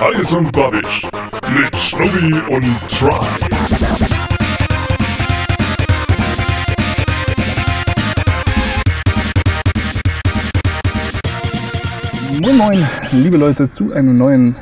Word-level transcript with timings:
Eis 0.00 0.32
und 0.32 0.52
Babisch 0.52 1.06
mit 1.52 1.76
Schnubbi 1.76 2.32
und 2.48 2.64
Try. 2.88 4.26
Moin 12.42 12.56
Moin, 12.56 12.86
liebe 13.12 13.36
Leute, 13.36 13.68
zu 13.68 13.92
einem 13.92 14.16
neuen 14.16 14.56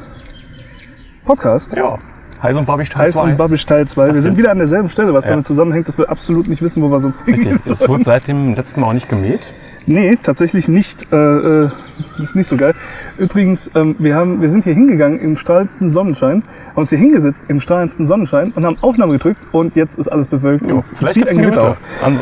Podcast. 1.25 1.75
Ja. 1.77 1.97
Heiß 2.43 2.57
und 2.57 2.67
Babisch 2.67 2.91
Teil 2.91 3.05
Heiß 3.05 3.13
2. 3.15 3.23
und 3.31 3.37
Babbisch 3.39 3.65
Teil 3.67 3.89
2. 3.89 4.15
Wir 4.15 4.23
sind 4.23 4.37
wieder 4.37 4.51
an 4.51 4.59
derselben 4.59 4.89
Stelle, 4.91 5.15
was 5.15 5.25
Ja. 5.25 5.31
damit 5.31 5.47
zusammenhängt, 5.47 5.89
dass 5.89 5.99
wir 5.99 6.09
absolut 6.11 6.47
nicht 6.49 6.61
wissen, 6.63 6.83
wo 6.83 6.91
wir 6.91 7.01
sonst 7.01 7.25
hingehen 7.25 7.59
sollen. 7.63 7.89
wurde 7.91 8.05
seit 8.05 8.29
dem 8.29 8.55
letzten 8.55 8.81
Mal 8.81 8.89
auch 8.89 8.93
nicht 8.93 9.09
gemäht. 9.09 9.53
Nee, 9.87 10.17
tatsächlich 10.23 10.69
nicht. 10.69 11.13
Äh, 11.13 11.17
äh, 11.17 11.71
das 12.17 12.31
ist 12.31 12.37
nicht 12.37 12.49
so 12.49 12.57
geil. 12.57 12.75
Übrigens, 13.19 13.71
ähm, 13.75 13.95
wir, 13.99 14.17
haben, 14.17 14.41
wir 14.41 14.49
sind 14.49 14.65
hier 14.65 14.75
hingegangen 14.75 15.21
im 15.21 15.37
strahlendsten 15.37 15.91
Sonnenschein, 15.91 16.43
haben 16.71 16.77
uns 16.77 16.91
hier 16.91 16.99
hingesetzt 16.99 17.51
im 17.51 17.61
strahlendsten 17.61 18.07
Sonnenschein 18.07 18.53
und 18.53 18.65
haben 18.65 18.79
Aufnahme 18.81 19.13
gedrückt 19.13 19.41
und 19.53 19.77
jetzt 19.77 19.99
ist 19.99 20.09
alles 20.09 20.29
bewölkt 20.29 20.71
und 20.71 20.79
es 20.79 20.95
zieht 21.13 21.29
ein 21.29 21.37
Gewitter 21.37 21.71
auf. 21.71 21.81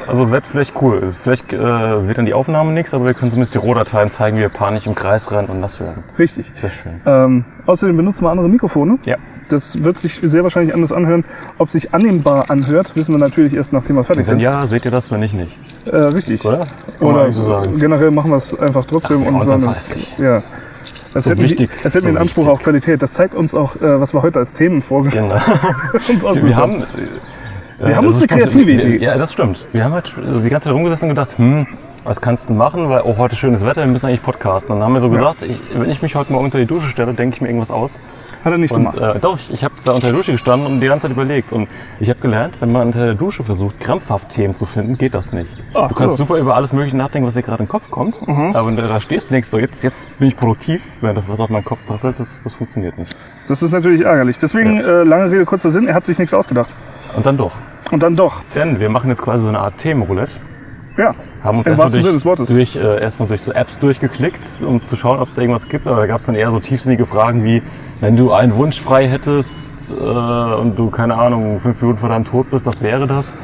Also 0.09 0.31
wird 0.31 0.47
vielleicht 0.47 0.81
cool. 0.83 1.13
Vielleicht 1.23 1.53
äh, 1.53 1.59
wird 1.59 2.19
dann 2.19 2.27
die 2.27 2.35
Aufnahme 2.35 2.73
nichts, 2.73 2.95
aber 2.95 3.07
wir 3.07 3.15
können 3.15 3.31
zumindest 3.31 3.55
die 3.55 3.59
Rohdateien 3.59 4.11
zeigen, 4.11 4.37
wie 4.37 4.43
wir 4.43 4.49
panisch 4.49 4.87
im 4.87 4.95
Kreis 4.95 5.31
rennen 5.31 5.49
und 5.49 5.61
nass 5.61 5.81
werden. 5.81 6.03
Richtig. 6.19 6.53
Sehr 6.55 6.71
schön. 6.71 7.01
Ähm, 7.07 7.45
außerdem 7.67 7.97
benutzen 7.97 8.25
wir 8.25 8.31
andere 8.31 8.49
Mikrofone. 8.49 8.99
Ja. 9.05 9.17
Das 9.49 9.85
wird 9.85 9.99
sich 9.99 10.21
sehr 10.23 10.43
wahrscheinlich 10.43 10.75
anders 10.75 10.93
anhören. 10.93 11.25
Ob 11.59 11.69
sich 11.69 11.95
annehmbar 11.95 12.51
anhört, 12.51 12.97
wissen 12.97 13.15
wir 13.15 13.19
natürlich 13.19 13.55
erst 13.55 13.73
nachdem 13.73 13.97
wir 13.97 14.05
fertig 14.05 14.27
Wenn 14.27 14.39
sind. 14.39 14.41
ja, 14.41 14.67
seht 14.67 14.85
ihr 14.85 14.91
das, 14.91 15.11
wenn 15.11 15.21
nicht, 15.21 15.35
nicht. 15.35 15.59
Äh, 15.87 15.97
richtig. 15.97 16.45
Oder? 16.45 16.65
Oder 17.01 17.23
eigentlich 17.25 17.37
so 17.37 17.45
sagen. 17.53 17.79
generell 17.79 18.11
machen 18.11 18.31
wir 18.31 18.37
es 18.37 18.59
einfach 18.59 18.85
trotzdem 18.85 19.25
Ach, 19.29 19.33
und 19.33 19.43
sagen 19.45 19.69
ich. 19.97 20.19
ja. 20.19 20.43
Das 21.15 21.25
So 21.25 21.31
hätten, 21.33 21.43
wichtig. 21.43 21.69
Wir, 21.71 21.83
das 21.83 21.95
hätten 21.95 22.07
wir 22.07 22.13
So 22.13 22.17
den 22.17 22.23
Anspruch 22.23 22.43
wichtig. 22.45 22.53
auf 22.59 22.63
Qualität. 22.63 23.03
Das 23.03 23.13
zeigt 23.13 23.35
uns 23.35 23.55
auch, 23.55 23.77
äh, 23.77 24.01
was 24.01 24.15
wir 24.15 24.23
heute 24.23 24.39
als 24.39 24.55
Themen 24.55 24.81
vorgeschlagen 24.81 25.29
Genau. 25.29 25.41
uns 26.09 26.25
ausgesucht 26.25 26.49
Wir 26.49 26.57
haben, 26.57 26.83
Wir 27.79 27.87
äh, 27.89 27.95
haben 27.95 28.07
uns 28.07 28.17
eine 28.19 28.27
kreative 28.29 28.67
wir- 28.67 28.75
Idee. 28.85 28.97
Ja, 29.05 29.17
das 29.19 29.33
stimmt. 29.33 29.67
Wir 29.73 29.85
haben 29.85 29.93
halt 29.93 30.07
äh, 30.17 30.41
die 30.43 30.49
ganze 30.49 30.65
Zeit 30.69 30.73
rumgesessen 30.75 31.11
und 31.11 31.15
gedacht, 31.15 31.37
hm, 31.37 31.67
was 32.05 32.21
kannst 32.21 32.49
du 32.49 32.53
machen? 32.55 32.89
Weil, 32.89 33.03
oh, 33.05 33.17
heute 33.19 33.37
schönes 33.37 33.65
Wetter, 33.65 33.83
wir 33.85 33.91
müssen 33.91 34.07
eigentlich 34.07 34.23
podcasten. 34.23 34.73
Und 34.73 34.79
dann 34.81 34.87
haben 34.87 34.95
wir 34.95 35.01
so 35.01 35.11
gesagt, 35.11 35.43
ich, 35.43 35.61
wenn 35.75 35.91
ich 35.91 36.03
mich 36.03 36.15
heute 36.15 36.33
mal 36.33 36.39
unter 36.39 36.59
die 36.59 36.67
Dusche 36.67 36.89
stelle, 36.89 37.15
denke 37.15 37.37
ich 37.37 37.41
mir 37.41 37.49
irgendwas 37.49 37.71
aus. 37.71 37.99
Hat 38.45 38.53
er 38.53 38.59
nicht 38.59 38.73
Und 38.73 38.93
gemacht. 38.93 39.17
äh, 39.17 39.21
doch, 39.21 39.39
ich, 39.39 39.53
ich 39.53 39.65
habe 39.65 39.75
da 39.85 39.93
unter 39.93 40.09
der 40.09 40.17
Dusche 40.17 40.33
gestanden 40.33 40.67
und 40.67 40.81
die 40.81 40.87
ganze 40.89 41.07
Zeit 41.07 41.13
überlegt. 41.13 41.53
Und 41.53 41.69
ich 42.01 42.09
habe 42.09 42.19
gelernt, 42.21 42.57
wenn 42.61 42.73
man 42.73 42.89
unter 42.89 43.05
der 43.05 43.15
Dusche 43.15 43.45
versucht, 43.45 43.79
krampfhaft 43.81 44.31
Themen 44.31 44.55
zu 44.55 44.67
finden, 44.67 44.99
geht 44.99 45.15
das 45.15 45.33
nicht. 45.33 45.51
Ach 45.75 45.89
du 45.89 45.95
so. 45.95 46.01
kannst 46.01 46.17
super 46.17 46.37
über 46.37 46.57
alles 46.57 46.73
Mögliche 46.73 46.97
nachdenken, 46.97 47.27
was 47.27 47.35
dir 47.35 47.43
gerade 47.43 47.63
in 47.63 47.67
den 47.67 47.71
Kopf 47.71 47.91
kommt. 47.91 48.19
Aber 48.27 48.67
wenn 48.67 48.77
du 48.77 48.83
da 48.83 49.01
stehst 49.01 49.29
und 49.29 49.35
denkst, 49.35 49.49
so, 49.49 49.59
jetzt, 49.59 49.85
jetzt 49.85 50.19
bin 50.19 50.29
ich 50.29 50.37
produktiv, 50.37 50.85
wenn 51.01 51.15
das 51.15 51.29
was 51.29 51.39
auf 51.39 51.51
meinen 51.51 51.65
Kopf 51.65 51.87
passelt, 51.87 52.19
das, 52.19 52.43
das 52.43 52.55
funktioniert 52.55 52.99
nicht. 52.99 53.15
Das 53.49 53.63
ist 53.63 53.73
natürlich 53.73 54.03
ärgerlich. 54.03 54.39
Deswegen, 54.39 54.79
äh, 54.79 55.05
lange 55.05 55.31
Rede, 55.31 55.45
kurzer 55.45 55.71
Sinn, 55.71 55.87
er 55.87 55.95
hat 55.95 56.05
sich 56.05 56.19
nichts 56.19 56.35
ausgedacht. 56.35 56.75
Und 57.15 57.27
dann 57.27 57.37
doch. 57.37 57.53
Und 57.91 58.03
dann 58.03 58.17
doch. 58.17 58.43
Denn 58.55 58.81
wir 58.81 58.89
machen 58.89 59.11
jetzt 59.11 59.23
quasi 59.23 59.43
so 59.43 59.49
eine 59.49 59.59
Art 59.61 59.79
Themenroulette. 59.79 60.33
Ja. 60.97 61.15
Haben 61.43 61.59
uns 61.59 61.67
Im 61.67 61.73
erstmal 61.73 61.79
wahrsten 61.79 62.03
Sinne 62.03 62.15
des 62.15 62.23
durch, 62.23 62.39
Wortes. 62.39 62.49
durch, 62.49 62.77
äh, 62.77 63.03
erstmal 63.03 63.29
durch 63.29 63.43
so 63.43 63.53
Apps 63.53 63.79
durchgeklickt, 63.79 64.63
um 64.67 64.83
zu 64.83 64.97
schauen, 64.97 65.19
ob 65.21 65.29
es 65.29 65.35
da 65.35 65.41
irgendwas 65.43 65.69
gibt. 65.69 65.87
Aber 65.87 65.97
da 66.01 66.07
gab 66.07 66.19
es 66.19 66.27
dann 66.27 66.35
eher 66.35 66.51
so 66.51 66.61
tiefsinnige 66.61 67.07
Fragen 67.07 67.45
wie, 67.45 67.63
wenn 68.01 68.17
du 68.17 68.33
einen 68.33 68.55
Wunsch 68.57 68.81
frei 68.81 69.09
hättest 69.09 69.93
äh, 69.93 69.95
und 69.95 70.79
du, 70.79 70.91
keine 70.91 71.15
Ahnung, 71.17 71.61
fünf 71.61 71.81
Minuten 71.81 71.99
vor 71.99 72.09
deinem 72.11 72.25
Tod 72.25 72.51
bist, 72.51 72.67
was 72.67 72.83
wäre 72.83 73.07
das? 73.07 73.35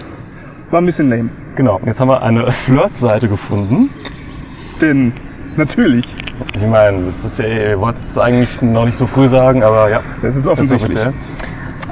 War 0.71 0.81
ein 0.83 0.85
bisschen 0.87 1.09
lame. 1.09 1.31
Genau, 1.57 1.81
jetzt 1.87 2.01
haben 2.01 2.09
wir 2.09 2.23
eine 2.23 2.53
Flirt-Seite 2.67 3.29
gefunden. 3.29 3.91
Denn 4.83 5.13
natürlich, 5.57 6.15
Ich 6.55 6.67
meine, 6.67 7.05
das 7.05 7.25
ist 7.25 7.39
ja, 7.39 7.47
ihr 7.47 7.81
wollt 7.81 7.97
es 8.03 8.19
eigentlich 8.19 8.61
noch 8.63 8.85
nicht 8.85 8.97
so 8.99 9.07
früh 9.07 9.27
sagen, 9.27 9.63
aber 9.63 9.89
ja. 9.91 10.01
das 10.23 10.37
ist 10.37 10.47
das 10.47 10.59
ist 10.59 10.73
offensichtlich. 10.73 10.99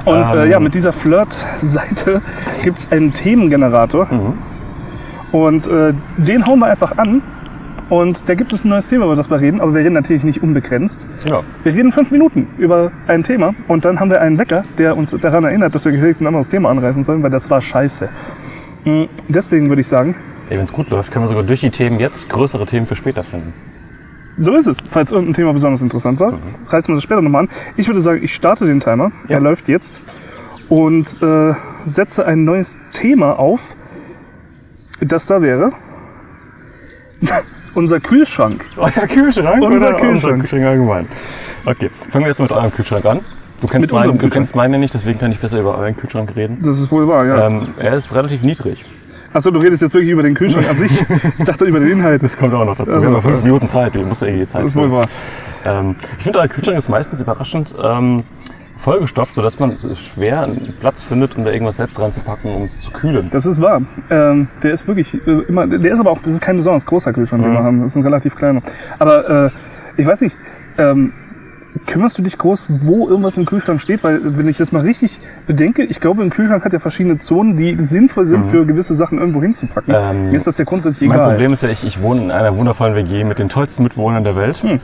Und 0.05 0.15
äh, 0.23 0.43
Ähm. 0.45 0.51
ja, 0.51 0.59
mit 0.59 0.73
dieser 0.75 0.93
Flirt-Seite 0.93 2.21
gibt 2.63 2.77
es 2.77 2.91
einen 2.91 3.11
Themengenerator. 3.11 4.05
Mhm. 4.09 4.33
Und 5.31 5.67
äh, 5.67 5.93
den 6.17 6.45
hauen 6.47 6.59
wir 6.59 6.67
einfach 6.67 6.97
an. 6.97 7.21
Und 7.89 8.27
da 8.27 8.35
gibt 8.35 8.51
es 8.51 8.65
ein 8.65 8.69
neues 8.69 8.89
Thema, 8.89 9.05
über 9.05 9.15
das 9.15 9.29
wir 9.29 9.39
reden. 9.39 9.61
Aber 9.61 9.73
wir 9.73 9.81
reden 9.81 9.93
natürlich 9.93 10.23
nicht 10.23 10.43
unbegrenzt. 10.43 11.07
Ja. 11.25 11.41
Wir 11.63 11.73
reden 11.73 11.91
fünf 11.91 12.11
Minuten 12.11 12.47
über 12.57 12.91
ein 13.07 13.23
Thema. 13.23 13.55
Und 13.67 13.85
dann 13.85 13.99
haben 13.99 14.09
wir 14.11 14.19
einen 14.21 14.37
Wecker, 14.37 14.63
der 14.77 14.97
uns 14.97 15.11
daran 15.11 15.45
erinnert, 15.45 15.73
dass 15.73 15.85
wir 15.85 15.91
gefälligst 15.93 16.21
ein 16.21 16.27
anderes 16.27 16.49
Thema 16.49 16.69
anreißen 16.69 17.03
sollen, 17.03 17.23
weil 17.23 17.29
das 17.31 17.49
war 17.49 17.61
scheiße. 17.61 18.09
Mm, 18.83 19.03
Deswegen 19.29 19.69
würde 19.69 19.81
ich 19.81 19.87
sagen, 19.87 20.15
Ey, 20.49 20.57
wenn 20.57 20.63
es 20.65 20.71
gut 20.73 20.89
läuft, 20.89 21.11
können 21.11 21.25
wir 21.25 21.29
sogar 21.29 21.43
durch 21.43 21.59
die 21.61 21.69
Themen 21.71 21.99
jetzt 21.99 22.29
größere 22.29 22.65
Themen 22.65 22.87
für 22.87 22.95
später 22.95 23.23
finden. 23.23 23.53
so 24.37 24.53
ist 24.55 24.67
es. 24.67 24.77
Falls 24.89 25.11
irgendein 25.11 25.33
Thema 25.33 25.51
besonders 25.53 25.81
interessant 25.81 26.19
war, 26.21 26.39
reißen 26.69 26.89
wir 26.93 26.95
das 26.95 27.03
später 27.03 27.21
nochmal 27.21 27.43
an. 27.43 27.49
Ich 27.75 27.87
würde 27.87 27.99
sagen, 28.01 28.21
ich 28.23 28.33
starte 28.33 28.65
den 28.65 28.79
Timer. 28.79 29.11
Er 29.27 29.39
läuft 29.41 29.67
jetzt. 29.69 30.01
Und 30.69 31.21
äh, 31.21 31.53
setze 31.85 32.25
ein 32.25 32.43
neues 32.43 32.77
Thema 32.93 33.39
auf, 33.39 33.61
das 35.01 35.25
da 35.27 35.41
wäre. 35.41 35.71
Unser 37.73 37.99
Kühlschrank. 37.99 38.65
Euer 38.77 38.89
Kühlschrank 38.89 39.63
Unser 39.63 39.89
oder 39.89 39.97
Kühlschrank. 39.97 40.13
Unser 40.13 40.37
Kühlschrank 40.37 40.65
allgemein. 40.65 41.07
Okay, 41.65 41.89
fangen 42.11 42.25
wir 42.25 42.29
jetzt 42.29 42.39
mit 42.39 42.51
eurem 42.51 42.71
Kühlschrank 42.71 43.05
an. 43.05 43.19
Du 43.61 43.67
kennst, 43.67 43.91
meinen, 43.91 44.03
du 44.03 44.11
Kühlschrank. 44.11 44.33
kennst 44.33 44.55
meinen 44.55 44.79
nicht, 44.79 44.93
deswegen 44.93 45.19
kann 45.19 45.31
ich 45.31 45.39
besser 45.39 45.59
über 45.59 45.77
euren 45.77 45.97
Kühlschrank 45.97 46.35
reden. 46.35 46.59
Das 46.61 46.79
ist 46.79 46.91
wohl 46.91 47.07
wahr, 47.07 47.25
ja. 47.25 47.47
Ähm, 47.47 47.69
er 47.77 47.93
ist 47.93 48.13
relativ 48.13 48.41
niedrig. 48.43 48.85
Achso, 49.33 49.51
du 49.51 49.59
redest 49.59 49.81
jetzt 49.81 49.93
wirklich 49.93 50.11
über 50.11 50.23
den 50.23 50.33
Kühlschrank 50.33 50.69
an 50.69 50.77
sich. 50.77 50.91
Ich 51.37 51.43
dachte 51.43 51.65
über 51.65 51.79
den 51.79 51.89
Inhalt. 51.89 52.23
Das 52.23 52.37
kommt 52.37 52.53
auch 52.53 52.65
noch 52.65 52.77
dazu. 52.77 52.93
Also, 52.93 53.09
wir 53.09 53.15
haben 53.15 53.21
fünf 53.21 53.41
äh, 53.41 53.43
Minuten 53.43 53.67
Zeit, 53.67 53.93
wir 53.93 54.05
müssen 54.05 54.25
irgendwie 54.25 54.47
Zeit 54.47 54.61
Das 54.61 54.69
ist 54.69 54.75
wohl 54.75 54.91
wahr. 54.91 55.05
Ähm, 55.65 55.95
ich 56.17 56.23
finde, 56.23 56.39
euer 56.39 56.47
Kühlschrank 56.47 56.77
ist 56.77 56.89
meistens 56.89 57.21
überraschend 57.21 57.75
ähm, 57.81 58.23
vollgestopft, 58.77 59.35
sodass 59.35 59.59
man 59.59 59.77
schwer 59.95 60.43
einen 60.43 60.73
Platz 60.79 61.03
findet, 61.03 61.35
um 61.37 61.43
da 61.43 61.51
irgendwas 61.51 61.77
selbst 61.77 61.99
reinzupacken, 61.99 62.53
um 62.53 62.63
es 62.63 62.81
zu 62.81 62.91
kühlen. 62.91 63.29
Das 63.31 63.45
ist 63.45 63.61
wahr. 63.61 63.81
Ähm, 64.09 64.47
der 64.63 64.71
ist 64.71 64.87
wirklich 64.87 65.13
äh, 65.13 65.41
immer, 65.47 65.67
der 65.67 65.91
ist 65.93 65.99
aber 65.99 66.11
auch, 66.11 66.21
das 66.21 66.33
ist 66.33 66.41
kein 66.41 66.57
besonders 66.57 66.85
großer 66.85 67.13
Kühlschrank, 67.13 67.43
den 67.43 67.53
wir 67.53 67.63
haben. 67.63 67.81
Das 67.81 67.91
ist 67.91 67.97
ein 67.97 68.03
relativ 68.03 68.35
kleiner. 68.35 68.61
Aber 68.99 69.47
äh, 69.47 69.49
ich 69.97 70.05
weiß 70.05 70.21
nicht, 70.21 70.37
ähm, 70.77 71.13
kümmerst 71.85 72.17
du 72.17 72.21
dich 72.21 72.37
groß, 72.37 72.67
wo 72.81 73.07
irgendwas 73.07 73.37
im 73.37 73.45
Kühlschrank 73.45 73.81
steht? 73.81 74.03
Weil, 74.03 74.37
wenn 74.37 74.47
ich 74.47 74.57
das 74.57 74.71
mal 74.71 74.81
richtig 74.81 75.19
bedenke, 75.45 75.83
ich 75.83 75.99
glaube, 75.99 76.23
ein 76.23 76.29
Kühlschrank 76.29 76.63
hat 76.65 76.73
ja 76.73 76.79
verschiedene 76.79 77.17
Zonen, 77.17 77.57
die 77.57 77.75
sinnvoll 77.79 78.25
sind 78.25 78.45
für 78.45 78.65
gewisse 78.65 78.95
Sachen 78.95 79.17
irgendwo 79.17 79.41
hinzupacken. 79.41 79.93
Ähm, 79.95 80.27
Mir 80.29 80.35
ist 80.35 80.47
das 80.47 80.57
ja 80.57 80.65
grundsätzlich 80.65 81.09
Mein 81.09 81.17
egal. 81.17 81.31
Problem 81.31 81.53
ist 81.53 81.63
ja, 81.63 81.69
ich, 81.69 81.83
ich 81.85 82.01
wohne 82.01 82.23
in 82.23 82.31
einer 82.31 82.57
wundervollen 82.57 82.95
WG 82.95 83.23
mit 83.23 83.39
den 83.39 83.49
tollsten 83.49 83.83
Mitbewohnern 83.83 84.23
der 84.23 84.35
Welt. 84.35 84.57
Hm. 84.63 84.79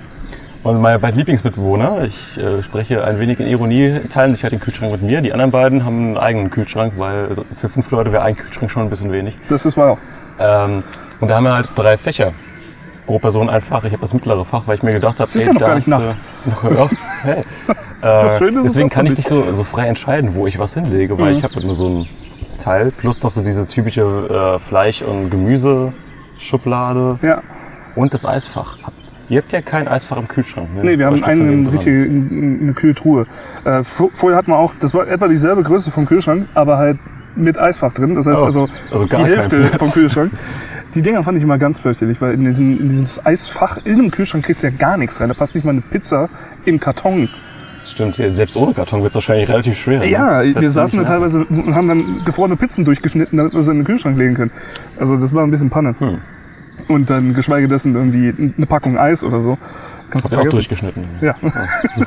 Und 0.64 0.80
meine 0.82 0.98
beiden 0.98 1.18
Lieblingsmitbewohner, 1.18 2.04
ich 2.06 2.38
äh, 2.38 2.64
spreche 2.64 3.04
ein 3.04 3.20
wenig 3.20 3.38
in 3.40 3.48
Ironie, 3.48 4.00
teilen 4.10 4.34
sich 4.34 4.44
halt 4.44 4.54
den 4.54 4.62
Kühlschrank 4.62 4.94
mit 4.94 5.02
mir. 5.02 5.22
Die 5.22 5.34
anderen 5.34 5.52
beiden 5.52 5.84
haben 5.84 6.06
einen 6.08 6.18
eigenen 6.18 6.50
Kühlschrank, 6.52 6.94
weil 6.96 7.36
für 7.60 7.68
fünf 7.68 7.92
Leute 7.92 8.14
wäre 8.14 8.24
ein 8.24 8.38
Kühlschrank 8.38 8.72
schon 8.72 8.84
ein 8.84 8.90
bisschen 8.90 9.12
wenig. 9.12 9.38
Das 9.50 9.66
ist 9.66 9.76
wahr. 9.76 9.98
Ähm, 10.40 10.84
und 11.20 11.28
da 11.28 11.36
haben 11.36 11.44
wir 11.44 11.54
halt 11.54 11.70
drei 11.76 11.98
Fächer. 11.98 12.32
Pro 13.06 13.20
Person 13.20 13.50
ein 13.50 13.60
Fach. 13.62 13.84
Ich 13.84 13.92
habe 13.92 14.00
das 14.00 14.14
mittlere 14.14 14.46
Fach, 14.46 14.64
weil 14.66 14.76
ich 14.76 14.84
mir 14.84 14.94
gedacht 14.94 15.20
habe, 15.20 15.28
ist 15.30 15.46
ja 15.46 15.52
noch 15.52 15.60
gar 15.60 15.76
nicht 15.76 15.90
Nacht. 15.90 16.16
Noch, 16.46 16.64
ja, 16.72 16.90
hey. 17.24 17.44
So 18.02 18.08
Äh, 18.08 18.38
schön 18.38 18.50
ist 18.58 18.66
es 18.66 18.72
deswegen 18.74 18.90
kann 18.90 19.06
ich 19.06 19.18
nicht 19.18 19.28
so, 19.28 19.52
so 19.52 19.66
frei 19.66 19.88
entscheiden, 19.88 20.36
wo 20.36 20.48
ich 20.48 20.58
was 20.60 20.74
hinlege, 20.76 21.16
Mhm. 21.16 21.20
weil 21.20 21.34
ich 21.34 21.44
habe 21.44 21.60
nur 21.66 21.76
so 21.76 21.90
ein 21.90 22.08
Teil 22.62 22.92
plus 22.92 23.22
noch 23.22 23.30
so 23.32 23.42
diese 23.44 23.68
typische 23.68 24.56
äh, 24.56 24.60
Fleisch- 24.60 25.02
und 25.02 25.30
Gemüseschublade 25.30 27.20
Ja. 27.22 27.42
und 27.98 28.14
das 28.14 28.26
Eisfach. 28.26 28.78
Habt- 28.84 28.96
Ihr 29.34 29.42
habt 29.42 29.52
ja 29.52 29.62
kein 29.62 29.88
Eisfach 29.88 30.18
im 30.18 30.28
Kühlschrank. 30.28 30.74
Ne? 30.76 30.82
Nee, 30.84 31.00
wir 31.00 31.06
haben 31.08 31.24
eine, 31.24 31.46
dran? 31.64 31.68
richtige, 31.68 32.04
eine 32.04 32.74
Kühltruhe. 32.74 33.26
Äh, 33.66 33.80
vo- 33.84 34.10
vorher 34.14 34.38
hatten 34.38 34.52
wir 34.52 34.58
auch, 34.58 34.74
das 34.80 34.94
war 34.94 35.08
etwa 35.08 35.28
dieselbe 35.28 35.64
Größe 35.64 35.92
vom 35.92 36.06
Kühlschrank, 36.06 36.48
aber 36.54 36.78
halt 36.78 36.98
mit 37.36 37.58
Eisfach 37.58 37.92
drin. 37.94 38.14
Das 38.16 38.28
heißt 38.28 38.38
Oh, 38.40 38.46
also, 38.46 38.70
also 38.92 39.06
die 39.06 39.16
Hälfte 39.24 39.64
vom 39.78 39.92
Kühlschrank. 39.92 40.32
Die 40.96 41.02
Dinger 41.02 41.24
fand 41.24 41.38
ich 41.38 41.44
immer 41.44 41.58
ganz 41.58 41.80
fürchterlich, 41.80 42.22
weil 42.22 42.36
in, 42.36 42.46
diesen, 42.46 42.80
in 42.80 42.90
dieses 42.90 43.26
Eisfach 43.26 43.80
in 43.84 43.94
einem 43.94 44.12
Kühlschrank 44.12 44.46
kriegst 44.46 44.62
du 44.64 44.68
ja 44.68 44.74
gar 44.78 44.98
nichts 44.98 45.20
rein. 45.20 45.30
Da 45.30 45.34
passt 45.34 45.56
nicht 45.56 45.64
mal 45.64 45.72
eine 45.72 45.82
Pizza 45.82 46.30
im 46.66 46.80
Karton. 46.80 47.30
Stimmt, 47.86 48.16
selbst 48.16 48.56
ohne 48.56 48.74
Karton 48.74 49.02
wird 49.02 49.10
es 49.10 49.16
wahrscheinlich 49.16 49.50
relativ 49.50 49.78
schwer. 49.78 50.00
ne? 50.00 50.08
Ja, 50.10 50.42
wird 50.44 50.62
wir 50.62 50.70
saßen 50.70 50.98
da 51.00 51.06
teilweise 51.06 51.44
und 51.46 51.76
haben 51.76 51.88
dann 51.88 52.22
gefrorene 52.24 52.56
Pizzen 52.56 52.86
durchgeschnitten, 52.86 53.36
damit 53.38 53.54
wir 53.54 53.62
sie 53.64 53.72
in 53.72 53.78
den 53.80 53.84
Kühlschrank 53.86 54.18
legen 54.18 54.36
können. 54.36 54.52
Also 54.98 55.18
das 55.18 55.34
war 55.36 55.44
ein 55.44 55.52
bisschen 55.52 55.70
Panne. 55.70 55.96
Hm. 56.00 56.20
Und 56.88 57.10
dann 57.10 57.34
geschweige 57.34 57.68
dessen 57.68 57.96
irgendwie 57.96 58.34
eine 58.58 58.66
Packung 58.66 58.98
Eis 58.98 59.24
oder 59.24 59.42
so. 59.42 59.58
Kannst 60.10 60.34
du 60.34 60.40
auch 60.40 60.44
durchgeschnitten. 60.50 61.04
Ja. 61.22 61.36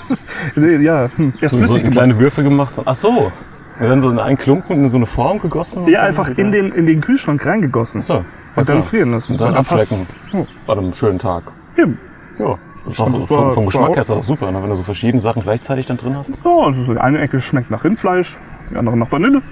Ist- 0.02 0.25
nee, 0.56 0.76
ja, 0.76 1.08
hm. 1.17 1.34
erst 1.40 1.58
So, 1.58 1.67
so 1.67 1.90
kleine 1.90 2.19
Würfel 2.19 2.44
gemacht. 2.44 2.75
Ach 2.84 2.94
so. 2.94 3.32
Und 3.78 3.88
dann 3.90 4.00
so 4.00 4.11
in 4.11 4.19
einen 4.19 4.38
Klumpen 4.38 4.84
in 4.84 4.88
so 4.88 4.96
eine 4.96 5.06
Form 5.06 5.38
gegossen. 5.40 5.87
Ja, 5.88 6.00
einfach 6.02 6.28
in 6.31 6.50
den, 6.52 6.73
in 6.73 6.87
den 6.87 7.00
Kühlschrank 7.00 7.44
reingegossen. 7.44 8.00
So. 8.00 8.25
Und 8.55 8.69
dann 8.69 8.82
frieren 8.82 9.11
lassen. 9.11 9.32
Und 9.32 9.40
dann 9.40 9.49
Und 9.49 9.55
dann 9.56 9.64
passt's. 9.64 10.00
abschrecken. 10.00 10.46
Oh. 10.67 10.73
An 10.73 10.79
einem 10.79 10.94
schönen 10.94 11.19
Tag. 11.19 11.43
Eben. 11.76 11.99
Ja. 12.38 12.56
Das 12.87 13.00
auch, 13.00 13.11
das 13.12 13.25
vom, 13.26 13.37
war- 13.37 13.52
vom 13.52 13.64
das 13.64 13.72
Geschmack 13.75 13.90
her 13.94 14.00
ist 14.02 14.11
das 14.11 14.17
auch 14.19 14.25
super, 14.25 14.52
ne? 14.52 14.62
wenn 14.62 14.70
du 14.70 14.76
so 14.76 14.82
verschiedene 14.84 15.20
Sachen 15.20 15.43
gleichzeitig 15.43 15.87
dann 15.87 15.96
drin 15.96 16.17
hast. 16.17 16.31
Ja, 16.44 16.50
also 16.64 16.94
die 16.94 17.00
eine 17.00 17.20
Ecke 17.20 17.40
schmeckt 17.40 17.70
nach 17.70 17.82
Rindfleisch, 17.84 18.37
die 18.70 18.76
andere 18.76 18.96
nach 18.96 19.11
Vanille. 19.11 19.43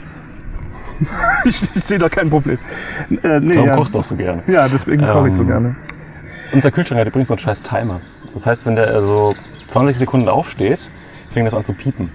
ich, 1.45 1.57
sehe 1.57 1.99
da 1.99 2.09
kein 2.09 2.31
Problem. 2.31 2.59
Äh, 3.23 3.41
nee, 3.41 3.55
Darum 3.55 3.69
ja. 3.69 3.77
kochst 3.77 3.95
du 3.95 3.99
auch 3.99 4.05
so 4.05 4.17
gerne. 4.17 4.43
ja, 4.47 4.69
deswegen 4.69 5.05
koche 5.07 5.29
ich 5.29 5.35
so 5.35 5.43
Ähm, 5.43 5.49
gerne. 5.49 5.77
Unser 6.53 6.71
Kühlschrank 6.71 7.01
hat 7.01 7.09
übrigens 7.09 7.29
so 7.29 7.35
einen 7.35 7.41
scheiß 7.41 7.63
Timer. 7.63 8.01
Das 8.33 8.47
heißt, 8.47 8.67
wenn 8.67 8.77
der 8.77 9.03
so 9.05 9.35
20 9.69 9.97
Sekunden 9.99 10.29
aufsteht, 10.29 10.91
fing 11.31 11.45
das 11.45 11.55
an 11.55 11.65
zu 11.65 11.73
piepen. 11.73 12.11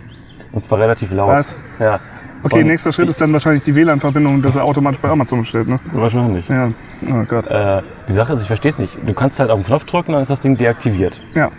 Und 0.51 0.61
zwar 0.61 0.79
relativ 0.79 1.11
laut. 1.11 1.29
Was? 1.29 1.63
Ja. 1.79 1.99
Okay, 2.41 2.61
Und 2.61 2.67
nächster 2.67 2.93
Schritt 2.93 3.09
ist 3.09 3.19
dann 3.19 3.33
wahrscheinlich 3.33 3.63
die 3.63 3.75
WLAN-Verbindung, 3.75 4.41
dass 4.41 4.55
er 4.55 4.63
automatisch 4.63 5.01
bei 5.01 5.09
Amazon 5.09 5.43
steht, 5.43 5.67
ne? 5.67 5.79
Wahrscheinlich. 5.91 6.47
Ja. 6.47 6.71
Oh 7.09 7.25
Gott. 7.27 7.47
Äh, 7.47 7.81
die 8.07 8.13
Sache 8.13 8.33
ist, 8.33 8.43
ich 8.43 8.47
verstehe 8.47 8.71
es 8.71 8.79
nicht. 8.79 8.97
Du 9.05 9.13
kannst 9.13 9.39
halt 9.39 9.49
auf 9.49 9.59
den 9.59 9.65
Knopf 9.65 9.83
drücken, 9.85 10.13
dann 10.13 10.21
ist 10.21 10.31
das 10.31 10.39
Ding 10.39 10.57
deaktiviert. 10.57 11.21
Ja. 11.35 11.49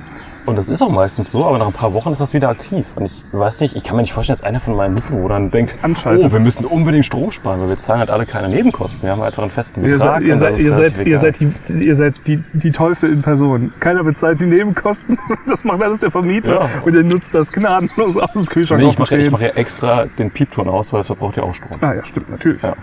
Und 0.46 0.56
das 0.56 0.68
ist 0.68 0.80
auch 0.82 0.90
meistens 0.90 1.30
so, 1.30 1.44
aber 1.44 1.58
nach 1.58 1.66
ein 1.66 1.72
paar 1.72 1.92
Wochen 1.94 2.12
ist 2.12 2.20
das 2.20 2.32
wieder 2.32 2.48
aktiv. 2.48 2.86
Und 2.96 3.04
ich 3.04 3.22
weiß 3.32 3.60
nicht, 3.60 3.76
ich 3.76 3.84
kann 3.84 3.96
mir 3.96 4.02
nicht 4.02 4.12
vorstellen, 4.12 4.38
dass 4.38 4.42
einer 4.46 4.58
von 4.60 4.74
meinen 4.74 4.94
Mitbewohnern 4.94 5.50
denkt, 5.50 5.78
oh, 5.84 6.32
wir 6.32 6.40
müssen 6.40 6.64
unbedingt 6.64 7.06
Strom 7.06 7.30
sparen, 7.30 7.60
weil 7.60 7.68
wir 7.68 7.78
zahlen 7.78 8.00
halt 8.00 8.10
alle 8.10 8.26
keine 8.26 8.48
Nebenkosten. 8.48 9.02
Wir 9.02 9.10
haben 9.12 9.22
einfach 9.22 9.42
einen 9.42 9.50
festen 9.50 9.84
Ihr 9.84 9.92
Betrag. 9.92 10.20
seid, 10.20 10.22
ihr 10.22 10.36
seid, 10.36 10.52
das 10.52 10.58
ist 10.58 10.64
ihr 10.64 10.72
seid, 10.72 11.06
ihr 11.06 11.18
seid, 11.18 11.40
die, 11.40 11.84
ihr 11.84 11.94
seid 11.94 12.14
die, 12.26 12.42
die 12.52 12.72
Teufel 12.72 13.12
in 13.12 13.22
Person. 13.22 13.72
Keiner 13.80 14.02
bezahlt 14.02 14.40
die 14.40 14.46
Nebenkosten. 14.46 15.18
Das 15.46 15.64
macht 15.64 15.82
alles 15.82 16.00
der 16.00 16.10
Vermieter. 16.10 16.60
Ja. 16.60 16.68
Und 16.84 16.94
er 16.94 17.02
nutzt 17.02 17.34
das 17.34 17.50
gnadenlos 17.52 18.16
aus 18.16 18.48
Kühlschrank 18.48 18.80
Nee, 18.82 18.88
ich 18.88 18.98
mache 18.98 19.06
Stehen. 19.06 19.32
mach 19.32 19.40
ja 19.40 19.48
extra 19.48 20.06
den 20.18 20.30
Piepton 20.30 20.68
aus, 20.68 20.92
weil 20.92 21.00
es 21.00 21.06
verbraucht 21.08 21.36
ja 21.36 21.42
auch 21.42 21.54
Strom. 21.54 21.70
Ah 21.80 21.94
ja, 21.94 22.04
stimmt, 22.04 22.30
natürlich. 22.30 22.62
Ja. 22.62 22.74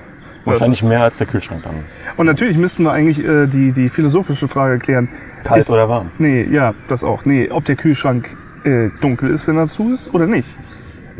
Wahrscheinlich 0.48 0.82
ist- 0.82 0.90
mehr 0.90 1.04
als 1.04 1.18
der 1.18 1.28
Kühlschrank 1.28 1.64
dann. 1.64 1.76
Und 2.18 2.26
natürlich 2.26 2.58
müssten 2.58 2.84
wir 2.84 2.92
eigentlich 2.92 3.24
äh, 3.24 3.48
die, 3.48 3.72
die 3.72 3.90
philosophische 3.90 4.48
Frage 4.48 4.80
klären. 4.80 5.10
Kalt 5.44 5.62
Ist- 5.62 5.70
oder 5.72 5.88
warm? 5.90 6.12
Nee, 6.18 6.44
ja, 6.44 6.74
das 6.88 7.04
auch. 7.04 7.26
Nee, 7.26 7.50
ob 7.52 7.66
der 7.66 7.76
Kühlschrank 7.76 8.30
äh, 8.64 8.90
dunkel 9.02 9.30
ist, 9.30 9.48
wenn 9.48 9.58
er 9.58 9.68
zu 9.68 9.92
ist 9.94 10.14
oder 10.14 10.26
nicht. 10.28 10.58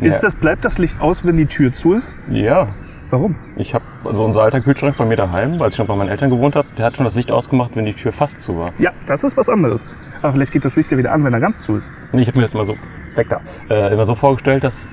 Ist 0.00 0.16
Ja. 0.16 0.20
das, 0.28 0.36
bleibt 0.36 0.64
das 0.64 0.78
Licht 0.78 1.00
aus, 1.00 1.26
wenn 1.26 1.36
die 1.36 1.46
Tür 1.46 1.72
zu 1.72 1.94
ist? 1.94 2.16
Ja. 2.28 2.68
Warum? 3.10 3.36
Ich 3.56 3.72
habe 3.74 3.84
also 4.04 4.22
unser 4.22 4.42
alter 4.42 4.60
Kühlschrank 4.60 4.98
bei 4.98 5.06
mir 5.06 5.16
daheim, 5.16 5.62
als 5.62 5.74
ich 5.74 5.78
noch 5.78 5.86
bei 5.86 5.96
meinen 5.96 6.10
Eltern 6.10 6.28
gewohnt 6.28 6.54
habe, 6.56 6.68
der 6.76 6.84
hat 6.84 6.96
schon 6.98 7.04
das 7.04 7.14
Licht 7.14 7.30
ausgemacht, 7.32 7.70
wenn 7.74 7.86
die 7.86 7.94
Tür 7.94 8.12
fast 8.12 8.42
zu 8.42 8.58
war. 8.58 8.68
Ja, 8.78 8.90
das 9.06 9.24
ist 9.24 9.34
was 9.38 9.48
anderes. 9.48 9.86
Aber 10.20 10.34
vielleicht 10.34 10.52
geht 10.52 10.64
das 10.66 10.76
Licht 10.76 10.90
ja 10.90 10.98
wieder 10.98 11.12
an, 11.12 11.24
wenn 11.24 11.32
er 11.32 11.40
ganz 11.40 11.62
zu 11.62 11.76
ist. 11.76 11.90
Nee, 12.12 12.20
ich 12.20 12.28
habe 12.28 12.36
mir 12.36 12.42
das 12.42 12.52
immer 12.52 12.66
so 12.66 12.76
weg 13.14 13.28
da, 13.30 13.40
äh, 13.74 13.94
immer 13.94 14.04
so 14.04 14.14
vorgestellt, 14.14 14.62
dass 14.62 14.90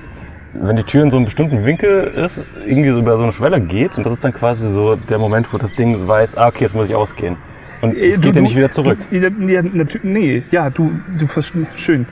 wenn 0.60 0.76
die 0.76 0.82
Tür 0.84 1.02
in 1.02 1.10
so 1.10 1.16
einem 1.16 1.24
bestimmten 1.26 1.64
Winkel 1.64 2.04
ist, 2.04 2.44
irgendwie 2.66 2.90
so 2.90 3.00
über 3.00 3.16
so 3.16 3.22
eine 3.24 3.32
Schwelle 3.32 3.60
geht 3.60 3.96
und 3.98 4.04
das 4.04 4.14
ist 4.14 4.24
dann 4.24 4.32
quasi 4.32 4.64
so 4.72 4.96
der 4.96 5.18
Moment, 5.18 5.52
wo 5.52 5.58
das 5.58 5.74
Ding 5.74 6.06
weiß, 6.06 6.36
ah 6.36 6.48
okay, 6.48 6.64
jetzt 6.64 6.74
muss 6.74 6.88
ich 6.88 6.94
ausgehen. 6.94 7.36
Und 7.82 7.96
es 7.96 8.18
Äh, 8.18 8.20
geht 8.22 8.36
ja 8.36 8.42
nicht 8.42 8.56
wieder 8.56 8.70
zurück. 8.70 8.98
Du, 9.10 9.16
ja, 9.16 9.62
nee, 10.02 10.42
ja, 10.50 10.70
du, 10.70 10.92
du 11.18 11.26
verstehst. 11.26 11.66
Schön. 11.76 12.06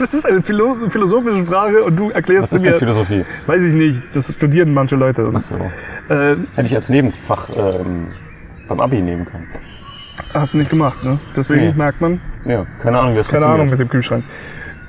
Das 0.00 0.14
ist 0.14 0.24
eine 0.26 0.42
philo 0.42 0.76
philosophische 0.90 1.44
Frage 1.44 1.82
und 1.82 1.96
du 1.98 2.10
erklärst 2.10 2.52
Was 2.52 2.52
ist 2.52 2.62
mir. 2.64 2.70
denn 2.70 2.78
Philosophie? 2.78 3.24
Weiß 3.48 3.64
ich 3.64 3.74
nicht, 3.74 4.04
das 4.14 4.32
studieren 4.32 4.72
manche 4.72 4.94
Leute. 4.94 5.28
Achso. 5.34 5.56
Äh, 6.08 6.36
Hätte 6.54 6.66
ich 6.66 6.74
als 6.76 6.88
Nebenfach 6.88 7.50
ähm, 7.56 8.12
beim 8.68 8.78
Abi 8.80 9.02
nehmen 9.02 9.24
können. 9.24 9.48
hast 10.32 10.54
du 10.54 10.58
nicht 10.58 10.70
gemacht, 10.70 11.02
ne? 11.02 11.18
Deswegen 11.34 11.66
Nee. 11.66 11.72
merkt 11.76 12.00
man, 12.00 12.20
Ja, 12.44 12.64
keine 12.80 13.00
Ahnung, 13.00 13.14
wie 13.14 13.18
das 13.18 13.26
keine 13.28 13.42
funktioniert. 13.42 13.54
Ahnung 13.54 13.70
mit 13.70 13.80
dem 13.80 13.88
Kühlschrank. 13.88 14.22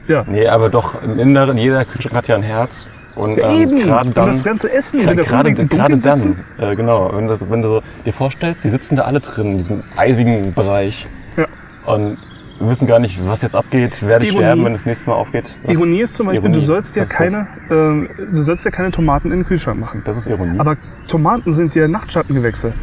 Ja. 0.10 0.26
Nee, 0.28 0.48
aber 0.48 0.70
doch 0.70 1.02
im 1.04 1.20
Inneren, 1.20 1.58
jeder 1.58 1.86
Kühlschrank 1.86 2.16
hat 2.16 2.28
ja 2.28 2.36
ein 2.36 2.44
Herz. 2.44 2.90
Und 3.16 3.38
ähm, 3.38 3.50
Eben. 3.62 3.78
gerade 3.80 4.08
Und 4.10 4.18
dann. 4.18 4.28
das 4.28 4.44
ganze 4.44 4.72
Essen, 4.72 5.06
wenn 5.06 5.16
das 5.18 5.28
gerade 5.28 5.54
gerade 5.54 5.98
dann, 5.98 6.36
äh, 6.58 6.76
genau, 6.76 7.12
wenn, 7.14 7.28
das, 7.28 7.50
wenn 7.50 7.62
du 7.62 7.68
so 7.68 7.82
dir 8.06 8.14
vorstellst, 8.14 8.64
die 8.64 8.70
sitzen 8.70 8.96
da 8.96 9.04
alle 9.04 9.20
drin 9.20 9.52
in 9.52 9.58
diesem 9.58 9.82
eisigen 9.98 10.54
Bereich 10.54 11.06
Ja. 11.38 11.46
und 11.86 12.18
wissen 12.62 12.88
gar 12.88 13.00
nicht, 13.00 13.20
was 13.28 13.42
jetzt 13.42 13.56
abgeht, 13.56 14.06
werde 14.06 14.26
ich 14.26 14.32
Ironie. 14.32 14.46
sterben, 14.46 14.66
wenn 14.66 14.74
das 14.74 14.86
nächste 14.86 15.10
Mal 15.10 15.16
aufgeht. 15.18 15.56
Was- 15.64 15.74
Ironie 15.76 16.02
ist 16.02 16.16
zum 16.16 16.26
Beispiel, 16.28 16.44
Ironie. 16.46 16.54
du 16.60 16.62
sollst 16.66 16.96
ja 16.96 17.06
keine, 17.06 17.48
äh, 17.70 18.26
du 18.32 18.42
sollst 18.42 18.66
ja 18.66 18.72
keine 18.72 18.92
Tomaten 18.92 19.32
in 19.32 19.40
den 19.40 19.46
Kühlschrank 19.46 19.80
machen. 19.80 20.02
Das? 20.06 20.16
das 20.16 20.26
ist 20.26 20.32
Ironie. 20.32 20.58
Aber 20.60 20.76
Tomaten 21.08 21.52
sind 21.54 21.76
ja 21.76 21.88
Nachtschattengewächse. 21.88 22.74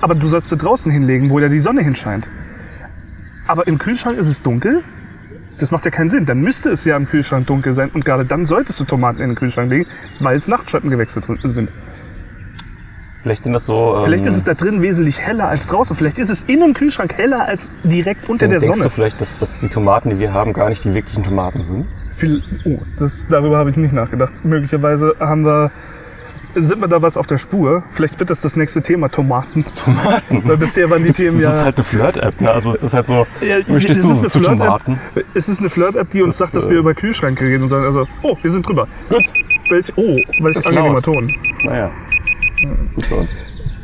Aber 0.00 0.14
du 0.14 0.26
sollst 0.28 0.48
sie 0.50 0.56
draußen 0.56 0.90
hinlegen, 0.90 1.28
wo 1.30 1.38
ja 1.38 1.48
die 1.48 1.60
Sonne 1.60 1.82
hinscheint. 1.82 2.28
Aber 3.46 3.66
im 3.66 3.78
Kühlschrank 3.78 4.16
ist 4.18 4.28
es 4.28 4.42
dunkel. 4.42 4.82
Das 5.58 5.70
macht 5.70 5.84
ja 5.84 5.90
keinen 5.90 6.08
Sinn. 6.08 6.26
Dann 6.26 6.40
müsste 6.40 6.70
es 6.70 6.84
ja 6.84 6.96
im 6.96 7.06
Kühlschrank 7.06 7.46
dunkel 7.46 7.72
sein. 7.72 7.90
Und 7.92 8.04
gerade 8.04 8.24
dann 8.24 8.46
solltest 8.46 8.80
du 8.80 8.84
Tomaten 8.84 9.20
in 9.20 9.28
den 9.30 9.36
Kühlschrank 9.36 9.70
legen, 9.70 9.86
weil 10.20 10.38
es 10.38 10.48
Nachtschattengewächse 10.48 11.20
drin 11.20 11.38
sind. 11.44 11.70
Vielleicht 13.22 13.44
sind 13.44 13.52
das 13.52 13.66
so. 13.66 13.98
Ähm, 13.98 14.04
Vielleicht 14.04 14.26
ist 14.26 14.36
es 14.36 14.44
da 14.44 14.54
drin 14.54 14.82
wesentlich 14.82 15.20
heller 15.20 15.48
als 15.48 15.68
draußen. 15.68 15.94
Vielleicht 15.94 16.18
ist 16.18 16.28
es 16.28 16.42
in 16.42 16.60
dem 16.60 16.74
Kühlschrank 16.74 17.14
heller 17.16 17.44
als 17.44 17.70
direkt 17.84 18.28
unter 18.28 18.48
der 18.48 18.58
denkst 18.58 18.76
Sonne. 18.76 18.88
du 18.88 18.90
vielleicht, 18.90 19.20
dass, 19.20 19.38
dass 19.38 19.58
die 19.60 19.68
Tomaten, 19.68 20.10
die 20.10 20.18
wir 20.18 20.32
haben, 20.32 20.52
gar 20.52 20.68
nicht 20.68 20.84
die 20.84 20.92
wirklichen 20.92 21.22
Tomaten 21.22 21.62
sind? 21.62 21.86
Viel, 22.12 22.42
oh, 22.64 22.80
das, 22.98 23.26
darüber 23.28 23.58
habe 23.58 23.70
ich 23.70 23.76
nicht 23.76 23.92
nachgedacht. 23.92 24.44
Möglicherweise 24.44 25.14
haben 25.20 25.44
wir, 25.44 25.70
sind 26.54 26.80
wir 26.80 26.88
da 26.88 27.02
was 27.02 27.16
auf 27.16 27.26
der 27.26 27.38
Spur. 27.38 27.82
Vielleicht 27.90 28.18
wird 28.20 28.30
das 28.30 28.40
das 28.40 28.56
nächste 28.56 28.82
Thema, 28.82 29.08
Tomaten. 29.08 29.64
Tomaten. 29.74 30.42
Weil 30.44 30.56
bisher 30.56 30.88
waren 30.90 31.02
die 31.04 31.12
Themen 31.12 31.38
Das 31.40 31.44
ja... 31.44 31.50
ist 31.58 31.64
halt 31.64 31.76
eine 31.76 31.84
Flirt-App, 31.84 32.40
ne? 32.40 32.50
Also 32.50 32.74
es 32.74 32.82
ist 32.82 32.94
halt 32.94 33.06
so, 33.06 33.26
Ja, 33.40 33.58
es 33.58 33.66
du 33.66 33.74
ist 33.76 34.02
so 34.02 34.08
eine 34.10 34.28
zu. 34.28 34.40
Tomaten? 34.40 35.00
Es 35.34 35.48
ist 35.48 35.60
eine 35.60 35.70
Flirt-App, 35.70 36.10
die 36.10 36.22
uns 36.22 36.38
Das, 36.38 36.50
sagt, 36.52 36.56
dass 36.56 36.66
äh, 36.66 36.70
wir 36.72 36.78
über 36.78 36.94
Kühlschränke 36.94 37.44
reden 37.44 37.68
sollen. 37.68 37.84
Also, 37.84 38.06
oh, 38.22 38.36
wir 38.40 38.50
sind 38.50 38.66
drüber. 38.68 38.86
Gut, 39.08 39.22
Welch, 39.70 39.86
oh, 39.96 40.16
welch 40.42 40.66
angenehmer 40.66 40.94
laut. 40.94 41.04
Ton. 41.04 41.32
naja. 41.64 41.90
Gut 42.94 43.06
für 43.06 43.14
uns. 43.16 43.34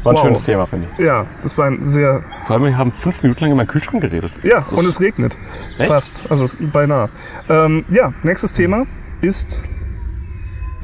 War 0.04 0.12
ein 0.12 0.16
Wow. 0.16 0.22
schönes 0.24 0.42
Thema, 0.44 0.66
finde 0.66 0.86
ich. 0.96 1.04
Ja, 1.04 1.26
das 1.42 1.58
war 1.58 1.66
ein 1.66 1.82
sehr... 1.82 2.22
Vor 2.44 2.54
allem, 2.56 2.64
wir 2.66 2.78
haben 2.78 2.92
fünf 2.92 3.22
Minuten 3.22 3.40
lang 3.40 3.50
in 3.50 3.56
meinem 3.56 3.66
Kühlschrank 3.66 4.00
geredet. 4.02 4.30
Ja, 4.42 4.56
Das 4.56 4.72
und 4.72 4.86
es 4.86 5.00
regnet. 5.00 5.36
Echt? 5.78 5.88
Fast. 5.88 6.24
Also 6.28 6.46
beinahe. 6.72 7.08
Ähm, 7.48 7.84
ja, 7.90 8.12
nächstes 8.22 8.52
Thema 8.54 8.86
ist 9.20 9.62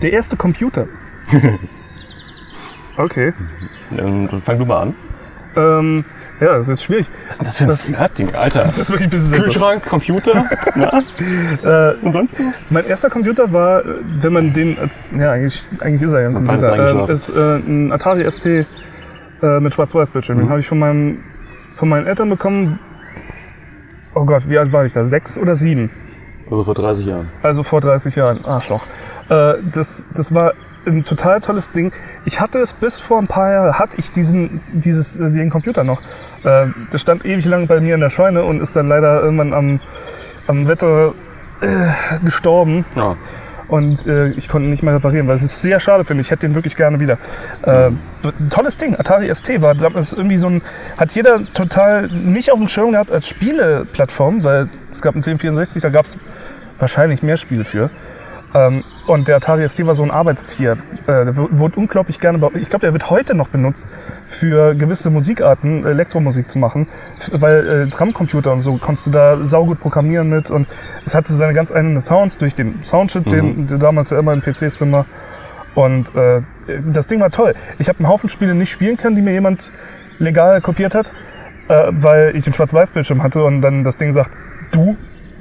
der 0.02 0.12
erste 0.12 0.36
Computer. 0.36 0.88
Okay. 2.96 3.32
Ähm, 3.90 4.28
dann 4.30 4.40
fang 4.40 4.58
du 4.58 4.64
mal 4.66 4.82
an. 4.82 4.94
Ähm, 5.56 6.04
ja, 6.40 6.56
es 6.56 6.68
ist 6.68 6.82
schwierig. 6.84 7.06
Was 7.28 7.40
ist 7.40 7.60
denn 7.60 7.66
das 7.68 7.82
für 7.84 7.88
ein 7.92 7.94
Flirt-Ding, 7.96 8.34
Alter? 8.34 8.60
Das 8.60 8.78
ist 8.78 8.90
wirklich 8.90 9.08
ein 9.08 9.10
bisschen. 9.10 9.32
Kühlschrank, 9.32 9.84
Computer, 9.84 10.44
na? 10.76 11.02
Äh, 11.62 11.94
Und 12.02 12.12
sonst 12.12 12.34
so? 12.34 12.42
Mein 12.70 12.84
erster 12.86 13.10
Computer 13.10 13.52
war, 13.52 13.84
äh, 13.84 13.96
wenn 14.20 14.32
man 14.32 14.52
den 14.52 14.76
ja 15.16 15.32
eigentlich, 15.32 15.60
eigentlich 15.80 16.02
ist 16.02 16.12
er 16.12 16.20
ja 16.22 16.28
ein 16.28 16.34
Computer, 16.34 16.72
eingeschlafen. 16.72 17.12
ist 17.12 17.28
äh, 17.30 17.56
ein 17.56 17.92
Atari 17.92 18.30
ST 18.30 18.46
äh, 18.46 18.66
mit 19.60 19.74
Schwarz-Weiß-Bildschirm. 19.74 20.36
Mhm. 20.38 20.42
Den 20.42 20.50
habe 20.50 20.60
ich 20.60 20.66
von, 20.68 20.78
meinem, 20.78 21.18
von 21.74 21.88
meinen 21.88 22.06
Eltern 22.06 22.30
bekommen. 22.30 22.78
Oh 24.14 24.24
Gott, 24.24 24.48
wie 24.48 24.58
alt 24.58 24.72
war 24.72 24.84
ich 24.84 24.92
da? 24.92 25.02
Sechs 25.04 25.36
oder 25.38 25.54
sieben? 25.56 25.90
Also 26.50 26.62
vor 26.62 26.74
30 26.74 27.06
Jahren. 27.06 27.28
Also 27.42 27.62
vor 27.62 27.80
30 27.80 28.14
Jahren. 28.14 28.44
Arschloch. 28.44 28.86
Äh, 29.28 29.54
das, 29.72 30.08
das 30.14 30.32
war 30.34 30.52
ein 30.86 31.04
total 31.04 31.40
tolles 31.40 31.70
Ding. 31.70 31.92
Ich 32.24 32.40
hatte 32.40 32.58
es 32.58 32.72
bis 32.72 33.00
vor 33.00 33.18
ein 33.18 33.26
paar 33.26 33.50
Jahren, 33.50 33.78
hatte 33.78 33.96
ich 33.98 34.10
diesen, 34.12 34.60
dieses, 34.72 35.18
äh, 35.18 35.30
den 35.30 35.50
Computer 35.50 35.84
noch. 35.84 36.00
Äh, 36.44 36.68
das 36.90 37.00
stand 37.00 37.24
ewig 37.24 37.44
lang 37.46 37.66
bei 37.66 37.80
mir 37.80 37.94
in 37.94 38.00
der 38.00 38.10
Scheune 38.10 38.44
und 38.44 38.60
ist 38.60 38.76
dann 38.76 38.88
leider 38.88 39.22
irgendwann 39.22 39.52
am, 39.52 39.80
am 40.46 40.68
Wetter 40.68 41.14
äh, 41.60 42.24
gestorben. 42.24 42.84
Ja. 42.96 43.16
Und 43.68 44.06
äh, 44.06 44.28
ich 44.28 44.48
konnte 44.48 44.66
ihn 44.66 44.70
nicht 44.70 44.82
mehr 44.82 44.94
reparieren, 44.94 45.26
weil 45.26 45.36
es 45.36 45.42
ist 45.42 45.62
sehr 45.62 45.80
schade 45.80 46.04
finde. 46.04 46.20
Ich 46.20 46.30
hätte 46.30 46.46
den 46.46 46.54
wirklich 46.54 46.76
gerne 46.76 47.00
wieder. 47.00 47.16
Äh, 47.62 47.90
ein 48.22 48.50
tolles 48.50 48.76
Ding. 48.76 48.94
Atari 48.94 49.34
ST 49.34 49.62
war 49.62 49.74
damals 49.74 50.12
irgendwie 50.12 50.36
so 50.36 50.48
ein, 50.48 50.62
hat 50.98 51.12
jeder 51.12 51.40
total 51.54 52.08
nicht 52.08 52.52
auf 52.52 52.58
dem 52.58 52.68
Schirm 52.68 52.92
gehabt 52.92 53.10
als 53.10 53.26
Spieleplattform, 53.26 54.44
weil 54.44 54.68
es 54.92 55.00
gab 55.00 55.14
einen 55.14 55.22
1064, 55.22 55.82
da 55.82 55.88
gab 55.88 56.04
es 56.04 56.18
wahrscheinlich 56.78 57.22
mehr 57.22 57.36
Spiele 57.36 57.64
für. 57.64 57.90
Ähm, 58.54 58.84
und 59.06 59.26
der 59.28 59.36
Atari 59.36 59.68
ST 59.68 59.84
war 59.84 59.94
so 59.94 60.04
ein 60.04 60.10
Arbeitstier. 60.10 60.72
Äh, 61.06 61.24
der 61.24 61.36
wurde 61.36 61.78
unglaublich 61.78 62.20
gerne, 62.20 62.38
ich 62.54 62.70
glaube, 62.70 62.86
der 62.86 62.92
wird 62.92 63.10
heute 63.10 63.34
noch 63.34 63.48
benutzt 63.48 63.92
für 64.24 64.74
gewisse 64.74 65.10
Musikarten, 65.10 65.84
Elektromusik 65.84 66.48
zu 66.48 66.58
machen, 66.58 66.88
weil 67.32 67.66
äh, 67.66 67.86
Drumcomputer 67.88 68.52
und 68.52 68.60
so 68.60 68.76
konntest 68.78 69.08
du 69.08 69.10
da 69.10 69.44
saugut 69.44 69.80
programmieren 69.80 70.28
mit 70.30 70.50
und 70.50 70.68
es 71.04 71.14
hatte 71.14 71.32
seine 71.32 71.52
ganz 71.52 71.72
eigenen 71.72 72.00
Sounds 72.00 72.38
durch 72.38 72.54
den 72.54 72.82
Soundchip, 72.84 73.28
den, 73.28 73.66
der 73.66 73.78
damals 73.78 74.10
ja 74.10 74.18
immer 74.18 74.32
in 74.32 74.40
PCs 74.40 74.78
drin 74.78 74.92
war. 74.92 75.06
Und 75.74 76.14
äh, 76.14 76.42
das 76.92 77.08
Ding 77.08 77.20
war 77.20 77.30
toll. 77.30 77.54
Ich 77.78 77.88
habe 77.88 77.98
einen 77.98 78.08
Haufen 78.08 78.28
Spiele 78.28 78.54
nicht 78.54 78.70
spielen 78.70 78.96
können, 78.96 79.16
die 79.16 79.22
mir 79.22 79.32
jemand 79.32 79.72
legal 80.18 80.60
kopiert 80.60 80.94
hat, 80.94 81.12
äh, 81.68 81.88
weil 81.90 82.36
ich 82.36 82.46
einen 82.46 82.54
Schwarz-Weiß-Bildschirm 82.54 83.22
hatte 83.22 83.42
und 83.42 83.60
dann 83.60 83.82
das 83.82 83.96
Ding 83.96 84.12
sagt, 84.12 84.30
du, 84.70 84.96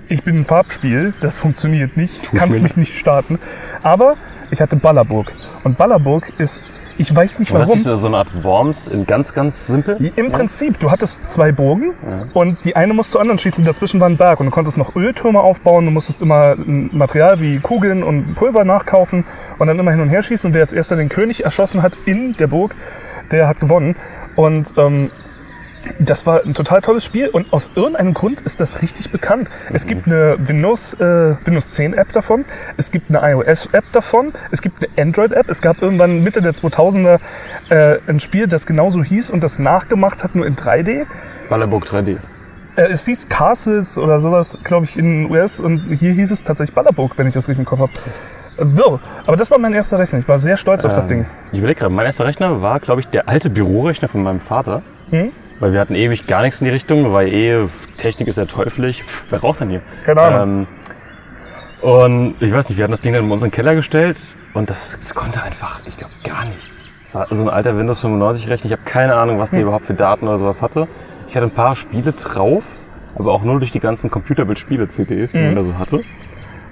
ich 0.09 0.23
bin 0.23 0.37
ein 0.37 0.43
Farbspiel, 0.43 1.13
das 1.21 1.37
funktioniert 1.37 1.97
nicht, 1.97 2.33
kannst 2.33 2.57
mir 2.57 2.63
mich 2.63 2.77
nicht 2.77 2.93
starten. 2.93 3.39
Aber 3.81 4.15
ich 4.51 4.61
hatte 4.61 4.75
Ballerburg. 4.75 5.33
Und 5.63 5.77
Ballerburg 5.77 6.31
ist, 6.37 6.61
ich 6.97 7.13
weiß 7.13 7.39
nicht 7.39 7.51
War 7.51 7.59
das 7.59 7.69
warum. 7.69 7.79
nicht 7.79 8.01
so 8.01 8.07
eine 8.07 8.17
Art 8.17 8.43
Worms 8.43 8.87
in 8.87 9.07
ganz, 9.07 9.33
ganz 9.33 9.67
simpel? 9.67 10.11
Im 10.15 10.31
Prinzip, 10.31 10.79
du 10.79 10.91
hattest 10.91 11.27
zwei 11.27 11.51
Burgen 11.51 11.93
und 12.33 12.63
die 12.65 12.75
eine 12.75 12.93
musste 12.93 13.13
zur 13.13 13.21
anderen 13.21 13.39
schießen. 13.39 13.65
Dazwischen 13.65 13.99
war 13.99 14.07
ein 14.07 14.17
Berg 14.17 14.39
und 14.39 14.45
du 14.47 14.51
konntest 14.51 14.77
noch 14.77 14.95
Öltürme 14.95 15.39
aufbauen. 15.39 15.85
Du 15.85 15.91
musstest 15.91 16.21
immer 16.21 16.55
Material 16.57 17.39
wie 17.41 17.59
Kugeln 17.59 18.03
und 18.03 18.35
Pulver 18.35 18.63
nachkaufen 18.63 19.25
und 19.57 19.67
dann 19.67 19.79
immer 19.79 19.91
hin 19.91 20.01
und 20.01 20.09
her 20.09 20.21
schießen. 20.21 20.49
Und 20.49 20.53
wer 20.53 20.61
als 20.61 20.73
erster 20.73 20.95
den 20.95 21.09
König 21.09 21.43
erschossen 21.43 21.81
hat 21.81 21.97
in 22.05 22.37
der 22.37 22.47
Burg, 22.47 22.75
der 23.31 23.47
hat 23.47 23.59
gewonnen. 23.59 23.95
Und 24.35 24.73
ähm, 24.77 25.09
das 25.99 26.25
war 26.25 26.43
ein 26.43 26.53
total 26.53 26.81
tolles 26.81 27.05
Spiel 27.05 27.27
und 27.27 27.51
aus 27.53 27.71
irgendeinem 27.75 28.13
Grund 28.13 28.41
ist 28.41 28.59
das 28.59 28.81
richtig 28.81 29.11
bekannt. 29.11 29.49
Es 29.71 29.85
gibt 29.85 30.07
eine 30.07 30.35
Windows, 30.39 30.93
äh, 30.95 31.35
Windows 31.45 31.75
10 31.75 31.93
App 31.93 32.11
davon, 32.11 32.45
es 32.77 32.91
gibt 32.91 33.09
eine 33.09 33.31
iOS 33.31 33.67
App 33.73 33.85
davon, 33.91 34.33
es 34.51 34.61
gibt 34.61 34.83
eine 34.83 34.89
Android 35.01 35.31
App. 35.31 35.49
Es 35.49 35.61
gab 35.61 35.81
irgendwann 35.81 36.21
Mitte 36.23 36.41
der 36.41 36.53
2000er 36.53 37.19
äh, 37.69 37.99
ein 38.07 38.19
Spiel, 38.19 38.47
das 38.47 38.65
genauso 38.65 39.03
hieß 39.03 39.29
und 39.29 39.43
das 39.43 39.59
nachgemacht 39.59 40.23
hat, 40.23 40.35
nur 40.35 40.45
in 40.45 40.55
3D. 40.55 41.05
Ballerburg 41.49 41.85
3D. 41.85 42.17
Äh, 42.75 42.81
es 42.91 43.05
hieß 43.05 43.29
Castles 43.29 43.97
oder 43.99 44.19
sowas, 44.19 44.59
glaube 44.63 44.85
ich, 44.85 44.97
in 44.97 45.23
den 45.23 45.31
US 45.31 45.59
und 45.59 45.79
hier 45.93 46.13
hieß 46.13 46.31
es 46.31 46.43
tatsächlich 46.43 46.73
Ballerburg, 46.75 47.17
wenn 47.17 47.27
ich 47.27 47.33
das 47.33 47.47
richtig 47.47 47.59
im 47.59 47.65
Kopf 47.65 47.79
habe. 47.79 47.91
Wirr. 48.57 48.99
Aber 49.25 49.35
das 49.35 49.49
war 49.49 49.57
mein 49.57 49.73
erster 49.73 49.97
Rechner. 49.97 50.19
Ich 50.19 50.27
war 50.27 50.39
sehr 50.39 50.57
stolz 50.57 50.85
auf 50.85 50.93
das 50.93 51.03
Ähm, 51.03 51.07
Ding. 51.07 51.25
Ich 51.51 51.57
überlege 51.59 51.79
gerade, 51.79 51.93
mein 51.93 52.05
erster 52.05 52.25
Rechner 52.25 52.61
war, 52.61 52.79
glaube 52.79 53.01
ich, 53.01 53.07
der 53.07 53.27
alte 53.27 53.49
Bürorechner 53.49 54.07
von 54.07 54.21
meinem 54.21 54.39
Vater. 54.39 54.83
Hm? 55.09 55.31
Weil 55.63 55.71
wir 55.71 55.79
hatten 55.79 55.95
ewig 55.95 56.27
gar 56.27 56.41
nichts 56.41 56.59
in 56.59 56.65
die 56.65 56.71
Richtung, 56.71 57.13
weil 57.13 57.29
eh 57.33 57.69
Technik 57.95 58.27
ist 58.27 58.37
ja 58.37 58.43
teuflisch. 58.43 59.01
Wer 59.29 59.39
raucht 59.39 59.61
denn 59.61 59.69
hier? 59.69 59.81
Keine 60.03 60.19
Ahnung. 60.19 60.67
Ähm, 61.81 61.89
und 61.89 62.35
ich 62.41 62.51
weiß 62.51 62.67
nicht, 62.67 62.77
wir 62.77 62.83
hatten 62.83 62.91
das 62.91 62.99
Ding 62.99 63.13
dann 63.13 63.23
in 63.23 63.31
unseren 63.31 63.49
Keller 63.49 63.73
gestellt 63.73 64.17
und 64.53 64.69
das, 64.69 64.97
das 64.99 65.15
konnte 65.15 65.41
einfach, 65.41 65.79
ich 65.87 65.95
glaube, 65.95 66.13
gar 66.25 66.43
nichts. 66.43 66.91
War 67.13 67.27
so 67.31 67.43
ein 67.43 67.49
alter 67.49 67.77
Windows 67.77 68.01
95 68.01 68.49
Rechner. 68.49 68.65
Ich 68.65 68.71
habe 68.73 68.81
keine 68.83 69.15
Ahnung, 69.15 69.39
was 69.39 69.51
der 69.51 69.59
Hm. 69.59 69.67
überhaupt 69.67 69.85
für 69.85 69.93
Daten 69.93 70.27
oder 70.27 70.37
sowas 70.37 70.61
hatte. 70.61 70.85
Ich 71.29 71.35
hatte 71.37 71.45
ein 71.47 71.51
paar 71.51 71.77
Spiele 71.77 72.11
drauf, 72.11 72.65
aber 73.17 73.31
auch 73.31 73.43
nur 73.43 73.57
durch 73.59 73.71
die 73.71 73.79
ganzen 73.79 74.11
Computerbild-Spiele-CDs, 74.11 75.31
die 75.31 75.37
Mhm. 75.37 75.45
man 75.45 75.55
da 75.55 75.63
so 75.63 75.77
hatte. 75.77 76.03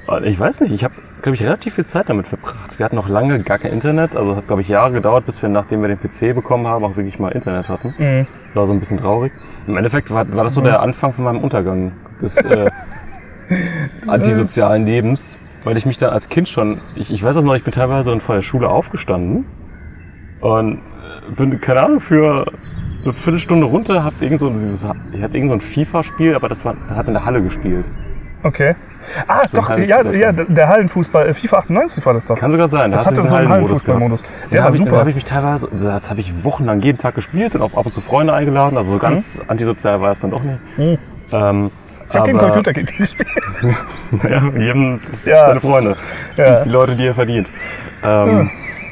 Und 0.08 0.26
ich 0.26 0.38
weiß 0.38 0.60
nicht, 0.60 0.74
ich 0.74 0.84
habe, 0.84 0.96
glaube 1.22 1.36
ich, 1.38 1.44
relativ 1.44 1.76
viel 1.76 1.86
Zeit 1.86 2.10
damit 2.10 2.28
verbracht. 2.28 2.78
Wir 2.78 2.86
hatten 2.86 2.98
noch 2.98 3.08
lange 3.08 3.40
gar 3.44 3.58
kein 3.58 3.72
Internet, 3.72 4.18
also 4.18 4.32
es 4.32 4.38
hat, 4.40 4.48
glaube 4.48 4.64
ich, 4.64 4.68
Jahre 4.68 4.92
gedauert, 4.92 5.26
bis 5.26 5.42
wir, 5.42 5.48
nachdem 5.48 5.82
wir 5.82 5.88
den 5.88 5.98
PC 5.98 6.34
bekommen 6.36 6.68
haben, 6.68 6.84
auch 6.84 6.98
wirklich 6.98 7.20
mal 7.20 7.30
Internet 7.30 7.70
hatten. 7.70 7.96
Mhm. 7.98 8.28
War 8.54 8.66
so 8.66 8.74
ein 8.74 8.80
bisschen 8.80 8.98
traurig. 8.98 9.32
Im 9.68 9.78
Endeffekt 9.78 10.12
war, 10.12 10.30
war 10.36 10.44
das 10.44 10.54
so 10.54 10.62
der 10.62 10.82
Anfang 10.82 11.14
von 11.14 11.26
meinem 11.26 11.40
Untergang 11.40 11.94
des 12.22 12.38
äh, 12.38 12.70
antisozialen 14.08 14.86
Lebens, 14.86 15.40
weil 15.64 15.78
ich 15.78 15.86
mich 15.86 15.98
dann 15.98 16.10
als 16.10 16.30
Kind 16.30 16.50
schon, 16.50 16.82
ich, 16.96 17.12
ich 17.14 17.24
weiß 17.24 17.36
es 17.38 17.44
noch, 17.44 17.56
ich 17.56 17.64
bin 17.64 17.74
teilweise 17.74 18.10
dann 18.10 18.22
vor 18.22 18.36
der 18.36 18.42
Schule 18.42 18.70
aufgestanden 18.70 19.46
und 20.42 20.78
äh, 20.78 21.32
bin, 21.36 21.60
keine 21.62 21.84
Ahnung, 21.84 22.02
für 22.02 22.46
eine 23.04 23.14
Viertelstunde 23.14 23.66
runter, 23.66 24.04
hab 24.04 24.22
irgend 24.22 24.40
so 24.40 24.50
dieses, 24.50 24.88
ich 25.14 25.22
hatte 25.22 25.38
irgend 25.38 25.50
so 25.50 25.56
ein 25.56 25.62
FIFA-Spiel, 25.62 26.36
aber 26.36 26.50
das 26.50 26.66
war, 26.66 26.76
hat 26.90 27.08
in 27.08 27.14
der 27.14 27.26
Halle 27.26 27.42
gespielt. 27.42 27.86
Okay. 28.44 28.76
Ah, 29.28 29.42
So 29.48 29.58
doch, 29.58 29.78
ja, 29.78 30.02
ja, 30.12 30.32
der 30.32 30.68
Hallenfußball, 30.68 31.28
äh, 31.30 31.34
FIFA 31.34 31.58
98 31.60 32.06
war 32.06 32.14
das 32.14 32.26
doch. 32.28 32.38
Kann 32.38 32.52
sogar 32.52 32.70
sein. 32.70 32.92
das 32.92 33.04
da 33.04 33.12
du 33.12 33.18
hatte 33.18 33.28
so 33.28 33.36
einen. 33.36 33.50
Hallenfußballmodus. 33.50 34.22
Da 34.24 34.28
Der 34.52 34.64
war 34.64 34.70
ich, 34.70 34.78
da 34.78 34.84
super. 34.86 34.98
habe 34.98 35.10
ich 35.10 35.16
mich 35.16 35.26
teilweise, 35.26 35.70
das 35.72 36.10
habe 36.10 36.20
ich 36.20 36.44
wochenlang 36.44 36.82
jeden 36.82 36.98
Tag 37.00 37.16
gespielt 37.16 37.56
und 37.56 37.62
auch 37.62 37.74
ab 37.76 37.86
und 37.86 37.92
zu 37.94 38.02
Freunde 38.02 38.34
eingeladen. 38.34 38.78
Also 38.78 38.92
so 38.92 38.98
ganz 39.00 39.42
antisozial 39.48 40.02
war 40.02 40.12
es 40.12 40.20
dann 40.20 40.32
doch 40.32 40.44
nicht. 40.44 40.60
Mhm. 40.78 40.98
Ähm, 41.34 41.72
Ich 42.10 42.16
habe 42.16 42.26
gegen 42.28 42.38
Computer 42.40 42.74
gespielt. 42.74 43.16
Ja, 44.30 44.44
jedem 44.58 45.00
Ja. 45.26 45.46
seine 45.48 45.62
Freunde. 45.62 45.96
Ja. 46.38 46.60
Die, 46.60 46.66
die 46.66 46.70
Leute, 46.74 46.96
die 46.96 47.06
er 47.08 47.16
verdient. 47.16 47.50
Ähm, 48.04 48.50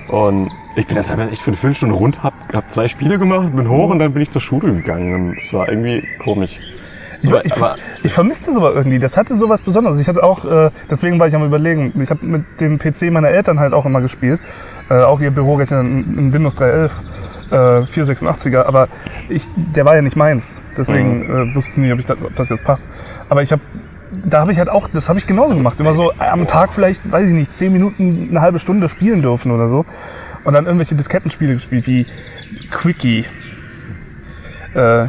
Und 0.10 0.50
ich 0.75 0.88
bin 0.88 0.96
dann 0.96 1.06
teilweise 1.06 1.29
echt 1.32 1.41
für 1.41 1.50
eine 1.51 1.58
Viertelstunde 1.58 1.94
rund, 1.96 2.24
hab, 2.24 2.34
hab 2.53 2.72
zwei 2.72 2.88
Spiele 2.88 3.20
gemacht, 3.20 3.56
bin 3.56 3.70
hoch 3.70 3.89
und 3.89 4.00
dann 4.00 4.13
bin 4.13 4.24
ich 4.24 4.32
zur 4.32 4.41
Schule 4.41 4.72
gegangen. 4.74 5.13
Und 5.13 5.38
es 5.38 5.53
war 5.53 5.70
irgendwie 5.70 6.03
komisch. 6.24 6.58
Ich, 7.21 7.29
Aber- 7.29 7.45
ich, 7.45 7.53
aber- 7.53 7.75
ich 8.03 8.13
vermisste 8.13 8.47
das 8.51 8.57
aber 8.57 8.73
irgendwie. 8.73 8.99
Das 8.99 9.17
hatte 9.17 9.35
sowas 9.35 9.61
Besonderes. 9.61 9.99
Ich 9.99 10.07
hatte 10.07 10.23
auch, 10.23 10.45
äh, 10.45 10.69
deswegen 10.89 11.19
war 11.19 11.27
ich 11.27 11.35
am 11.35 11.43
überlegen. 11.45 11.93
Ich 12.01 12.09
habe 12.09 12.25
mit 12.25 12.43
dem 12.61 12.79
PC 12.79 13.11
meiner 13.11 13.29
Eltern 13.29 13.59
halt 13.59 13.73
auch 13.73 13.85
immer 13.85 13.99
gespielt. 14.01 14.39
Äh, 14.89 15.01
auch 15.01 15.19
ihr 15.19 15.31
Bürorechner, 15.31 15.81
ein 15.81 16.33
Windows 16.33 16.55
311, 16.55 16.91
äh, 17.51 17.55
486er. 17.85 18.63
Aber 18.65 18.88
ich, 19.27 19.43
der 19.75 19.83
war 19.85 19.95
ja 19.95 20.01
nicht 20.01 20.15
meins. 20.15 20.61
Deswegen 20.77 21.27
Mhm. 21.27 21.51
äh, 21.51 21.55
wusste 21.55 21.71
ich 21.73 21.77
nicht, 21.77 21.93
ob, 21.93 21.99
ich 21.99 22.05
das, 22.05 22.23
ob 22.23 22.35
das 22.35 22.49
jetzt 22.49 22.63
passt. 22.63 22.89
Aber 23.27 23.41
ich 23.41 23.51
habe, 23.51 23.61
da 24.25 24.39
habe 24.41 24.51
ich 24.51 24.57
halt 24.57 24.69
auch, 24.69 24.88
das 24.88 25.09
habe 25.09 25.19
ich 25.19 25.27
genauso 25.27 25.55
gemacht. 25.55 25.79
Immer 25.79 25.93
so 25.93 26.11
am 26.17 26.47
Tag 26.47 26.73
vielleicht, 26.73 27.11
weiß 27.11 27.27
ich 27.27 27.33
nicht, 27.33 27.53
10 27.53 27.71
Minuten, 27.73 28.27
eine 28.29 28.41
halbe 28.41 28.59
Stunde 28.59 28.88
spielen 28.89 29.21
dürfen 29.21 29.51
oder 29.51 29.67
so. 29.67 29.85
Und 30.45 30.53
dann 30.53 30.65
irgendwelche 30.65 30.95
Diskettenspiele 30.95 31.53
gespielt 31.55 31.85
wie 31.85 32.05
Quickie 32.71 33.25
äh, 34.73 35.07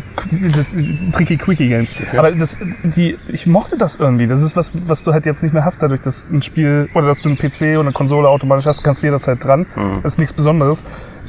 das, 0.54 0.72
Tricky 1.12 1.36
Quickie 1.36 1.68
Games. 1.68 1.94
Aber 2.16 2.32
das, 2.32 2.58
die, 2.82 3.18
ich 3.28 3.46
mochte 3.46 3.76
das 3.76 3.96
irgendwie. 3.96 4.26
Das 4.26 4.42
ist 4.42 4.56
was, 4.56 4.72
was 4.86 5.04
du 5.04 5.12
halt 5.12 5.26
jetzt 5.26 5.42
nicht 5.42 5.52
mehr 5.52 5.64
hast, 5.64 5.82
dadurch, 5.82 6.00
dass 6.00 6.28
ein 6.30 6.42
Spiel 6.42 6.88
oder 6.94 7.08
dass 7.08 7.22
du 7.22 7.28
einen 7.28 7.38
PC 7.38 7.78
und 7.78 7.86
eine 7.86 7.92
Konsole 7.92 8.28
automatisch 8.28 8.66
hast, 8.66 8.82
kannst 8.82 9.02
du 9.02 9.08
jederzeit 9.08 9.42
dran. 9.44 9.66
Das 10.02 10.12
ist 10.12 10.18
nichts 10.18 10.32
Besonderes. 10.32 10.84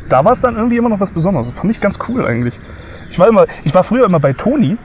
Da 0.10 0.24
war 0.24 0.34
es 0.34 0.42
dann 0.42 0.56
irgendwie 0.56 0.78
immer 0.78 0.90
noch 0.90 1.00
was 1.00 1.12
Besonderes. 1.12 1.50
Das 1.50 1.58
fand 1.58 1.72
ich 1.72 1.82
ganz 1.82 2.00
cool 2.08 2.26
eigentlich. 2.26 2.60
Ich 3.10 3.20
war 3.20 3.28
immer, 3.28 3.46
ich 3.64 3.74
war 3.74 3.84
früher 3.84 4.06
immer 4.06 4.20
bei 4.20 4.34
Toni 4.34 4.78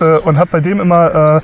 äh, 0.00 0.18
und 0.18 0.38
habe 0.38 0.50
bei 0.50 0.60
dem 0.60 0.80
immer 0.80 1.38
äh, 1.38 1.40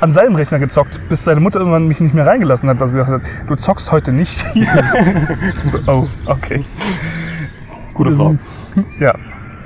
an 0.00 0.12
seinem 0.12 0.34
Rechner 0.34 0.58
gezockt, 0.58 1.00
bis 1.08 1.24
seine 1.24 1.40
Mutter 1.40 1.60
irgendwann 1.60 1.86
mich 1.88 2.00
nicht 2.00 2.14
mehr 2.14 2.26
reingelassen 2.26 2.68
hat, 2.68 2.80
weil 2.80 2.88
sie 2.88 2.98
gesagt 2.98 3.22
hat, 3.22 3.30
du 3.48 3.56
zockst 3.56 3.92
heute 3.92 4.12
nicht 4.12 4.44
so, 5.64 5.78
oh, 5.86 6.08
okay. 6.26 6.62
Gute 7.94 8.12
Frau. 8.12 8.34
Ja. 8.98 9.14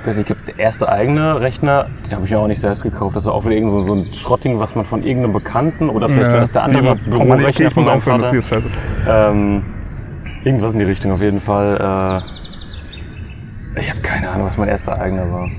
Nicht, 0.05 0.17
ich 0.19 0.25
glaub, 0.25 0.45
der 0.45 0.57
erste 0.59 0.89
eigene 0.89 1.39
Rechner, 1.41 1.87
den 2.07 2.15
habe 2.15 2.25
ich 2.25 2.31
mir 2.31 2.39
auch 2.39 2.47
nicht 2.47 2.59
selbst 2.59 2.83
gekauft. 2.83 3.15
Das 3.15 3.25
war 3.25 3.33
auch 3.33 3.45
wieder 3.45 3.55
irgend 3.55 3.71
so, 3.71 3.83
so 3.83 3.93
ein 3.95 4.13
Schrottding, 4.13 4.59
was 4.59 4.75
man 4.75 4.85
von 4.85 5.03
irgendeinem 5.03 5.33
Bekannten 5.33 5.89
oder 5.89 6.09
vielleicht 6.09 6.31
war 6.31 6.39
das 6.39 6.51
der 6.51 6.63
andere 6.63 6.95
Nee, 6.95 7.01
Bürorechner 7.09 7.67
ich 7.67 7.73
von 7.73 7.85
meinem 7.85 7.97
aufhören, 7.97 8.19
das 8.19 8.27
Vater. 8.27 8.39
ist 8.39 8.49
scheiße. 8.49 8.69
Ähm, 9.09 9.63
irgendwas 10.43 10.73
in 10.73 10.79
die 10.79 10.85
Richtung 10.85 11.11
auf 11.11 11.21
jeden 11.21 11.39
Fall. 11.39 12.23
Äh, 13.75 13.79
ich 13.81 13.89
habe 13.89 14.01
keine 14.01 14.29
Ahnung, 14.29 14.47
was 14.47 14.57
mein 14.57 14.67
erster 14.69 14.99
eigener 14.99 15.31
war. 15.31 15.49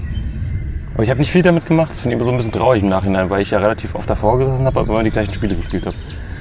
Aber 0.94 1.02
ich 1.02 1.08
habe 1.10 1.20
nicht 1.20 1.30
viel 1.32 1.42
damit 1.42 1.66
gemacht. 1.66 1.90
Das 1.90 2.00
finde 2.00 2.14
ich 2.14 2.18
immer 2.18 2.24
so 2.24 2.30
ein 2.32 2.36
bisschen 2.36 2.52
traurig 2.52 2.82
im 2.82 2.88
Nachhinein, 2.88 3.30
weil 3.30 3.40
ich 3.40 3.50
ja 3.50 3.58
relativ 3.58 3.94
oft 3.94 4.10
davor 4.10 4.38
gesessen 4.38 4.66
habe, 4.66 4.80
aber 4.80 4.88
immer 4.92 5.02
die 5.02 5.10
gleichen 5.10 5.32
Spiele 5.32 5.54
gespielt 5.56 5.86
habe. 5.86 5.96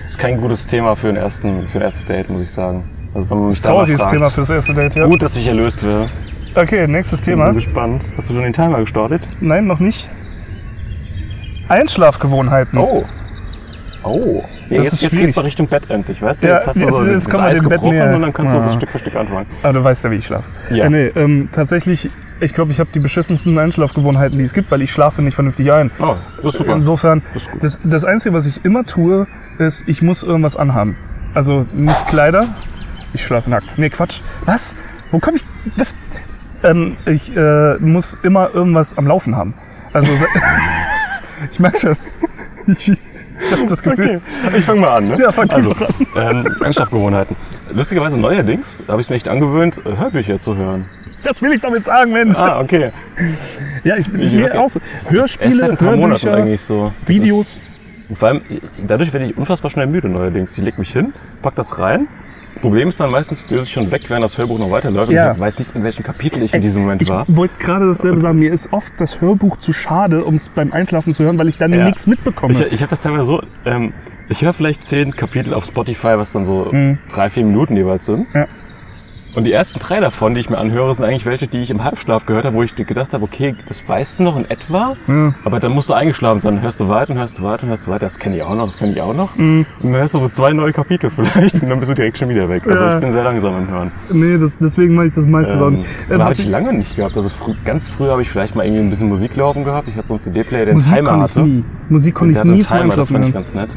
Ist 0.09 0.19
kein 0.19 0.41
gutes 0.41 0.67
Thema 0.67 0.95
für, 0.95 1.07
einen 1.07 1.17
ersten, 1.17 1.69
für 1.69 1.77
ein 1.77 1.83
erstes 1.83 2.05
Date, 2.05 2.29
muss 2.29 2.41
ich 2.41 2.51
sagen. 2.51 2.83
Also 3.13 3.29
wenn 3.29 3.37
man 3.37 3.47
mich 3.47 3.61
da 3.61 3.69
mal 3.69 3.75
Trauriges 3.75 4.01
fragt. 4.01 4.13
Thema 4.13 4.29
fürs 4.29 4.49
erste 4.49 4.73
Date, 4.73 4.95
ja. 4.95 5.05
Gut, 5.05 5.21
dass 5.21 5.37
ich 5.37 5.47
erlöst 5.47 5.83
werde. 5.83 6.09
Okay, 6.55 6.87
nächstes 6.87 7.21
Thema. 7.21 7.45
Bin 7.47 7.55
gespannt. 7.55 8.03
Hast 8.17 8.29
du 8.29 8.33
schon 8.33 8.43
den 8.43 8.53
Timer 8.53 8.79
gestartet? 8.79 9.27
Nein, 9.39 9.67
noch 9.67 9.79
nicht. 9.79 10.09
Einschlafgewohnheiten. 11.69 12.77
Oh. 12.79 13.03
Oh. 14.03 14.43
Ja, 14.69 14.77
Das 14.77 14.85
jetzt, 14.85 14.93
ist 14.93 15.01
jetzt 15.03 15.11
schwierig. 15.13 15.25
geht's 15.27 15.35
mal 15.35 15.41
Richtung 15.43 15.67
Bett 15.67 15.89
endlich, 15.89 16.21
weißt 16.21 16.43
du? 16.43 16.47
Ja, 16.47 16.55
jetzt 16.55 16.67
hast 16.67 16.75
du 16.75 16.79
jetzt- 16.81 16.89
so 16.91 17.05
jetzt 17.05 17.27
das 17.27 17.39
Eis 17.39 17.59
Bett 17.59 17.69
gebrochen 17.69 17.89
näher. 17.91 18.15
und 18.15 18.21
dann 18.23 18.33
kannst 18.33 18.53
du 18.55 18.57
Ja. 18.59 18.65
so 18.65 18.71
Stück 18.73 18.89
für 18.89 18.99
Stück 18.99 19.15
anfangen. 19.15 19.45
Aber 19.63 19.73
du 19.73 19.83
weißt 19.83 20.03
ja, 20.03 20.11
wie 20.11 20.15
ich 20.15 20.25
schlafe. 20.25 20.49
Ja. 20.73 20.85
Äh, 20.85 20.89
nee, 20.89 21.05
ähm, 21.15 21.49
tatsächlich, 21.51 22.09
ich 22.39 22.53
glaube, 22.53 22.71
ich 22.71 22.79
habe 22.79 22.89
die 22.93 22.99
beschissensten 22.99 23.57
Einschlafgewohnheiten, 23.59 24.37
die 24.39 24.43
es 24.43 24.53
gibt, 24.53 24.71
weil 24.71 24.81
ich 24.81 24.91
schlafe 24.91 25.21
nicht 25.21 25.35
vernünftig 25.35 25.71
ein. 25.71 25.91
Oh, 25.99 26.15
das 26.37 26.53
ist 26.53 26.57
super. 26.57 26.73
Insofern, 26.75 27.21
Das 27.33 27.43
ist 27.43 27.49
das, 27.61 27.79
das 27.83 28.05
Einzige, 28.05 28.33
was 28.33 28.47
ich 28.47 28.65
immer 28.65 28.83
tue, 28.85 29.27
ist, 29.59 29.87
ich 29.87 30.01
muss 30.01 30.23
irgendwas 30.23 30.57
anhaben. 30.57 30.97
Also 31.35 31.65
nicht 31.73 32.07
Kleider, 32.07 32.47
ich 33.13 33.23
schlafe 33.23 33.49
nackt. 33.51 33.77
Nee, 33.77 33.89
Quatsch. 33.91 34.21
Was? 34.45 34.75
Wo 35.11 35.19
komme 35.19 35.37
ich? 35.37 35.43
Was? 35.77 35.93
Ähm, 36.63 36.97
ich 37.05 37.35
äh, 37.35 37.75
muss 37.77 38.17
immer 38.23 38.53
irgendwas 38.53 38.97
am 38.97 39.07
Laufen 39.07 39.35
haben. 39.35 39.53
Also, 39.93 40.13
ich 41.51 41.59
merke 41.59 41.77
schon, 41.77 41.95
ich, 42.67 42.89
ich 42.89 43.51
habe 43.51 43.67
das 43.67 43.81
Gefühl. 43.81 44.21
Okay, 44.45 44.57
ich 44.57 44.65
fange 44.65 44.81
mal 44.81 44.97
an. 44.97 45.07
Ne? 45.09 45.17
Ja, 45.19 45.31
fang 45.31 45.49
also, 45.51 45.73
doch 45.73 45.89
ähm, 46.15 46.55
Einschlafgewohnheiten. 46.61 47.35
Lustigerweise 47.73 48.17
neuerdings 48.17 48.83
habe 48.87 49.01
ich 49.01 49.07
es 49.07 49.09
mir 49.09 49.15
echt 49.15 49.27
angewöhnt, 49.27 49.81
äh, 49.85 49.97
Hörbücher 49.97 50.39
zu 50.39 50.55
hören. 50.55 50.85
Das 51.23 51.41
will 51.41 51.53
ich 51.53 51.61
damit 51.61 51.85
sagen, 51.85 52.11
Mensch. 52.11 52.37
Ah, 52.37 52.61
okay. 52.61 52.91
Ja, 53.83 53.95
ich, 53.95 54.07
Ich 54.13 54.33
mir 54.33 54.59
auch 54.59 54.69
so. 54.69 54.79
Hörspiele, 55.09 55.77
Hörbücher, 55.79 56.33
eigentlich 56.33 56.61
so. 56.61 56.91
Videos. 57.05 57.57
Ist, 57.57 57.71
und 58.09 58.17
vor 58.17 58.27
allem, 58.27 58.41
dadurch 58.85 59.13
werde 59.13 59.27
ich 59.27 59.37
unfassbar 59.37 59.71
schnell 59.71 59.87
müde 59.87 60.09
neuerdings. 60.09 60.57
Ich 60.57 60.63
leg 60.63 60.77
mich 60.77 60.91
hin, 60.91 61.13
pack 61.41 61.55
das 61.55 61.79
rein. 61.79 62.07
Problem 62.61 62.89
ist 62.89 62.99
dann 62.99 63.11
meistens, 63.11 63.49
löse 63.49 63.63
ich 63.63 63.71
schon 63.71 63.91
weg, 63.91 64.03
während 64.07 64.23
das 64.23 64.37
Hörbuch 64.37 64.59
noch 64.59 64.71
weiterläuft. 64.71 65.11
Ja. 65.11 65.29
Und 65.31 65.35
ich 65.35 65.41
weiß 65.41 65.59
nicht, 65.59 65.75
in 65.75 65.83
welchem 65.83 66.03
Kapitel 66.03 66.41
ich 66.43 66.53
in 66.53 66.61
diesem 66.61 66.83
Moment 66.83 67.01
ich 67.01 67.09
war. 67.09 67.25
wollte 67.27 67.55
gerade 67.59 67.87
dasselbe 67.87 68.19
sagen. 68.19 68.39
Mir 68.39 68.51
ist 68.51 68.71
oft 68.71 68.93
das 68.97 69.19
Hörbuch 69.21 69.57
zu 69.57 69.73
schade, 69.73 70.23
um 70.23 70.35
es 70.35 70.49
beim 70.49 70.71
Einschlafen 70.71 71.13
zu 71.13 71.23
hören, 71.23 71.37
weil 71.39 71.47
ich 71.47 71.57
dann 71.57 71.73
Ja. 71.73 71.83
nichts 71.83 72.07
mitbekomme. 72.07 72.53
Ich, 72.53 72.61
ich 72.61 72.81
habe 72.81 72.89
das 72.89 73.01
teilweise 73.01 73.25
so, 73.25 73.41
ähm, 73.65 73.93
ich 74.29 74.41
höre 74.43 74.53
vielleicht 74.53 74.85
zehn 74.85 75.15
Kapitel 75.15 75.53
auf 75.53 75.65
Spotify, 75.65 76.13
was 76.17 76.31
dann 76.31 76.45
so 76.45 76.71
drei, 77.09 77.29
vier 77.29 77.45
Minuten 77.45 77.75
jeweils 77.75 78.05
sind. 78.05 78.33
Mhm. 78.33 78.41
Ja. 78.41 78.45
Und 79.33 79.45
die 79.45 79.53
ersten 79.53 79.79
drei 79.79 80.01
davon, 80.01 80.33
die 80.33 80.41
ich 80.41 80.49
mir 80.49 80.57
anhöre, 80.57 80.93
sind 80.93 81.05
eigentlich 81.05 81.25
welche, 81.25 81.47
die 81.47 81.59
ich 81.61 81.69
im 81.69 81.83
Halbschlaf 81.85 82.25
gehört 82.25 82.43
habe, 82.45 82.53
wo 82.55 82.63
ich 82.63 82.75
gedacht 82.75 83.13
habe, 83.13 83.23
okay, 83.23 83.55
das 83.65 83.87
weißt 83.87 84.19
du 84.19 84.23
noch 84.23 84.35
in 84.37 84.49
etwa, 84.49 84.97
aber 85.45 85.59
dann 85.61 85.71
musst 85.71 85.89
du 85.89 85.93
eingeschlafen 85.93 86.41
sein. 86.41 86.55
Dann 86.55 86.63
hörst 86.63 86.81
du 86.81 86.89
weiter 86.89 87.13
und 87.13 87.19
hörst 87.19 87.39
du 87.39 87.43
weiter 87.43 87.63
und 87.63 87.69
hörst 87.69 87.87
du 87.87 87.91
weiter. 87.91 88.01
Das 88.05 88.19
kenne 88.19 88.35
ich 88.35 88.43
auch 88.43 88.53
noch, 88.55 88.65
das 88.65 88.77
kenne 88.77 88.91
ich 88.91 89.01
auch 89.01 89.13
noch. 89.13 89.37
Mhm. 89.37 89.65
Und 89.81 89.91
dann 89.91 90.01
hörst 90.01 90.15
du 90.15 90.19
so 90.19 90.27
zwei 90.27 90.51
neue 90.51 90.73
Kapitel 90.73 91.09
vielleicht 91.15 91.63
und 91.63 91.69
dann 91.69 91.79
bist 91.79 91.91
du 91.91 91.95
direkt 91.95 92.17
schon 92.17 92.27
wieder 92.27 92.49
weg. 92.49 92.63
Also 92.67 92.83
Ja. 92.83 92.95
ich 92.95 93.01
bin 93.01 93.11
sehr 93.13 93.23
langsam 93.23 93.57
im 93.57 93.69
Hören. 93.69 93.91
Nee, 94.11 94.37
das, 94.37 94.57
deswegen 94.59 94.95
mache 94.95 95.07
ich 95.07 95.13
das 95.13 95.25
meistens 95.27 95.61
auch 95.61 95.67
Ähm, 95.67 95.75
nicht. 95.75 95.87
Äh, 96.09 96.17
habe 96.19 96.33
ich 96.33 96.39
ich, 96.39 96.49
lange 96.49 96.73
nicht 96.73 96.95
gehabt. 96.97 97.15
Also 97.15 97.29
frü 97.29 97.53
ganz 97.63 97.87
früh 97.87 98.09
habe 98.09 98.21
ich 98.21 98.29
vielleicht 98.29 98.55
mal 98.55 98.65
irgendwie 98.65 98.83
ein 98.83 98.89
bisschen 98.89 99.07
Musik 99.07 99.35
laufen 99.37 99.63
gehabt. 99.63 99.87
Ich 99.87 99.95
hatte 99.95 100.09
so 100.09 100.15
einen 100.15 100.21
CD-Player, 100.21 100.65
der 100.65 100.73
einen 100.73 100.75
Musik 100.75 100.93
Timer 100.95 101.09
konnte 101.09 101.25
ich 101.25 101.31
hatte. 101.37 101.47
nie. 101.47 101.63
Musik 101.87 102.15
konnte 102.15 102.31
ich 102.37 102.43
nie 102.43 102.51
einen 102.51 102.61
zum 102.63 102.67
Timer, 102.67 102.79
das 102.83 102.97
Einschlafen 102.97 103.13
fand 103.13 103.25
ich 103.27 103.33
ganz 103.33 103.53
nett. 103.53 103.69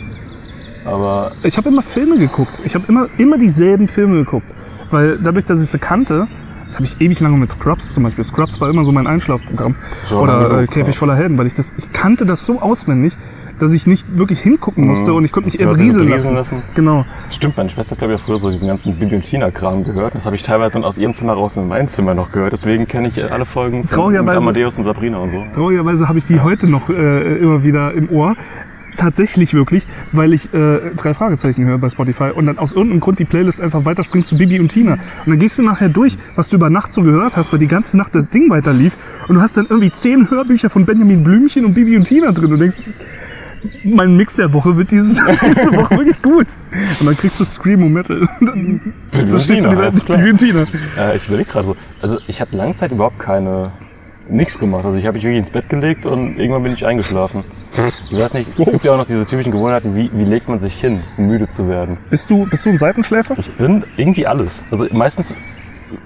Aber 0.84 1.32
Ich 1.44 1.56
habe 1.56 1.68
immer 1.68 1.82
Filme 1.82 2.18
geguckt. 2.18 2.60
Ich 2.64 2.74
habe 2.74 2.84
immer, 2.88 3.06
immer 3.18 3.38
dieselben 3.38 3.86
Filme 3.88 4.16
geguckt. 4.24 4.52
Weil 4.90 5.18
dadurch, 5.18 5.44
dass 5.44 5.62
ich 5.62 5.70
sie 5.70 5.78
kannte, 5.78 6.26
Das 6.66 6.76
habe 6.76 6.86
ich 6.86 6.98
ewig 7.00 7.20
lange 7.20 7.36
mit 7.36 7.52
Scrubs 7.52 7.92
zum 7.92 8.04
Beispiel. 8.04 8.24
Scrubs 8.24 8.58
war 8.60 8.70
immer 8.70 8.84
so 8.84 8.90
mein 8.92 9.06
Einschlafprogramm. 9.06 9.76
So, 10.06 10.20
Oder 10.20 10.62
äh, 10.62 10.66
Käfig 10.66 10.94
ja. 10.94 10.98
voller 10.98 11.14
Helden, 11.14 11.36
weil 11.36 11.46
ich 11.46 11.52
das, 11.54 11.74
ich 11.76 11.92
kannte 11.92 12.24
das 12.24 12.46
so 12.46 12.60
auswendig, 12.62 13.12
dass 13.58 13.72
ich 13.72 13.86
nicht 13.86 14.18
wirklich 14.18 14.40
hingucken 14.40 14.86
musste 14.86 15.12
und 15.12 15.24
ich 15.26 15.30
konnte 15.30 15.48
mich 15.50 15.54
Mhm. 15.54 15.58
Das 15.58 15.60
eher 15.60 15.68
war 15.68 15.74
so 15.76 15.82
berieseln 15.82 16.06
berieseln 16.08 16.34
lassen. 16.36 16.56
lassen. 16.56 16.68
Genau. 16.74 17.04
Stimmt, 17.30 17.56
meine 17.58 17.68
Schwester 17.68 17.92
hat 17.92 17.98
glaube 17.98 18.14
ich 18.14 18.20
früher 18.20 18.38
so 18.38 18.50
diesen 18.50 18.66
ganzen 18.66 18.98
Bibi 18.98 19.14
und 19.14 19.22
Tina-Kram 19.22 19.84
gehört. 19.84 20.14
Das 20.14 20.24
habe 20.24 20.36
ich 20.36 20.42
teilweise 20.42 20.74
dann 20.74 20.84
aus 20.84 20.96
ihrem 20.96 21.12
Zimmer 21.12 21.34
raus 21.34 21.56
in 21.58 21.68
mein 21.68 21.86
Zimmer 21.86 22.14
noch 22.14 22.32
gehört. 22.32 22.52
Deswegen 22.54 22.88
kenne 22.88 23.08
ich 23.08 23.22
alle 23.30 23.44
Folgen 23.44 23.86
von 23.86 24.16
Amadeus 24.16 24.78
und 24.78 24.84
Sabrina 24.84 25.18
und 25.18 25.32
so. 25.32 25.44
Traurigerweise 25.54 26.08
habe 26.08 26.18
ich 26.18 26.24
die 26.24 26.40
heute 26.40 26.66
noch 26.66 26.88
äh, 26.88 27.36
immer 27.38 27.62
wieder 27.62 27.92
im 27.92 28.08
Ohr. 28.10 28.36
Tatsächlich 28.96 29.54
wirklich, 29.54 29.86
weil 30.12 30.32
ich 30.32 30.52
äh, 30.54 30.90
drei 30.96 31.14
Fragezeichen 31.14 31.64
höre 31.64 31.78
bei 31.78 31.90
Spotify 31.90 32.30
und 32.34 32.46
dann 32.46 32.58
aus 32.58 32.72
irgendeinem 32.72 33.00
Grund 33.00 33.18
die 33.18 33.24
Playlist 33.24 33.60
einfach 33.60 33.84
weiterspringt 33.84 34.26
zu 34.26 34.36
Bibi 34.36 34.60
und 34.60 34.68
Tina. 34.68 34.94
Und 34.94 35.26
dann 35.26 35.38
gehst 35.38 35.58
du 35.58 35.62
nachher 35.62 35.88
durch, 35.88 36.16
was 36.36 36.48
du 36.48 36.56
über 36.56 36.70
Nacht 36.70 36.92
so 36.92 37.02
gehört 37.02 37.36
hast, 37.36 37.52
weil 37.52 37.58
die 37.58 37.66
ganze 37.66 37.96
Nacht 37.96 38.14
das 38.14 38.28
Ding 38.28 38.50
weiter 38.50 38.72
lief 38.72 38.96
und 39.28 39.34
du 39.36 39.40
hast 39.40 39.56
dann 39.56 39.66
irgendwie 39.66 39.90
zehn 39.90 40.30
Hörbücher 40.30 40.70
von 40.70 40.84
Benjamin 40.84 41.24
Blümchen 41.24 41.64
und 41.64 41.74
Bibi 41.74 41.96
und 41.96 42.04
Tina 42.04 42.30
drin 42.32 42.52
und 42.52 42.60
denkst, 42.60 42.80
mein 43.82 44.16
Mix 44.16 44.36
der 44.36 44.52
Woche 44.52 44.76
wird 44.76 44.90
dieses, 44.90 45.16
diese 45.16 45.72
Woche 45.76 45.98
wirklich 45.98 46.20
gut. 46.22 46.46
Und 47.00 47.06
dann 47.06 47.16
kriegst 47.16 47.40
du 47.40 47.44
Screamo 47.44 47.88
Metal. 47.88 48.28
Und 48.40 48.46
dann 48.46 48.94
und 49.12 49.28
verstehst 49.28 49.64
du 49.64 49.70
Tina. 49.70 49.90
Bibi 49.90 50.30
und 50.30 50.38
Tina. 50.38 50.66
Äh, 50.98 51.16
ich 51.16 51.26
überlege 51.26 51.50
gerade 51.50 51.66
so. 51.66 51.76
Also 52.02 52.18
ich 52.26 52.40
habe 52.40 52.56
lange 52.56 52.74
Zeit 52.74 52.92
überhaupt 52.92 53.18
keine 53.18 53.72
nichts 54.28 54.58
gemacht. 54.58 54.84
Also 54.84 54.98
ich 54.98 55.06
habe 55.06 55.14
mich 55.16 55.24
wirklich 55.24 55.40
ins 55.40 55.50
Bett 55.50 55.68
gelegt 55.68 56.06
und 56.06 56.38
irgendwann 56.38 56.62
bin 56.62 56.72
ich 56.72 56.86
eingeschlafen. 56.86 57.44
Ich 58.10 58.18
weiß 58.18 58.34
nicht, 58.34 58.48
es 58.58 58.70
gibt 58.70 58.84
ja 58.84 58.92
auch 58.92 58.96
noch 58.96 59.06
diese 59.06 59.26
typischen 59.26 59.52
Gewohnheiten, 59.52 59.94
wie, 59.94 60.10
wie 60.14 60.24
legt 60.24 60.48
man 60.48 60.60
sich 60.60 60.74
hin, 60.80 61.00
um 61.16 61.26
müde 61.26 61.48
zu 61.48 61.68
werden. 61.68 61.98
Bist 62.10 62.30
du, 62.30 62.46
bist 62.48 62.64
du 62.64 62.70
ein 62.70 62.78
Seitenschläfer? 62.78 63.34
Ich 63.38 63.50
bin 63.52 63.84
irgendwie 63.96 64.26
alles. 64.26 64.64
Also 64.70 64.86
meistens, 64.92 65.34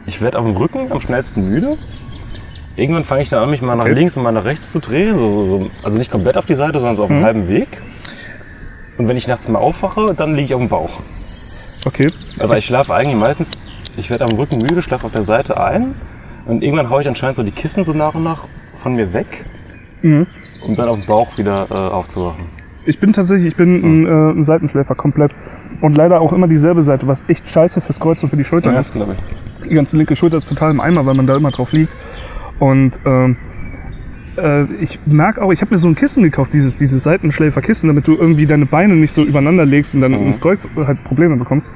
ich 0.07 0.21
werde 0.21 0.39
auf 0.39 0.45
dem 0.45 0.57
Rücken 0.57 0.91
am 0.91 1.01
schnellsten 1.01 1.49
müde. 1.49 1.77
Irgendwann 2.77 3.05
fange 3.05 3.23
ich 3.23 3.29
dann 3.29 3.43
an, 3.43 3.51
mich 3.51 3.63
mal 3.63 3.75
nach 3.75 3.85
Okay. 3.85 3.95
links 3.95 4.17
und 4.17 4.23
mal 4.23 4.33
nach 4.33 4.45
rechts 4.45 4.73
zu 4.73 4.79
drehen. 4.81 5.19
So, 5.19 5.29
so, 5.29 5.45
so, 5.45 5.71
also 5.83 5.99
nicht 5.99 6.11
komplett 6.11 6.37
auf 6.37 6.47
die 6.47 6.55
Seite, 6.55 6.79
sondern 6.79 6.97
so 6.97 7.05
auf 7.05 7.11
einem 7.11 7.25
halben 7.25 7.49
Weg. 7.49 7.67
Und 8.99 9.09
wenn 9.09 9.17
ich 9.17 9.27
nachts 9.29 9.49
mal 9.49 9.59
aufwache, 9.59 10.07
dann 10.17 10.31
liege 10.35 10.47
ich 10.47 10.55
auf 10.55 10.61
dem 10.61 10.69
Bauch. 10.69 10.91
Okay. 11.87 12.11
Aber 12.41 12.59
ich 12.59 12.67
schlafe 12.67 12.95
eigentlich 12.95 13.19
meistens, 13.19 13.59
ich 13.97 14.11
werde 14.11 14.25
am 14.25 14.37
Rücken 14.37 14.59
müde, 14.59 14.83
schlafe 14.83 15.07
auf 15.07 15.13
der 15.13 15.23
Seite 15.23 15.61
ein 15.61 15.95
und 16.49 16.63
irgendwann 16.63 16.91
haue 16.91 17.03
ich 17.03 17.09
anscheinend 17.09 17.37
so 17.37 17.43
die 17.45 17.53
Kissen 17.53 17.85
so 17.85 17.93
nach 17.93 18.15
und 18.15 18.25
nach 18.25 18.45
von 18.83 18.95
mir 18.97 19.13
weg, 19.13 19.45
um 20.03 20.77
dann 20.77 20.89
auf 20.89 20.99
dem 20.99 21.07
Bauch 21.07 21.39
wieder 21.39 21.67
äh, 21.71 21.75
aufzuwachen. 21.75 22.47
Ich 22.87 22.99
bin 22.99 23.13
tatsächlich, 23.13 23.49
ich 23.49 23.57
bin 23.57 23.75
ein, 24.03 24.07
äh, 24.07 24.31
ein 24.39 24.45
Seitenschläfer 24.45 24.95
komplett. 24.95 25.35
Und 25.81 25.97
leider 25.97 26.21
auch 26.21 26.33
immer 26.33 26.49
dieselbe 26.49 26.83
Seite, 26.83 27.07
was 27.07 27.25
echt 27.29 27.49
scheiße 27.49 27.81
fürs 27.81 28.01
Kreuz 28.01 28.23
und 28.23 28.31
für 28.31 28.37
die 28.37 28.45
Schultern 28.45 28.75
Ja, 28.75 28.81
ist. 28.81 28.93
glaube 28.93 29.15
ich. 29.15 29.69
Die 29.69 29.75
ganze 29.75 29.97
linke 29.97 30.17
Schulter 30.17 30.39
ist 30.39 30.49
total 30.49 30.71
im 30.71 30.81
Eimer, 30.81 31.05
weil 31.07 31.15
man 31.15 31.27
da 31.27 31.37
immer 31.37 31.51
drauf 31.51 31.73
liegt. 31.73 31.95
Und 32.59 32.99
ähm, 33.05 33.37
äh, 34.39 34.65
ich 34.81 34.99
merke 35.07 35.43
auch, 35.43 35.53
ich 35.53 35.61
habe 35.61 35.75
mir 35.75 35.79
so 35.79 35.87
ein 35.87 35.95
Kissen 35.95 36.23
gekauft, 36.23 36.53
dieses, 36.53 36.79
dieses 36.79 37.03
Seitenschläferkissen, 37.05 37.89
damit 37.89 38.09
du 38.09 38.15
irgendwie 38.17 38.47
deine 38.47 38.67
Beine 38.67 38.97
nicht 38.97 39.13
so 39.13 39.23
übereinander 39.23 39.67
legst 39.67 39.95
und 39.95 40.01
dann 40.01 40.15
ins 40.15 40.41
Kreuz 40.41 40.67
halt 40.77 41.05
Probleme 41.05 41.37
bekommst. 41.37 41.71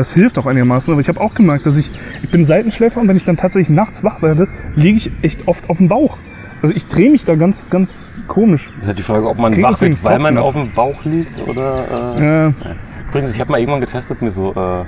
Das 0.00 0.14
hilft 0.14 0.38
auch 0.38 0.46
einigermaßen, 0.46 0.90
aber 0.94 1.02
ich 1.02 1.08
habe 1.10 1.20
auch 1.20 1.34
gemerkt, 1.34 1.66
dass 1.66 1.76
ich, 1.76 1.90
ich 2.22 2.30
bin 2.30 2.42
Seitenschläfer 2.42 3.02
und 3.02 3.08
wenn 3.08 3.18
ich 3.18 3.24
dann 3.24 3.36
tatsächlich 3.36 3.68
nachts 3.68 4.02
wach 4.02 4.22
werde, 4.22 4.48
liege 4.74 4.96
ich 4.96 5.10
echt 5.20 5.46
oft 5.46 5.68
auf 5.68 5.76
dem 5.76 5.88
Bauch. 5.88 6.16
Also 6.62 6.74
ich 6.74 6.86
drehe 6.86 7.10
mich 7.10 7.26
da 7.26 7.34
ganz, 7.34 7.68
ganz 7.68 8.24
komisch. 8.26 8.70
Das 8.70 8.80
ist 8.80 8.88
halt 8.88 8.98
die 8.98 9.02
Frage, 9.02 9.28
ob 9.28 9.36
man 9.36 9.52
Krieg 9.52 9.62
wach 9.62 9.78
wird, 9.78 10.02
weil 10.02 10.18
man 10.18 10.38
auf 10.38 10.54
dem 10.54 10.70
Bauch 10.72 11.04
liegt 11.04 11.46
oder... 11.46 12.16
Äh, 12.16 12.46
Äh, 12.46 12.52
Übrigens, 13.10 13.34
ich 13.34 13.40
habe 13.40 13.50
mal 13.50 13.60
irgendwann 13.60 13.82
getestet, 13.82 14.22
mir 14.22 14.30
so... 14.30 14.54
Äh, 14.54 14.86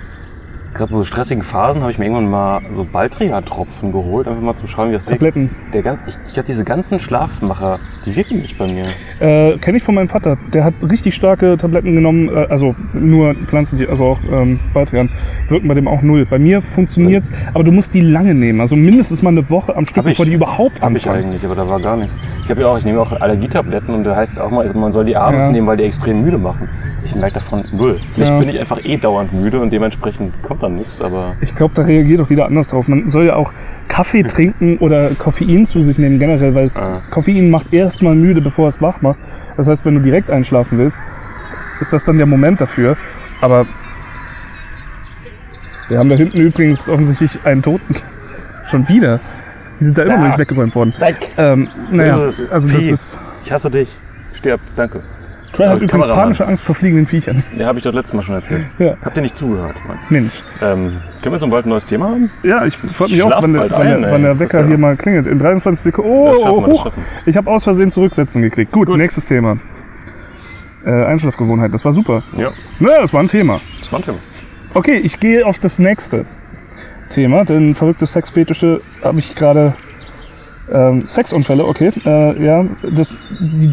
Gerade 0.75 0.91
so 0.93 1.05
stressigen 1.05 1.43
Phasen 1.43 1.83
habe 1.83 1.93
ich 1.93 1.99
mir 1.99 2.07
irgendwann 2.07 2.31
mal 2.31 2.61
so 2.75 2.85
Baldrian-Tropfen 2.91 3.93
geholt, 3.93 4.27
einfach 4.27 4.41
mal 4.41 4.55
zum 4.55 4.69
Schauen, 4.69 4.89
wie 4.89 4.93
das 4.95 5.03
wirkt. 5.07 5.21
Tabletten. 5.21 5.51
Der 5.75 5.83
ganz, 5.83 6.01
ich 6.07 6.17
ich 6.27 6.33
glaube, 6.33 6.47
diese 6.47 6.65
ganzen 6.65 6.99
Schlafmacher, 6.99 7.79
die 8.07 8.17
wirken 8.17 8.39
nicht 8.39 8.57
bei 8.57 8.67
mir. 8.67 8.85
Äh, 9.21 9.59
Kenne 9.59 9.77
ich 9.77 9.83
von 9.83 9.95
meinem 9.95 10.09
Vater. 10.09 10.39
Der 10.55 10.65
hat 10.65 10.75
richtig 10.91 11.15
starke 11.15 11.59
Tabletten 11.59 11.95
genommen, 11.95 12.29
äh, 12.31 12.47
also 12.49 12.75
nur 12.95 13.35
Pflanzen, 13.47 13.87
also 13.89 14.07
auch 14.07 14.21
ähm, 14.31 14.61
Baldrian, 14.73 15.11
wirken 15.49 15.69
bei 15.69 15.75
dem 15.75 15.87
auch 15.89 16.01
null. 16.01 16.25
Bei 16.25 16.39
mir 16.39 16.63
funktioniert's, 16.63 17.31
aber 17.53 17.65
du 17.65 17.73
musst 17.73 17.93
die 17.93 18.01
lange 18.01 18.35
nehmen, 18.35 18.61
also 18.61 18.75
mindestens 18.75 19.23
mal 19.23 19.31
eine 19.31 19.51
Woche 19.51 19.77
am 19.77 19.85
Stück, 19.85 20.05
ich. 20.07 20.13
bevor 20.13 20.25
die 20.25 20.33
überhaupt 20.33 20.81
Hab 20.81 20.91
ich 20.97 21.07
anfangen. 21.07 21.27
eigentlich, 21.27 21.45
aber 21.45 21.55
da 21.55 21.69
war 21.69 21.81
gar 21.81 21.97
nichts. 21.99 22.17
Ich 22.45 22.51
habe 22.51 22.63
ja 22.63 22.69
auch, 22.69 22.79
ich 22.79 22.85
nehme 22.87 22.99
auch 23.01 23.13
Allergietabletten 23.13 23.95
und 23.95 24.05
da 24.05 24.17
heißt 24.17 24.33
es 24.33 24.39
auch 24.39 24.51
mal, 24.51 24.67
man 24.75 24.93
soll 24.93 25.05
die 25.05 25.17
abends 25.17 25.47
Ja. 25.47 25.53
nehmen, 25.53 25.67
weil 25.67 25.77
die 25.77 25.85
extrem 25.85 26.23
müde 26.23 26.39
machen. 26.39 26.69
Ich 27.05 27.15
merke 27.15 27.35
davon 27.35 27.63
null. 27.73 28.01
Vielleicht 28.13 28.33
Ja. 28.33 28.39
bin 28.39 28.49
ich 28.49 28.59
einfach 28.59 28.83
eh 28.85 28.97
dauernd 28.97 29.33
müde 29.33 29.61
und 29.61 29.71
dementsprechend 29.73 30.41
kommt 30.43 30.62
dann 30.63 30.77
nichts, 30.77 31.01
aber 31.01 31.37
Ich 31.41 31.55
glaube, 31.55 31.75
da 31.75 31.83
reagiert 31.83 32.21
auch 32.21 32.31
jeder 32.31 32.47
anders 32.47 32.69
drauf. 32.69 32.89
Man 32.89 33.11
soll 33.11 33.27
ja 33.27 33.35
auch 33.37 33.53
Kaffee 33.89 34.23
trinken 34.23 34.79
oder 34.79 35.15
Koffein 35.15 35.67
zu 35.67 35.83
sich 35.83 35.99
nehmen 35.99 36.19
generell, 36.19 36.55
weil 36.55 36.65
es, 36.65 36.79
Ah. 36.79 37.01
Koffein 37.11 37.51
macht 37.51 37.73
erstmal 37.73 38.15
müde, 38.15 38.41
bevor 38.41 38.69
es 38.69 38.81
wach 38.81 39.03
macht. 39.03 39.21
Das 39.57 39.69
heißt, 39.69 39.85
wenn 39.85 39.95
du 39.97 40.01
direkt 40.01 40.31
einschlafen 40.31 40.79
willst, 40.79 41.03
ist 41.81 41.93
das 41.93 42.05
dann 42.05 42.17
der 42.17 42.27
Moment 42.27 42.61
dafür. 42.61 42.97
Aber 43.41 43.67
wir 45.89 45.99
haben 45.99 46.09
da 46.09 46.15
hinten 46.17 46.39
übrigens 46.41 46.89
offensichtlich 46.89 47.39
einen 47.45 47.63
Toten. 47.63 47.97
Schon 48.71 48.89
wieder. 48.89 49.21
Die 49.81 49.85
sind 49.85 49.99
da 49.99 50.03
immer 50.05 50.19
noch 50.19 50.27
nicht 50.27 50.39
weggeräumt 50.39 50.75
worden. 50.75 50.95
Weg! 50.99 51.17
Ähm, 51.37 51.69
naja, 51.91 52.17
Böses 52.19 52.51
also 52.51 52.71
das 52.71 52.85
ist. 52.87 53.19
ich 53.45 53.53
hasse 53.53 53.71
dich. 53.71 53.97
Stirb, 54.35 54.61
danke. 54.77 55.03
Troy 55.53 55.67
hat 55.67 55.77
übrigens 55.77 55.93
Kameramann. 55.93 56.19
panische 56.23 56.47
Angst 56.47 56.65
vor 56.65 56.75
fliegenden 56.75 57.07
Viechern. 57.07 57.43
Ja, 57.59 57.67
habe 57.67 57.79
ich 57.79 57.85
doch 57.85 57.93
letztes 57.93 58.15
Mal 58.15 58.23
schon 58.23 58.35
erzählt. 58.37 58.65
Ja. 58.79 58.97
Habt 59.05 59.17
ihr 59.17 59.23
nicht 59.23 59.37
zugehört, 59.37 59.75
Mann? 59.87 59.99
Mensch. 60.09 60.43
Ähm, 60.63 61.01
können 61.21 61.25
wir 61.25 61.33
jetzt 61.33 61.43
noch 61.43 61.51
bald 61.51 61.67
ein 61.67 61.69
neues 61.69 61.87
Thema 61.87 62.09
haben? 62.09 62.31
Ja, 62.43 62.65
ich 62.65 62.77
freue 62.77 63.09
mich 63.09 63.19
Schlaf 63.21 63.33
auch, 63.39 63.43
wenn 63.43 63.53
der, 63.53 63.71
wann 63.71 63.87
der, 64.03 64.11
wann 64.13 64.23
der 64.23 64.39
Wecker 64.41 64.61
ja- 64.61 64.67
hier 64.67 64.79
mal 64.79 64.97
klingelt. 64.97 65.27
In 65.27 65.39
23 65.39 65.83
Sekunden. 65.83 66.11
Oh, 66.11 66.67
schaffen 66.71 66.93
Ich 67.27 67.37
habe 67.37 67.51
aus 67.51 67.65
Versehen 67.65 67.91
zurücksetzen 67.91 68.41
gekriegt. 68.43 68.73
Gut, 68.73 68.89
nächstes 68.89 69.27
Thema. 69.27 69.59
Äh, 70.85 70.91
Einschlafgewohnheit, 71.05 71.73
das 71.73 71.85
war 71.85 71.93
super. 71.93 72.23
Ja, 72.37 72.51
Ja, 72.81 73.01
das 73.01 73.13
war 73.13 73.21
ein 73.23 73.29
Thema. 73.29 73.61
das 73.81 73.93
war 73.93 74.01
ein 74.01 74.05
Thema. 74.05 74.19
Okay, 74.75 74.97
ich 74.97 75.21
gehe 75.21 75.47
auf 75.47 75.59
das 75.59 75.79
nächste 75.79 76.25
Thema, 77.11 77.45
denn 77.45 77.75
verrückte 77.75 78.07
Sexfetische 78.07 78.81
habe 79.05 79.19
ich 79.19 79.35
gerade. 79.35 79.75
Ähm, 80.73 81.07
Sexunfälle, 81.07 81.65
okay. 81.67 81.93
Äh, 82.07 82.43
ja, 82.43 82.65
das, 82.91 83.21
die 83.39 83.71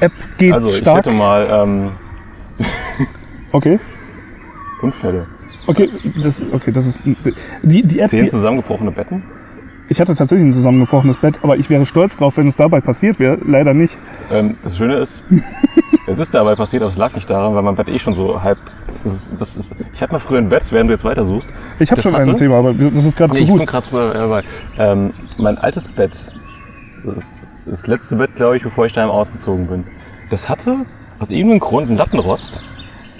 Date-App 0.00 0.12
geht 0.38 0.52
Also, 0.52 0.68
ich 0.68 0.76
stark. 0.76 0.98
hätte 0.98 1.12
mal 1.12 1.46
ähm, 1.50 1.90
Okay, 3.52 3.78
Unfälle. 4.82 5.26
okay, 5.66 5.90
das, 6.22 6.44
okay, 6.52 6.70
das 6.72 6.86
ist. 6.86 7.02
Die, 7.62 7.82
die 7.82 7.98
App. 8.00 8.08
Zehn 8.08 8.28
zusammengebrochene 8.28 8.90
Betten? 8.90 9.22
Ich 9.90 9.98
hatte 10.00 10.14
tatsächlich 10.14 10.46
ein 10.48 10.52
zusammengebrochenes 10.52 11.16
Bett, 11.16 11.38
aber 11.42 11.56
ich 11.56 11.70
wäre 11.70 11.86
stolz 11.86 12.14
drauf, 12.18 12.36
wenn 12.36 12.46
es 12.46 12.56
dabei 12.56 12.82
passiert 12.82 13.18
wäre. 13.18 13.38
Leider 13.46 13.72
nicht. 13.72 13.96
Ähm, 14.30 14.56
das 14.62 14.76
Schöne 14.76 14.96
ist, 14.96 15.22
es 16.06 16.18
ist 16.18 16.34
dabei 16.34 16.54
passiert, 16.56 16.82
aber 16.82 16.90
es 16.92 16.98
lag 16.98 17.14
nicht 17.14 17.28
daran, 17.30 17.54
weil 17.54 17.62
mein 17.62 17.74
Bett 17.74 17.88
eh 17.88 17.98
schon 17.98 18.12
so 18.12 18.42
halb. 18.42 18.58
Das 19.02 19.14
ist, 19.14 19.40
das 19.40 19.56
ist, 19.56 19.74
ich 19.94 20.02
hatte 20.02 20.12
mal 20.12 20.18
früher 20.18 20.38
ein 20.38 20.48
Bett, 20.50 20.70
während 20.72 20.90
du 20.90 20.92
jetzt 20.92 21.04
weitersuchst. 21.04 21.50
Ich 21.78 21.90
habe 21.90 22.02
schon 22.02 22.12
hatte- 22.12 22.28
ein 22.30 22.36
Thema, 22.36 22.56
aber 22.56 22.74
das 22.74 23.04
ist 23.06 23.16
gerade 23.16 23.32
Nee, 23.32 23.38
so 23.38 23.44
ich 23.44 23.48
bin 23.50 23.58
gut. 23.60 23.66
gerade 23.66 24.12
dabei. 24.12 24.42
Ähm, 24.78 25.14
mein 25.38 25.56
altes 25.56 25.88
Bett, 25.88 26.34
das, 27.06 27.37
das 27.68 27.86
letzte 27.86 28.16
Bett, 28.16 28.34
glaube 28.36 28.56
ich, 28.56 28.62
bevor 28.62 28.86
ich 28.86 28.92
daheim 28.92 29.10
ausgezogen 29.10 29.66
bin, 29.66 29.84
das 30.30 30.48
hatte 30.48 30.76
aus 31.18 31.30
irgendeinem 31.30 31.60
Grund 31.60 31.88
einen 31.88 31.96
Lattenrost, 31.96 32.62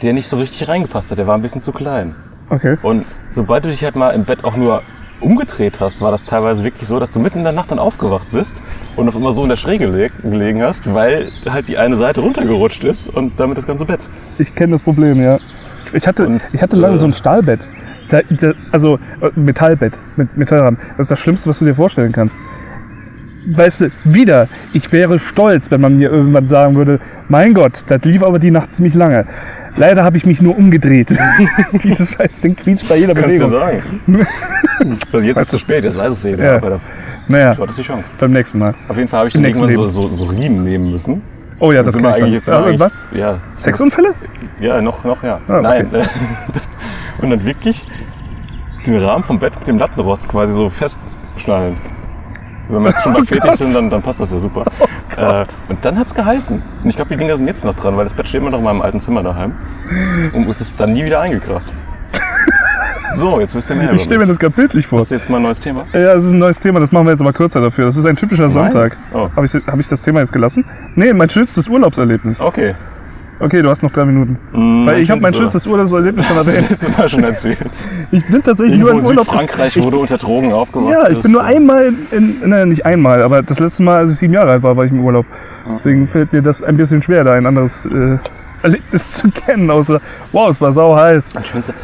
der 0.02 0.12
nicht 0.12 0.28
so 0.28 0.36
richtig 0.38 0.68
reingepasst 0.68 1.10
hat. 1.10 1.18
Der 1.18 1.26
war 1.26 1.34
ein 1.34 1.42
bisschen 1.42 1.60
zu 1.60 1.72
klein. 1.72 2.14
Okay. 2.50 2.76
Und 2.82 3.04
sobald 3.28 3.64
du 3.64 3.68
dich 3.70 3.82
halt 3.84 3.96
mal 3.96 4.10
im 4.10 4.24
Bett 4.24 4.44
auch 4.44 4.56
nur 4.56 4.82
umgedreht 5.20 5.80
hast, 5.80 6.00
war 6.00 6.12
das 6.12 6.22
teilweise 6.24 6.62
wirklich 6.64 6.86
so, 6.86 7.00
dass 7.00 7.10
du 7.10 7.18
mitten 7.18 7.38
in 7.38 7.44
der 7.44 7.52
Nacht 7.52 7.70
dann 7.72 7.80
aufgewacht 7.80 8.28
bist 8.30 8.62
und 8.94 9.08
auf 9.08 9.16
immer 9.16 9.32
so 9.32 9.42
in 9.42 9.48
der 9.48 9.56
Schräge 9.56 9.86
leg- 9.86 10.22
gelegen 10.22 10.62
hast, 10.62 10.94
weil 10.94 11.32
halt 11.48 11.68
die 11.68 11.76
eine 11.76 11.96
Seite 11.96 12.20
runtergerutscht 12.20 12.84
ist 12.84 13.08
und 13.08 13.32
damit 13.38 13.58
das 13.58 13.66
ganze 13.66 13.84
Bett. 13.84 14.08
Ich 14.38 14.54
kenne 14.54 14.72
das 14.72 14.82
Problem, 14.82 15.20
ja. 15.20 15.38
Ich 15.92 16.06
hatte, 16.06 16.26
Und, 16.26 16.40
ich 16.54 16.62
hatte 16.62 16.76
lange 16.76 16.94
äh, 16.94 16.98
so 16.98 17.06
ein 17.06 17.12
Stahlbett. 17.12 17.68
Da, 18.10 18.20
da, 18.30 18.52
also 18.70 18.98
äh, 19.20 19.30
Metallbett 19.34 19.92
mit 20.16 20.36
Metallrahmen. 20.36 20.78
Das 20.96 21.06
ist 21.06 21.10
das 21.10 21.18
Schlimmste, 21.20 21.50
was 21.50 21.58
du 21.58 21.64
dir 21.64 21.74
vorstellen 21.74 22.12
kannst. 22.12 22.38
Weißt 23.50 23.80
du, 23.80 23.90
wieder, 24.04 24.48
ich 24.72 24.92
wäre 24.92 25.18
stolz, 25.18 25.70
wenn 25.70 25.80
man 25.80 25.96
mir 25.96 26.10
irgendwann 26.10 26.48
sagen 26.48 26.76
würde, 26.76 27.00
mein 27.28 27.54
Gott, 27.54 27.82
das 27.86 28.02
lief 28.02 28.22
aber 28.22 28.38
die 28.38 28.50
Nacht 28.50 28.72
ziemlich 28.72 28.94
lange. 28.94 29.26
Leider 29.76 30.04
habe 30.04 30.16
ich 30.16 30.26
mich 30.26 30.42
nur 30.42 30.56
umgedreht. 30.58 31.16
Dieses 31.82 32.12
scheiß 32.14 32.40
Ding 32.40 32.56
quietscht 32.56 32.88
bei 32.88 32.96
jeder 32.96 33.14
Kannst 33.14 33.40
du 33.40 33.48
Bewegung. 33.48 33.50
sagen. 33.50 34.26
also 35.12 35.26
jetzt 35.26 35.36
ist 35.36 35.42
es 35.44 35.48
zu 35.48 35.58
spät, 35.58 35.84
jetzt 35.84 35.96
weiß 35.96 36.12
es 36.12 36.24
jeder. 36.24 36.44
Ja. 36.44 36.56
Aber 36.56 36.80
Naja, 37.28 37.54
du 37.54 37.62
hattest 37.62 37.78
die 37.78 37.82
Chance. 37.84 38.04
beim 38.18 38.32
nächsten 38.32 38.58
Mal. 38.58 38.74
Auf 38.88 38.96
jeden 38.96 39.08
Fall 39.08 39.18
habe 39.20 39.28
ich 39.28 39.34
dann 39.34 39.42
nächsten 39.42 39.64
irgendwann 39.64 39.88
so, 39.88 40.08
so, 40.08 40.14
so 40.14 40.24
Riemen 40.26 40.64
nehmen 40.64 40.90
müssen. 40.90 41.22
Oh 41.60 41.72
ja, 41.72 41.82
das 41.82 41.96
kann 41.96 42.10
ich 42.10 42.16
eigentlich 42.16 42.34
jetzt 42.34 42.50
Aber 42.50 42.78
was? 42.78 43.08
Ja. 43.12 43.38
Sexunfälle? 43.56 44.14
Ja, 44.60 44.80
noch, 44.80 45.04
noch, 45.04 45.22
ja. 45.22 45.40
Ah, 45.48 45.58
okay. 45.58 45.86
Nein. 45.90 45.94
äh, 45.94 46.04
Und 47.22 47.30
dann 47.30 47.44
wirklich 47.44 47.84
den 48.86 48.96
Rahmen 48.98 49.24
vom 49.24 49.38
Bett 49.38 49.54
mit 49.58 49.66
dem 49.68 49.78
Lattenrost 49.78 50.28
quasi 50.28 50.52
so 50.52 50.70
festschnallen. 50.70 51.76
Wenn 52.68 52.82
wir 52.82 52.90
jetzt 52.90 53.02
schon 53.02 53.12
mal 53.12 53.24
fertig 53.24 53.50
Gott. 53.50 53.56
sind, 53.56 53.74
dann, 53.74 53.90
dann 53.90 54.02
passt 54.02 54.20
das 54.20 54.30
ja 54.30 54.38
super. 54.38 54.64
äh, 55.16 55.44
und 55.68 55.84
dann 55.84 55.98
hat's 55.98 56.14
gehalten. 56.14 56.62
Und 56.82 56.88
ich 56.88 56.96
glaube, 56.96 57.10
die 57.10 57.16
Dinger 57.16 57.36
sind 57.36 57.46
jetzt 57.46 57.64
noch 57.64 57.74
dran, 57.74 57.96
weil 57.96 58.04
das 58.04 58.14
Bett 58.14 58.28
steht 58.28 58.42
immer 58.42 58.50
noch 58.50 58.58
in 58.58 58.64
meinem 58.64 58.82
alten 58.82 59.00
Zimmer 59.00 59.22
daheim. 59.22 59.54
Und 60.34 60.48
es 60.48 60.60
ist 60.60 60.78
dann 60.78 60.92
nie 60.92 61.04
wieder 61.04 61.20
eingekracht. 61.20 61.72
So, 63.14 63.40
jetzt 63.40 63.54
wisst 63.54 63.70
ihr 63.70 63.76
mehr. 63.76 63.92
Ich 63.94 64.02
stelle 64.02 64.20
mir 64.20 64.26
das 64.26 64.38
gerade 64.38 64.54
bildlich 64.54 64.86
vor. 64.86 65.00
Das 65.00 65.10
ist 65.10 65.18
jetzt 65.18 65.30
mal 65.30 65.38
ein 65.38 65.42
neues 65.42 65.58
Thema. 65.58 65.86
Ja, 65.92 66.14
das 66.14 66.26
ist 66.26 66.32
ein 66.32 66.38
neues 66.38 66.60
Thema, 66.60 66.78
das 66.78 66.92
machen 66.92 67.06
wir 67.06 67.12
jetzt 67.12 67.20
aber 67.22 67.32
kürzer 67.32 67.60
dafür. 67.60 67.86
Das 67.86 67.96
ist 67.96 68.04
ein 68.04 68.14
typischer 68.16 68.50
Sonntag. 68.50 68.96
Oh. 69.12 69.30
Habe 69.34 69.46
ich, 69.46 69.54
hab 69.54 69.80
ich 69.80 69.88
das 69.88 70.02
Thema 70.02 70.20
jetzt 70.20 70.32
gelassen? 70.32 70.64
Nee, 70.94 71.14
mein 71.14 71.28
schönstes 71.30 71.68
Urlaubserlebnis. 71.68 72.40
Okay. 72.40 72.74
Okay, 73.40 73.62
du 73.62 73.70
hast 73.70 73.82
noch 73.84 73.92
drei 73.92 74.04
Minuten. 74.04 74.36
Weil 74.84 75.00
ich 75.00 75.10
habe 75.10 75.20
mein 75.20 75.32
schönstes 75.32 75.66
Urlaubserlebnis 75.66 76.26
schon 76.26 76.36
Das 76.38 76.48
erwähnt. 76.48 76.70
letzte 76.70 76.90
Mal 76.90 77.08
schon 77.08 77.22
erzählt. 77.22 77.58
Ich 78.10 78.26
bin 78.26 78.42
tatsächlich 78.42 78.78
nur 78.78 78.88
Irgendwo 78.88 79.10
im 79.10 79.12
in 79.12 79.18
Urlaub. 79.18 79.26
Südfrankreich 79.26 79.76
ich, 79.76 79.82
wurde 79.84 79.98
unter 79.98 80.16
Drogen 80.16 80.52
aufgewacht. 80.52 80.92
ja, 80.92 81.08
ich 81.08 81.20
bin 81.20 81.30
nur 81.30 81.44
einmal, 81.44 81.92
in, 82.10 82.40
nein, 82.44 82.68
nicht 82.68 82.84
einmal, 82.84 83.22
aber 83.22 83.42
das 83.42 83.60
letzte 83.60 83.84
Mal, 83.84 83.98
als 83.98 84.12
ich 84.14 84.18
sieben 84.18 84.32
Jahre 84.34 84.50
alt 84.50 84.62
war, 84.64 84.76
war 84.76 84.84
ich 84.84 84.90
im 84.90 85.04
Urlaub. 85.04 85.26
Deswegen 85.70 86.06
fällt 86.08 86.32
mir 86.32 86.42
das 86.42 86.62
ein 86.62 86.76
bisschen 86.76 87.00
schwer, 87.00 87.22
da 87.22 87.32
ein 87.34 87.46
anderes 87.46 87.86
äh, 87.86 88.18
Erlebnis 88.62 89.12
zu 89.12 89.30
kennen, 89.46 89.70
außer, 89.70 90.00
wow, 90.32 90.50
es 90.50 90.60
war 90.60 90.72
sau 90.72 90.96
heiß. 90.96 91.32
Das 91.34 91.46
Schönste, 91.46 91.74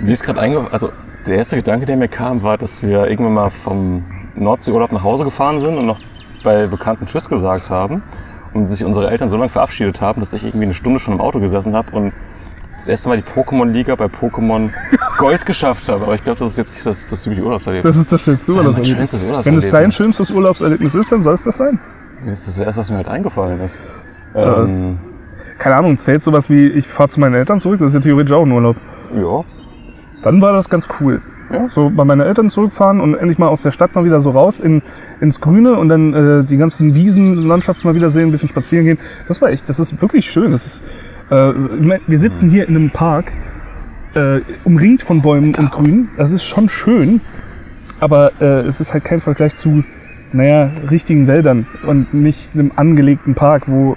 mir 0.00 0.12
ist 0.12 0.24
gerade 0.24 0.40
eingefallen, 0.40 0.72
also 0.72 0.90
der 1.28 1.36
erste 1.36 1.56
Gedanke, 1.56 1.86
der 1.86 1.96
mir 1.96 2.08
kam, 2.08 2.42
war, 2.42 2.58
dass 2.58 2.82
wir 2.82 3.06
irgendwann 3.08 3.34
mal 3.34 3.50
vom 3.50 4.04
Nordseeurlaub 4.34 4.90
nach 4.92 5.04
Hause 5.04 5.24
gefahren 5.24 5.60
sind 5.60 5.76
und 5.78 5.86
noch 5.86 6.00
bei 6.42 6.66
Bekannten 6.66 7.06
Tschüss 7.06 7.28
gesagt 7.28 7.70
haben 7.70 8.02
und 8.56 8.66
sich 8.68 8.84
unsere 8.84 9.10
Eltern 9.10 9.30
so 9.30 9.36
lange 9.36 9.50
verabschiedet 9.50 10.00
haben, 10.00 10.20
dass 10.20 10.32
ich 10.32 10.44
irgendwie 10.44 10.64
eine 10.64 10.74
Stunde 10.74 10.98
schon 10.98 11.14
im 11.14 11.20
Auto 11.20 11.38
gesessen 11.40 11.74
habe 11.74 11.94
und 11.96 12.12
das 12.74 12.88
erste 12.88 13.08
Mal 13.08 13.16
die 13.16 13.22
Pokémon-Liga 13.22 13.94
bei 13.94 14.06
Pokémon 14.06 14.70
Gold 15.18 15.46
geschafft 15.46 15.88
habe. 15.88 16.04
Aber 16.04 16.14
ich 16.14 16.24
glaube, 16.24 16.38
das 16.38 16.52
ist 16.52 16.58
jetzt 16.58 16.74
nicht 16.74 16.86
das, 16.86 17.08
das 17.08 17.22
typische 17.22 17.42
Urlaubserlebnis. 17.42 17.90
Das 17.90 18.02
ist 18.02 18.12
das 18.12 18.22
schönste 18.22 18.52
Das 18.52 18.58
Urlaubserlebnis. 18.58 19.44
Wenn 19.44 19.54
es 19.56 19.68
dein 19.70 19.90
schönstes 19.92 20.30
Urlaubserlebnis 20.30 20.94
ist, 20.94 21.10
dann 21.12 21.22
soll 21.22 21.34
es 21.34 21.44
das 21.44 21.56
sein. 21.56 21.78
Das 22.26 22.40
ist 22.40 22.48
das 22.48 22.58
erste, 22.58 22.80
was 22.80 22.90
mir 22.90 22.96
halt 22.98 23.08
eingefallen 23.08 23.60
ist. 23.60 23.80
Ähm, 24.34 24.98
Keine 25.58 25.76
Ahnung, 25.76 25.96
zählt 25.96 26.22
sowas 26.22 26.50
wie, 26.50 26.66
ich 26.68 26.86
fahre 26.86 27.08
zu 27.08 27.20
meinen 27.20 27.34
Eltern 27.34 27.58
zurück, 27.58 27.78
das 27.78 27.88
ist 27.88 27.94
ja 27.94 28.00
theoretisch 28.00 28.32
auch 28.34 28.44
ein 28.44 28.52
Urlaub. 28.52 28.76
ja, 29.14 29.44
Dann 30.22 30.40
war 30.42 30.52
das 30.52 30.68
ganz 30.68 30.86
cool. 31.00 31.22
So 31.68 31.90
bei 31.90 32.04
meinen 32.04 32.20
Eltern 32.20 32.50
zurückfahren 32.50 33.00
und 33.00 33.14
endlich 33.14 33.38
mal 33.38 33.48
aus 33.48 33.62
der 33.62 33.70
Stadt 33.70 33.94
mal 33.94 34.04
wieder 34.04 34.20
so 34.20 34.30
raus 34.30 34.60
in, 34.60 34.82
ins 35.20 35.40
Grüne 35.40 35.74
und 35.76 35.88
dann 35.88 36.14
äh, 36.14 36.44
die 36.44 36.56
ganzen 36.56 36.94
Wiesenlandschaften 36.94 37.88
mal 37.88 37.94
wieder 37.94 38.10
sehen, 38.10 38.28
ein 38.28 38.32
bisschen 38.32 38.48
spazieren 38.48 38.84
gehen. 38.84 38.98
Das 39.28 39.40
war 39.40 39.50
echt, 39.50 39.68
das 39.68 39.78
ist 39.78 40.00
wirklich 40.02 40.30
schön. 40.30 40.50
Das 40.50 40.66
ist, 40.66 40.84
äh, 41.30 41.52
wir 42.06 42.18
sitzen 42.18 42.50
hier 42.50 42.68
in 42.68 42.76
einem 42.76 42.90
Park, 42.90 43.32
äh, 44.14 44.40
umringt 44.64 45.02
von 45.02 45.22
Bäumen 45.22 45.54
und 45.54 45.70
Grün. 45.70 46.08
Das 46.16 46.32
ist 46.32 46.44
schon 46.44 46.68
schön, 46.68 47.20
aber 48.00 48.32
äh, 48.40 48.62
es 48.62 48.80
ist 48.80 48.92
halt 48.92 49.04
kein 49.04 49.20
Vergleich 49.20 49.56
zu, 49.56 49.84
naja, 50.32 50.70
richtigen 50.90 51.26
Wäldern 51.26 51.66
und 51.86 52.12
nicht 52.12 52.50
einem 52.54 52.72
angelegten 52.74 53.34
Park, 53.34 53.64
wo 53.66 53.96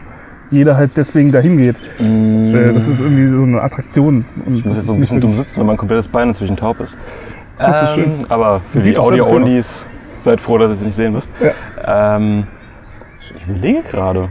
jeder 0.52 0.78
halt 0.78 0.98
deswegen 0.98 1.32
dahin 1.32 1.58
geht. 1.58 1.76
Äh, 2.00 2.74
das 2.74 2.88
ist 2.88 3.02
irgendwie 3.02 3.28
so 3.28 3.44
eine 3.44 3.62
Attraktion. 3.62 4.26
Und 4.46 4.66
das 4.66 4.80
ist 4.80 4.88
so 4.88 4.94
ein 4.94 5.00
bisschen 5.00 5.22
dumm 5.22 5.32
sitzen, 5.32 5.60
wenn 5.60 5.68
man 5.68 5.76
ein 5.76 5.78
komplettes 5.80 6.08
Bein 6.08 6.30
inzwischen 6.30 6.58
taub 6.58 6.80
ist. 6.80 6.98
Das 7.58 7.84
ist 7.84 7.94
schön. 7.96 8.04
Ähm, 8.04 8.26
Aber 8.30 8.62
für 8.72 8.78
Sieht 8.78 8.98
die 8.98 9.00
Audio-Onlys, 9.00 9.88
seid 10.16 10.42
froh, 10.42 10.58
dass 10.58 10.72
ihr 10.72 10.76
es 10.76 10.82
nicht 10.82 10.96
sehen 10.96 11.14
müsst. 11.14 11.32
Ähm, 11.86 12.48
ich 13.20 13.48
überlege 13.48 13.84
gerade. 13.84 14.30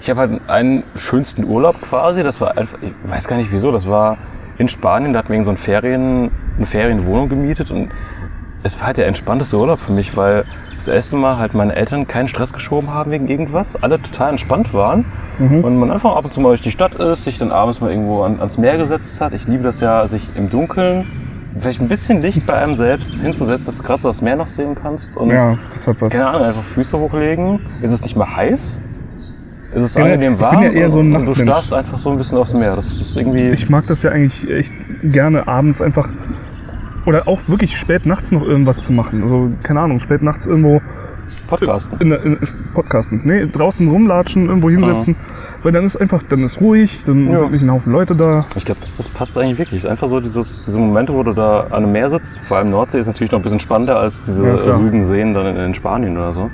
Ich 0.00 0.08
habe 0.10 0.20
halt 0.20 0.40
einen 0.46 0.84
schönsten 0.94 1.44
Urlaub 1.44 1.80
quasi. 1.82 2.22
Das 2.22 2.40
war 2.40 2.56
einfach, 2.56 2.78
ich 2.82 2.92
weiß 3.10 3.26
gar 3.26 3.36
nicht 3.36 3.50
wieso, 3.50 3.72
das 3.72 3.88
war 3.88 4.18
in 4.58 4.68
Spanien. 4.68 5.12
Da 5.12 5.20
hatten 5.20 5.32
wir 5.32 5.44
so 5.44 5.50
ein 5.50 5.56
Ferien, 5.56 6.30
eine 6.56 6.66
Ferienwohnung 6.66 7.28
gemietet 7.28 7.70
und 7.70 7.88
es 8.62 8.78
war 8.78 8.88
halt 8.88 8.96
der 8.98 9.06
entspannteste 9.06 9.56
Urlaub 9.58 9.78
für 9.78 9.92
mich, 9.92 10.16
weil 10.16 10.44
das 10.74 10.88
erste 10.88 11.16
Mal 11.16 11.38
halt 11.38 11.54
meine 11.54 11.74
Eltern 11.74 12.06
keinen 12.06 12.28
Stress 12.28 12.52
geschoben 12.52 12.90
haben 12.94 13.10
wegen 13.10 13.28
irgendwas, 13.28 13.80
alle 13.82 14.00
total 14.00 14.30
entspannt 14.30 14.72
waren 14.74 15.04
und 15.38 15.76
man 15.76 15.90
einfach 15.90 16.14
ab 16.16 16.24
und 16.24 16.34
zu 16.34 16.40
mal 16.40 16.50
durch 16.50 16.62
die 16.62 16.70
Stadt 16.70 16.94
ist, 16.94 17.24
sich 17.24 17.38
dann 17.38 17.50
abends 17.52 17.80
mal 17.80 17.90
irgendwo 17.90 18.22
an, 18.22 18.38
ans 18.38 18.58
Meer 18.58 18.76
gesetzt 18.78 19.20
hat. 19.20 19.32
Ich 19.34 19.46
liebe 19.48 19.62
das 19.64 19.80
ja, 19.80 20.06
sich 20.06 20.30
im 20.36 20.50
Dunkeln, 20.50 21.06
vielleicht 21.60 21.80
ein 21.80 21.88
bisschen 21.88 22.20
Licht 22.20 22.46
bei 22.46 22.54
einem 22.54 22.76
selbst 22.76 23.14
hinzusetzen, 23.20 23.66
dass 23.66 23.78
du 23.78 23.82
gerade 23.84 24.02
so 24.02 24.08
das 24.08 24.22
Meer 24.22 24.36
noch 24.36 24.48
sehen 24.48 24.74
kannst 24.80 25.16
und 25.16 25.30
Ja, 25.30 25.56
das 25.72 25.86
hat 25.88 26.00
was. 26.00 26.12
keine 26.12 26.26
Ahnung, 26.28 26.42
einfach 26.42 26.62
Füße 26.64 26.96
hochlegen. 26.98 27.60
Ist 27.82 27.90
es 27.92 28.02
nicht 28.02 28.16
mal 28.16 28.36
heiß? 28.36 28.80
Ist 29.74 29.82
es 29.82 29.94
Ja, 29.94 30.04
angenehm 30.04 30.34
ich 30.34 30.38
bin 30.38 30.46
warm? 30.46 30.62
ja 30.62 30.70
eher 30.70 30.90
so 30.90 31.00
ein 31.00 31.06
und 31.14 31.24
du 31.24 31.30
Nachtmensch. 31.30 31.50
starrst 31.50 31.74
einfach 31.74 31.98
so 31.98 32.10
ein 32.10 32.18
bisschen 32.18 32.38
aufs 32.38 32.54
Meer. 32.54 32.76
Das 32.76 32.86
ist 32.86 33.16
irgendwie. 33.16 33.48
Ich 33.48 33.68
mag 33.68 33.86
das 33.88 34.02
ja 34.04 34.10
eigentlich 34.12 34.48
echt 34.50 34.72
gerne 35.02 35.46
abends 35.48 35.82
einfach 35.82 36.08
oder 37.08 37.26
auch 37.26 37.40
wirklich 37.48 37.76
spät 37.78 38.04
nachts 38.06 38.30
noch 38.32 38.42
irgendwas 38.42 38.84
zu 38.84 38.92
machen. 38.92 39.22
Also 39.22 39.48
keine 39.62 39.80
Ahnung, 39.80 39.98
spät 39.98 40.22
nachts 40.22 40.46
irgendwo 40.46 40.82
Podcasten. 41.46 41.98
in, 42.00 42.10
der- 42.10 42.22
in 42.22 42.38
Podcasten. 42.74 43.22
Nee, 43.24 43.46
draußen 43.46 43.88
rumlatschen, 43.88 44.46
irgendwo 44.48 44.68
hinsetzen, 44.68 45.16
weil 45.62 45.72
dann 45.72 45.84
ist 45.84 45.96
einfach, 45.96 46.22
dann 46.22 46.42
ist 46.42 46.60
ruhig, 46.60 47.04
dann 47.06 47.26
Ja. 47.28 47.38
sind 47.38 47.52
nicht 47.52 47.62
ein 47.64 47.72
Haufen 47.72 47.92
Leute 47.92 48.14
da. 48.14 48.44
Ich 48.54 48.66
glaube, 48.66 48.80
das, 48.82 48.98
das 48.98 49.08
passt 49.08 49.38
eigentlich 49.38 49.58
wirklich. 49.58 49.88
Einfach 49.88 50.08
so 50.08 50.20
dieses, 50.20 50.62
diese 50.62 50.78
Momente, 50.78 51.14
wo 51.14 51.22
du 51.22 51.32
da 51.32 51.60
an 51.70 51.84
einem 51.84 51.92
Meer 51.92 52.10
sitzt. 52.10 52.38
Vor 52.40 52.58
allem 52.58 52.68
Nordsee 52.70 52.98
ist 52.98 53.06
natürlich 53.06 53.32
noch 53.32 53.38
ein 53.38 53.42
bisschen 53.42 53.60
spannender 53.60 53.98
als 53.98 54.24
diese 54.26 54.46
Ja, 54.46 54.76
rüden 54.76 55.02
Seen 55.02 55.32
dann 55.32 55.46
in, 55.46 55.56
in 55.56 55.74
Spanien 55.74 56.16
oder 56.18 56.32
so. 56.32 56.50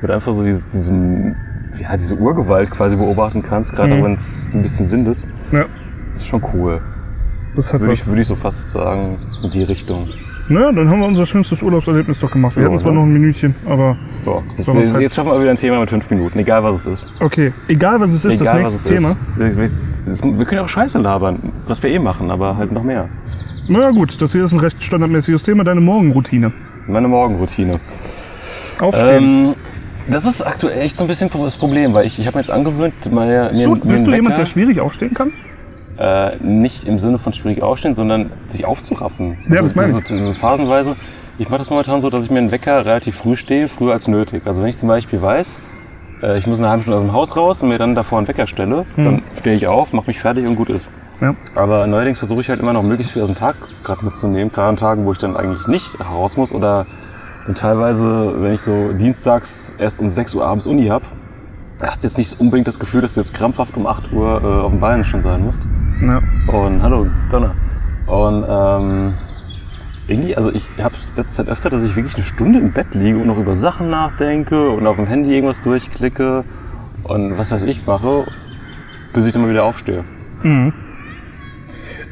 Du 0.00 0.10
einfach 0.12 0.32
so 0.32 0.42
diese, 0.42 0.66
diesem, 0.70 1.36
ja, 1.78 1.94
diese 1.98 2.14
Urgewalt 2.14 2.70
quasi 2.70 2.96
beobachten 2.96 3.42
kannst, 3.42 3.74
gerade 3.76 3.94
Mhm. 3.96 4.04
wenn 4.04 4.14
es 4.14 4.48
ein 4.54 4.62
bisschen 4.62 4.90
windet. 4.90 5.18
Ja, 5.52 5.64
Das 6.14 6.22
ist 6.22 6.28
schon 6.28 6.42
cool. 6.54 6.80
Das 7.58 7.72
hat 7.74 7.80
Würde 7.80 7.92
was. 7.92 8.00
ich, 8.00 8.06
würde 8.06 8.22
ich 8.22 8.28
so 8.28 8.34
fast 8.36 8.70
sagen, 8.70 9.16
in 9.42 9.50
die 9.50 9.62
Richtung. 9.64 10.08
Naja, 10.48 10.72
dann 10.72 10.88
haben 10.88 11.00
wir 11.00 11.06
unser 11.06 11.26
schönstes 11.26 11.62
Urlaubserlebnis 11.62 12.18
doch 12.20 12.30
gemacht. 12.30 12.56
Wir 12.56 12.62
Ja, 12.62 12.68
hatten 12.68 12.78
zwar 12.78 12.92
ne? 12.92 12.98
noch 12.98 13.04
ein 13.04 13.12
Minütchen, 13.12 13.54
aber 13.66 13.96
So, 14.24 14.42
jetzt, 14.56 14.68
uns 14.68 14.92
halt- 14.92 15.02
jetzt 15.02 15.14
schaffen 15.14 15.30
wir 15.32 15.40
wieder 15.40 15.50
ein 15.50 15.56
Thema 15.58 15.78
mit 15.80 15.90
fünf 15.90 16.08
Minuten, 16.08 16.38
egal 16.38 16.64
was 16.64 16.76
es 16.76 16.86
ist. 16.86 17.06
okay. 17.20 17.52
Egal 17.68 18.00
was 18.00 18.12
es 18.12 18.24
ist, 18.24 18.40
egal 18.40 18.62
das 18.62 18.72
nächste 18.72 18.94
Thema. 18.94 19.10
ist. 20.08 20.24
Wir, 20.38 20.44
können 20.46 20.62
auch 20.62 20.68
Scheiße 20.68 20.98
labern, 21.00 21.52
was 21.66 21.82
wir 21.82 21.90
eh 21.90 21.98
machen, 21.98 22.30
aber 22.30 22.56
halt 22.56 22.72
noch 22.72 22.82
mehr. 22.82 23.08
Na 23.68 23.90
gut, 23.90 24.20
das 24.22 24.32
hier 24.32 24.44
ist 24.44 24.52
ein 24.52 24.60
recht 24.60 24.82
standardmäßiges 24.82 25.42
Thema, 25.42 25.64
deine 25.64 25.82
Morgenroutine. 25.82 26.50
Meine 26.86 27.08
Morgenroutine. 27.08 27.74
Aufstehen. 28.80 29.24
Ähm, 29.48 29.54
das 30.10 30.24
ist 30.24 30.40
aktuell 30.40 30.80
echt 30.80 30.96
so 30.96 31.04
ein 31.04 31.08
bisschen 31.08 31.28
das 31.30 31.58
Problem, 31.58 31.92
weil 31.92 32.06
ich, 32.06 32.18
ich 32.18 32.26
habe 32.26 32.38
mir 32.38 32.40
jetzt 32.40 32.50
angewöhnt, 32.50 32.94
meine, 33.12 33.48
bist 33.50 33.66
du, 33.66 33.74
mir, 33.74 33.80
bist 33.82 34.06
du 34.06 34.10
jemand, 34.12 34.28
Wecker, 34.36 34.38
der 34.44 34.46
schwierig 34.46 34.80
aufstehen 34.80 35.12
kann? 35.12 35.32
Äh, 35.98 36.36
nicht 36.36 36.84
im 36.84 36.98
Sinne 36.98 37.18
von 37.18 37.32
schwierig 37.32 37.62
aufstehen, 37.62 37.94
sondern 37.94 38.30
sich 38.46 38.64
aufzuraffen. 38.64 39.36
Ja, 39.48 39.62
das 39.62 39.74
meine 39.74 39.90
ich. 39.90 40.04
diese, 40.04 40.16
diese 40.16 40.34
phasenweise. 40.34 40.96
Ich 41.38 41.48
mache 41.48 41.58
das 41.58 41.70
momentan 41.70 42.00
so, 42.00 42.10
dass 42.10 42.24
ich 42.24 42.30
mir 42.30 42.38
einen 42.38 42.50
Wecker 42.50 42.84
relativ 42.84 43.16
früh 43.16 43.36
stehe, 43.36 43.68
früher 43.68 43.92
als 43.92 44.08
nötig. 44.08 44.42
Also 44.44 44.62
wenn 44.62 44.68
ich 44.68 44.78
zum 44.78 44.88
Beispiel 44.88 45.22
weiß, 45.22 45.60
äh, 46.22 46.38
ich 46.38 46.46
muss 46.46 46.58
eine 46.58 46.68
halbe 46.68 46.82
Stunde 46.82 46.96
aus 46.96 47.02
dem 47.02 47.12
Haus 47.12 47.36
raus 47.36 47.62
und 47.62 47.68
mir 47.68 47.78
dann 47.78 47.94
davor 47.94 48.18
einen 48.18 48.28
Wecker 48.28 48.46
stelle, 48.46 48.86
dann 48.96 49.22
stehe 49.38 49.56
ich 49.56 49.66
auf, 49.66 49.92
mache 49.92 50.08
mich 50.08 50.20
fertig 50.20 50.46
und 50.46 50.56
gut 50.56 50.68
ist. 50.68 50.88
Ja. 51.20 51.34
Aber 51.54 51.86
neuerdings 51.86 52.18
versuche 52.18 52.40
ich 52.40 52.48
halt 52.48 52.60
immer 52.60 52.72
noch 52.72 52.82
möglichst 52.82 53.12
viel 53.12 53.22
aus 53.22 53.28
dem 53.28 53.34
Tag 53.34 53.56
gerade 53.82 54.04
mitzunehmen, 54.04 54.52
gerade 54.52 54.68
an 54.68 54.76
Tagen, 54.76 55.04
wo 55.04 55.12
ich 55.12 55.18
dann 55.18 55.36
eigentlich 55.36 55.66
nicht 55.66 55.96
raus 56.00 56.36
muss 56.36 56.52
oder 56.52 56.86
teilweise, 57.54 58.34
wenn 58.42 58.52
ich 58.52 58.60
so 58.60 58.92
dienstags 58.92 59.72
erst 59.78 60.00
um 60.00 60.10
6 60.10 60.34
Uhr 60.34 60.44
abends 60.44 60.66
Uni 60.66 60.86
habe, 60.86 61.04
hast 61.80 62.04
jetzt 62.04 62.18
nicht 62.18 62.38
unbedingt 62.40 62.68
das 62.68 62.78
Gefühl, 62.78 63.00
dass 63.00 63.14
du 63.14 63.20
jetzt 63.20 63.34
krampfhaft 63.34 63.76
um 63.76 63.86
8 63.86 64.12
Uhr 64.12 64.42
äh, 64.42 64.46
auf 64.46 64.70
dem 64.70 64.80
Bein 64.80 65.04
schon 65.04 65.22
sein 65.22 65.44
musst. 65.44 65.62
Ja. 66.00 66.22
Und 66.46 66.82
hallo, 66.82 67.06
Donner. 67.30 67.54
Und 68.06 68.44
ähm, 68.48 69.14
irgendwie, 70.06 70.36
also 70.36 70.50
ich 70.50 70.68
habe 70.78 70.94
es 70.98 71.16
letzte 71.16 71.44
Zeit 71.44 71.48
öfter, 71.48 71.70
dass 71.70 71.82
ich 71.82 71.96
wirklich 71.96 72.14
eine 72.14 72.24
Stunde 72.24 72.60
im 72.60 72.72
Bett 72.72 72.94
liege 72.94 73.18
und 73.18 73.26
noch 73.26 73.38
über 73.38 73.56
Sachen 73.56 73.90
nachdenke 73.90 74.70
und 74.70 74.86
auf 74.86 74.96
dem 74.96 75.06
Handy 75.06 75.34
irgendwas 75.34 75.60
durchklicke 75.62 76.44
und 77.02 77.36
was 77.36 77.50
weiß 77.50 77.64
ich 77.64 77.86
mache, 77.86 78.24
bis 79.12 79.26
ich 79.26 79.32
dann 79.32 79.42
mal 79.42 79.50
wieder 79.50 79.64
aufstehe. 79.64 80.04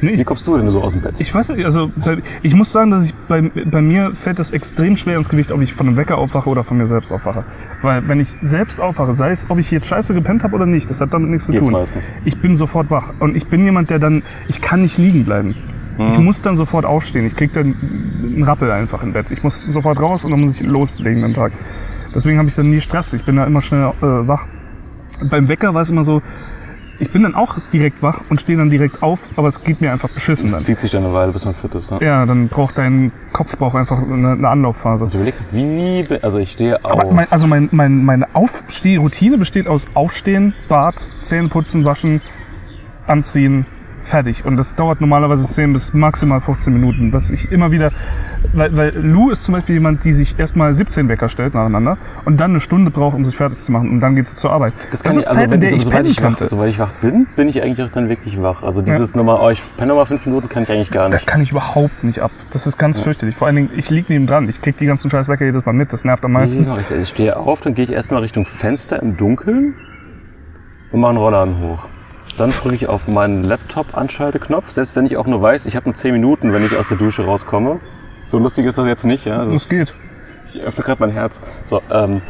Nee, 0.01 0.11
ich 0.11 0.19
Wie 0.19 0.23
kommst 0.23 0.45
du 0.47 0.55
denn 0.57 0.69
so 0.69 0.81
aus 0.81 0.93
dem 0.93 1.01
Bett? 1.01 1.15
Ich 1.19 1.33
weiß 1.33 1.49
nicht, 1.49 1.65
also 1.65 1.91
bei, 1.95 2.17
ich 2.43 2.53
muss 2.53 2.71
sagen, 2.71 2.91
dass 2.91 3.05
ich 3.05 3.15
bei, 3.27 3.41
bei 3.41 3.81
mir 3.81 4.11
fällt 4.11 4.39
es 4.39 4.51
extrem 4.51 4.95
schwer 4.95 5.17
ins 5.17 5.29
Gewicht, 5.29 5.51
ob 5.51 5.61
ich 5.61 5.73
von 5.73 5.87
einem 5.87 5.97
Wecker 5.97 6.17
aufwache 6.17 6.49
oder 6.49 6.63
von 6.63 6.77
mir 6.77 6.85
selbst 6.85 7.11
aufwache. 7.11 7.45
Weil 7.81 8.07
wenn 8.07 8.19
ich 8.19 8.29
selbst 8.41 8.79
aufwache, 8.79 9.13
sei 9.13 9.31
es, 9.31 9.49
ob 9.49 9.57
ich 9.57 9.71
jetzt 9.71 9.87
scheiße 9.87 10.13
gepennt 10.13 10.43
habe 10.43 10.55
oder 10.55 10.65
nicht, 10.65 10.89
das 10.89 11.01
hat 11.01 11.13
damit 11.13 11.29
nichts 11.31 11.47
zu 11.47 11.51
Geht's 11.51 11.63
tun. 11.63 11.73
meistens. 11.73 12.03
Ich 12.25 12.37
bin 12.39 12.55
sofort 12.55 12.91
wach 12.91 13.11
und 13.19 13.35
ich 13.35 13.47
bin 13.47 13.63
jemand, 13.63 13.89
der 13.89 13.99
dann, 13.99 14.23
ich 14.47 14.61
kann 14.61 14.81
nicht 14.81 14.97
liegen 14.99 15.25
bleiben. 15.25 15.55
Mhm. 15.97 16.07
Ich 16.09 16.17
muss 16.19 16.41
dann 16.41 16.55
sofort 16.55 16.85
aufstehen. 16.85 17.25
Ich 17.25 17.35
krieg 17.35 17.53
dann 17.53 17.75
einen 18.21 18.43
Rappel 18.43 18.71
einfach 18.71 19.01
im 19.01 19.13
Bett. 19.13 19.31
Ich 19.31 19.43
muss 19.43 19.65
sofort 19.65 19.99
raus 19.99 20.25
und 20.25 20.31
dann 20.31 20.41
muss 20.41 20.61
ich 20.61 20.67
loslegen 20.67 21.23
am 21.23 21.33
Tag. 21.33 21.51
Deswegen 22.13 22.37
habe 22.37 22.47
ich 22.47 22.55
dann 22.55 22.69
nie 22.69 22.79
Stress. 22.79 23.13
Ich 23.13 23.23
bin 23.23 23.35
da 23.35 23.45
immer 23.45 23.61
schnell 23.61 23.91
äh, 24.01 24.27
wach. 24.27 24.47
Beim 25.29 25.49
Wecker 25.49 25.73
war 25.73 25.81
es 25.81 25.89
immer 25.89 26.03
so, 26.03 26.21
ich 26.99 27.11
bin 27.11 27.23
dann 27.23 27.35
auch 27.35 27.57
direkt 27.71 28.01
wach 28.01 28.21
und 28.29 28.41
stehe 28.41 28.57
dann 28.57 28.69
direkt 28.69 29.03
auf, 29.03 29.19
aber 29.35 29.47
es 29.47 29.63
geht 29.63 29.81
mir 29.81 29.91
einfach 29.91 30.09
beschissen 30.09 30.49
Es 30.49 30.63
zieht 30.63 30.81
sich 30.81 30.91
dann 30.91 31.05
eine 31.05 31.13
Weile, 31.13 31.31
bis 31.31 31.45
man 31.45 31.53
fit 31.53 31.73
ist. 31.75 31.91
Ne? 31.91 31.99
Ja, 32.01 32.25
dann 32.25 32.47
braucht 32.47 32.77
dein 32.77 33.11
Kopf 33.33 33.57
braucht 33.57 33.75
einfach 33.75 34.01
eine, 34.01 34.31
eine 34.31 34.49
Anlaufphase. 34.49 35.07
Ich 35.07 35.15
überleg, 35.15 35.35
wie, 35.51 36.05
also 36.21 36.37
ich 36.37 36.51
stehe 36.51 36.83
auf. 36.83 36.91
Aber 36.91 37.11
mein, 37.11 37.31
also 37.31 37.47
mein, 37.47 37.69
mein, 37.71 38.03
meine 38.03 38.27
Aufstehroutine 38.33 39.37
besteht 39.37 39.67
aus 39.67 39.85
Aufstehen, 39.93 40.53
Bad, 40.69 41.05
Zähne 41.21 41.49
putzen, 41.49 41.85
waschen, 41.85 42.21
anziehen, 43.05 43.65
fertig. 44.07 44.45
Und 44.45 44.57
das 44.57 44.75
dauert 44.75 45.01
normalerweise 45.01 45.47
10 45.47 45.73
bis 45.73 45.93
maximal 45.93 46.41
15 46.41 46.73
Minuten. 46.73 47.13
Was 47.13 47.31
ich 47.31 47.51
immer 47.51 47.71
wieder, 47.71 47.91
weil, 48.53 48.75
weil 48.75 48.95
Lou 48.95 49.29
ist 49.31 49.43
zum 49.43 49.53
Beispiel 49.53 49.75
jemand, 49.75 50.03
die 50.03 50.13
sich 50.13 50.39
erstmal 50.39 50.73
17 50.73 51.07
Wecker 51.09 51.29
stellt 51.29 51.53
nacheinander 51.53 51.97
und 52.25 52.39
dann 52.39 52.51
eine 52.51 52.59
Stunde 52.59 52.91
braucht, 52.91 53.15
um 53.15 53.25
sich 53.25 53.35
fertig 53.35 53.57
zu 53.59 53.71
machen 53.71 53.89
und 53.89 53.99
dann 53.99 54.15
geht 54.15 54.25
es 54.27 54.35
zur 54.35 54.51
Arbeit. 54.51 54.73
Das 54.91 55.03
kann 55.03 55.13
ist 55.13 55.23
ich, 55.23 55.27
also 55.27 55.39
Zeit, 55.39 55.49
wenn, 55.49 55.55
in 55.55 55.61
der 55.61 55.69
so, 55.71 55.75
ich 55.75 55.83
sobald 55.85 56.03
pennen 56.03 56.11
ich 56.11 56.17
wach, 56.17 56.23
könnte. 56.23 56.47
sobald 56.49 56.69
ich 56.69 56.79
wach 56.79 56.91
bin, 57.01 57.27
bin 57.35 57.49
ich 57.49 57.61
eigentlich 57.61 57.81
auch 57.87 57.91
dann 57.91 58.09
wirklich 58.09 58.41
wach. 58.41 58.63
Also 58.63 58.81
dieses 58.81 59.15
Nummer, 59.15 59.41
oh, 59.43 59.49
ich 59.49 59.61
penne 59.77 59.93
mal 59.93 60.05
fünf 60.05 60.25
Minuten, 60.25 60.49
kann 60.49 60.63
ich 60.63 60.71
eigentlich 60.71 60.91
gar 60.91 61.09
Das 61.09 61.21
nicht. 61.21 61.27
kann 61.27 61.41
ich 61.41 61.51
überhaupt 61.51 62.03
nicht 62.03 62.21
ab. 62.21 62.31
Das 62.51 62.67
ist 62.67 62.77
ganz 62.77 62.99
fürchterlich. 62.99 63.35
Vor 63.35 63.47
allen 63.47 63.55
Dingen, 63.55 63.69
ich 63.75 63.89
lieg 63.89 64.09
neben 64.09 64.27
dran. 64.27 64.47
Ich 64.49 64.61
krieg 64.61 64.77
die 64.77 64.85
ganzen 64.85 65.09
scheiß 65.09 65.27
Wecker 65.27 65.45
jedes 65.45 65.65
Mal 65.65 65.73
mit. 65.73 65.91
Das 65.93 66.05
nervt 66.05 66.23
am 66.25 66.31
meisten. 66.31 66.63
Genau, 66.63 66.77
ich, 66.77 66.89
ich 66.91 67.09
stehe 67.09 67.37
auf, 67.37 67.61
dann 67.61 67.75
gehe 67.75 67.83
ich 67.83 67.91
erstmal 67.91 68.21
Richtung 68.21 68.45
Fenster 68.45 69.01
im 69.01 69.17
Dunkeln 69.17 69.75
und 70.91 70.99
mache 70.99 71.09
einen 71.09 71.17
Rollladen 71.19 71.59
hoch. 71.59 71.85
Dann 72.37 72.51
drücke 72.51 72.75
ich 72.75 72.87
auf 72.87 73.07
meinen 73.07 73.43
Laptop-Anschalteknopf, 73.43 74.69
selbst 74.69 74.95
wenn 74.95 75.07
ich 75.07 75.17
auch 75.17 75.25
nur 75.25 75.41
weiß, 75.41 75.65
ich 75.65 75.75
habe 75.75 75.89
nur 75.89 75.95
10 75.95 76.13
Minuten, 76.13 76.53
wenn 76.53 76.63
ich 76.63 76.75
aus 76.75 76.87
der 76.87 76.97
Dusche 76.97 77.25
rauskomme. 77.25 77.79
So 78.23 78.37
lustig 78.37 78.65
ist 78.65 78.77
das 78.77 78.85
jetzt 78.85 79.05
nicht, 79.05 79.25
ja. 79.25 79.39
Also 79.39 79.53
Das 79.53 79.69
geht. 79.69 79.93
Ich 80.53 80.61
öffne 80.61 80.83
gerade 80.83 81.01
mein 81.01 81.11
Herz. 81.11 81.41
So, 81.65 81.81
ähm, 81.91 82.21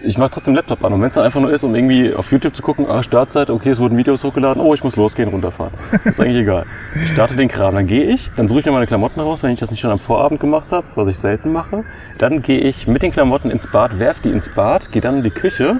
ich 0.00 0.16
mache 0.16 0.30
trotzdem 0.30 0.54
Laptop 0.54 0.84
an. 0.84 0.92
Und 0.92 1.00
wenn 1.00 1.08
es 1.08 1.18
einfach 1.18 1.40
nur 1.40 1.52
ist, 1.52 1.64
um 1.64 1.74
irgendwie 1.74 2.14
auf 2.14 2.30
YouTube 2.30 2.54
zu 2.54 2.62
gucken, 2.62 2.86
ah, 2.88 3.02
Startzeit, 3.02 3.50
okay, 3.50 3.70
es 3.70 3.80
wurden 3.80 3.96
Videos 3.96 4.24
hochgeladen, 4.24 4.62
oh, 4.62 4.72
ich 4.72 4.82
muss 4.84 4.96
losgehen, 4.96 5.28
runterfahren. 5.28 5.74
Ist 6.04 6.20
eigentlich 6.20 6.42
egal. 6.42 6.66
Ich 6.94 7.12
starte 7.12 7.36
den 7.36 7.48
Kram, 7.48 7.74
dann 7.74 7.86
gehe 7.86 8.04
ich, 8.04 8.30
dann 8.36 8.48
suche 8.48 8.60
ich 8.60 8.66
mir 8.66 8.72
meine 8.72 8.86
Klamotten 8.86 9.20
raus, 9.20 9.42
wenn 9.42 9.50
ich 9.50 9.58
das 9.58 9.70
nicht 9.70 9.80
schon 9.80 9.90
am 9.90 9.98
Vorabend 9.98 10.40
gemacht 10.40 10.72
habe, 10.72 10.86
was 10.94 11.08
ich 11.08 11.18
selten 11.18 11.52
mache. 11.52 11.84
Dann 12.18 12.42
gehe 12.42 12.60
ich 12.60 12.86
mit 12.86 13.02
den 13.02 13.12
Klamotten 13.12 13.50
ins 13.50 13.66
Bad, 13.66 13.98
werf 13.98 14.20
die 14.20 14.30
ins 14.30 14.48
Bad, 14.48 14.92
gehe 14.92 15.02
dann 15.02 15.18
in 15.18 15.22
die 15.24 15.30
Küche, 15.30 15.78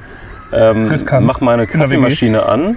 ähm, 0.53 0.93
mach 1.21 1.41
meine. 1.41 1.67
Kaffeemaschine 1.67 2.45
an. 2.47 2.77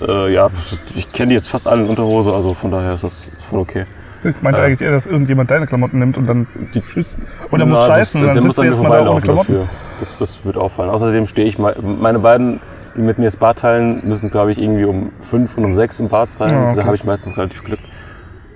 Äh, 0.00 0.32
ja, 0.32 0.48
ich 0.94 1.12
kenne 1.12 1.30
die 1.30 1.34
jetzt 1.34 1.48
fast 1.48 1.66
alle 1.66 1.82
in 1.82 1.88
Unterhose, 1.88 2.32
also 2.32 2.54
von 2.54 2.70
daher 2.70 2.94
ist 2.94 3.04
das 3.04 3.30
voll 3.48 3.60
okay. 3.60 3.86
Ich 4.24 4.42
meinte 4.42 4.60
Ja. 4.60 4.66
eigentlich 4.66 4.80
eher, 4.80 4.90
dass 4.90 5.06
irgendjemand 5.06 5.50
deine 5.50 5.66
Klamotten 5.66 5.98
nimmt 5.98 6.16
und 6.18 6.26
dann 6.26 6.46
Die- 6.74 6.80
tschüss. 6.82 7.16
Oder 7.50 7.64
Na, 7.64 7.66
muss 7.66 7.78
das- 7.80 7.86
scheißen 7.88 8.20
und 8.20 8.26
der 8.26 8.34
dann 8.34 8.44
muss 8.46 8.56
sitzt 8.56 8.64
mir 8.64 8.70
jetzt 8.70 8.82
mal 8.82 9.04
da 9.04 9.10
ohne 9.10 9.20
Klamotten. 9.20 9.52
dafür. 9.54 9.68
Das, 10.00 10.18
das 10.18 10.44
wird 10.44 10.56
auffallen. 10.56 10.90
Außerdem 10.90 11.26
stehe 11.26 11.46
ich 11.48 11.58
meine 11.58 12.18
beiden, 12.18 12.60
die 12.96 13.00
mit 13.00 13.18
mir 13.18 13.26
das 13.26 13.36
Bad 13.36 13.58
teilen, 13.60 14.00
müssen 14.04 14.30
glaube 14.30 14.50
ich 14.52 14.58
irgendwie 14.60 14.84
um 14.84 15.12
fünf 15.20 15.56
und 15.56 15.64
um 15.64 15.74
sechs 15.74 16.00
im 16.00 16.08
Bad 16.08 16.30
sein. 16.30 16.52
Ah, 16.52 16.66
okay. 16.68 16.76
Da 16.76 16.84
habe 16.84 16.96
ich 16.96 17.04
meistens 17.04 17.36
relativ 17.36 17.62
Glück. 17.64 17.78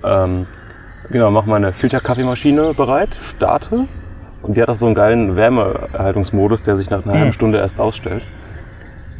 Ähm, 0.03 0.47
genau, 1.09 1.31
mache 1.31 1.49
meine 1.49 1.71
Filterkaffeemaschine 1.71 2.73
bereit, 2.73 3.15
starte 3.15 3.87
und 4.41 4.57
die 4.57 4.61
hat 4.61 4.69
auch 4.69 4.73
so 4.73 4.85
einen 4.85 4.95
geilen 4.95 5.37
Wärmeerhaltungsmodus, 5.37 6.63
der 6.63 6.75
sich 6.75 6.89
nach 6.89 7.03
einer 7.05 7.13
Hm. 7.13 7.19
halben 7.19 7.33
Stunde 7.33 7.59
erst 7.59 7.79
ausstellt. 7.79 8.23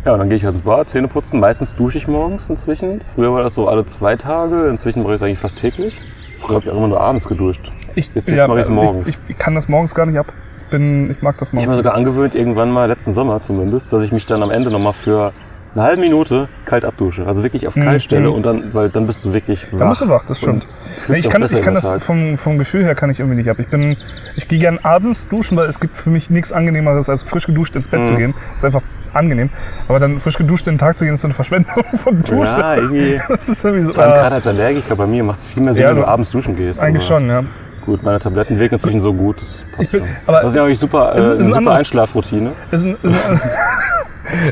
Ja, 0.05 0.17
dann 0.17 0.27
gehe 0.27 0.37
ich 0.37 0.43
halt 0.43 0.55
ins 0.55 0.63
Bad, 0.63 0.89
Zähne 0.89 1.07
putzen. 1.07 1.39
Meistens 1.39 1.75
dusche 1.75 1.97
ich 1.97 2.07
morgens 2.07 2.49
inzwischen. 2.49 3.01
Früher 3.15 3.33
war 3.33 3.43
das 3.43 3.53
so 3.53 3.67
alle 3.69 3.85
zwei 3.85 4.15
Tage. 4.15 4.67
Inzwischen 4.67 5.01
mache 5.01 5.13
ich 5.13 5.15
es 5.17 5.23
eigentlich 5.23 5.39
fast 5.39 5.57
täglich. 5.57 5.97
Früher 6.37 6.55
habe 6.55 6.65
ich 6.65 6.71
auch 6.71 6.77
immer 6.77 6.89
nur 6.89 6.99
abends 6.99 7.27
geduscht. 7.27 7.71
Ich, 7.95 8.09
Jetzt- 8.13 8.27
jetzt 8.27 8.47
mache 8.47 8.59
ich's 8.59 8.69
morgens. 8.69 9.07
Ich, 9.07 9.17
ich 9.29 9.37
kann 9.37 9.55
das 9.55 9.69
morgens 9.69 9.95
gar 9.95 10.05
nicht 10.05 10.17
ab. 10.19 10.33
Ich, 10.57 10.63
bin, 10.65 11.11
ich 11.11 11.21
mag 11.21 11.37
das 11.37 11.49
Ich 11.49 11.53
habe 11.53 11.57
morgens. 11.67 11.71
mir 11.71 11.83
sogar 11.83 11.93
angewöhnt, 11.95 12.35
irgendwann 12.35 12.71
mal, 12.71 12.85
letzten 12.87 13.13
Sommer 13.13 13.41
zumindest, 13.41 13.93
dass 13.93 14.01
ich 14.01 14.11
mich 14.11 14.25
dann 14.25 14.43
am 14.43 14.49
Ende 14.51 14.71
nochmal 14.71 14.93
für 14.93 15.31
eine 15.75 15.83
halbe 15.83 16.01
Minute 16.01 16.49
kalt 16.65 16.83
abdusche. 16.83 17.25
Also 17.25 17.41
wirklich 17.43 17.67
auf 17.67 17.75
kalt 17.75 18.01
stelle 18.03 18.27
mhm. 18.29 18.35
und 18.35 18.43
dann, 18.45 18.73
weil 18.73 18.89
dann 18.89 19.07
bist 19.07 19.23
du 19.23 19.33
wirklich 19.33 19.71
wach. 19.71 19.79
Da 19.79 19.89
bist 19.89 20.01
du 20.01 20.09
wach, 20.09 20.25
das 20.27 20.39
stimmt. 20.39 20.67
Nee, 21.07 21.17
ich 21.17 21.29
kann, 21.29 21.43
ich 21.43 21.61
kann 21.61 21.75
das 21.75 21.91
vom, 22.03 22.37
vom 22.37 22.57
Gefühl 22.57 22.83
her 22.83 22.93
kann 22.95 23.09
ich 23.09 23.19
irgendwie 23.19 23.37
nicht 23.37 23.49
ab. 23.49 23.57
Ich 23.59 23.69
bin, 23.69 23.95
ich 24.35 24.47
gehe 24.47 24.59
gern 24.59 24.79
abends 24.83 25.29
duschen, 25.29 25.55
weil 25.55 25.67
es 25.67 25.79
gibt 25.79 25.95
für 25.95 26.09
mich 26.09 26.29
nichts 26.29 26.51
angenehmeres 26.51 27.09
als 27.09 27.23
frisch 27.23 27.45
geduscht 27.45 27.75
ins 27.75 27.87
Bett 27.87 28.01
Mhm. 28.01 28.05
zu 28.05 28.15
gehen. 28.15 28.33
ist 28.55 28.65
einfach 28.65 28.81
angenehm. 29.13 29.49
Aber 29.87 29.99
dann 29.99 30.19
frisch 30.19 30.37
geduscht 30.37 30.67
in 30.67 30.73
den 30.75 30.79
Tag 30.79 30.95
zu 30.95 31.05
gehen 31.05 31.13
ist 31.13 31.21
so 31.21 31.27
eine 31.27 31.33
Verschwendung 31.35 31.83
von 31.95 32.21
Dusche. 32.23 32.59
Ja, 32.59 32.75
irgendwie. 32.75 33.21
Das 33.29 33.47
ist 33.49 33.63
irgendwie 33.63 33.85
so. 33.85 33.93
Vor 33.93 34.03
allem 34.03 34.13
ah, 34.13 34.15
gerade 34.21 34.35
als 34.35 34.47
Allergiker 34.47 34.95
bei 34.95 35.07
mir 35.07 35.23
macht 35.23 35.39
es 35.39 35.45
viel 35.45 35.63
mehr 35.63 35.73
Sinn, 35.73 35.83
Ja, 35.83 35.89
wenn 35.89 35.97
du 35.97 36.07
abends 36.07 36.31
duschen 36.31 36.55
gehst. 36.55 36.79
eigentlich 36.79 37.03
aber 37.09 37.19
schon, 37.19 37.27
ja. 37.29 37.43
Gut, 37.85 38.01
meine 38.01 38.17
Tabletten 38.19 38.57
wirken 38.59 38.75
inzwischen 38.75 39.01
so 39.01 39.13
gut, 39.13 39.37
das 39.41 39.65
passt 39.75 39.91
bin- 39.91 40.01
schon. 40.01 40.09
aber- 40.25 40.41
das 40.41 40.51
ist 40.51 40.55
ja 40.55 40.63
eigentlich 40.63 40.79
super, 40.79 41.13
äh, 41.15 41.19
Ist- 41.19 41.25
ist 41.25 41.29
ein 41.31 41.35
eine 41.35 41.43
super 41.45 41.57
anderes- 41.57 41.79
Einschlafroutine. 41.79 42.51
Ist 42.71 42.85
ein, 42.85 42.97
ist 43.03 43.13
ein, 43.13 43.41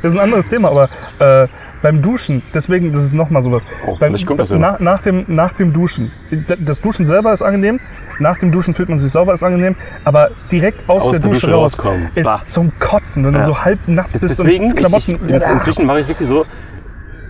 ist 0.04 0.13
ein 0.13 0.19
anderes 0.19 0.47
Thema, 0.50 0.69
aber 0.69 0.89
äh, 1.19 1.47
beim 1.81 2.01
Duschen, 2.01 2.41
deswegen, 2.53 2.91
das 2.91 3.03
ist 3.03 3.13
nochmal 3.13 3.41
sowas. 3.41 3.65
Oh, 3.87 3.95
beim, 3.99 4.15
kommt 4.25 4.39
das 4.39 4.49
ja 4.51 4.57
nach, 4.57 4.79
nach, 4.79 5.01
dem, 5.01 5.25
nach 5.27 5.53
dem 5.53 5.73
Duschen. 5.73 6.11
Das 6.59 6.81
Duschen 6.81 7.05
selber 7.05 7.33
ist 7.33 7.41
angenehm, 7.41 7.79
nach 8.19 8.37
dem 8.37 8.51
Duschen 8.51 8.73
fühlt 8.73 8.89
man 8.89 8.99
sich 8.99 9.11
sauber, 9.11 9.33
ist 9.33 9.43
angenehm, 9.43 9.75
aber 10.03 10.29
direkt 10.51 10.87
aus, 10.87 11.05
Aus 11.05 11.11
der, 11.11 11.19
der 11.21 11.29
Dusche, 11.29 11.47
Dusche 11.47 11.55
raus 11.55 11.79
rauskommen. 11.79 12.09
ist 12.15 12.25
Bah. 12.25 12.41
zum 12.43 12.71
Kotzen, 12.79 13.25
wenn 13.25 13.33
du 13.33 13.39
Ja. 13.39 13.45
so 13.45 13.63
halb 13.63 13.79
nass 13.87 14.11
bist 14.13 14.23
Deswegen, 14.39 14.65
und 14.65 14.75
Klamotten. 14.77 15.19
ich, 15.27 15.35
ich, 15.35 15.47
inzwischen 15.47 15.87
mache 15.87 15.97
ich 15.99 16.03
es 16.03 16.09
wirklich 16.09 16.27
so, 16.27 16.45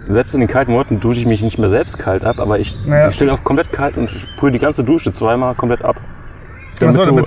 selbst 0.07 0.33
in 0.33 0.41
den 0.41 0.49
kalten 0.49 0.71
Monaten 0.73 0.99
dusche 0.99 1.19
ich 1.19 1.25
mich 1.25 1.41
nicht 1.41 1.57
mehr 1.57 1.69
selbst 1.69 1.97
kalt 1.97 2.25
ab, 2.25 2.39
aber 2.39 2.59
ich, 2.59 2.77
Ja. 2.87 3.07
ich 3.07 3.15
stelle 3.15 3.31
auf 3.31 3.43
komplett 3.43 3.71
kalt 3.71 3.95
und 3.97 4.09
sprühe 4.09 4.51
die 4.51 4.59
ganze 4.59 4.83
Dusche 4.83 5.11
zweimal 5.13 5.55
komplett 5.55 5.83
ab. 5.85 5.95
Ach 6.83 6.91
so, 6.91 7.05
du, 7.05 7.19
äh, 7.19 7.23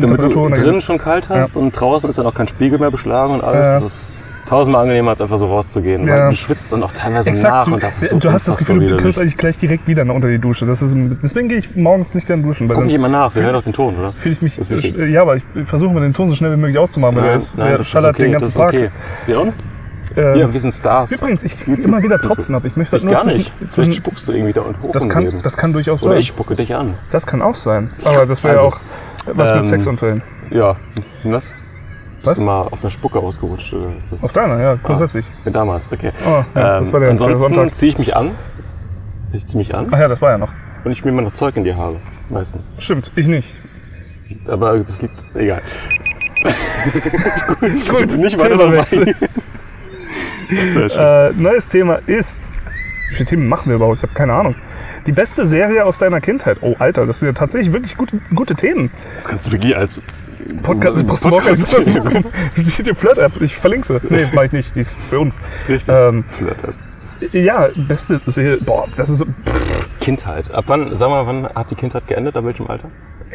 damit 0.00 0.32
du 0.32 0.46
ergeben. 0.46 0.80
schon 0.80 0.96
kalt 0.96 1.28
hast 1.28 1.56
und 1.56 1.72
draußen 1.72 2.08
ist 2.08 2.18
dann 2.18 2.26
auch 2.26 2.34
kein 2.34 2.46
Spiegel 2.46 2.78
mehr 2.78 2.92
beschlagen 2.92 3.34
und 3.34 3.40
alles. 3.42 4.10
Ja. 4.10 4.16
Tausendmal 4.46 4.82
angenehmer, 4.82 5.10
als 5.10 5.20
einfach 5.20 5.38
so 5.38 5.46
rauszugehen. 5.46 6.06
Ja. 6.06 6.14
Weil 6.14 6.30
du 6.30 6.36
schwitzt 6.36 6.72
dann 6.72 6.82
auch 6.82 6.92
teilweise 6.92 7.30
nach 7.30 7.36
Exakt, 7.36 7.68
du, 7.68 7.74
und 7.74 7.82
das 7.82 8.02
ist 8.02 8.10
so 8.10 8.18
du 8.18 8.32
hast 8.32 8.48
das 8.48 8.56
Gefühl, 8.58 8.80
du 8.80 8.94
widerlich. 8.96 9.18
eigentlich 9.18 9.36
gleich 9.36 9.56
direkt 9.56 9.86
wieder 9.86 10.02
unter 10.12 10.28
die 10.28 10.38
Dusche. 10.38 10.66
Das 10.66 10.82
ist, 10.82 10.96
deswegen 11.22 11.48
gehe 11.48 11.58
ich 11.58 11.74
morgens 11.76 12.14
nicht 12.14 12.26
gern 12.26 12.42
duschen, 12.42 12.68
weil 12.68 12.74
Guck 12.74 12.84
mich 12.86 12.94
immer 12.94 13.08
nach, 13.08 13.34
wir 13.34 13.42
hören 13.44 13.54
doch 13.54 13.62
den 13.62 13.72
Ton, 13.72 13.96
oder? 13.98 14.12
fühle 14.12 14.34
ich 14.34 14.42
mich. 14.42 14.58
Äh, 14.98 15.06
Ja, 15.06 15.22
aber 15.22 15.36
ich 15.36 15.44
versuche 15.66 15.94
mir 15.94 16.00
den 16.00 16.12
Ton 16.12 16.28
so 16.28 16.34
schnell 16.36 16.52
wie 16.52 16.56
möglich 16.56 16.78
auszumachen, 16.78 17.16
weil 17.16 17.24
der, 17.24 17.34
ist, 17.36 17.56
der 17.56 17.78
das 17.78 17.86
schallert 17.88 18.16
okay, 18.16 18.24
den 18.24 18.32
ganzen 18.32 18.52
Tag. 18.54 18.68
okay. 18.74 18.90
Wir 19.26 19.40
auch? 19.40 19.46
Ähm, 20.16 20.38
Ja, 20.38 20.52
wir 20.52 20.60
sind 20.60 20.72
Stars. 20.74 21.12
Übrigens, 21.12 21.44
ich 21.44 21.58
kriege 21.58 21.80
immer 21.82 22.02
wieder 22.02 22.20
Tropfen 22.20 22.54
ab. 22.54 22.64
Ich 22.66 22.76
möchte 22.76 22.96
das 22.96 23.02
ich 23.02 23.04
nur 23.04 23.14
gar 23.14 23.22
zwischen, 23.22 23.36
nicht. 23.38 23.52
Vielleicht 23.56 23.72
zwischen 23.72 23.92
spuckst 23.94 24.28
du 24.28 24.32
irgendwie 24.32 24.52
da 24.52 24.60
und 24.62 24.82
hoch 24.82 24.92
das 24.92 25.08
kann, 25.08 25.40
das 25.42 25.56
kann 25.56 25.72
durchaus 25.72 26.02
Oder 26.02 26.12
sein. 26.12 26.20
ich 26.20 26.26
spucke 26.26 26.54
dich 26.56 26.74
an. 26.74 26.94
Das 27.10 27.26
kann 27.26 27.40
auch 27.40 27.54
sein. 27.54 27.90
Aber 28.04 28.26
das 28.26 28.42
wäre 28.44 28.56
ja 28.56 28.62
Also, 28.64 28.76
auch 28.76 28.80
was 29.34 29.50
mit 29.50 29.58
ähm, 29.60 29.64
Sexunfällen. 29.66 30.22
Ja, 30.50 30.76
und 31.24 31.32
was? 31.32 31.54
Was? 32.22 32.30
Bist 32.34 32.38
du 32.38 32.42
mal 32.44 32.62
auf 32.62 32.82
einer 32.82 32.90
Spucke 32.90 33.18
ausgerutscht? 33.18 33.72
Oder 33.74 33.96
ist 33.98 34.12
das 34.12 34.22
Auf 34.22 34.32
deiner, 34.32 34.60
ja, 34.60 34.74
grundsätzlich. 34.82 35.24
Ja, 35.44 35.50
damals, 35.50 35.90
okay. 35.92 36.12
Oh, 36.26 36.44
ja, 36.54 36.78
das 36.78 36.92
war 36.92 37.00
der- 37.00 37.10
der 37.14 37.20
ansonsten 37.20 37.54
Sonntag. 37.54 37.74
ziehe 37.74 37.90
ich 37.92 37.98
mich 37.98 38.14
an. 38.16 38.30
Ich 39.32 39.46
ziehe 39.46 39.58
mich 39.58 39.74
an 39.74 39.88
Ach 39.90 39.98
ja, 39.98 40.08
das 40.08 40.20
war 40.22 40.30
ja 40.30 40.38
noch. 40.38 40.52
und 40.84 40.92
ich 40.92 40.98
schmier 40.98 41.12
mir 41.12 41.22
noch 41.22 41.32
Zeug 41.32 41.56
in 41.56 41.64
die 41.64 41.74
Haare. 41.74 41.96
Meistens. 42.30 42.74
Stimmt, 42.78 43.10
ich 43.16 43.26
nicht. 43.28 43.60
Aber 44.46 44.78
das 44.78 45.02
liegt. 45.02 45.26
Egal. 45.34 45.60
Gut, 47.88 48.16
Nicht 48.18 48.38
weiter 48.40 48.56
dabei. 48.56 48.84
Äh, 50.50 51.32
neues 51.32 51.68
Thema 51.68 51.94
ist. 52.06 52.50
Wie 53.08 53.14
viele 53.14 53.24
Themen 53.26 53.48
machen 53.48 53.68
wir 53.70 53.76
überhaupt? 53.76 53.98
Ich 53.98 54.02
habe 54.02 54.12
keine 54.12 54.34
Ahnung. 54.34 54.54
Die 55.06 55.12
beste 55.12 55.44
Serie 55.46 55.84
aus 55.84 55.98
deiner 55.98 56.20
Kindheit. 56.20 56.58
Oh, 56.60 56.74
Alter, 56.78 57.06
das 57.06 57.20
sind 57.20 57.28
ja 57.28 57.32
tatsächlich 57.32 57.72
wirklich 57.72 57.96
gute, 57.96 58.18
gute 58.34 58.54
Themen. 58.54 58.90
Das 59.16 59.24
kannst 59.28 59.46
du 59.46 59.52
wirklich 59.52 59.74
als. 59.76 60.02
Podcast, 60.62 61.06
brauchst 61.06 61.24
du 61.24 61.28
Podcast- 61.30 61.74
Podcast. 61.74 62.78
Die 62.86 62.94
Flirt-App, 62.94 63.40
ich 63.40 63.56
verlinke 63.56 63.86
sie. 63.86 64.00
Nee, 64.08 64.26
mach 64.34 64.42
ich 64.44 64.52
nicht, 64.52 64.74
die 64.76 64.80
ist 64.80 64.96
für 64.98 65.18
uns. 65.20 65.38
Richtig. 65.68 65.88
Ähm, 65.94 66.24
Flirt-App. 66.28 66.74
ja, 67.32 67.68
beste 67.76 68.20
Serie. 68.26 68.58
Boah, 68.60 68.86
das 68.96 69.10
ist. 69.10 69.24
Pff, 69.46 69.88
Kindheit. 70.00 70.52
Ab 70.52 70.64
wann, 70.68 70.94
sag 70.96 71.08
mal, 71.10 71.26
wann 71.26 71.46
hat 71.48 71.70
die 71.70 71.76
Kindheit 71.76 72.06
geendet? 72.06 72.36
Ab 72.36 72.44
welchem 72.44 72.66
Alter? 72.66 72.90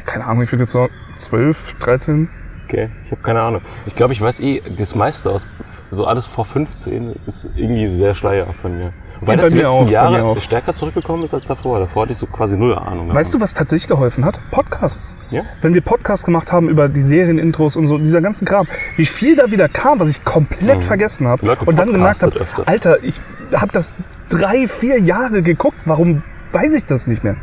keine 0.06 0.26
Ahnung, 0.26 0.44
ich 0.44 0.52
würde 0.52 0.64
jetzt 0.64 0.72
so 0.72 0.88
12, 1.16 1.76
13. 1.80 2.30
Okay, 2.68 2.90
ich 3.06 3.12
habe 3.12 3.22
keine 3.22 3.42
Ahnung. 3.42 3.62
Ich 3.86 3.96
glaube, 3.96 4.12
ich 4.12 4.20
weiß 4.20 4.42
eh, 4.42 4.62
das 4.78 4.94
meiste 4.94 5.30
aus, 5.30 5.48
so 5.90 6.06
alles 6.06 6.26
vor 6.26 6.44
15 6.44 7.16
ist 7.26 7.50
irgendwie 7.56 7.88
sehr 7.88 8.14
schleierhaft 8.14 8.60
von 8.60 8.76
mir. 8.76 8.90
Wobei 9.22 9.34
Ja, 9.34 9.38
das 9.38 9.50
die 9.52 9.56
mir 9.56 9.64
letzten 9.64 9.84
auch, 9.84 9.90
Jahre 9.90 10.42
stärker 10.42 10.74
zurückgekommen 10.74 11.24
ist 11.24 11.34
als 11.34 11.48
davor. 11.48 11.80
Davor 11.80 12.02
hatte 12.02 12.12
ich 12.12 12.18
so 12.18 12.26
quasi 12.26 12.58
null 12.58 12.76
Ahnung. 12.76 13.14
Weißt 13.14 13.34
du, 13.34 13.40
was 13.40 13.54
tatsächlich 13.54 13.88
geholfen 13.88 14.26
hat? 14.26 14.42
Podcasts. 14.52 15.16
Ja? 15.32 15.44
Wenn 15.62 15.74
wir 15.74 15.82
Podcasts 15.82 16.26
gemacht 16.26 16.52
haben 16.52 16.68
über 16.68 16.90
die 16.90 17.00
Serienintros 17.00 17.78
und 17.78 17.88
so, 17.88 17.98
dieser 17.98 18.20
ganzen 18.20 18.46
Kram, 18.46 18.68
wie 18.98 19.06
viel 19.06 19.38
da 19.38 19.50
wieder 19.50 19.70
kam, 19.70 20.02
was 20.02 20.10
ich 20.10 20.26
komplett 20.26 20.84
vergessen 20.84 21.26
habe. 21.26 21.46
Mhm. 21.46 21.68
Und 21.68 21.80
dann 21.80 21.94
gemerkt 21.94 22.22
habe. 22.22 22.46
Alter, 22.66 23.02
ich 23.02 23.22
habe 23.56 23.72
das 23.72 23.96
drei, 24.28 24.68
vier 24.68 25.00
Jahre 25.00 25.42
geguckt. 25.42 25.78
Warum 25.86 26.22
weiß 26.52 26.74
ich 26.74 26.86
das 26.86 27.08
nicht 27.08 27.24
mehr? 27.24 27.36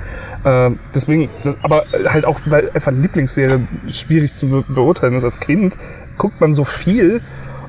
Ähm, 0.45 0.79
deswegen, 0.95 1.29
das, 1.43 1.57
aber 1.63 1.85
halt 2.07 2.25
auch, 2.25 2.41
weil 2.47 2.71
einfach 2.73 2.93
Lieblingsserie 2.93 3.61
schwierig 3.89 4.35
zu 4.35 4.49
be 4.49 4.65
beurteilen 4.69 5.15
ist 5.15 5.25
als 5.25 5.41
Kind, 5.41 5.77
guckt 6.19 6.41
man 6.41 6.55
so 6.55 6.65
viel 6.65 7.21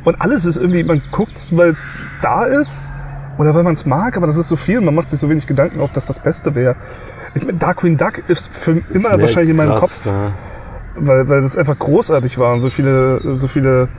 und 0.03 0.21
alles 0.21 0.45
ist 0.45 0.57
irgendwie, 0.57 0.83
man 0.83 1.01
guckt 1.11 1.37
weil 1.51 1.69
es 1.69 1.85
da 2.21 2.45
ist 2.45 2.91
oder 3.37 3.53
weil 3.53 3.63
man 3.63 3.73
es 3.73 3.85
mag, 3.85 4.15
aber 4.17 4.27
das 4.27 4.37
ist 4.37 4.47
so 4.47 4.55
viel 4.55 4.77
und 4.77 4.85
man 4.85 4.95
macht 4.95 5.09
sich 5.09 5.19
so 5.19 5.29
wenig 5.29 5.45
Gedanken, 5.47 5.81
ob 5.81 5.91
das 5.93 6.07
das 6.07 6.19
Beste 6.19 6.55
wäre. 6.55 6.75
Ich 7.33 7.45
meine, 7.45 7.57
Darkwing 7.57 7.97
Duck 7.97 8.21
ist 8.27 8.55
für 8.55 8.75
Das 8.75 9.01
immer 9.01 9.19
wahrscheinlich 9.19 9.49
in 9.49 9.57
meinem 9.57 9.75
krass, 9.75 10.03
Kopf, 10.03 10.05
ja. 10.05 10.31
weil, 10.95 11.27
weil 11.27 11.41
das 11.41 11.57
einfach 11.57 11.77
großartig 11.77 12.37
war 12.37 12.53
und 12.53 12.61
so 12.61 12.69
viele, 12.69 13.35
so 13.35 13.47
viele 13.47 13.89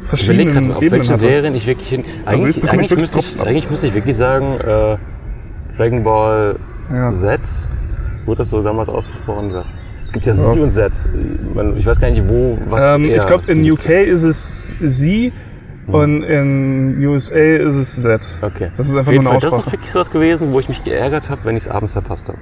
Ich 0.00 0.06
verschiedene 0.06 0.42
überlege 0.42 0.60
gerade, 0.60 0.76
auf 0.76 0.82
Ebenen 0.82 1.00
welche 1.00 1.12
hatte. 1.12 1.20
Serien 1.20 1.54
ich 1.54 1.66
wirklich 1.66 1.88
hin. 1.88 2.04
Also 2.24 2.44
Eigentlich, 2.44 2.62
ich 2.62 2.70
eigentlich, 2.70 2.96
müsste 2.96 3.18
ich, 3.20 3.40
eigentlich 3.40 3.70
müsste 3.70 3.86
ich 3.86 3.94
wirklich 3.94 4.16
sagen, 4.16 4.60
äh, 4.60 4.96
Dragon 5.82 6.04
Ball 6.04 6.56
Ja. 6.92 7.10
Z. 7.10 7.40
Wurde 8.24 8.38
das 8.38 8.50
so 8.50 8.62
damals 8.62 8.88
ausgesprochen? 8.88 9.52
Was? 9.52 9.72
Es 10.04 10.12
gibt 10.12 10.26
ja 10.26 10.32
Sie 10.32 10.60
und 10.60 10.70
Z. 10.70 10.92
Ich 11.76 11.86
weiß 11.86 12.00
gar 12.00 12.10
nicht, 12.10 12.28
wo 12.28 12.56
was. 12.68 12.96
Ähm, 12.96 13.04
ich 13.06 13.26
glaube, 13.26 13.50
in 13.50 13.68
UK 13.68 13.88
ist 14.06 14.22
es 14.22 14.76
sie 14.78 15.32
Und 15.88 16.22
in 16.22 17.04
USA 17.04 17.34
ist 17.34 17.74
es 17.74 18.00
Z. 18.00 18.20
Okay. 18.42 18.70
Das 18.76 18.88
ist 18.88 18.96
einfach 18.96 19.10
nur 19.10 19.20
eine 19.22 19.28
Fall, 19.30 19.34
Das 19.38 19.44
ist 19.44 19.52
Aussprache. 19.52 19.72
wirklich 19.72 19.90
sowas 19.90 20.10
gewesen, 20.12 20.52
wo 20.52 20.60
ich 20.60 20.68
mich 20.68 20.84
geärgert 20.84 21.28
habe, 21.28 21.44
wenn 21.44 21.56
ich 21.56 21.64
es 21.64 21.68
abends 21.68 21.94
verpasst 21.94 22.28
habe. 22.28 22.38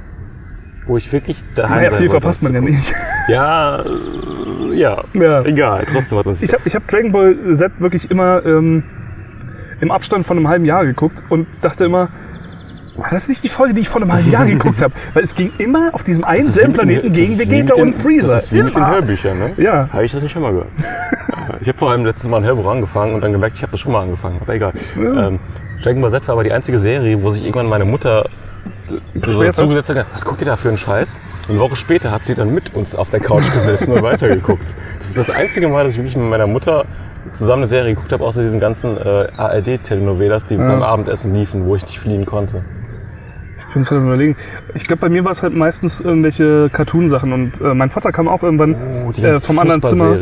Wo 0.87 0.99
ich 0.99 1.11
wirklich 1.11 1.43
daheim 1.55 1.77
Naja, 1.79 1.91
viel 1.93 1.99
wollte, 2.01 2.11
verpasst 2.11 2.43
man 2.43 2.53
ja 2.55 2.61
nicht. 2.61 2.93
Ja, 3.29 3.81
äh, 3.81 4.75
ja, 4.75 5.03
Ja. 5.15 5.43
Egal, 5.45 5.87
trotzdem 5.91 6.19
hat 6.19 6.27
man 6.27 6.35
sich. 6.35 6.45
Ich 6.45 6.53
habe 6.53 6.63
ich 6.67 6.75
hab 6.75 6.87
Dragon 6.89 7.13
Ball 7.13 7.37
Z 7.55 7.73
wirklich 7.79 8.11
immer 8.11 8.45
ähm, 8.45 8.83
im 9.81 9.91
Abstand 9.91 10.27
von 10.27 10.37
einem 10.37 10.49
halben 10.49 10.67
Jahr 10.67 10.85
geguckt 10.85 11.23
und 11.31 11.47
dachte 11.63 11.85
immer, 11.87 12.09
war 12.97 13.11
das 13.11 13.29
nicht 13.29 13.43
die 13.45 13.49
Folge, 13.49 13.75
die 13.75 13.83
ich 13.83 13.89
vor 13.89 14.01
einem 14.01 14.13
halben 14.13 14.31
Jahr 14.31 14.47
geguckt 14.47 14.83
habe? 14.83 14.93
Weil 15.15 15.23
es 15.23 15.35
ging 15.35 15.53
immer 15.59 15.91
auf 15.93 16.03
diesem 16.03 16.25
einen 16.25 16.45
selben 16.45 16.73
Planeten 16.73 17.13
gegen 17.13 17.39
Vegeta 17.39 17.75
den- 17.75 17.83
und 17.83 17.93
Freezer. 17.95 18.35
Das 18.35 18.45
ist 18.45 18.53
wie 18.53 18.63
mit 18.63 18.75
den. 18.75 18.87
Hörbüchern, 18.87 19.39
ne? 19.39 19.53
Ja. 19.57 19.89
Habe 19.93 20.05
ich 20.05 20.13
das 20.13 20.23
nicht 20.23 20.33
schon 20.33 20.43
mal 20.43 20.53
gehört? 20.53 20.69
ich 21.61 21.69
habe 21.69 21.79
vor 21.79 21.91
allem 21.91 22.05
letztes 22.05 22.29
Mal 22.29 22.39
ein 22.39 22.45
Hörbuch 22.45 22.67
angefangen 22.71 23.15
und 23.15 23.21
dann 23.21 23.33
gemerkt, 23.33 23.57
ich 23.57 23.63
habe 23.63 23.73
das 23.73 23.81
schon 23.81 23.93
mal 23.93 24.03
angefangen. 24.03 24.39
Aber 24.41 24.55
egal. 24.55 24.73
Ähm, 24.97 25.39
Dragon 25.83 26.03
Ball 26.03 26.11
Z 26.11 26.27
war 26.29 26.35
aber 26.35 26.45
die 26.45 26.53
einzige 26.53 26.79
Serie, 26.79 27.23
wo 27.23 27.31
sich 27.31 27.43
irgendwann 27.43 27.69
meine 27.69 27.85
Mutter 27.85 28.29
so 29.15 29.51
zugesetzt 29.53 29.95
hat, 29.95 30.07
was 30.13 30.25
guckt 30.25 30.41
ihr 30.41 30.47
da 30.47 30.57
für 30.57 30.69
einen 30.69 30.79
Scheiß? 30.79 31.19
Und 31.49 31.55
eine 31.55 31.61
Woche 31.61 31.77
später 31.77 32.11
hat 32.11 32.25
sie 32.25 32.35
dann 32.35 32.53
mit 32.53 32.75
uns 32.75 32.95
auf 32.95 33.09
der 33.11 33.21
Couch 33.21 33.51
gesessen 33.53 33.93
und 33.93 34.03
weitergeguckt. 34.03 34.75
Das 34.99 35.09
ist 35.09 35.19
das 35.19 35.31
einzige 35.31 35.69
Mal, 35.69 35.85
dass 35.85 35.95
ich 35.95 35.99
wirklich 35.99 36.17
mit 36.17 36.29
meiner 36.29 36.47
Mutter 36.47 36.85
zusammen 37.33 37.63
eine 37.63 37.69
Serie 37.69 37.95
geguckt 37.95 38.13
habe, 38.13 38.25
außer 38.25 38.43
diesen 38.43 38.61
ganzen 38.61 38.97
äh, 38.97 39.29
ARD-Telenovelas, 39.37 40.47
die 40.47 40.57
beim 40.57 40.83
Abendessen 40.83 41.35
liefen, 41.35 41.67
wo 41.67 41.77
ich 41.77 41.83
nicht 41.83 41.99
fliehen 41.99 42.27
konnte. 42.27 42.65
Ich 43.71 43.75
bin 43.75 43.85
gerade 43.85 44.03
überlegen. 44.05 44.37
Ich 44.75 44.85
glaube, 44.85 45.01
bei 45.01 45.09
mir 45.09 45.25
war 45.25 45.31
es 45.33 45.43
halt 45.45 45.55
meistens 45.55 46.01
irgendwelche 46.01 46.69
Cartoon-Sachen 46.71 47.33
und 47.33 47.61
äh, 47.61 47.73
mein 47.73 47.89
Vater 47.89 48.11
kam 48.11 48.27
auch 48.29 48.43
irgendwann 48.43 48.75
Oh, 49.07 49.13
äh, 49.13 49.37
vom 49.39 49.59
anderen 49.61 49.81
Zimmer. 49.81 50.17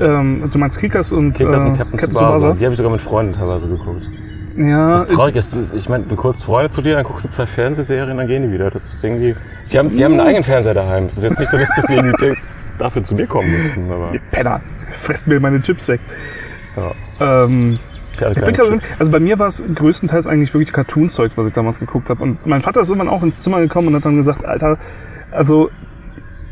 Ähm, 0.00 0.48
du 0.52 0.58
meinst 0.58 0.78
Kickers 0.78 1.10
und 1.12 1.32
Kickers 1.34 1.60
äh, 1.62 1.64
und 1.64 1.78
Captain, 1.78 1.98
Captain 1.98 2.10
Tsubasa. 2.12 2.36
Tsubasa? 2.36 2.56
Die 2.58 2.64
habe 2.66 2.72
ich 2.74 2.76
sogar 2.76 2.92
mit 2.92 3.00
Freunden 3.00 3.32
teilweise 3.32 3.68
geguckt. 3.68 4.08
Ja, 4.56 4.92
Das 4.92 5.06
Traurige 5.06 5.38
ist, 5.38 5.56
ich 5.74 5.88
meine, 5.88 6.04
du 6.04 6.22
holst 6.22 6.44
Freunde 6.44 6.68
zu 6.70 6.82
dir, 6.82 6.94
dann 6.94 7.04
guckst 7.04 7.24
du 7.24 7.28
zwei 7.30 7.46
Fernsehserien, 7.46 8.16
dann 8.16 8.26
gehen 8.26 8.42
die 8.42 8.52
wieder. 8.52 8.70
Das 8.70 8.92
ist 8.92 9.04
irgendwie. 9.04 9.34
Die 9.72 9.78
haben, 9.78 9.96
die 9.96 10.04
haben 10.04 10.12
einen 10.12 10.20
eigenen 10.20 10.44
Fernseher 10.44 10.74
daheim. 10.74 11.06
Es 11.06 11.16
ist 11.18 11.24
jetzt 11.24 11.38
nicht 11.40 11.50
so, 11.50 11.56
dass, 11.58 11.68
dass 11.74 11.86
die 11.86 11.94
irgendwie 11.94 12.34
dafür 12.78 13.02
zu 13.02 13.14
mir 13.14 13.26
kommen 13.26 13.50
müssten. 13.50 13.90
Aber 13.90 14.12
ihr 14.12 14.20
Penner, 14.30 14.60
fresst 14.90 15.26
mir 15.26 15.40
meine 15.40 15.62
Chips 15.62 15.88
weg. 15.88 16.00
ja, 16.76 17.44
Ähm, 17.44 17.78
ich 18.20 18.44
bin 18.44 18.54
grad, 18.54 18.80
also 18.98 19.10
bei 19.10 19.20
mir 19.20 19.38
war 19.38 19.48
es 19.48 19.62
größtenteils 19.74 20.26
eigentlich 20.26 20.52
wirklich 20.54 20.72
Cartoon-Zeugs, 20.72 21.36
was 21.36 21.46
ich 21.46 21.52
damals 21.52 21.78
geguckt 21.80 22.10
habe. 22.10 22.22
Und 22.22 22.46
mein 22.46 22.62
Vater 22.62 22.80
ist 22.80 22.88
irgendwann 22.88 23.08
auch 23.08 23.22
ins 23.22 23.42
Zimmer 23.42 23.60
gekommen 23.60 23.88
und 23.88 23.94
hat 23.94 24.04
dann 24.04 24.16
gesagt, 24.16 24.44
Alter, 24.44 24.78
also 25.30 25.70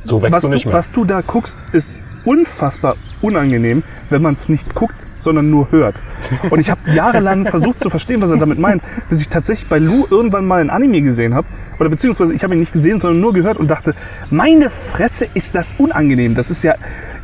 So 0.05 0.23
was 0.23 0.43
du 0.43 0.49
du, 0.49 0.55
nicht 0.55 0.73
was 0.73 0.93
du 0.93 1.05
da 1.05 1.21
guckst, 1.21 1.61
ist 1.73 2.01
unfassbar 2.25 2.97
unangenehm, 3.23 3.83
wenn 4.11 4.21
man 4.21 4.35
es 4.35 4.49
nicht 4.49 4.75
guckt, 4.75 5.07
sondern 5.19 5.49
nur 5.51 5.71
hört. 5.71 6.03
Und 6.51 6.59
ich 6.61 6.71
habe 6.71 6.81
jahrelang 6.93 7.47
versucht 7.47 7.81
zu 7.81 7.89
verstehen, 7.89 8.21
was 8.21 8.31
er 8.31 8.37
damit 8.37 8.59
meint, 8.59 8.83
bis 9.09 9.21
ich 9.21 9.29
tatsächlich 9.29 9.69
bei 9.69 9.79
Lou 9.79 10.07
irgendwann 10.11 10.47
mal 10.47 10.61
ein 10.61 10.71
Anime 10.71 11.03
gesehen 11.03 11.35
habe. 11.35 11.47
Oder 11.79 11.89
beziehungsweise 11.89 12.35
ich 12.35 12.43
habe 12.45 12.55
ihn 12.55 12.61
nicht 12.61 12.73
gesehen, 12.73 13.01
sondern 13.01 13.21
nur 13.21 13.33
gehört 13.33 13.59
und 13.59 13.69
dachte, 13.71 13.95
meine 14.31 14.71
Fresse 14.71 15.29
ist 15.35 15.55
das 15.55 15.75
unangenehm. 15.79 16.35
Das 16.35 16.51
ist 16.51 16.63
ja, 16.63 16.75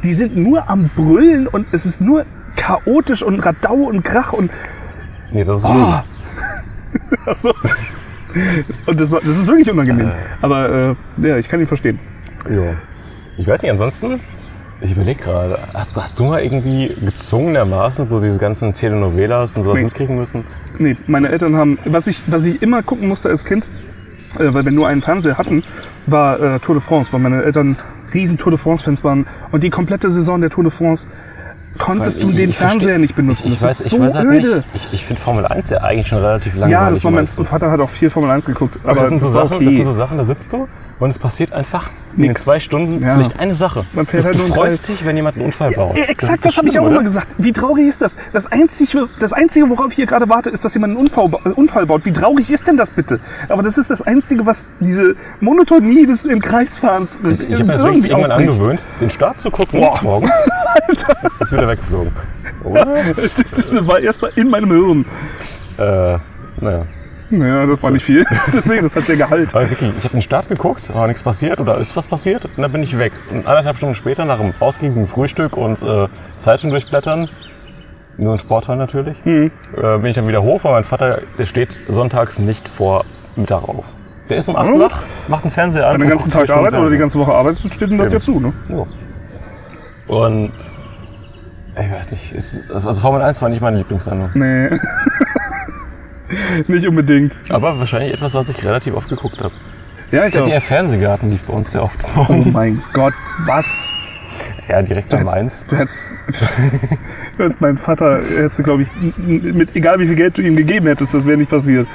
die 0.02 0.12
sind 0.14 0.36
nur 0.36 0.68
am 0.70 0.88
Brüllen 0.94 1.46
und 1.46 1.66
es 1.72 1.84
ist 1.84 2.00
nur 2.00 2.24
chaotisch 2.62 3.22
und 3.22 3.40
Radau 3.40 3.74
und 3.74 4.04
Krach 4.04 4.32
und 4.32 4.50
Nee, 5.32 5.44
das 5.44 5.58
ist 5.58 5.64
Oh. 5.66 5.94
Ach 7.26 7.34
so. 7.36 7.52
Und 8.86 9.00
das, 9.00 9.10
das 9.10 9.24
ist 9.24 9.46
wirklich 9.46 9.70
unangenehm. 9.70 10.10
Aber 10.40 10.96
äh, 11.20 11.26
ja, 11.26 11.36
ich 11.38 11.48
kann 11.48 11.60
ihn 11.60 11.66
verstehen. 11.66 11.98
Ja. 12.48 12.74
Ich 13.38 13.46
weiß 13.46 13.62
nicht, 13.62 13.70
ansonsten, 13.70 14.20
ich 14.80 14.92
überlege 14.92 15.22
gerade, 15.22 15.58
hast, 15.74 15.96
hast 16.00 16.20
du 16.20 16.24
mal 16.24 16.42
irgendwie 16.42 16.94
gezwungenermaßen 17.00 18.06
so 18.06 18.20
diese 18.20 18.38
ganzen 18.38 18.72
Telenovelas 18.74 19.54
und 19.54 19.64
sowas 19.64 19.78
Nee. 19.78 19.84
mitkriegen 19.84 20.16
müssen? 20.16 20.44
Nee, 20.78 20.96
meine 21.06 21.30
Eltern 21.30 21.56
haben, 21.56 21.78
was 21.86 22.06
ich, 22.06 22.22
was 22.26 22.44
ich 22.46 22.62
immer 22.62 22.82
gucken 22.82 23.08
musste 23.08 23.28
als 23.30 23.44
Kind, 23.44 23.66
äh, 24.38 24.52
weil 24.54 24.64
wir 24.64 24.72
nur 24.72 24.86
einen 24.88 25.00
Fernseher 25.02 25.38
hatten, 25.38 25.64
war 26.06 26.40
äh, 26.40 26.58
Tour 26.60 26.74
de 26.76 26.82
France, 26.82 27.12
weil 27.12 27.20
meine 27.20 27.42
Eltern 27.42 27.76
riesen 28.12 28.36
Tour 28.38 28.50
de 28.52 28.58
France-Fans 28.58 29.02
waren. 29.04 29.26
Und 29.50 29.62
die 29.64 29.70
komplette 29.70 30.10
Saison 30.10 30.40
der 30.40 30.50
Tour 30.50 30.64
de 30.64 30.70
France 30.72 31.06
konntest 31.82 32.22
du 32.22 32.32
den 32.32 32.50
ich 32.50 32.56
Fernseher 32.56 32.98
nicht 32.98 33.14
benutzen. 33.14 33.48
Ich, 33.48 33.54
ich 33.54 33.60
das 33.60 33.70
weiß, 33.70 33.80
ist 33.80 33.90
so 33.90 34.00
weiß 34.00 34.14
halt 34.14 34.28
öde. 34.28 34.64
nicht. 34.72 34.88
Ich, 34.92 35.04
finde 35.04 35.20
Formel 35.20 35.46
1 35.46 35.70
ja 35.70 35.78
eigentlich 35.78 36.08
schon 36.08 36.18
relativ 36.18 36.54
langweilig. 36.54 36.72
Ja, 36.72 36.90
das 36.90 37.02
war 37.04 37.10
mein 37.10 37.24
meistens. 37.24 37.48
Vater 37.48 37.70
hat 37.70 37.80
auch 37.80 37.90
viel 37.90 38.08
Formel 38.08 38.30
1 38.30 38.46
geguckt, 38.46 38.78
aber 38.84 39.00
das 39.00 39.08
sind, 39.08 39.20
so 39.20 39.26
das 39.26 39.34
Sachen, 39.34 39.56
okay. 39.56 39.64
das 39.64 39.74
sind 39.74 39.84
so 39.84 39.92
Sachen, 39.92 40.18
da 40.18 40.24
sitzt 40.24 40.52
du 40.52 40.68
und 41.04 41.10
es 41.10 41.18
passiert 41.18 41.52
einfach 41.52 41.90
in 42.16 42.22
Nix. 42.22 42.44
zwei 42.44 42.60
Stunden 42.60 43.02
Ja. 43.02 43.14
vielleicht 43.14 43.38
eine 43.38 43.54
Sache. 43.54 43.86
Man 43.94 44.04
fährt 44.06 44.24
du 44.24 44.28
halt 44.28 44.38
du 44.38 44.52
freust 44.54 44.88
dich, 44.88 45.04
wenn 45.04 45.16
jemand 45.16 45.36
einen 45.36 45.46
Unfall 45.46 45.72
baut. 45.72 45.96
Ja, 45.96 46.02
ist 46.02 46.08
exakt, 46.10 46.44
das, 46.44 46.56
habe 46.58 46.68
ich 46.68 46.78
auch 46.78 46.84
immer 46.86 46.96
oder? 46.96 47.04
gesagt. 47.04 47.34
Wie 47.38 47.52
traurig 47.52 47.86
ist 47.86 48.02
das? 48.02 48.16
Das 48.32 48.46
Einzige, 48.52 49.08
das 49.18 49.32
Einzige, 49.32 49.68
worauf 49.70 49.88
ich 49.88 49.94
hier 49.96 50.06
gerade 50.06 50.28
warte, 50.28 50.50
ist, 50.50 50.64
dass 50.64 50.74
jemand 50.74 50.92
einen 50.96 51.00
Unfall, 51.06 51.30
äh, 51.44 51.48
Unfall 51.50 51.86
baut. 51.86 52.04
Wie 52.04 52.12
traurig 52.12 52.50
ist 52.50 52.66
denn 52.66 52.76
das 52.76 52.90
bitte? 52.90 53.18
Aber 53.48 53.62
das 53.62 53.78
ist 53.78 53.90
das 53.90 54.02
Einzige, 54.02 54.44
was 54.46 54.68
diese 54.80 55.16
Monotonie 55.40 56.04
des 56.06 56.24
im 56.24 56.40
Kreisfahrens 56.40 57.18
Ich, 57.24 57.40
ich 57.40 57.52
habe 57.54 57.64
mir 57.64 57.72
das 57.72 57.82
wirklich 57.82 58.08
irgendwann 58.10 58.30
angewöhnt, 58.32 58.82
den 59.00 59.10
Start 59.10 59.40
zu 59.40 59.50
gucken 59.50 59.80
morgens. 60.02 60.30
Ist 61.40 61.52
wieder 61.52 61.68
weggeflogen. 61.68 62.12
Oder? 62.64 62.86
Das 63.14 63.24
ist- 63.34 63.86
war 63.86 63.98
erstmal 64.00 64.30
in 64.36 64.48
meinem 64.50 64.70
Hirn. 64.70 65.04
äh, 65.78 66.18
naja. 66.60 66.84
Naja, 67.32 67.64
das 67.66 67.82
war 67.82 67.90
nicht 67.90 68.04
viel. 68.04 68.24
Deswegen, 68.52 68.82
das 68.82 68.94
hat 68.94 69.06
sehr 69.06 69.16
Gehalt. 69.16 69.54
Aber 69.54 69.68
wirklich, 69.70 69.90
ich 69.96 70.04
habe 70.04 70.12
den 70.12 70.22
Start 70.22 70.48
geguckt, 70.48 70.90
aber 70.94 71.06
nichts 71.06 71.22
passiert 71.22 71.60
oder 71.60 71.78
ist 71.78 71.96
was 71.96 72.06
passiert 72.06 72.44
und 72.44 72.58
dann 72.62 72.70
bin 72.70 72.82
ich 72.82 72.98
weg. 72.98 73.12
Und 73.30 73.46
anderthalb 73.46 73.76
Stunden 73.78 73.94
später, 73.94 74.24
nach 74.26 74.38
einem 74.38 74.52
ausgiebigen 74.60 75.06
Frühstück 75.06 75.56
und 75.56 75.82
äh, 75.82 76.08
Zeitung 76.36 76.70
durchblättern, 76.70 77.28
nur 78.18 78.34
ein 78.34 78.38
Sportteil 78.38 78.76
natürlich, 78.76 79.16
Mhm. 79.24 79.50
äh, 79.76 79.98
bin 79.98 80.06
ich 80.06 80.16
dann 80.16 80.28
wieder 80.28 80.42
hoch, 80.42 80.62
weil 80.64 80.72
mein 80.72 80.84
Vater, 80.84 81.22
der 81.38 81.46
steht 81.46 81.78
sonntags 81.88 82.38
nicht 82.38 82.68
vor 82.68 83.04
Mittag 83.36 83.62
auf. 83.66 83.86
Der 84.28 84.36
ist 84.36 84.48
um 84.50 84.56
8 84.56 84.68
Mhm. 84.68 84.74
Uhr, 84.76 84.90
macht 85.28 85.44
den 85.44 85.50
Fernseher 85.50 85.86
an. 85.86 85.94
Wenn 85.94 86.00
du 86.00 86.06
den 86.06 86.10
ganzen 86.16 86.30
Tag 86.30 86.50
arbeitet 86.50 86.78
oder 86.78 86.90
die 86.90 86.98
ganze 86.98 87.18
Woche 87.18 87.32
arbeitet, 87.32 87.72
steht 87.72 87.90
ihm 87.90 87.98
das 87.98 88.12
ja 88.12 88.20
zu. 88.20 88.38
Ne? 88.40 88.52
Ja. 88.68 88.84
Und 90.14 90.52
ich 91.80 91.90
weiß 91.90 92.10
nicht, 92.10 92.32
ist, 92.34 92.70
also 92.70 92.92
Formel 93.00 93.22
1 93.22 93.40
war 93.40 93.48
nicht 93.48 93.62
meine 93.62 93.78
Lieblingssendung. 93.78 94.30
Nee. 94.34 94.68
nicht 96.66 96.86
unbedingt. 96.86 97.34
Aber 97.48 97.78
wahrscheinlich 97.78 98.12
etwas, 98.14 98.34
was 98.34 98.48
ich 98.48 98.64
relativ 98.64 98.94
oft 98.94 99.08
geguckt 99.08 99.40
habe. 99.40 99.52
Ja, 100.10 100.26
ich. 100.26 100.34
Der 100.34 100.60
Fernsehgarten 100.60 101.30
lief 101.30 101.44
bei 101.44 101.54
uns 101.54 101.72
sehr 101.72 101.82
oft. 101.82 101.98
Oh 102.16 102.32
mein 102.32 102.82
Gott, 102.92 103.14
was? 103.46 103.94
Ja, 104.68 104.80
direkt 104.82 105.12
am 105.14 105.24
Mainz. 105.24 105.66
du 105.66 105.76
hättest, 105.76 105.98
du 107.36 107.44
hättest 107.44 107.60
meinen 107.60 107.76
Vater, 107.76 108.22
hättest 108.22 108.58
du, 108.58 108.62
glaube 108.62 108.82
ich, 108.82 108.88
mit 109.16 109.74
egal 109.74 109.98
wie 109.98 110.06
viel 110.06 110.14
Geld 110.14 110.38
du 110.38 110.42
ihm 110.42 110.56
gegeben 110.56 110.86
hättest, 110.86 111.14
das 111.14 111.26
wäre 111.26 111.36
nicht 111.36 111.50
passiert. 111.50 111.86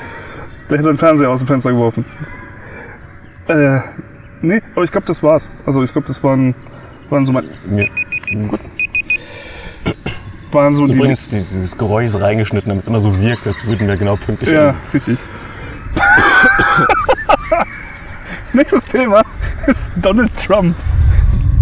Der 0.70 0.78
hätte 0.78 0.90
einen 0.90 0.98
Fernseher 0.98 1.30
aus 1.30 1.40
dem 1.40 1.48
Fenster 1.48 1.72
geworfen. 1.72 2.06
Äh, 3.48 3.80
nee, 4.42 4.62
aber 4.76 4.84
ich 4.84 4.92
glaube, 4.92 5.08
das 5.08 5.24
war's. 5.24 5.50
Also 5.66 5.84
ich 5.84 5.92
glaube, 5.92 6.08
das 6.08 6.24
waren, 6.24 6.56
waren 7.10 7.26
so, 7.26 7.32
mein, 7.32 7.46
Mir, 7.66 7.88
gut. 8.50 8.60
Waren 10.52 10.74
so. 10.74 10.86
Übrigens, 10.88 11.30
die- 11.30 11.38
dieses 11.38 11.78
Geräusch 11.78 12.08
ist 12.08 12.22
reingeschnitten, 12.22 12.70
damit 12.70 12.84
es 12.84 12.88
immer 12.88 13.00
so 13.00 13.16
wirkt, 13.20 13.46
als 13.48 13.66
würden 13.66 13.88
wir 13.88 13.98
genau 13.98 14.16
pünktlich 14.16 14.50
Ja, 14.52 14.70
enden. 14.70 14.82
richtig. 14.94 15.18
Nächstes 18.54 18.86
Thema 18.86 19.22
ist 19.68 19.94
Donald 19.98 20.32
Trump. 20.36 20.76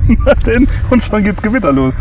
Denn, 0.46 0.68
und 0.90 1.02
schon 1.02 1.24
geht's 1.24 1.42
Gewitter 1.42 1.72
los. 1.72 1.94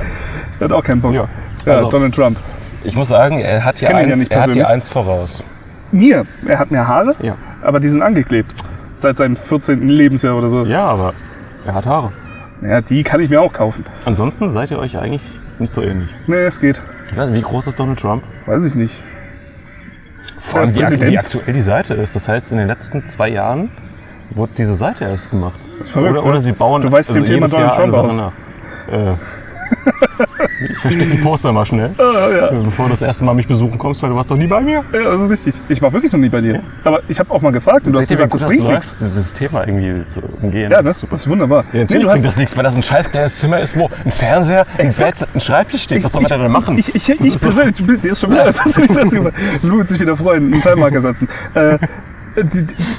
Er 0.60 0.66
hat 0.66 0.72
auch 0.72 0.84
keinen 0.84 1.00
Bock. 1.00 1.14
Ja. 1.14 1.26
ja 1.66 1.74
Also- 1.74 1.90
Donald 1.90 2.14
Trump. 2.14 2.38
Ich 2.86 2.94
muss 2.94 3.08
sagen, 3.08 3.40
er 3.40 3.64
hat 3.64 3.80
ja 3.80 3.88
eins, 3.88 4.18
nicht 4.20 4.30
er 4.30 4.40
hat 4.40 4.44
persönlich. 4.46 4.68
eins 4.68 4.90
voraus. 4.90 5.42
Mir, 5.90 6.26
er 6.46 6.58
hat 6.58 6.70
mehr 6.70 6.86
Haare, 6.86 7.14
Ja. 7.22 7.34
aber 7.62 7.80
die 7.80 7.88
sind 7.88 8.02
angeklebt. 8.02 8.52
Seit 8.94 9.16
seinem 9.16 9.36
14. 9.36 9.88
Lebensjahr 9.88 10.36
oder 10.36 10.50
so. 10.50 10.64
Ja, 10.66 10.84
aber 10.84 11.14
er 11.64 11.74
hat 11.74 11.86
Haare. 11.86 12.12
Ja, 12.60 12.82
die 12.82 13.02
kann 13.02 13.20
ich 13.20 13.30
mir 13.30 13.40
auch 13.40 13.52
kaufen. 13.54 13.84
Ansonsten 14.04 14.50
seid 14.50 14.70
ihr 14.70 14.78
euch 14.78 14.98
eigentlich 14.98 15.22
nicht 15.60 15.72
so 15.72 15.82
ähnlich. 15.82 16.10
Nee, 16.26 16.44
es 16.44 16.60
geht. 16.60 16.80
Wie 17.14 17.42
groß 17.42 17.66
ist 17.66 17.78
Donald 17.78 17.98
Trump? 17.98 18.22
Weiß 18.46 18.64
ich 18.64 18.74
nicht. 18.74 19.02
Vor 20.40 20.60
allem, 20.60 20.74
wie, 20.74 20.80
Präsident? 20.80 21.10
wie 21.10 21.18
aktuell 21.18 21.54
die 21.54 21.60
Seite 21.60 21.94
ist. 21.94 22.14
Das 22.14 22.28
heißt, 22.28 22.52
in 22.52 22.58
den 22.58 22.68
letzten 22.68 23.06
zwei 23.08 23.28
Jahren 23.28 23.70
wurde 24.30 24.52
diese 24.56 24.74
Seite 24.74 25.04
erst 25.04 25.30
gemacht. 25.30 25.58
ist 25.80 25.90
verrückt, 25.90 26.12
oder, 26.12 26.22
ne? 26.22 26.28
oder 26.28 26.40
sie 26.40 26.52
bauen 26.52 26.82
Du 26.82 26.90
weißt 26.90 27.14
dem 27.14 27.24
Thema 27.24 27.48
Donald 27.48 27.76
Jahr 27.76 27.90
Trump 27.90 27.92
Sache 27.92 28.14
nach. 28.16 28.32
Äh, 28.92 29.14
ich 30.70 30.78
verstecke 30.78 31.10
die 31.10 31.18
Poster 31.18 31.52
mal 31.52 31.64
schnell, 31.64 31.90
Ah, 31.98 32.50
bevor 32.62 32.86
du 32.86 32.90
das 32.92 33.02
erste 33.02 33.24
Mal 33.24 33.34
mich 33.34 33.46
besuchen 33.46 33.78
kommst, 33.78 34.02
weil 34.02 34.10
du 34.10 34.16
warst 34.16 34.30
doch 34.30 34.36
nie 34.36 34.46
bei 34.46 34.60
mir. 34.60 34.84
Ja, 34.92 35.02
das 35.02 35.22
ist 35.22 35.30
richtig. 35.30 35.54
Ich 35.68 35.82
war 35.82 35.92
wirklich 35.92 36.12
noch 36.12 36.18
nie 36.20 36.28
bei 36.28 36.40
dir. 36.40 36.60
Aber 36.84 37.00
ich 37.08 37.18
habe 37.18 37.30
auch 37.32 37.40
mal 37.42 37.52
gefragt 37.52 37.86
und 37.86 37.92
du 37.92 37.98
hast 37.98 38.08
gesagt, 38.08 38.32
das 38.32 38.40
gut 38.40 38.48
bringt 38.48 38.62
das 38.64 38.68
nichts. 38.72 38.92
läuft, 38.92 39.00
dieses 39.00 39.32
Thema 39.32 39.66
irgendwie 39.66 40.06
zu 40.06 40.20
umgehen. 40.42 40.70
Ja, 40.70 40.78
ne? 40.78 40.84
Das 40.84 41.02
ist 41.02 41.06
das 41.10 41.20
ist 41.20 41.28
wunderbar. 41.28 41.64
Ja, 41.72 41.80
natürlich 41.80 42.04
du 42.06 42.10
bringt 42.12 42.24
das 42.24 42.36
nichts, 42.36 42.56
weil 42.56 42.64
das 42.64 42.74
ein 42.76 42.82
scheiß 42.82 43.10
kleines 43.10 43.38
Zimmer 43.38 43.60
ist, 43.60 43.76
wo 43.76 43.90
ein 44.04 44.12
Fernseher, 44.12 44.66
ein 44.78 44.86
Exakt. 44.86 45.20
Bett, 45.20 45.28
ein 45.34 45.40
Schreibtisch 45.40 45.82
steht. 45.82 46.04
Was 46.04 46.12
soll 46.12 46.22
man 46.22 46.30
da 46.30 46.38
denn 46.38 46.52
machen? 46.52 46.78
Ich, 46.78 46.94
ich, 46.94 47.08
ich, 47.08 47.20
ich 47.20 47.40
persönlich, 47.40 47.74
du 47.74 47.84
bist- 47.86 48.20
schon 48.20 48.30
wieder 48.30 48.46
was 48.46 48.76
ich 48.78 48.86
das. 48.86 49.12
Lu 49.62 49.78
wird 49.78 49.88
sich 49.88 50.00
wieder 50.00 50.16
freuen, 50.16 50.52
einen 50.52 50.62
Timemarker 50.62 51.00
setzen. 51.00 51.28
Äh, 51.54 51.78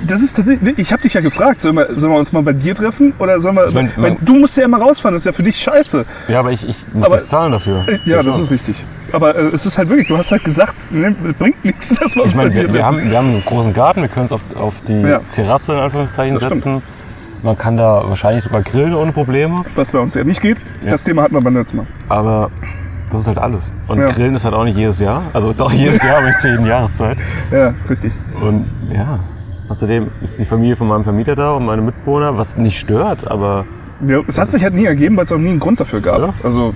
Das 0.08 0.21
ist 0.21 0.36
tatsächlich, 0.36 0.78
ich 0.80 0.91
habe 0.91 1.02
dich 1.02 1.13
ja 1.13 1.21
gefragt, 1.21 1.62
sollen 1.62 1.76
wir, 1.76 1.89
sollen 1.95 2.13
wir 2.13 2.19
uns 2.19 2.32
mal 2.32 2.41
bei 2.43 2.54
dir 2.54 2.74
treffen 2.76 3.13
oder 3.19 3.39
sollen 3.39 3.56
wir, 3.56 3.65
mein- 3.74 3.91
weil 3.98 4.12
mein- 4.12 4.17
du 4.21 4.36
musst 4.36 4.56
ja 4.58 4.63
immer 4.65 4.78
rausfahren, 4.80 5.13
das 5.13 5.21
ist 5.21 5.26
ja 5.26 5.32
für 5.32 5.43
dich 5.43 5.58
scheiße. 5.58 6.06
Ja, 6.28 6.39
aber 6.39 6.52
ich, 6.52 6.67
ich 6.67 6.86
muss 6.93 7.06
Aber- 7.06 7.15
nichts 7.15 7.30
zahlen 7.30 7.52
dafür. 7.52 7.86
Äh, 7.88 7.99
Ja, 8.05 8.24
das 8.24 8.39
ist 8.39 8.51
richtig. 8.51 8.84
Aber 9.12 9.36
äh, 9.36 9.41
es 9.53 9.66
ist 9.66 9.78
halt 9.78 9.89
wirklich, 9.89 10.07
du 10.07 10.18
hast 10.18 10.32
halt 10.32 10.43
gesagt, 10.43 10.76
ne, 10.91 11.16
es 11.28 11.34
bringt 11.34 11.64
nichts, 11.66 11.89
dass 11.99 12.16
wir 12.16 12.24
uns 12.24 12.32
Ich 12.32 12.38
meine, 12.38 12.49
bei 12.49 12.55
dir 12.55 12.62
wir, 12.64 12.68
treffen. 12.70 12.86
haben, 12.86 13.10
wir 13.10 13.18
haben 13.18 13.30
einen 13.30 13.43
großen 13.45 13.74
Garten, 13.74 14.01
wir 14.01 14.07
können 14.10 14.24
uns 14.24 14.32
auf, 14.32 14.41
auf 14.55 14.82
die 14.82 15.01
Ja. 15.01 15.20
Terrasse 15.30 15.74
in 15.74 15.80
Anführungszeichen 15.80 16.34
Das 16.36 16.43
stimmt. 16.43 16.57
setzen. 16.57 16.82
Man 17.43 17.57
kann 17.57 17.78
da 17.78 18.03
wahrscheinlich 18.07 18.43
sogar 18.43 18.62
grillen 18.64 18.95
ohne 18.95 19.12
Probleme, 19.12 19.64
Was 19.76 19.91
bei 19.91 19.99
uns 19.99 20.14
ja 20.16 20.24
nicht 20.24 20.41
geht, 20.41 20.57
das 20.84 21.03
Thema 21.03 21.22
hatten 21.24 21.36
wir 21.36 21.41
beim 21.41 21.55
letzten 21.55 21.78
Mal. 21.78 21.86
aber 22.10 22.49
das 23.16 23.22
ist 23.22 23.28
halt 23.28 23.38
alles. 23.38 23.74
Und 23.88 23.99
Ja. 23.99 24.05
Grillen 24.05 24.36
ist 24.36 24.45
halt 24.45 24.53
auch 24.53 24.63
nicht 24.63 24.78
jedes 24.78 24.99
Jahr. 24.99 25.24
Also 25.34 25.53
doch 25.53 25.72
jedes 25.72 26.01
Jahr, 26.03 26.18
aber 26.18 26.28
nicht 26.28 26.39
zu 26.39 26.49
jeden 26.49 26.66
Jahreszeit. 26.74 27.18
Ja, 27.51 27.74
richtig. 27.89 28.13
Und 28.41 28.66
ja, 28.93 29.20
außerdem 29.70 30.07
ist 30.22 30.39
die 30.39 30.45
Familie 30.45 30.76
von 30.76 30.88
meinem 30.88 31.03
Vermieter 31.03 31.36
da 31.36 31.53
und 31.53 31.66
meine 31.66 31.82
Mitbewohner, 31.82 32.38
was 32.38 32.57
nicht 32.57 32.80
stört, 32.80 33.30
aber 33.30 33.66
Ja, 34.05 34.20
es 34.28 34.38
hat 34.38 34.49
sich 34.49 34.63
halt 34.63 34.74
nie 34.74 34.86
ergeben, 34.86 35.18
weil 35.18 35.26
es 35.26 35.32
auch 35.32 35.38
nie 35.38 35.49
einen 35.49 35.59
Grund 35.59 35.80
dafür 35.80 36.01
gab. 36.01 36.20
Ja. 36.22 36.34
Also 36.43 36.74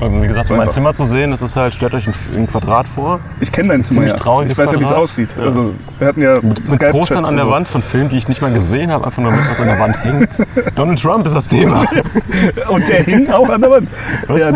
wie 0.00 0.26
gesagt, 0.26 0.50
um 0.50 0.56
mein. 0.58 0.68
Zimmer 0.68 0.94
zu 0.94 1.06
sehen, 1.06 1.30
das 1.30 1.42
ist 1.42 1.56
halt, 1.56 1.74
stellt 1.74 1.94
euch 1.94 2.06
ein, 2.06 2.14
ein 2.34 2.46
Quadrat 2.46 2.86
vor, 2.86 3.20
ich 3.40 3.50
kenne 3.50 3.70
dein 3.70 3.82
Zimmer 3.82 3.94
ziemlich 3.94 4.12
ja. 4.12 4.18
trauriges 4.18 4.52
Ich 4.52 4.58
weiß 4.58 4.72
ja, 4.72 4.78
wie 4.78 4.82
es 4.82 4.88
Quadrat. 4.88 5.04
aussieht. 5.04 5.34
Ja. 5.38 5.44
Also 5.44 5.74
wir 5.98 6.08
hatten 6.08 6.22
ja 6.22 6.34
mit 6.42 6.90
Postern 6.90 7.24
an 7.24 7.36
der 7.36 7.46
so. 7.46 7.50
Wand 7.50 7.68
von 7.68 7.82
Filmen, 7.82 8.10
die 8.10 8.18
ich 8.18 8.28
nicht 8.28 8.42
mal 8.42 8.52
gesehen 8.52 8.90
habe, 8.90 9.06
einfach 9.06 9.22
nur 9.22 9.32
mit 9.32 9.40
was 9.48 9.60
an 9.60 9.66
der 9.66 9.78
Wand 9.78 10.04
hängt. 10.04 10.46
Donald 10.74 11.00
Trump 11.00 11.26
ist 11.26 11.34
das 11.34 11.48
Thema. 11.48 11.84
Und 12.68 12.88
der 12.88 13.02
hing 13.02 13.30
auch 13.30 13.48
an 13.48 13.60
der 13.60 13.70
Wand. 13.70 13.88
Was? 14.26 14.40
Ja, 14.40 14.52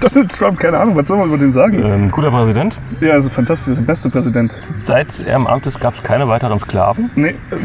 Donald 0.00 0.32
Trump, 0.36 0.58
keine 0.58 0.78
Ahnung, 0.78 0.96
was 0.96 1.06
soll 1.06 1.18
man 1.18 1.28
über 1.28 1.38
den 1.38 1.52
sagen? 1.52 1.82
Ähm, 1.84 2.10
guter 2.10 2.30
Präsident. 2.30 2.78
Ja, 3.00 3.12
also 3.12 3.30
fantastisch, 3.30 3.76
der 3.76 3.82
beste 3.82 4.10
Präsident. 4.10 4.56
Seit 4.74 5.20
er 5.20 5.36
im 5.36 5.46
Amt 5.46 5.66
ist, 5.66 5.80
gab 5.80 5.94
es 5.94 6.02
keine 6.02 6.26
weiteren 6.28 6.58
Sklaven. 6.58 7.10
Nee, 7.14 7.36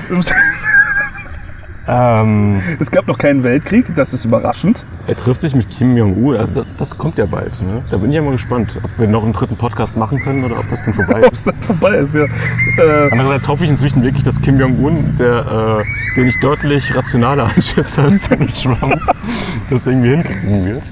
Ähm, 1.87 2.61
es 2.79 2.89
gab 2.89 3.07
noch 3.07 3.17
keinen 3.19 3.43
Weltkrieg, 3.43 3.93
das 3.95 4.11
ist 4.13 4.25
überraschend. 4.25 4.85
er 5.05 5.15
trifft 5.15 5.41
sich 5.41 5.53
mit 5.55 5.69
Kim 5.69 5.95
Jong-un, 5.95 6.35
also 6.35 6.55
das, 6.55 6.65
das 6.77 6.97
kommt 6.97 7.17
ja 7.19 7.27
bald. 7.27 7.61
Ne? 7.61 7.83
Da 7.91 7.97
bin 7.97 8.09
ich 8.09 8.15
ja 8.15 8.23
mal 8.23 8.31
gespannt, 8.31 8.79
ob 8.83 8.89
wir 8.97 9.07
noch 9.07 9.23
einen 9.23 9.33
dritten 9.33 9.55
Podcast 9.55 9.95
machen 9.95 10.19
können 10.19 10.43
oder 10.43 10.55
ob 10.55 10.67
das 10.67 10.83
denn 10.83 10.95
vorbei 10.95 11.21
Ob 11.27 11.31
ist. 11.33 11.39
es 11.39 11.43
dann 11.45 11.55
vorbei 11.61 11.95
ist, 11.97 12.15
ja. 12.15 12.23
Äh, 12.23 13.09
Andererseits 13.11 13.47
hoffe 13.47 13.65
ich 13.65 13.69
inzwischen 13.69 14.01
wirklich, 14.01 14.23
dass 14.23 14.41
Kim 14.41 14.59
Jong-un, 14.59 15.15
der, 15.19 15.83
äh, 15.83 16.15
den 16.19 16.27
ich 16.27 16.39
deutlich 16.39 16.95
rationaler 16.95 17.45
einschätze 17.55 18.01
als 18.01 18.27
Donald 18.29 18.63
Trump, 18.63 18.95
das 19.69 19.85
irgendwie 19.85 20.09
hinkriegen 20.09 20.65
wird. 20.65 20.91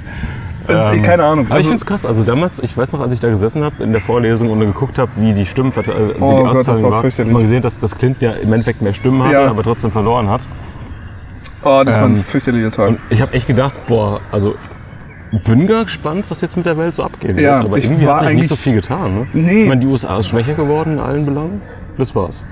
das 0.68 0.96
ist, 0.96 1.04
keine 1.04 1.24
Ahnung. 1.24 1.46
Aber 1.48 1.56
ich 1.60 1.66
Also, 1.66 1.70
finde 1.70 1.76
es 1.82 1.86
krass. 1.88 2.06
Also 2.06 2.22
damals, 2.24 2.60
ich 2.62 2.78
weiß 2.78 2.92
noch, 2.92 3.00
als 3.02 3.12
ich 3.14 3.20
da 3.20 3.30
gesessen 3.30 3.64
habe 3.64 3.84
in 3.84 3.94
der 3.94 4.02
Vorlesung 4.02 4.52
und 4.52 4.60
geguckt 4.60 5.00
habe, 5.00 5.10
wie 5.18 5.34
die 5.34 5.48
Stimmen 5.48 5.72
äh, 5.72 5.76
wie 5.88 6.22
Oh 6.22 6.38
die 6.38 6.54
Gott, 6.54 6.68
das 6.68 6.84
war 6.84 6.92
war, 6.92 7.02
fürchterlich. 7.02 7.30
hat 7.32 7.34
man 7.34 7.42
gesehen, 7.42 7.64
dass, 7.64 7.80
dass 7.80 7.98
Clinton 7.98 8.24
ja 8.30 8.32
im 8.34 8.54
Endeffekt 8.54 8.84
mehr 8.84 8.94
Stimmen 8.94 9.24
hatte, 9.24 9.34
Ja. 9.34 9.48
aber 9.50 9.64
trotzdem 9.64 9.92
verloren 9.92 10.30
hat. 10.30 10.42
Oh, 11.64 11.84
das 11.84 11.96
war 11.96 12.06
ein 12.06 12.16
ähm, 12.18 12.24
fürchterlicher 12.24 12.72
Tag. 12.72 12.90
Und 12.90 13.00
ich 13.10 13.22
habe 13.22 13.34
echt 13.34 13.48
gedacht, 13.48 13.74
boah, 13.88 14.22
also 14.32 14.56
bin 15.46 15.66
gar 15.68 15.84
gespannt, 15.86 16.26
was 16.30 16.42
jetzt 16.42 16.58
mit 16.58 16.66
der 16.66 16.78
Welt 16.78 16.94
so 16.94 17.04
abgehen 17.04 17.38
Ja, 17.40 17.56
wird. 17.58 17.66
Aber 17.66 17.78
ich 17.78 17.86
irgendwie 17.86 18.06
war 18.06 18.22
hat 18.22 18.28
sich 18.28 18.36
nicht 18.36 18.50
so 18.50 18.56
viel 18.56 18.76
getan. 18.76 19.16
Ne? 19.16 19.28
Nee. 19.34 19.64
Ich 19.64 19.68
meine, 19.70 19.82
die 19.82 19.88
USA 19.88 20.20
ist 20.20 20.28
schwächer 20.28 20.54
geworden 20.54 20.94
in 20.94 21.00
allen 21.00 21.26
Belangen. 21.26 21.62
Das 21.98 22.14
war's. 22.16 22.46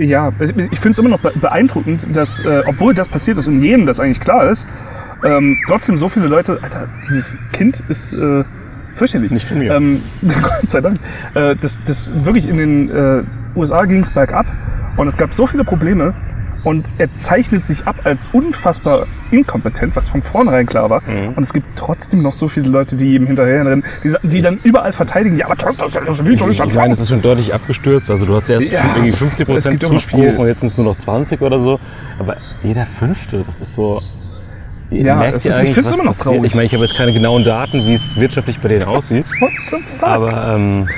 Ja, 0.00 0.32
ich 0.38 0.52
finde 0.80 0.90
es 0.90 0.98
immer 0.98 1.10
noch 1.10 1.20
be- 1.20 1.32
beeindruckend, 1.38 2.16
dass, 2.16 2.40
äh, 2.40 2.62
obwohl 2.66 2.94
das 2.94 3.08
passiert 3.08 3.36
ist 3.36 3.46
und 3.46 3.62
jedem 3.62 3.84
das 3.84 4.00
eigentlich 4.00 4.20
klar 4.20 4.48
ist, 4.48 4.66
ähm, 5.22 5.56
trotzdem 5.68 5.96
so 5.98 6.08
viele 6.08 6.26
Leute, 6.26 6.58
Alter, 6.62 6.88
dieses 7.08 7.36
Kind 7.52 7.82
ist 7.88 8.14
äh, 8.14 8.44
fürchterlich. 8.94 9.30
Nicht 9.30 9.46
von 9.46 9.58
mir. 9.58 9.74
Ähm, 9.74 10.02
Gott 10.22 10.62
sei 10.62 10.80
Dank. 10.80 10.96
Äh, 11.34 11.56
das, 11.60 11.82
das 11.84 12.12
wirklich 12.24 12.48
in 12.48 12.56
den 12.56 12.90
äh, 12.90 13.22
USA 13.54 13.84
ging 13.84 14.00
es 14.00 14.10
bergab 14.10 14.46
und 14.96 15.06
es 15.06 15.16
gab 15.18 15.34
so 15.34 15.46
viele 15.46 15.64
Probleme 15.64 16.14
und 16.64 16.90
er 16.98 17.10
zeichnet 17.12 17.64
sich 17.64 17.86
ab 17.86 17.96
als 18.04 18.28
unfassbar 18.32 19.06
inkompetent, 19.30 19.94
was 19.96 20.08
von 20.08 20.22
vornherein 20.22 20.66
klar 20.66 20.90
war. 20.90 21.02
Mhm. 21.02 21.34
Und 21.36 21.42
es 21.42 21.52
gibt 21.52 21.66
trotzdem 21.76 22.22
noch 22.22 22.32
so 22.32 22.48
viele 22.48 22.68
Leute, 22.68 22.96
die 22.96 23.14
ihm 23.14 23.26
hinterherrennen, 23.26 23.84
die, 24.02 24.14
die 24.28 24.40
dann 24.40 24.58
überall 24.64 24.92
verteidigen, 24.92 25.36
ja, 25.36 25.46
aber 25.46 25.56
Trump, 25.56 25.78
das 25.78 25.94
ist 25.94 26.08
das 26.08 26.26
wie 26.26 26.36
soll 26.36 26.50
ich 26.50 26.56
das 26.58 26.74
meine, 26.74 26.92
es 26.92 27.00
ist 27.00 27.10
schon 27.10 27.22
deutlich 27.22 27.52
abgestürzt. 27.54 28.10
Also 28.10 28.24
du 28.24 28.34
hast 28.34 28.48
erst 28.50 28.72
Ja, 28.72 28.80
irgendwie 28.94 29.12
50 29.12 29.48
es 29.48 29.64
gibt 29.68 29.82
Prozent 29.82 29.82
Zuspruch 29.82 30.38
und 30.38 30.46
jetzt 30.46 30.60
sind 30.60 30.68
es 30.68 30.76
nur 30.78 30.86
noch 30.86 30.96
20 30.96 31.40
oder 31.42 31.60
so. 31.60 31.78
Aber 32.18 32.36
jeder 32.62 32.86
Fünfte, 32.86 33.44
das 33.46 33.60
ist 33.60 33.74
so. 33.74 34.00
Ja, 34.90 35.16
merkt 35.16 35.36
es 35.38 35.44
ihr 35.46 35.50
ist- 35.52 35.58
ich 35.68 35.74
find's 35.74 35.90
was 35.90 35.98
immer 35.98 36.04
noch 36.04 36.12
passiert? 36.16 36.34
traurig. 36.36 36.44
Ich 36.50 36.54
meine, 36.54 36.66
ich 36.66 36.72
habe 36.74 36.84
jetzt 36.84 36.96
keine 36.96 37.12
genauen 37.12 37.42
Daten, 37.44 37.86
wie 37.86 37.94
es 37.94 38.16
wirtschaftlich 38.16 38.58
bei 38.60 38.68
denen 38.68 38.84
aussieht. 38.84 39.26
What 39.40 39.50
the 39.70 39.76
fuck? 39.98 40.08
Aber 40.08 40.54
ähm, 40.54 40.88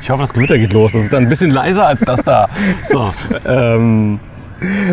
ich 0.00 0.10
hoffe, 0.10 0.22
das 0.22 0.32
Gewitter 0.34 0.58
geht 0.58 0.72
los. 0.72 0.92
Das 0.92 1.02
ist 1.02 1.12
dann 1.12 1.22
ein 1.24 1.28
bisschen 1.28 1.50
leiser 1.50 1.86
als 1.86 2.00
das 2.02 2.24
da. 2.24 2.48
So, 2.82 3.12
ähm, 3.46 4.18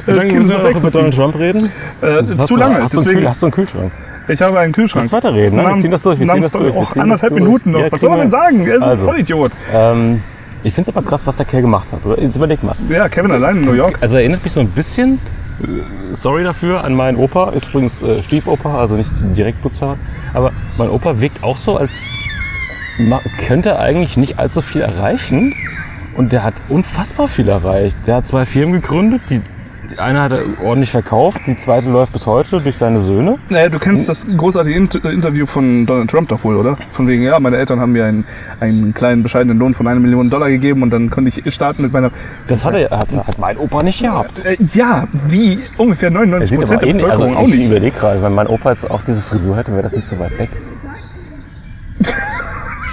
wie 0.05 0.11
lange 0.11 0.33
müssen 0.33 0.49
wir 0.49 0.57
noch 0.71 0.79
über 0.79 0.91
Donald 0.91 1.13
Trump 1.15 1.35
reden? 1.39 1.71
Äh, 2.01 2.21
Hast 2.37 2.47
zu 2.47 2.53
du, 2.55 2.59
lange, 2.59 2.81
Hast 2.83 2.93
du, 2.93 2.97
einen 2.99 3.05
deswegen. 3.05 3.19
Kühl, 3.19 3.29
hast 3.29 3.41
du 3.41 3.45
einen 3.47 3.53
Kühlschrank? 3.53 3.91
Ich 4.27 4.41
habe 4.41 4.59
einen 4.59 4.73
Kühlschrank. 4.73 5.05
Lass 5.05 5.11
weiterreden, 5.13 5.57
ne? 5.57 5.65
Wir 5.67 5.77
ziehen 5.77 5.91
das 5.91 6.03
durch, 6.03 6.19
wir 6.19 6.27
ziehen 6.27 6.41
das 6.41 6.51
durch, 6.51 6.63
wir 6.65 6.71
ziehen 6.73 6.85
das 6.87 6.97
anderthalb 6.97 7.29
durch. 7.31 7.41
Minuten 7.43 7.71
noch. 7.71 7.79
Ja, 7.79 7.91
Was 7.91 8.01
soll 8.01 8.09
man 8.11 8.19
denn 8.19 8.29
sagen? 8.29 8.67
Er 8.67 8.75
ist 8.75 8.83
Also. 8.83 9.03
ein 9.03 9.09
Vollidiot. 9.09 9.49
Ähm, 9.73 10.21
ich 10.63 10.73
finde 10.73 10.91
es 10.91 10.95
aber 10.95 11.05
krass, 11.07 11.25
was 11.25 11.37
der 11.37 11.45
Kerl 11.45 11.61
gemacht 11.63 11.91
hat. 11.93 12.05
Oder? 12.05 12.21
Jetzt 12.21 12.35
überleg 12.35 12.61
mal. 12.63 12.75
Ja, 12.89 13.09
Kevin 13.09 13.31
allein 13.31 13.57
in 13.57 13.65
New 13.65 13.73
York. 13.73 13.97
Also 14.01 14.17
erinnert 14.17 14.43
mich 14.43 14.53
so 14.53 14.59
ein 14.59 14.67
bisschen, 14.69 15.19
äh, 15.63 15.65
sorry 16.15 16.43
dafür, 16.43 16.83
an 16.83 16.93
meinen 16.93 17.17
Opa. 17.17 17.49
Ist 17.51 17.69
übrigens 17.69 18.01
äh, 18.03 18.21
Stiefopa, 18.21 18.77
also 18.79 18.95
nicht 18.95 19.11
direkt 19.35 19.61
Putzfahrer. 19.63 19.97
Aber 20.33 20.51
mein 20.77 20.89
Opa 20.89 21.19
wirkt 21.21 21.43
auch 21.43 21.57
so, 21.57 21.77
als 21.77 22.07
könnte 23.47 23.79
eigentlich 23.79 24.17
nicht 24.17 24.37
allzu 24.39 24.61
viel 24.61 24.81
erreichen. 24.81 25.53
Und 26.17 26.33
der 26.33 26.43
hat 26.43 26.55
unfassbar 26.67 27.27
viel 27.29 27.47
erreicht. 27.47 27.97
Der 28.05 28.15
hat 28.17 28.27
zwei 28.27 28.45
Firmen 28.45 28.73
gegründet. 28.81 29.21
Die, 29.29 29.41
die 29.89 29.99
eine 29.99 30.21
hat 30.21 30.31
er 30.31 30.45
ordentlich 30.63 30.91
verkauft, 30.91 31.41
die 31.47 31.57
zweite 31.57 31.89
läuft 31.89 32.13
bis 32.13 32.25
heute 32.25 32.61
durch 32.61 32.77
seine 32.77 32.99
Söhne. 32.99 33.37
Naja, 33.49 33.69
du 33.69 33.79
kennst 33.79 34.07
das 34.07 34.27
großartige 34.37 34.75
Int 34.75 34.95
Interview 34.95 35.45
von 35.45 35.85
Donald 35.85 36.09
Trump 36.09 36.29
doch 36.29 36.43
wohl, 36.43 36.55
oder? 36.55 36.77
Von 36.91 37.07
wegen, 37.07 37.23
ja, 37.23 37.39
meine 37.39 37.57
Eltern 37.57 37.79
haben 37.79 37.91
mir 37.91 38.05
einen, 38.05 38.25
einen 38.59 38.93
kleinen 38.93 39.23
bescheidenen 39.23 39.57
Lohn 39.57 39.73
von 39.73 39.87
einer 39.87 39.99
Million 39.99 40.29
Dollar 40.29 40.49
gegeben 40.49 40.83
und 40.83 40.91
dann 40.91 41.09
konnte 41.09 41.29
ich 41.29 41.53
starten 41.53 41.81
mit 41.81 41.93
meiner... 41.93 42.11
Das 42.47 42.65
hat, 42.65 42.75
er, 42.75 42.89
hat, 42.91 43.11
hat 43.13 43.39
mein 43.39 43.57
Opa 43.57 43.81
nicht 43.83 44.01
gehabt. 44.01 44.45
Äh, 44.45 44.57
ja, 44.73 45.07
wie 45.27 45.59
ungefähr 45.77 46.09
Er 46.09 46.13
99 46.13 46.49
sieht 46.49 46.59
Prozent 46.59 46.81
der 46.81 46.89
also 46.89 46.99
Bevölkerung 46.99 47.37
auch 47.37 47.47
ich 47.47 47.55
nicht. 47.55 47.71
überlege 47.71 47.97
gerade, 47.97 48.21
wenn 48.21 48.33
mein 48.33 48.47
Opa 48.47 48.71
jetzt 48.71 48.89
auch 48.89 49.01
diese 49.01 49.21
Frisur 49.21 49.57
hätte, 49.57 49.71
wäre 49.71 49.83
das 49.83 49.95
nicht 49.95 50.07
so 50.07 50.19
weit 50.19 50.37
weg. 50.37 50.49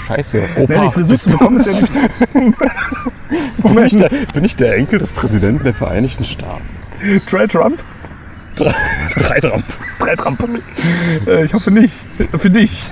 Scheiße, 0.07 0.42
Opa. 0.57 0.72
Ja, 0.74 0.84
die 0.84 0.90
Frisur 0.90 1.16
zu 1.16 1.30
bekommen 1.30 1.59
ist 1.59 1.66
ja 1.66 2.40
nicht... 2.40 2.57
bin, 3.62 3.84
ich 3.84 3.97
der, 3.97 4.11
bin 4.32 4.44
ich 4.44 4.57
der 4.57 4.76
Enkel 4.76 4.99
des 4.99 5.12
Präsidenten 5.12 5.64
der 5.64 5.74
Vereinigten 5.74 6.24
Staaten? 6.24 6.64
Try 7.28 7.47
Trump? 7.49 7.82
Drei 8.57 9.38
Trump. 9.40 9.64
Drei 9.99 10.14
Trump. 10.16 10.49
Äh, 11.26 11.44
ich 11.44 11.53
hoffe 11.53 11.70
nicht. 11.70 12.05
Für 12.36 12.49
dich. 12.51 12.84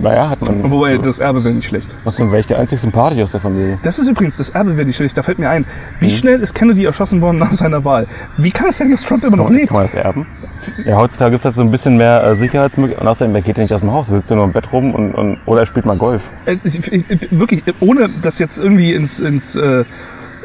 Naja, 0.00 0.30
hat 0.30 0.40
man. 0.42 0.70
Wobei, 0.70 0.96
das 0.98 1.18
Erbe 1.18 1.44
wäre 1.44 1.54
nicht 1.54 1.66
schlecht. 1.68 1.94
Was 2.04 2.16
denn, 2.16 2.28
wäre 2.30 2.40
ich 2.40 2.46
der 2.46 2.58
einzig 2.58 2.80
sympathisch 2.80 3.20
aus 3.20 3.32
der 3.32 3.40
Familie? 3.40 3.78
Das 3.82 3.98
ist 3.98 4.06
übrigens, 4.08 4.36
das 4.36 4.50
Erbe 4.50 4.76
wäre 4.76 4.86
nicht 4.86 4.96
schlecht. 4.96 5.16
Da 5.18 5.22
fällt 5.22 5.38
mir 5.38 5.50
ein, 5.50 5.66
wie 6.00 6.06
Mhm. 6.06 6.10
schnell 6.10 6.40
ist 6.40 6.54
Kennedy 6.54 6.84
erschossen 6.84 7.20
worden 7.20 7.38
nach 7.38 7.52
seiner 7.52 7.84
Wahl? 7.84 8.06
Wie 8.38 8.50
kann 8.50 8.68
es 8.68 8.78
sein, 8.78 8.90
dass 8.90 9.02
Trump 9.02 9.24
immer 9.24 9.36
noch 9.36 9.50
lebt? 9.50 9.68
Kann 9.68 9.76
man 9.78 9.84
das 9.84 9.94
erben? 9.94 10.26
Ja, 10.84 10.96
heutzutage 10.96 11.32
gibt 11.32 11.40
es 11.40 11.44
halt 11.46 11.54
so 11.56 11.62
ein 11.62 11.70
bisschen 11.70 11.96
mehr 11.96 12.22
äh, 12.24 12.36
Sicherheitsmöglichkeiten. 12.36 13.06
Und 13.06 13.10
außerdem, 13.10 13.34
er 13.34 13.42
geht 13.42 13.56
ja 13.58 13.62
nicht 13.64 13.74
aus 13.74 13.80
dem 13.80 13.90
Haus, 13.92 14.08
er 14.10 14.18
sitzt 14.18 14.30
ja 14.30 14.36
nur 14.36 14.44
im 14.44 14.52
Bett 14.52 14.72
rum 14.72 14.94
und, 14.94 15.14
und, 15.14 15.38
oder 15.46 15.60
er 15.60 15.66
spielt 15.66 15.84
mal 15.84 15.96
Golf. 15.98 16.30
Äh, 16.46 16.56
Ich, 16.64 16.78
ich, 16.78 17.10
ich, 17.10 17.28
wirklich, 17.32 17.62
ohne 17.80 18.08
das 18.22 18.38
jetzt 18.38 18.58
irgendwie 18.58 18.92
ins, 18.94 19.20
ins 19.20 19.56
äh, 19.56 19.84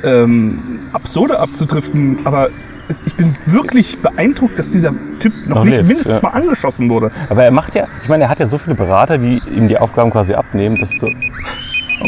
ähm, 0.03 0.79
Absurde 0.93 1.39
abzudriften, 1.39 2.19
aber 2.25 2.49
es, 2.87 3.05
ich 3.05 3.15
bin 3.15 3.35
wirklich 3.45 3.97
beeindruckt, 3.99 4.57
dass 4.57 4.71
dieser 4.71 4.93
Typ 5.19 5.33
noch, 5.47 5.57
Noch 5.57 5.65
nicht 5.65 5.77
lebt, 5.77 5.87
mindestens 5.87 6.17
ja. 6.17 6.21
mal 6.23 6.29
angeschossen 6.29 6.89
wurde. 6.89 7.11
Aber 7.29 7.43
er 7.43 7.51
macht 7.51 7.75
ja, 7.75 7.87
ich 8.01 8.09
meine, 8.09 8.25
er 8.25 8.29
hat 8.29 8.39
ja 8.39 8.45
so 8.45 8.57
viele 8.57 8.75
Berater, 8.75 9.17
die 9.17 9.41
ihm 9.53 9.67
die 9.67 9.77
Aufgaben 9.77 10.11
quasi 10.11 10.33
abnehmen, 10.33 10.77
dass 10.79 10.91
du 10.97 11.07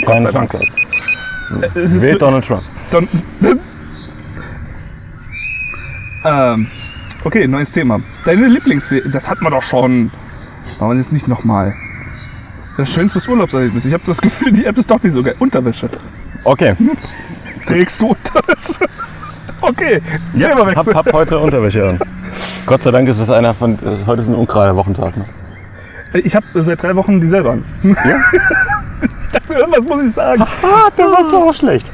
keine 0.06 0.22
sei 0.22 0.32
Dank. 0.32 0.52
Chance 0.52 0.60
hast. 0.60 1.76
Es 1.76 1.94
ist 1.94 2.06
Wählt 2.06 2.22
Donald 2.22 2.46
Trump. 2.46 2.64
Don 2.92 3.08
ähm, 6.26 6.68
okay, 7.24 7.48
neues 7.48 7.72
Thema. 7.72 8.02
Deine 8.26 8.48
Lieblingsserie, 8.48 9.10
das 9.10 9.30
hatten 9.30 9.44
wir 9.44 9.52
doch 9.52 9.62
schon. 9.62 10.12
Wir 10.80 10.96
jetzt 10.96 11.12
nicht 11.12 11.28
nochmal. 11.28 11.76
Das 12.78 12.94
schönste 12.94 13.20
Urlaubserlebnis. 13.30 13.86
Ich 13.86 13.94
habe 13.94 14.04
das 14.06 14.22
Gefühl, 14.22 14.52
die 14.52 14.66
App 14.66 14.78
ist 14.78 14.90
doch 14.90 15.02
nicht 15.04 15.14
so 15.14 15.24
geil. 15.24 15.36
Unterwäsche. 15.40 15.90
Okay, 16.44 16.76
Trägst 17.70 18.02
du 18.02 18.08
Unterwäsche? 18.08 18.80
Okay, 19.62 20.02
ja, 20.36 20.48
hab, 20.48 20.56
Themawechsel. 20.56 20.96
hab 20.96 21.12
heute 21.12 21.38
Unterwäsche 21.38 21.86
an. 21.86 22.00
Gott 22.66 22.82
sei 22.82 22.92
Dank 22.92 23.10
ist 23.10 23.20
es 23.20 23.30
einer 23.30 23.54
von, 23.54 23.74
äh, 23.74 24.06
heute 24.06 24.22
ist 24.22 24.30
ein 24.30 24.36
ungerader 24.36 24.74
Wochentag. 24.78 25.18
Ne? 25.18 25.26
Ich 26.24 26.34
habe 26.34 26.46
seit 26.56 26.82
drei 26.82 26.96
Wochen 26.96 27.20
dieselbe 27.20 27.52
an. 27.52 27.66
ich 27.84 29.28
dachte, 29.28 29.54
irgendwas 29.54 29.86
muss 29.86 30.02
ich 30.02 30.14
sagen. 30.14 30.42
Ah, 30.42 30.90
der 30.98 31.08
war 31.08 31.26
so 31.26 31.52
schlecht. 31.52 31.92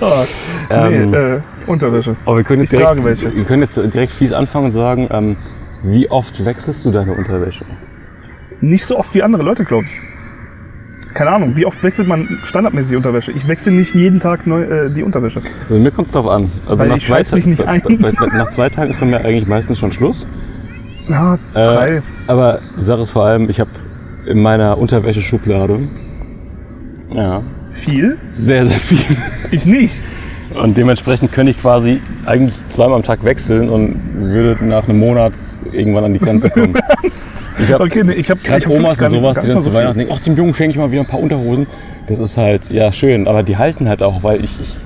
Ähm, 0.69 1.09
nee, 1.09 1.17
äh, 1.17 1.41
Unterwäsche. 1.65 2.15
Aber 2.25 2.37
wir 2.37 2.43
können 2.43 2.61
jetzt 2.61 2.71
Ich 2.71 2.77
direkt, 2.77 2.97
trage 2.97 3.03
welche. 3.03 3.35
Wir 3.35 3.45
können 3.45 3.63
jetzt 3.63 3.77
direkt 3.77 4.11
fies 4.11 4.31
anfangen 4.31 4.65
und 4.65 4.71
sagen, 4.71 5.07
ähm, 5.09 5.35
wie 5.81 6.07
oft 6.11 6.45
wechselst 6.45 6.85
du 6.85 6.91
deine 6.91 7.13
Unterwäsche? 7.13 7.65
Nicht 8.61 8.85
so 8.85 8.99
oft 8.99 9.15
wie 9.15 9.23
andere 9.23 9.41
Leute, 9.41 9.65
glaube 9.65 9.85
ich. 9.85 10.14
Keine 11.15 11.31
Ahnung, 11.31 11.55
wie 11.57 11.65
oft 11.65 11.81
wechselt 11.81 12.07
man 12.07 12.37
standardmäßig 12.43 12.91
die 12.91 12.95
Unterwäsche? 12.97 13.31
Ich 13.31 13.47
wechsle 13.47 13.71
nicht 13.71 13.95
jeden 13.95 14.19
Tag 14.19 14.45
neu, 14.45 14.61
äh, 14.63 14.89
die 14.91 15.01
Unterwäsche. 15.01 15.41
Also 15.69 15.81
mir 15.81 15.89
kommt 15.89 16.07
es 16.09 16.13
darauf 16.13 16.29
an. 16.31 16.51
Also 16.67 16.81
Weil 16.81 16.89
nach 16.89 16.97
ich 16.97 17.05
zwei, 17.07 17.23
mich 17.35 17.45
nicht 17.47 17.61
ein. 17.63 17.81
bei- 17.81 18.11
bei- 18.11 18.37
nach 18.37 18.51
zwei 18.51 18.69
Tagen 18.69 18.91
ist 18.91 18.99
bei 18.99 19.05
mir 19.07 19.17
eigentlich 19.25 19.47
meistens 19.47 19.79
schon 19.79 19.91
Schluss. 19.91 20.27
Ja, 21.07 21.35
Äh, 21.53 21.63
drei. 21.63 22.01
aber 22.27 22.59
die 22.77 22.83
Sache 22.83 23.01
ist 23.01 23.11
vor 23.11 23.25
allem, 23.25 23.49
ich 23.49 23.59
habe 23.59 23.69
in 24.27 24.41
meiner 24.41 24.77
Unterwäscheschublade 24.77 25.79
ja, 27.13 27.41
Viel? 27.71 28.17
sehr, 28.33 28.67
sehr 28.67 28.79
viel. 28.79 29.15
Ich 29.51 29.65
nicht. 29.65 30.01
Und 30.61 30.77
dementsprechend 30.77 31.31
könnte 31.31 31.51
ich 31.51 31.59
quasi 31.61 32.01
eigentlich 32.25 32.55
zweimal 32.69 32.97
am 32.97 33.03
Tag 33.03 33.23
wechseln 33.23 33.69
und 33.69 33.99
würde 34.15 34.63
nach 34.65 34.87
einem 34.87 34.99
Monat 34.99 35.33
irgendwann 35.71 36.05
an 36.05 36.13
die 36.13 36.19
Grenze 36.19 36.49
kommen. 36.49 36.73
Ich 37.57 37.71
habe 37.71 37.83
Okay, 37.85 38.03
nee, 38.03 38.13
ich 38.13 38.29
habe 38.29 38.41
gerade 38.41 38.69
Omas 38.69 39.01
und 39.01 39.09
sowas, 39.09 39.39
die 39.39 39.47
dann 39.47 39.61
zu 39.61 39.73
Weihnachten 39.73 39.99
denken, 39.99 40.13
ach, 40.15 40.19
dem 40.19 40.35
Jungen 40.35 40.53
schenke 40.53 40.71
ich 40.71 40.77
mal 40.77 40.91
wieder 40.91 41.01
ein 41.01 41.07
paar 41.07 41.19
Unterhosen. 41.19 41.67
Das 42.07 42.19
ist 42.19 42.37
halt, 42.37 42.69
ja, 42.69 42.91
schön, 42.91 43.27
aber 43.27 43.43
die 43.43 43.57
halten 43.57 43.87
halt 43.87 44.03
auch, 44.03 44.23
weil 44.23 44.43
ich, 44.43 44.59
ich 44.59 44.77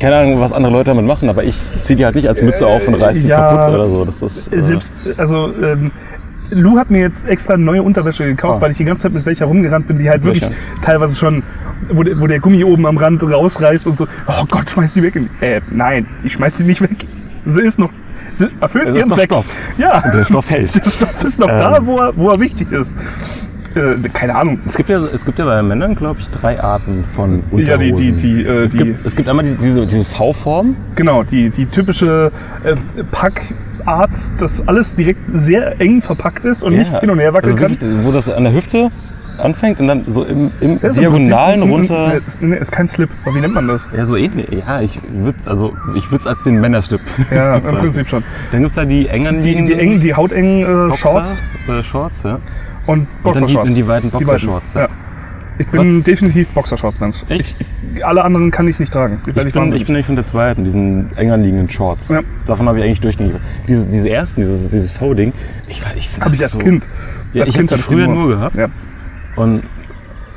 keine 0.00 0.16
Ahnung, 0.16 0.40
was 0.40 0.52
andere 0.52 0.72
Leute 0.72 0.90
damit 0.90 1.06
machen, 1.06 1.28
aber 1.28 1.44
ich 1.44 1.56
ziehe 1.82 1.96
die 1.96 2.04
halt 2.04 2.16
nicht 2.16 2.28
als 2.28 2.42
Mütze 2.42 2.66
auf 2.66 2.86
und 2.88 2.94
reiße 2.94 3.20
sie 3.20 3.28
ja, 3.28 3.40
kaputt 3.40 3.74
oder 3.74 3.88
so. 3.88 4.04
Das 4.04 4.20
ist, 4.22 4.52
äh, 4.52 4.60
Selbst, 4.60 4.94
also, 5.16 5.50
ähm, 5.62 5.90
Lou 6.50 6.78
hat 6.78 6.90
mir 6.90 7.00
jetzt 7.00 7.28
extra 7.28 7.56
neue 7.56 7.82
Unterwäsche 7.82 8.24
gekauft, 8.24 8.58
Ah. 8.58 8.62
weil 8.62 8.70
ich 8.72 8.76
die 8.76 8.84
ganze 8.84 9.04
Zeit 9.04 9.12
mit 9.12 9.26
welcher 9.26 9.46
rumgerannt 9.46 9.86
bin, 9.88 9.98
die 9.98 10.08
halt 10.08 10.24
wirklich 10.24 10.46
teilweise 10.82 11.16
schon, 11.16 11.42
wo 11.90 12.02
der, 12.02 12.20
wo 12.20 12.26
der 12.26 12.40
Gummi 12.40 12.64
oben 12.64 12.86
am 12.86 12.96
Rand 12.96 13.22
rausreißt 13.22 13.86
und 13.86 13.96
so, 13.98 14.06
oh 14.26 14.44
Gott, 14.50 14.70
schmeiß 14.70 14.94
die 14.94 15.02
weg. 15.02 15.20
Äh, 15.40 15.60
nein, 15.70 16.06
ich 16.24 16.32
schmeiß 16.34 16.54
die 16.58 16.64
nicht 16.64 16.80
weg. 16.80 16.96
Sie 17.44 17.60
ist 17.62 17.78
noch, 17.78 17.92
sie 18.32 18.48
erfüllt 18.60 18.88
ihren 18.94 19.08
noch 19.08 19.16
Zweck. 19.16 19.26
Stoff. 19.26 19.46
Ja. 19.78 20.02
Und 20.04 20.14
der 20.14 20.24
Stoff 20.24 20.50
hält. 20.50 20.74
Der 20.84 20.90
Stoff 20.90 21.22
ist 21.24 21.38
noch 21.38 21.48
Ähm. 21.48 21.58
da, 21.58 21.78
wo 21.82 21.98
er, 21.98 22.16
wo 22.16 22.30
er 22.30 22.40
wichtig 22.40 22.72
ist. 22.72 22.96
Äh, 23.76 23.96
keine 24.12 24.34
Ahnung. 24.34 24.58
Es 24.64 24.76
gibt 24.76 24.88
ja, 24.88 24.98
es 25.04 25.24
gibt 25.24 25.38
ja 25.38 25.44
bei 25.44 25.62
Männern, 25.62 25.94
glaube 25.94 26.18
ich, 26.20 26.28
drei 26.30 26.60
Arten 26.60 27.04
von 27.14 27.42
Unterhosen. 27.50 27.66
Ja, 27.66 27.76
die, 27.76 27.92
die, 27.92 28.12
die, 28.12 28.42
äh, 28.42 28.62
es, 28.64 28.72
gibt, 28.74 29.04
es 29.04 29.14
gibt 29.14 29.28
einmal 29.28 29.44
diese, 29.44 29.58
diese, 29.58 29.86
diese 29.86 30.04
V-Form. 30.04 30.76
genau, 30.94 31.22
die, 31.22 31.50
die 31.50 31.66
typische 31.66 32.32
äh, 32.64 32.74
Packart, 33.12 34.10
dass 34.38 34.66
alles 34.66 34.94
direkt 34.96 35.20
sehr 35.32 35.78
eng 35.80 36.00
verpackt 36.00 36.44
ist 36.46 36.62
und 36.64 36.74
nicht 36.76 36.98
hin 36.98 37.10
und 37.10 37.18
her 37.18 37.34
wackeln 37.34 37.52
also 37.54 37.64
kann. 37.66 37.80
wirklich, 37.80 38.04
Wo 38.04 38.12
das 38.12 38.28
an 38.32 38.44
der 38.44 38.54
Hüfte 38.54 38.90
anfängt 39.38 39.80
und 39.80 39.88
dann 39.88 40.04
so 40.06 40.24
im, 40.24 40.50
im 40.60 40.78
im 40.80 40.92
Diagonalen 40.94 41.62
ein- 41.62 41.68
runter. 41.70 42.06
ein- 42.06 42.22
Ist, 42.24 42.42
nee, 42.42 42.56
ist 42.56 42.72
kein 42.72 42.88
Slip. 42.88 43.10
Aber 43.24 43.34
wie 43.34 43.40
nennt 43.40 43.54
man 43.54 43.68
das? 43.68 43.88
Ja, 43.96 44.04
so 44.04 44.16
ähnlich. 44.16 44.46
Ja, 44.66 44.80
ich 44.80 44.98
würde 45.10 45.38
also 45.46 45.74
ich 45.94 46.06
würde 46.10 46.18
es 46.20 46.26
als 46.26 46.42
den 46.42 46.60
Männerslip 46.60 47.00
Ja, 47.30 47.56
im. 47.56 47.62
Prinzip 47.62 48.08
schon. 48.08 48.22
Dann 48.52 48.60
gibt 48.60 48.70
es 48.70 48.74
da 48.76 48.84
die 48.84 49.08
eng 49.08 49.40
Die, 49.42 49.64
die 49.64 49.74
engen, 49.74 50.00
die 50.00 50.14
hautengen 50.14 50.62
äh, 50.62 50.88
Boxer, 50.88 50.96
Shorts 50.96 51.42
Äh, 51.68 51.82
Shorts, 51.82 52.22
ja. 52.22 52.38
und 52.86 53.00
Und 53.00 53.06
dann 53.24 53.34
die, 53.34 53.40
Boxershorts. 53.40 53.74
die 53.74 53.88
weiten 53.88 54.10
Die 54.18 54.24
Boxershorts. 54.24 54.74
Ja. 54.74 54.80
Ja. 54.82 54.88
Ich 55.58 55.66
bin 55.68 55.96
Was? 55.96 56.04
definitiv 56.04 56.48
Boxershorts-Mensch. 56.48 57.16
Echt? 57.30 57.56
Ich, 57.94 58.04
alle 58.04 58.22
anderen 58.22 58.50
kann 58.50 58.68
ich 58.68 58.78
nicht 58.78 58.92
tragen. 58.92 59.20
Ich, 59.22 59.28
Ich 59.28 59.34
bin, 59.54 59.72
ich 59.72 59.84
bin 59.86 59.94
nämlich 59.94 60.04
von 60.04 60.14
der 60.14 60.26
zweiten, 60.26 60.64
diesen 60.64 61.16
eng 61.16 61.30
anliegenden 61.30 61.70
Shorts. 61.70 62.10
Ja. 62.10 62.20
Davon 62.44 62.68
habe 62.68 62.78
ich 62.78 62.84
eigentlich 62.84 63.00
durchgängig. 63.00 63.32
Diese, 63.66 63.86
diese 63.86 64.10
ersten, 64.10 64.42
dieses, 64.42 64.70
dieses 64.70 64.90
V-Ding, 64.90 65.32
ich, 65.68 65.82
war- 65.82 65.96
ich 65.96 66.10
finde 66.10 66.26
Habe 66.26 66.30
das 66.32 66.38
ich 66.38 66.42
als 66.42 66.52
so, 66.52 66.58
Kind. 66.58 66.88
Ja, 67.32 67.40
als 67.40 67.50
ich 67.52 67.56
Kind 67.56 67.70
habe 67.72 67.80
hatte 67.80 67.90
ich 67.90 67.96
früher 67.96 68.06
die 68.06 68.12
nur 68.12 68.28
gehabt. 68.28 68.54
Ja. 68.56 68.66
Und 69.36 69.62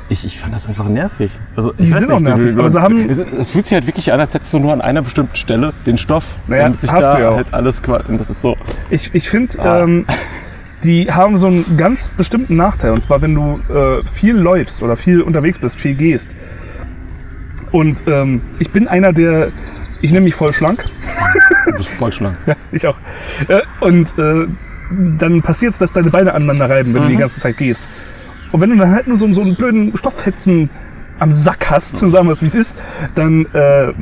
ich, 0.08 0.24
ich 0.24 0.38
fand 0.38 0.54
das 0.54 0.66
einfach 0.66 0.88
nervig. 0.88 1.30
Also, 1.56 1.70
ich 1.72 1.76
Die 1.78 1.84
sind 1.86 2.10
auch 2.12 2.18
nicht, 2.20 2.28
nervig, 2.28 2.52
du- 2.54 2.58
aber 2.60 2.70
sie 2.70 2.80
haben- 2.80 3.08
es, 3.08 3.18
es 3.18 3.50
fühlt 3.50 3.64
sich 3.66 3.74
halt 3.74 3.86
wirklich 3.86 4.12
an, 4.12 4.20
als 4.20 4.34
hättest 4.34 4.52
du 4.52 4.58
nur 4.58 4.72
an 4.72 4.80
einer 4.80 5.02
bestimmten 5.02 5.36
Stelle 5.36 5.72
den 5.86 5.98
Stoff, 5.98 6.36
Naja, 6.46 6.64
damit 6.64 6.80
sich 6.80 6.90
hast 6.92 7.04
da 7.04 7.14
du 7.16 7.22
ja 7.22 7.28
auch. 7.30 7.36
halt 7.36 7.54
alles 7.54 7.80
das 8.08 8.30
ist 8.30 8.40
so. 8.42 8.56
Ich, 8.90 9.10
ich 9.14 9.28
finde, 9.28 9.58
Ah. 9.60 9.82
ähm, 9.82 10.06
die 10.84 11.12
haben 11.12 11.36
so 11.36 11.46
einen 11.46 11.76
ganz 11.76 12.08
bestimmten 12.08 12.56
Nachteil. 12.56 12.92
Und 12.92 13.02
zwar, 13.02 13.20
wenn 13.22 13.34
du 13.34 13.60
äh, 13.72 14.04
viel 14.04 14.34
läufst 14.36 14.82
oder 14.82 14.96
viel 14.96 15.20
unterwegs 15.22 15.58
bist, 15.58 15.78
viel 15.78 15.94
gehst. 15.94 16.34
Und 17.70 18.02
ähm, 18.06 18.42
ich 18.58 18.70
bin 18.70 18.88
einer, 18.88 19.12
der. 19.12 19.52
Ich 20.02 20.10
nehme 20.12 20.24
mich 20.24 20.34
voll 20.34 20.52
schlank. 20.54 20.86
Du 21.66 21.72
bist 21.76 21.88
voll 21.90 22.10
schlank. 22.12 22.36
Ja, 22.46 22.56
ich 22.72 22.86
auch. 22.86 22.96
Äh, 23.48 23.60
und 23.80 24.18
äh, 24.18 24.46
dann 25.18 25.42
passiert 25.42 25.72
es, 25.72 25.78
dass 25.78 25.92
deine 25.92 26.10
Beine 26.10 26.32
aneinander 26.34 26.68
reiben, 26.68 26.94
wenn 26.94 27.02
du 27.02 27.08
die 27.08 27.14
Mhm. 27.14 27.20
ganze 27.20 27.38
Zeit 27.40 27.58
gehst. 27.58 27.88
Und 28.52 28.60
wenn 28.60 28.70
du 28.70 28.76
dann 28.76 28.90
halt 28.90 29.06
nur 29.06 29.16
so, 29.16 29.30
so 29.32 29.42
einen 29.42 29.54
blöden 29.54 29.96
Stofffetzen 29.96 30.70
am 31.18 31.32
Sack 31.32 31.70
hast, 31.70 31.98
sagen 31.98 32.26
wir 32.26 32.32
es 32.32 32.42
wie 32.42 32.46
es 32.46 32.54
ist, 32.54 32.76
dann 33.14 33.46
äh, 33.52 33.92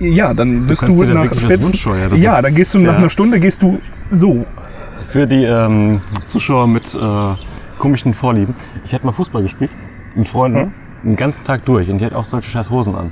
ja, 0.00 0.32
dann 0.32 0.68
wirst 0.68 0.82
du, 0.82 1.04
da 1.04 1.12
nach 1.14 1.24
spätestens- 1.26 1.84
ja, 2.22 2.40
dann 2.40 2.54
gehst 2.54 2.74
du 2.74 2.78
nach 2.78 2.92
ja. 2.92 2.98
einer 2.98 3.10
Stunde 3.10 3.40
gehst 3.40 3.62
du 3.62 3.80
so. 4.10 4.46
Für 5.08 5.26
die 5.26 5.42
ähm, 5.44 6.00
Zuschauer 6.28 6.68
mit 6.68 6.94
äh, 6.94 6.98
komischen 7.78 8.14
Vorlieben. 8.14 8.54
Ich 8.84 8.94
hatte 8.94 9.04
mal 9.06 9.12
Fußball 9.12 9.42
gespielt 9.42 9.70
mit 10.14 10.28
Freunden 10.28 10.72
den 11.02 11.16
ganzen 11.16 11.44
Tag 11.44 11.64
durch 11.64 11.90
und 11.90 11.98
die 11.98 12.04
hat 12.04 12.12
auch 12.14 12.24
solche 12.24 12.50
scheiß 12.50 12.70
Hosen 12.70 12.94
an. 12.94 13.10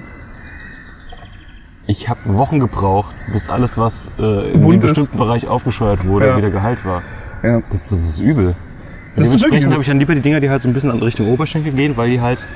Ich 1.89 2.09
habe 2.09 2.19
Wochen 2.25 2.59
gebraucht, 2.59 3.15
bis 3.33 3.49
alles, 3.49 3.79
was 3.79 4.11
äh, 4.19 4.53
in 4.53 4.63
Wund 4.63 4.75
einem 4.75 4.83
ist. 4.83 4.89
bestimmten 4.95 5.19
Bereich 5.19 5.47
aufgescheuert 5.47 6.07
wurde, 6.07 6.27
Ja. 6.29 6.37
wieder 6.37 6.51
geheilt 6.51 6.85
war. 6.85 7.03
Ja. 7.43 7.61
Das, 7.71 7.89
das 7.91 7.93
ist 7.93 8.19
übel. 8.21 8.55
Das 9.17 9.27
ist 9.27 9.43
wirklich 9.43 9.62
Dementsprechend 9.62 9.73
habe 9.73 9.83
ich 9.83 9.89
dann 9.89 9.99
lieber 9.99 10.14
die 10.14 10.21
Dinger, 10.21 10.41
die 10.41 10.51
halt 10.51 10.62
so 10.62 10.69
ein 10.69 10.75
bisschen 10.75 10.91
in 10.91 11.03
Richtung 11.03 11.29
Oberschenkel 11.29 11.73
gehen, 11.73 11.97
weil 11.97 12.11
die 12.11 12.21
halt. 12.21 12.49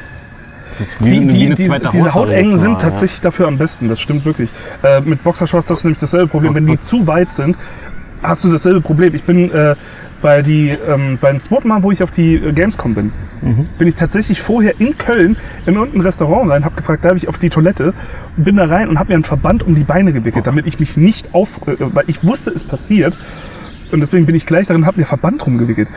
Die, 1.01 1.27
die, 1.27 1.47
eine 1.47 1.55
diese, 1.57 2.15
Hautengen 2.15 2.57
sind 2.57 2.73
mal, 2.75 2.79
tatsächlich 2.79 3.21
dafür 3.21 3.49
am 3.49 3.59
besten, 3.59 3.89
das 3.89 4.01
stimmt 4.01 4.25
wirklich. 4.25 4.51
Äh, 4.85 5.01
mit 5.01 5.25
Boxershorts 5.25 5.69
hast 5.69 5.83
du 5.83 5.89
nämlich 5.89 5.99
dasselbe 5.99 6.29
Problem. 6.29 6.55
Wenn 6.55 6.67
die 6.67 6.79
zu 6.79 7.09
weit 7.09 7.33
sind, 7.33 7.57
hast 8.23 8.45
du 8.45 8.53
dasselbe 8.53 8.81
Problem. 8.81 9.13
Ich 9.17 9.25
bin 9.25 9.51
äh, 9.51 9.75
bei 10.23 10.43
die, 10.43 10.69
ähm, 10.71 11.19
beim 11.21 11.41
zweiten 11.41 11.67
Mal, 11.67 11.83
wo 11.83 11.91
ich 11.91 12.05
auf 12.05 12.13
die 12.13 12.35
äh, 12.35 12.53
Gamescom 12.53 12.95
bin, 12.95 13.13
Mhm. 13.43 13.69
bin 13.79 13.89
ich 13.89 13.95
tatsächlich 13.95 14.41
vorher 14.43 14.79
in 14.81 14.99
Köln 14.99 15.37
in 15.65 15.75
irgendein 15.75 16.03
Restaurant 16.03 16.51
rein, 16.51 16.65
habe 16.65 16.77
gefragt, 16.77 17.05
darf 17.07 17.17
ich 17.17 17.27
auf 17.27 17.39
die 17.39 17.49
Toilette? 17.49 17.95
Und 18.37 18.45
bin 18.45 18.57
da 18.57 18.67
rein 18.67 18.89
und 18.89 18.99
habe 18.99 19.09
mir 19.09 19.15
einen 19.15 19.25
Verband 19.25 19.63
um 19.63 19.75
die 19.75 19.85
Beine 19.85 20.13
gewickelt, 20.13 20.47
damit 20.47 20.67
ich 20.67 20.79
mich 20.79 20.97
nicht 20.99 21.35
auf, 21.35 21.67
äh, 21.67 21.77
weil 21.79 22.05
ich 22.07 22.23
wusste, 22.23 22.51
es 22.51 22.65
passiert. 22.65 23.17
Und 23.93 24.01
deswegen 24.01 24.27
bin 24.27 24.35
ich 24.35 24.47
gleich 24.47 24.67
darin, 24.67 24.87
habe 24.87 25.01
mir 25.01 25.07
Verband 25.07 25.45
rumgewickelt. 25.47 25.89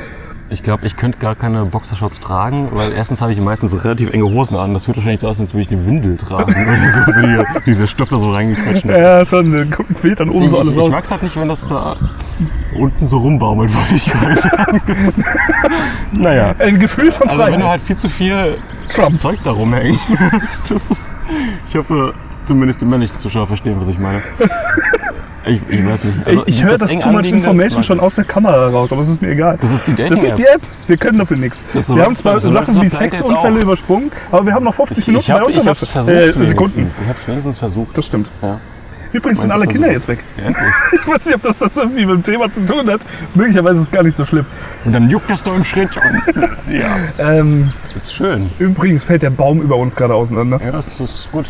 Ich 0.53 0.61
glaube, 0.61 0.85
ich 0.85 0.95
könnte 0.95 1.17
gar 1.17 1.33
keine 1.33 1.65
Boxershorts 1.65 2.19
tragen, 2.19 2.69
weil 2.73 2.91
erstens 2.91 3.21
habe 3.23 3.33
ich 3.33 3.41
meistens 3.41 3.73
relativ 3.83 4.11
enge 4.11 4.25
Hosen 4.25 4.55
an. 4.55 4.71
Das 4.75 4.87
wird 4.87 4.97
wahrscheinlich 4.97 5.21
so 5.21 5.27
aus, 5.27 5.39
als 5.39 5.51
würde 5.55 5.63
ich 5.63 5.71
eine 5.71 5.83
Windel 5.87 6.15
tragen. 6.15 6.51
so, 6.53 6.59
wie 7.15 7.43
dieser 7.65 7.87
Stoff 7.87 8.09
da 8.09 8.19
so 8.19 8.31
reingequetscht. 8.31 8.85
Ja, 8.85 9.25
schon, 9.25 9.51
äh, 9.51 9.65
kommt- 9.65 9.97
fehlt 9.97 10.19
dann 10.19 10.29
oben 10.29 10.43
ich, 10.43 10.51
so 10.51 10.59
alles 10.59 10.69
ich, 10.69 10.75
ich 10.77 10.81
raus. 10.83 10.91
mag 10.91 11.03
es 11.05 11.09
halt 11.11 11.23
nicht, 11.23 11.35
wenn 11.39 11.47
das 11.49 11.65
da 11.67 11.95
unten 12.77 13.03
so 13.03 13.17
rumbaumelt, 13.17 13.75
wollte 13.75 13.95
ich 13.95 14.05
gerade 14.05 14.35
sagen. 14.35 14.81
naja. 16.11 16.53
Ein 16.59 16.77
Gefühl 16.77 17.11
von 17.11 17.23
Also 17.27 17.37
Freiheit. 17.37 17.53
wenn 17.53 17.59
du 17.61 17.67
halt 17.67 17.81
viel 17.81 17.95
zu 17.95 18.07
viel 18.09 18.57
Trump. 18.89 19.17
Zeug 19.17 19.39
da 19.43 19.51
rumhängen 19.53 19.97
hast, 20.33 20.69
das 20.69 20.91
ist, 20.91 21.17
ich 21.67 21.75
hoffe, 21.75 22.13
zumindest 22.45 22.79
die 22.79 22.85
männlichen 22.85 23.17
Zuschauer 23.17 23.47
verstehen, 23.47 23.75
was 23.79 23.87
ich 23.87 23.97
meine. 23.97 24.21
Ich, 25.45 25.61
ich 25.69 25.85
weiß 25.85 26.03
nicht. 26.05 26.25
Also, 26.27 26.43
ich 26.45 26.63
höre 26.63 26.77
das, 26.77 26.91
eng 26.91 27.01
Too 27.01 27.11
Much 27.11 27.25
Information 27.29 27.83
schon 27.83 27.99
aus 27.99 28.15
der 28.15 28.23
Kamera 28.23 28.69
raus, 28.69 28.91
aber 28.93 29.01
es 29.01 29.09
ist 29.09 29.21
mir 29.21 29.31
egal. 29.31 29.57
Das 29.59 29.71
ist 29.71 29.85
die 29.85 29.93
Dating 29.93 30.15
Das 30.15 30.23
ist 30.23 30.37
die 30.37 30.45
App. 30.45 30.61
Wir 30.87 30.97
können 30.97 31.17
dafür 31.19 31.35
nichts. 31.37 31.65
Das 31.73 31.87
so 31.87 31.95
wir 31.95 32.03
haben 32.05 32.15
zwar 32.15 32.39
so 32.39 32.49
Sachen 32.49 32.81
wie 32.81 32.87
Sexunfälle 32.87 33.59
übersprungen, 33.61 34.11
aber 34.31 34.45
wir 34.45 34.53
haben 34.53 34.63
noch 34.63 34.73
50 34.73 34.99
Ich, 34.99 35.07
Minuten 35.07 35.23
ich 35.23 35.31
habe 35.31 35.45
bei 35.45 35.51
ich 35.51 35.67
hab's 35.67 35.83
Unterwäsche. 35.83 36.39
Äh, 36.39 36.45
Sekunden. 36.45 36.75
wenigstens. 36.77 36.99
Ich 37.03 37.07
habe 37.09 37.17
es 37.19 37.27
wenigstens 37.27 37.59
versucht. 37.59 37.97
Das 37.97 38.05
stimmt. 38.05 38.29
Ja. 38.41 38.59
Übrigens 39.11 39.41
sind 39.41 39.51
alle. 39.51 39.67
Kinder 39.67 39.91
jetzt 39.91 40.07
weg. 40.07 40.19
Ja. 40.37 40.49
Ich 40.93 41.07
weiß 41.07 41.25
nicht, 41.27 41.35
ob 41.35 41.41
das, 41.43 41.59
das 41.59 41.77
irgendwie 41.77 42.05
mit 42.05 42.15
dem 42.15 42.23
Thema 42.23 42.49
zu 42.49 42.65
tun 42.65 42.89
hat. 42.89 43.01
Möglicherweise 43.35 43.75
ist 43.79 43.83
es 43.87 43.91
gar 43.91 44.01
nicht 44.03 44.15
so 44.15 44.25
schlimm. 44.25 44.45
Und 44.85 44.93
dann 44.93 45.09
juckt 45.09 45.29
das 45.29 45.43
doch 45.43 45.55
im 45.55 45.63
Schritt. 45.65 45.89
Ja, 46.69 46.95
Ähm, 47.19 47.71
das 47.93 48.03
ist 48.05 48.13
schön. 48.15 48.49
übrigens 48.57 49.03
fällt 49.03 49.21
der 49.21 49.29
Baum 49.29 49.61
über 49.61 49.75
uns 49.75 49.95
gerade 49.95 50.15
auseinander. 50.15 50.59
Ja, 50.63 50.71
das 50.71 50.99
ist 50.99 51.29
gut. 51.31 51.45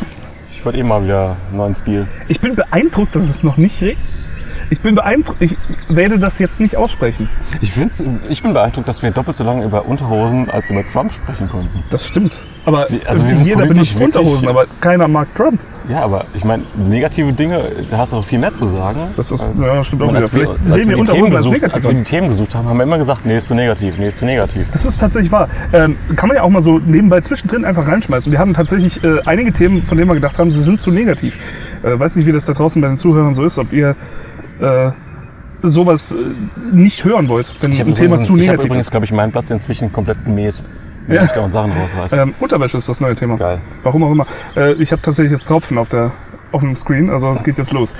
Ich 0.65 0.79
eh 0.79 0.83
mal 0.83 1.03
wieder 1.03 1.35
neuen 1.51 1.75
Stil. 1.75 2.07
Ich 2.29 2.39
bin 2.39 2.55
beeindruckt, 2.55 3.13
dass 3.15 3.23
es 3.23 3.43
noch 3.43 3.57
nicht 3.57 3.81
regnet. 3.81 3.97
Ich 4.73 4.81
bin 4.81 4.95
beeindruckt. 4.95 5.39
Ich 5.39 5.55
werde 5.87 6.17
das 6.17 6.39
jetzt 6.39 6.59
nicht 6.59 6.75
aussprechen. 6.77 7.29
Ich, 7.61 7.73
ich 8.29 8.41
bin 8.41 8.53
beeindruckt, 8.53 8.87
dass 8.87 9.03
wir 9.03 9.11
doppelt 9.11 9.35
so 9.37 9.43
lange 9.43 9.63
über 9.63 9.85
Unterhosen 9.85 10.49
als 10.49 10.71
über 10.71 10.83
Trump 10.87 11.13
sprechen 11.13 11.47
konnten. 11.47 11.83
Das 11.91 12.07
stimmt. 12.07 12.39
Aber 12.65 12.87
Wie- 12.89 13.05
also 13.05 13.27
wir 13.27 13.35
sind 13.35 13.45
jeder 13.45 13.67
benutzt 13.67 13.99
Unterhosen, 14.01 14.47
aber 14.47 14.65
keiner 14.81 15.07
mag 15.07 15.27
Trump. 15.35 15.59
Ja, 15.89 15.99
aber 16.01 16.25
ich 16.33 16.43
meine, 16.43 16.63
negative 16.75 17.33
Dinge, 17.33 17.61
da 17.91 17.97
hast 17.99 18.13
du 18.13 18.21
viel 18.23 18.39
mehr 18.39 18.51
zu 18.53 18.65
sagen. 18.65 18.97
Das 19.15 19.31
ist, 19.31 19.41
als- 19.41 19.63
ja, 19.63 19.83
stimmt 19.83 20.01
auch 20.01 20.09
wieder. 20.09 20.21
wir, 20.21 20.27
Vielleicht 20.29 20.51
als 20.53 20.59
sehen 20.73 20.81
wir 20.83 20.87
wir 20.87 20.97
Unterhosen 20.97 21.25
Themen 21.25 21.35
als 21.35 21.43
gesucht, 21.43 21.53
negativ 21.53 21.75
Als 21.75 21.87
wir 21.87 21.93
die 21.93 22.03
Themen 22.03 22.27
gesucht 22.29 22.55
haben, 22.55 22.67
haben 22.69 22.77
wir 22.77 22.83
immer 22.83 22.97
gesagt, 22.97 23.25
nee, 23.27 23.37
ist 23.37 23.47
zu 23.49 23.53
negativ, 23.53 23.93
nee, 23.99 24.07
ist 24.07 24.17
zu 24.17 24.25
negativ. 24.25 24.65
Das 24.71 24.85
ist 24.85 24.97
tatsächlich 24.97 25.31
wahr. 25.31 25.49
Ähm, 25.71 25.97
kann 26.15 26.29
man 26.29 26.37
ja 26.37 26.41
auch 26.43 26.49
mal 26.49 26.63
so 26.63 26.79
nebenbei 26.79 27.21
zwischendrin 27.21 27.63
einfach 27.63 27.87
reinschmeißen. 27.87 28.31
Wir 28.31 28.39
hatten 28.39 28.55
tatsächlich 28.55 29.03
äh, 29.03 29.19
einige 29.25 29.53
Themen, 29.53 29.83
von 29.83 29.97
denen 29.99 30.09
wir 30.09 30.15
gedacht 30.15 30.39
haben, 30.39 30.51
sie 30.51 30.63
sind 30.63 30.79
zu 30.81 30.89
negativ. 30.89 31.37
Äh, 31.83 31.99
weiß 31.99 32.15
nicht, 32.15 32.25
wie 32.25 32.31
das 32.31 32.45
da 32.45 32.53
draußen 32.53 32.81
bei 32.81 32.87
den 32.87 32.97
Zuhörern 32.97 33.35
so 33.35 33.43
ist, 33.43 33.59
ob 33.59 33.71
ihr 33.71 33.95
äh, 34.61 34.91
sowas 35.61 36.11
äh, 36.13 36.75
nicht 36.75 37.03
hören 37.05 37.29
wollt, 37.29 37.53
wenn 37.61 37.71
Ich 37.71 37.79
ein 37.81 37.93
Thema 37.95 38.15
übrigens, 38.15 38.27
zu 38.27 38.35
ich 38.37 38.41
negativ 38.47 38.65
übrigens 38.65 38.85
ist. 38.85 38.91
glaube 38.91 39.05
ich, 39.05 39.11
meinen 39.11 39.31
Platz 39.31 39.49
inzwischen 39.49 39.91
komplett 39.91 40.23
gemäht. 40.25 40.61
Wenn 41.07 41.17
Ja. 41.17 41.23
ich 41.25 41.31
da 41.31 41.41
und 41.41 41.51
Sachen 41.51 41.71
rausreiße. 41.73 42.15
Ähm, 42.15 42.33
Unterwäsche 42.39 42.77
ist 42.77 42.87
das 42.87 43.01
neue 43.01 43.15
Thema. 43.15 43.37
Geil. 43.37 43.59
Warum 43.83 44.03
auch 44.03 44.11
immer. 44.11 44.25
Äh, 44.55 44.73
ich 44.73 44.91
habe 44.91 45.01
tatsächlich 45.01 45.31
jetzt 45.37 45.47
Tropfen 45.47 45.77
auf, 45.77 45.89
der, 45.89 46.11
auf 46.53 46.61
dem 46.61 46.75
Screen, 46.75 47.09
also 47.09 47.29
es 47.31 47.43
geht 47.43 47.57
jetzt 47.57 47.73
los. 47.73 47.93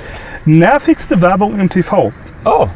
Nervigste 0.45 1.21
Werbung 1.21 1.59
im 1.59 1.67
TV. 1.69 2.11
Oh. 2.45 2.67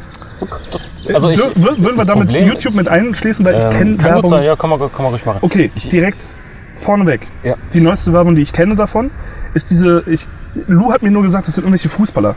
Also 1.12 1.30
ich, 1.30 1.38
würden 1.56 1.96
wir 1.96 2.04
damit 2.04 2.28
Problem 2.28 2.46
YouTube 2.48 2.66
ist- 2.72 2.76
mit 2.76 2.88
einschließen, 2.88 3.44
weil 3.44 3.56
ich 3.56 3.64
ähm, 3.64 3.70
kenne 3.70 3.84
kann 3.96 3.96
gut 3.96 4.04
Werbung. 4.04 4.30
sein, 4.30 4.44
ja, 4.44 4.56
kann 4.56 4.70
man, 4.70 4.78
kann 4.78 4.90
man 5.02 5.06
ruhig 5.12 5.24
machen. 5.24 5.38
Okay, 5.40 5.70
Ich- 5.74 5.88
direkt 5.88 6.34
vorneweg. 6.74 7.26
Ja. 7.42 7.54
Die 7.72 7.80
neueste 7.80 8.12
Werbung, 8.12 8.34
die 8.36 8.42
ich 8.42 8.52
kenne 8.52 8.76
davon, 8.76 9.10
ist 9.54 9.70
diese, 9.70 10.04
ich, 10.06 10.26
Lou 10.66 10.92
hat 10.92 11.02
mir 11.02 11.10
nur 11.10 11.22
gesagt, 11.22 11.46
das 11.48 11.54
sind 11.54 11.64
irgendwelche 11.64 11.88
Fußballer. 11.88 12.36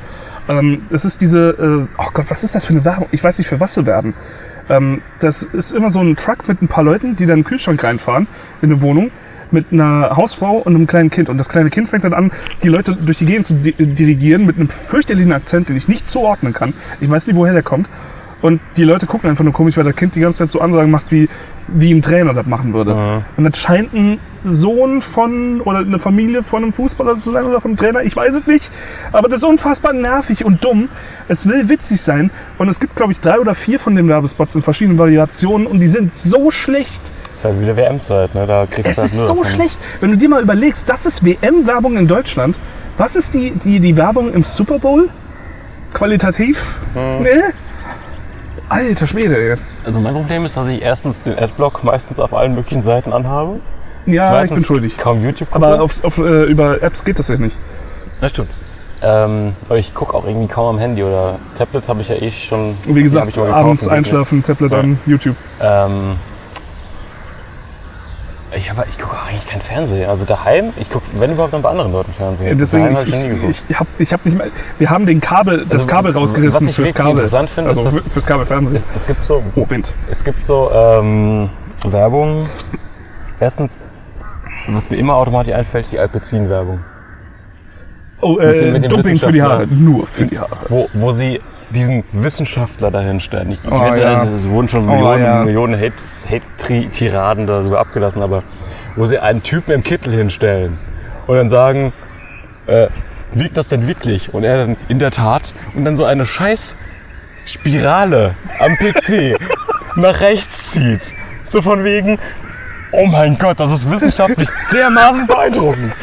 Ähm, 0.52 0.82
es 0.90 1.06
ist 1.06 1.22
diese, 1.22 1.88
äh, 1.88 1.96
oh 1.98 2.10
Gott, 2.14 2.26
was 2.30 2.44
ist 2.44 2.56
das 2.56 2.66
für 2.66 2.74
eine 2.74 2.84
Werbung? 2.84 3.08
Ich 3.12 3.24
weiß 3.24 3.38
nicht, 3.38 3.48
für 3.48 3.60
was 3.60 3.74
sie 3.74 3.86
werben. 3.86 4.14
Ähm, 4.70 5.02
das 5.20 5.44
ist 5.44 5.72
immer 5.72 5.90
so 5.90 6.02
ein 6.02 6.18
Truck 6.18 6.48
mit 6.48 6.62
ein 6.62 6.68
paar 6.68 6.84
Leuten, 6.84 7.16
die 7.16 7.26
dann 7.26 7.40
den 7.40 7.44
Kühlschrank 7.46 7.82
reinfahren, 7.82 8.28
in 8.62 8.72
eine 8.72 8.82
Wohnung, 8.82 9.12
mit 9.52 9.72
einer 9.72 10.16
Hausfrau 10.16 10.58
und 10.58 10.76
einem 10.76 10.88
kleinen 10.88 11.10
Kind. 11.10 11.30
Und 11.30 11.38
das 11.38 11.48
kleine 11.48 11.70
Kind 11.70 11.88
fängt 11.88 12.04
dann 12.04 12.14
an, 12.14 12.32
die 12.64 12.68
Leute 12.68 12.96
durch 12.96 13.20
die 13.20 13.26
Gegend 13.26 13.46
zu 13.46 13.54
di 13.54 13.72
dirigieren 13.74 14.46
mit 14.46 14.58
einem 14.58 14.68
fürchterlichen 14.68 15.32
Akzent, 15.32 15.70
den 15.70 15.78
ich 15.78 15.88
nicht 15.88 16.10
zuordnen 16.10 16.52
kann. 16.52 16.74
Ich 17.00 17.10
weiß 17.10 17.28
nicht, 17.28 17.36
woher 17.38 17.54
der 17.54 17.64
kommt. 17.64 17.88
Und 18.42 18.60
die 18.76 18.84
Leute 18.84 19.06
gucken 19.06 19.30
einfach 19.30 19.44
nur 19.44 19.54
komisch, 19.54 19.78
weil 19.78 19.84
das 19.84 19.96
Kind 19.96 20.16
die 20.16 20.20
ganze 20.20 20.40
Zeit 20.40 20.50
so 20.50 20.60
Ansagen 20.62 20.90
macht, 20.90 21.12
wie, 21.12 21.30
wie 21.68 21.94
ein 21.94 22.02
Trainer 22.02 22.34
das 22.34 22.48
machen 22.48 22.74
würde. 22.74 23.24
Und 23.38 23.44
das 23.44 23.60
scheint 23.60 23.94
ein 23.94 24.20
Sohn 24.44 25.02
von 25.02 25.62
oder 25.62 25.80
eine 25.80 26.00
Familie 26.00 26.42
von 26.42 26.64
einem 26.64 26.74
Fußballer 26.74 27.16
zu 27.18 27.32
sein 27.32 27.46
oder 27.46 27.62
von 27.62 27.72
einem 27.72 27.78
Trainer. 27.78 28.02
Ich 28.02 28.16
weiß 28.16 28.34
es 28.34 28.48
nicht. 28.48 28.72
Aber 29.12 29.28
das 29.30 29.38
ist 29.40 29.44
unfassbar 29.44 29.94
nervig 29.94 30.44
und 30.44 30.64
dumm. 30.64 30.90
Es 31.28 31.48
will 31.48 31.70
witzig 31.70 32.02
sein. 32.02 32.32
Und 32.58 32.68
es 32.68 32.80
gibt, 32.80 32.96
glaube 32.96 33.12
ich, 33.12 33.20
drei 33.20 33.40
oder 33.40 33.54
vier 33.54 33.80
von 33.80 33.96
den 33.96 34.08
Werbespots 34.08 34.56
in 34.56 34.64
verschiedenen 34.64 34.98
Variationen. 34.98 35.68
Und 35.68 35.80
die 35.80 35.88
sind 35.88 36.12
so 36.12 36.50
schlecht. 36.50 37.12
Ist 37.32 37.46
halt 37.46 37.62
wieder 37.62 37.78
WM-Zeit, 37.78 38.34
ne? 38.34 38.48
Da 38.48 38.66
kriegst 38.66 38.92
Es 38.92 38.98
halt 38.98 39.06
ist 39.08 39.28
so 39.28 39.36
davon. 39.36 39.46
schlecht. 39.52 39.78
Wenn 40.00 40.10
du 40.12 40.18
dir 40.18 40.30
mal 40.30 40.42
überlegst, 40.42 40.90
das 40.90 41.06
ist 41.06 41.24
WM-Werbung 41.24 41.96
in 41.98 42.08
Deutschland. 42.08 42.58
Was 42.98 43.16
ist 43.16 43.36
die, 43.36 43.52
die, 43.52 43.80
die 43.80 43.96
Werbung 43.96 44.34
im 44.34 44.44
Super 44.44 44.80
Bowl? 44.80 45.10
Qualitativ? 45.94 46.76
Hm. 46.96 47.22
Nee? 47.24 47.30
Alter 48.72 49.06
Schwede, 49.06 49.36
ey. 49.38 49.58
Also 49.86 50.00
mein 50.00 50.14
Problem 50.14 50.46
ist, 50.46 50.56
dass 50.56 50.68
ich 50.68 50.82
erstens 50.82 51.22
den 51.22 51.38
Adblock 51.38 51.84
meistens 51.84 52.20
auf 52.22 52.34
allen 52.34 52.56
möglichen 52.56 52.82
Seiten 52.82 53.12
anhabe. 53.12 53.60
Ja, 54.06 54.28
Zweitens 54.30 54.52
ich 54.52 54.56
bin 54.56 54.66
schuldig. 54.66 54.98
kaum 54.98 55.24
YouTube 55.24 55.52
gucke. 55.52 55.66
Aber 55.66 55.82
auf, 55.82 56.02
auf, 56.06 56.18
äh, 56.18 56.44
über 56.46 56.82
Apps 56.82 57.04
geht 57.04 57.20
das 57.20 57.28
ja 57.28 57.36
nicht. 57.36 57.58
Das 58.22 58.32
stimmt. 58.32 58.50
Ähm, 59.04 59.54
aber 59.68 59.78
ich 59.78 59.94
gucke 59.94 60.14
auch 60.14 60.26
irgendwie 60.26 60.48
kaum 60.48 60.76
am 60.76 60.80
Handy 60.80 61.04
oder 61.04 61.38
Tablet 61.58 61.88
habe 61.90 62.02
ich 62.02 62.10
ja 62.10 62.16
eh 62.16 62.32
schon. 62.32 62.78
Wie 62.88 63.04
gesagt, 63.04 63.38
abends 63.38 63.88
einschlafen, 63.90 64.42
Tablet 64.42 64.72
Ja. 64.72 64.80
an, 64.80 65.00
YouTube. 65.06 65.36
Ähm, 65.60 66.16
ich 68.56 68.70
aber 68.72 68.86
ich 68.88 68.98
gucke 69.00 69.16
eigentlich 69.28 69.48
kein 69.48 69.62
Fernsehen. 69.62 70.10
Also 70.10 70.26
daheim, 70.26 70.74
ich 70.78 70.90
gucke, 70.90 71.06
wenn 71.14 71.32
überhaupt, 71.32 71.54
dann 71.54 71.62
bei 71.62 71.70
anderen 71.70 71.92
Leuten 71.92 72.12
Fernsehen. 72.14 72.48
Ja, 72.50 72.54
Deswegen, 72.56 72.92
ich, 72.92 72.98
hab 72.98 73.08
ich, 73.08 73.14
ich, 73.16 73.22
geguckt. 73.30 73.64
ich, 73.70 73.80
hab, 73.80 73.88
ich 74.00 74.14
hab 74.14 74.26
nicht 74.26 74.38
mehr. 74.38 74.48
Wir 74.78 74.90
haben 74.90 75.06
den 75.06 75.22
Kabel, 75.22 75.60
das 75.66 75.82
Also, 75.82 75.88
Kabel 75.88 76.12
rausgerissen 76.14 76.62
was 76.68 76.70
ich 76.70 76.76
fürs 76.76 76.94
Kabel. 76.94 77.12
interessant 77.12 77.50
finde, 77.50 77.70
also 77.70 77.84
ist, 77.86 77.94
für- 77.94 78.10
fürs 78.10 78.26
Kabelfernsehen. 78.26 78.78
es, 78.78 78.88
es 78.96 79.08
gibt 79.08 79.24
so 79.24 79.42
Oh, 79.56 79.66
Wind. 79.70 79.94
Es 80.10 80.24
gibt 80.24 80.42
so 80.42 80.70
ähm, 80.74 81.50
Werbung. 81.86 82.46
Erstens, 83.40 83.82
was 84.68 84.90
mir 84.90 84.98
immer 84.98 85.16
automatisch 85.16 85.54
einfällt, 85.54 85.92
die 85.92 86.00
Alpecin-Werbung. 86.00 86.80
Oh, 88.22 88.34
Mit 88.36 88.42
dem- 88.44 88.64
äh, 88.68 88.72
mit 88.72 88.84
dem 88.84 88.90
Dumping 88.90 89.18
für 89.18 89.32
die 89.32 89.42
Haare. 89.42 89.66
Nur 89.68 90.06
für 90.06 90.26
die 90.28 90.38
Haare. 90.38 90.58
Wo, 90.70 90.88
wo 90.94 91.12
sie 91.12 91.40
diesen 91.74 92.04
Wissenschaftler 92.12 92.92
dahin 92.92 93.20
stellen. 93.20 93.52
Ich, 93.52 93.64
ich 93.66 93.72
Oh, 93.72 93.82
wette, 93.84 94.02
ja. 94.02 94.24
es 94.24 94.50
wurden 94.50 94.68
schon 94.68 94.88
Oh, 94.88 94.92
Millionen, 94.94 95.24
ja. 95.24 95.44
Millionen 95.44 95.76
Hate- 95.80 95.94
Hate-Tiraden 96.30 97.48
darüber 97.48 97.80
abgelassen, 97.80 98.22
aber 98.22 98.44
wo 98.96 99.06
sie 99.06 99.20
einen 99.20 99.42
Typen 99.44 99.72
im 99.74 99.84
Kittel 99.84 100.14
hinstellen 100.14 100.78
und 101.28 101.36
dann 101.38 101.50
sagen, 101.50 101.94
äh, 102.68 102.88
wiegt 103.34 103.56
das 103.58 103.70
denn 103.70 103.88
wirklich? 103.88 104.34
Und 104.34 104.44
er 104.44 104.58
dann 104.58 104.78
in 104.90 105.00
der 105.00 105.12
Tat 105.12 105.54
und 105.76 105.86
dann 105.86 105.96
so 105.96 106.04
eine 106.06 106.26
scheiß 106.26 106.76
Spirale 107.46 108.36
am 108.60 108.76
PC 108.76 109.36
nach 109.96 110.22
rechts 110.22 110.72
zieht. 110.72 111.14
So 111.44 111.62
von 111.62 111.84
wegen, 111.84 112.18
oh 112.92 113.06
mein 113.06 113.38
Gott, 113.38 113.60
das 113.60 113.72
ist 113.72 113.90
wissenschaftlich 113.90 114.50
dermaßen 114.74 115.28
beeindruckend. 115.28 115.94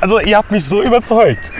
Also 0.00 0.20
ihr 0.20 0.36
habt 0.36 0.50
mich 0.50 0.64
so 0.64 0.82
überzeugt. 0.82 1.50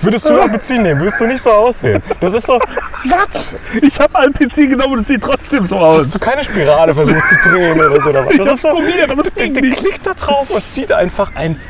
Würdest 0.00 0.28
du 0.28 0.40
Alpecin 0.40 0.82
nehmen, 0.82 1.00
würdest 1.00 1.20
du 1.20 1.26
nicht 1.26 1.42
so 1.42 1.50
aussehen. 1.50 2.02
Das 2.20 2.32
ist 2.34 2.46
so, 2.46 2.58
was? 3.04 3.50
Ich 3.82 4.00
habe 4.00 4.32
PC 4.32 4.68
genommen 4.70 4.94
und 4.94 4.98
es 5.00 5.08
sieht 5.08 5.22
trotzdem 5.22 5.62
so 5.62 5.76
aus. 5.76 6.02
Hast 6.04 6.14
du 6.14 6.18
keine 6.18 6.42
Spirale 6.42 6.94
versucht 6.94 7.28
zu 7.28 7.48
drehen 7.50 7.78
oder 7.78 8.00
so? 8.00 8.10
Oder 8.10 8.24
was? 8.24 8.32
Ich 8.32 8.38
Das 8.38 8.54
ist 8.54 8.62
so, 8.62 8.68
probiert, 8.70 9.10
aber 9.10 9.20
es 9.20 9.32
der, 9.32 9.44
ging 9.44 9.54
der 9.54 9.62
nicht. 9.64 9.78
klickt 9.78 10.06
da 10.06 10.14
drauf 10.14 10.50
und 10.50 10.62
zieht 10.64 10.90
einfach 10.90 11.30
ein 11.34 11.60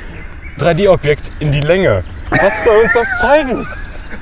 3D-Objekt 0.61 1.33
in 1.41 1.51
die 1.51 1.61
Länge. 1.61 2.05
Was 2.31 2.65
soll 2.65 2.77
uns 2.83 2.93
das 2.93 3.19
zeigen? 3.21 3.67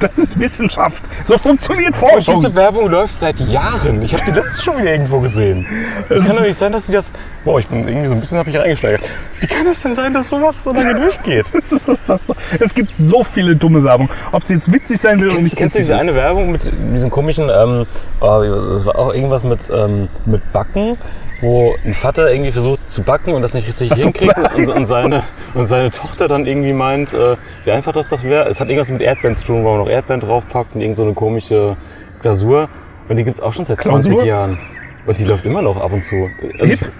Das 0.01 0.19
ist 0.19 0.39
Wissenschaft. 0.41 1.05
So 1.25 1.37
funktioniert 1.39 1.89
Und 1.89 1.97
Forschung. 1.97 2.35
diese 2.35 2.55
Werbung 2.55 2.91
läuft 2.91 3.15
seit 3.15 3.39
Jahren. 3.41 4.03
Ich 4.03 4.15
habe 4.15 4.25
die 4.25 4.31
letzte 4.33 4.63
schon 4.63 4.79
wieder 4.79 4.93
irgendwo 4.93 5.21
gesehen. 5.21 5.67
Es 6.09 6.25
kann 6.25 6.37
doch 6.37 6.43
nicht 6.43 6.57
sein, 6.57 6.73
dass 6.73 6.87
sie 6.87 6.93
das. 6.93 7.13
Boah, 7.45 7.61
ich 7.61 7.67
bin 7.69 7.87
irgendwie 7.87 8.09
so 8.09 8.15
ein 8.15 8.21
bisschen 8.21 8.39
hab 8.39 8.47
ich 8.47 8.57
reingesteigert. 8.57 9.03
Wie 9.41 9.47
kann 9.47 9.67
das 9.67 9.83
denn 9.83 9.95
sein, 9.95 10.13
dass 10.15 10.31
sowas 10.31 10.63
so 10.63 10.73
lange 10.73 10.95
durchgeht? 11.01 11.47
Das 11.53 11.73
ist 11.73 11.89
unfassbar. 11.89 12.37
Es 12.59 12.75
gibt 12.75 12.97
so 12.97 13.23
viele 13.23 13.55
dumme 13.55 13.85
Werbung. 13.85 14.09
Ob 14.33 14.43
sie 14.43 14.55
jetzt 14.55 14.73
witzig 14.73 14.99
sein 15.01 15.21
will 15.21 15.31
oder 15.31 15.41
nicht 15.41 15.55
kennst 15.57 15.75
du 15.75 15.81
diese 15.81 15.97
eine 15.97 16.15
Werbung 16.15 16.51
mit 16.53 16.63
diesem 16.95 17.11
komischen, 17.11 17.51
ähm, 17.51 17.87
oh, 18.21 18.43
das 18.71 18.87
war 18.87 18.99
auch 18.99 19.13
irgendwas 19.15 19.45
mit, 19.45 19.71
ähm, 19.71 20.09
mit 20.25 20.53
Backen, 20.53 20.97
wo 21.41 21.75
ein 21.85 21.95
Vater 21.95 22.33
irgendwie 22.33 22.53
versucht 22.53 22.91
zu 22.91 23.03
backen 23.03 23.33
und 23.33 23.43
das 23.43 23.55
nicht 23.55 23.67
richtig 23.67 23.91
so, 23.95 24.05
hinkriegt 24.05 24.37
und, 24.57 24.69
und, 24.69 24.87
seine, 24.87 25.23
und 25.55 25.67
seine 25.67 25.91
Tochter 25.91 26.29
dann 26.29 26.47
irgendwie 26.47 26.73
meint, 26.73 27.13
äh, 27.13 27.37
wie 27.65 27.71
einfach 27.71 27.93
das 27.93 28.09
das 28.09 28.25
wäre. 28.25 28.49
Es 28.49 28.61
hat 28.61 28.69
irgendwas 28.69 28.91
mit 28.91 29.03
Erdbeeren 29.03 29.37
zu 29.37 29.47
tun, 29.47 29.65
wo 29.65 29.71
man 29.71 29.79
noch 29.79 29.89
Erdbeeren 29.89 30.21
draufpackt 30.21 30.75
und 30.75 30.81
irgend 30.81 30.97
so 30.97 31.05
eine 31.05 31.15
komische 31.15 31.77
Glasur. 32.21 32.69
Und 33.09 33.17
die 33.17 33.25
gibt's 33.25 33.41
auch 33.41 33.53
schon 33.53 33.65
seit 33.65 33.83
20 33.83 34.11
Glasur? 34.11 34.27
Jahren. 34.27 34.59
Und 35.07 35.19
die 35.19 35.25
läuft 35.25 35.47
immer 35.47 35.63
noch 35.63 35.81
ab 35.81 35.93
und 35.93 36.03
zu. 36.03 36.29
Also 36.59 36.65
Hip, 36.67 36.93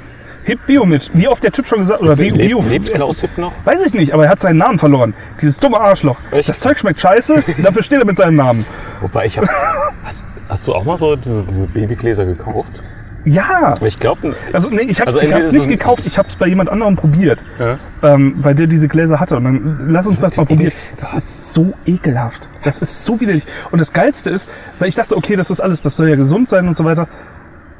Hip 0.45 0.67
Bio 0.67 0.87
mit. 0.87 1.11
Wie 1.13 1.29
oft 1.29 1.43
der 1.43 1.53
Typ 1.53 1.67
schon 1.67 1.81
gesagt 1.81 2.01
oder 2.01 2.19
wie, 2.19 2.31
lebt, 2.31 2.39
Bio 2.39 2.63
lebt 2.63 2.93
Klaus 2.93 3.21
Hipp 3.21 3.37
noch? 3.37 3.53
Weiß 3.65 3.85
ich 3.85 3.95
nicht, 3.95 4.13
aber 4.13 4.25
er 4.25 4.31
hat 4.31 4.41
seinen 4.41 4.57
Namen 4.57 4.79
verloren. 4.79 5.15
Dieses 5.41 5.59
dumme 5.59 5.79
Arschloch. 5.79 6.19
Echt? 6.33 6.49
Das 6.49 6.61
Zeug 6.61 6.79
schmeckt 6.79 6.99
scheiße, 6.99 7.45
dafür 7.63 7.83
steht 7.83 8.01
er 8.01 8.07
mit 8.07 8.17
seinem 8.17 8.37
Namen. 8.37 8.65
Wobei 9.01 9.27
ich 9.27 9.37
habe. 9.37 9.49
Hast, 10.05 10.27
hast 10.49 10.67
du 10.67 10.75
auch 10.75 10.83
mal 10.83 10.97
so 10.97 11.15
diese, 11.15 11.45
diese 11.45 11.69
Babygläser 11.69 12.25
gekauft? 12.25 12.83
Ja. 13.25 13.75
Ich 13.85 13.99
glaube, 13.99 14.35
Also 14.53 14.71
nee, 14.71 14.83
ich 14.83 14.99
habe 15.01 15.09
Also 15.09 15.21
es 15.21 15.31
entweder 15.31 15.53
nicht 15.53 15.69
gekauft, 15.69 16.07
ich 16.07 16.17
habe 16.19 16.29
es 16.29 16.37
bei 16.37 16.47
jemand 16.47 16.69
anderem 16.71 16.97
probiert, 16.97 17.45
Ja. 17.59 17.79
ähm, 18.03 18.37
weil 18.39 18.55
der 18.55 18.67
diese 18.67 18.89
Gläser 18.89 19.21
hatte. 19.21 19.37
Und 19.37 19.45
dann 19.45 19.87
lass 19.91 20.07
uns 20.07 20.21
das 20.21 20.37
mal 20.37 20.47
probieren. 20.47 20.73
Das 20.99 21.15
ist 21.15 21.53
so 21.53 21.73
ekelhaft. 21.87 22.49
Das 22.65 22.81
ist 22.81 23.05
so 23.05 23.21
widerlich. 23.21 23.45
Und 23.71 23.81
das 23.81 23.93
Geilste 23.93 24.31
ist, 24.31 24.49
weil 24.79 24.89
ich 24.89 24.95
dachte, 24.95 25.17
okay, 25.17 25.37
das 25.37 25.51
ist 25.51 25.61
alles, 25.61 25.81
das 25.81 25.97
soll 25.97 26.09
ja 26.09 26.17
gesund 26.17 26.49
sein 26.49 26.67
und 26.69 26.77
so 26.77 26.85
weiter. 26.85 27.09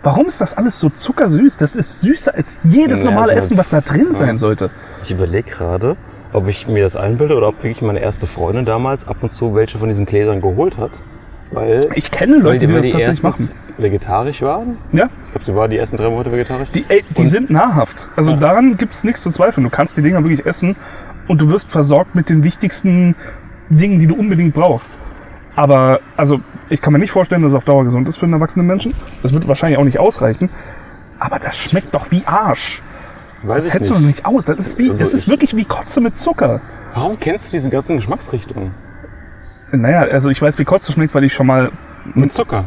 Warum 0.03 0.27
ist 0.27 0.41
das 0.41 0.55
alles 0.57 0.81
so 0.81 0.89
zuckersüß? 0.89 1.59
Das 1.59 1.75
ist 1.77 2.01
süßer 2.01 2.35
als 2.35 2.59
jedes 2.65 3.03
Ja, 3.03 3.11
normale 3.11 3.33
so- 3.33 3.39
Essen, 3.39 3.59
was 3.59 3.71
da 3.71 3.81
drin 3.83 4.13
sein 4.13 4.39
sollte. 4.39 4.71
Ich 5.03 5.11
überlege 5.11 5.51
gerade, 5.51 5.97
ob 6.33 6.49
ich 6.49 6.69
mir 6.69 6.85
das 6.85 6.97
einbilde 6.97 7.35
oder 7.35 7.49
ob 7.49 7.57
wirklich 7.63 7.83
meine 7.83 8.01
erste 8.01 8.27
Freundin 8.27 8.65
damals 8.65 9.07
ab 9.07 9.19
und 9.21 9.33
zu 9.33 9.55
welche 9.55 9.79
von 9.79 9.89
diesen 9.89 10.07
Gläsern 10.07 10.41
geholt 10.41 10.79
hat. 10.79 11.03
Weil, 11.53 11.81
Ich 11.97 12.11
kenne 12.13 12.37
Leute, 12.39 12.67
die 12.67 12.75
weil 12.75 12.83
das 12.83 12.91
tatsächlich 12.91 13.23
machen. 13.25 13.49
vegetarisch 13.79 14.43
waren. 14.43 14.79
Ja, 14.93 15.09
Ich 15.27 15.33
glaube, 15.33 15.45
sie 15.47 15.55
war 15.55 15.67
die 15.69 15.79
ersten 15.79 15.97
drei 15.97 16.09
Monate 16.09 16.31
vegetarisch. 16.31 16.69
die, 16.71 16.85
ey, 16.89 17.03
die 17.17 17.27
sind 17.27 17.51
nahrhaft. 17.51 18.09
Also 18.15 18.33
Ja. 18.33 18.37
daran 18.37 18.77
gibt 18.77 18.95
es 18.95 19.03
nichts 19.03 19.23
zu 19.23 19.31
zweifeln. 19.31 19.65
Du 19.65 19.71
kannst 19.71 19.97
die 19.97 20.03
Dinger 20.03 20.23
wirklich 20.23 20.47
essen 20.47 20.77
und 21.27 21.41
du 21.41 21.49
wirst 21.51 21.73
versorgt 21.73 22.15
mit 22.15 22.29
den 22.29 22.45
wichtigsten 22.45 23.17
Dingen, 23.69 23.99
die 23.99 24.07
du 24.07 24.15
unbedingt 24.15 24.55
brauchst. 24.55 24.97
Aber 25.57 26.01
also 26.17 26.41
ich 26.69 26.81
kann 26.81 26.93
mir 26.93 27.01
nicht 27.01 27.11
vorstellen, 27.11 27.43
dass 27.43 27.51
es 27.53 27.57
auf 27.57 27.65
Dauer 27.65 27.83
gesund 27.85 28.09
ist 28.09 28.19
für 28.19 28.25
einen 28.27 28.35
erwachsenen 28.35 28.67
Menschen. 28.69 28.95
Das 29.23 29.33
wird 29.33 29.49
wahrscheinlich 29.49 29.79
auch 29.79 29.85
nicht 29.85 29.99
ausreichen. 29.99 30.51
Aber 31.19 31.39
das 31.41 31.59
schmeckt 31.59 31.93
doch 31.95 32.11
wie 32.13 32.23
Arsch. 32.27 32.81
Weiß 33.43 33.65
Das 33.65 33.73
hältst 33.75 33.91
du 33.91 33.95
doch 33.95 34.01
nicht 34.01 34.25
aus. 34.25 34.45
Das 34.45 34.59
ist, 34.59 34.79
wie, 34.79 34.91
Also 34.91 35.03
das 35.03 35.15
ist 35.15 35.25
ich- 35.25 35.29
wirklich 35.29 35.57
wie 35.57 35.65
Kotze 35.65 36.01
mit 36.01 36.17
Zucker. 36.17 36.61
Warum 36.95 37.19
kennst 37.19 37.49
du 37.49 37.53
diese 37.57 37.71
ganzen 37.71 37.97
Geschmacksrichtungen? 37.97 38.73
Naja, 39.73 40.01
also 40.03 40.31
ich 40.31 40.41
weiß, 40.41 40.59
wie 40.59 40.65
Kotze 40.65 40.93
schmeckt, 40.93 41.15
weil 41.15 41.25
ich 41.25 41.33
schon 41.33 41.47
mal. 41.47 41.71
Mit 42.15 42.33
Zucker. 42.33 42.65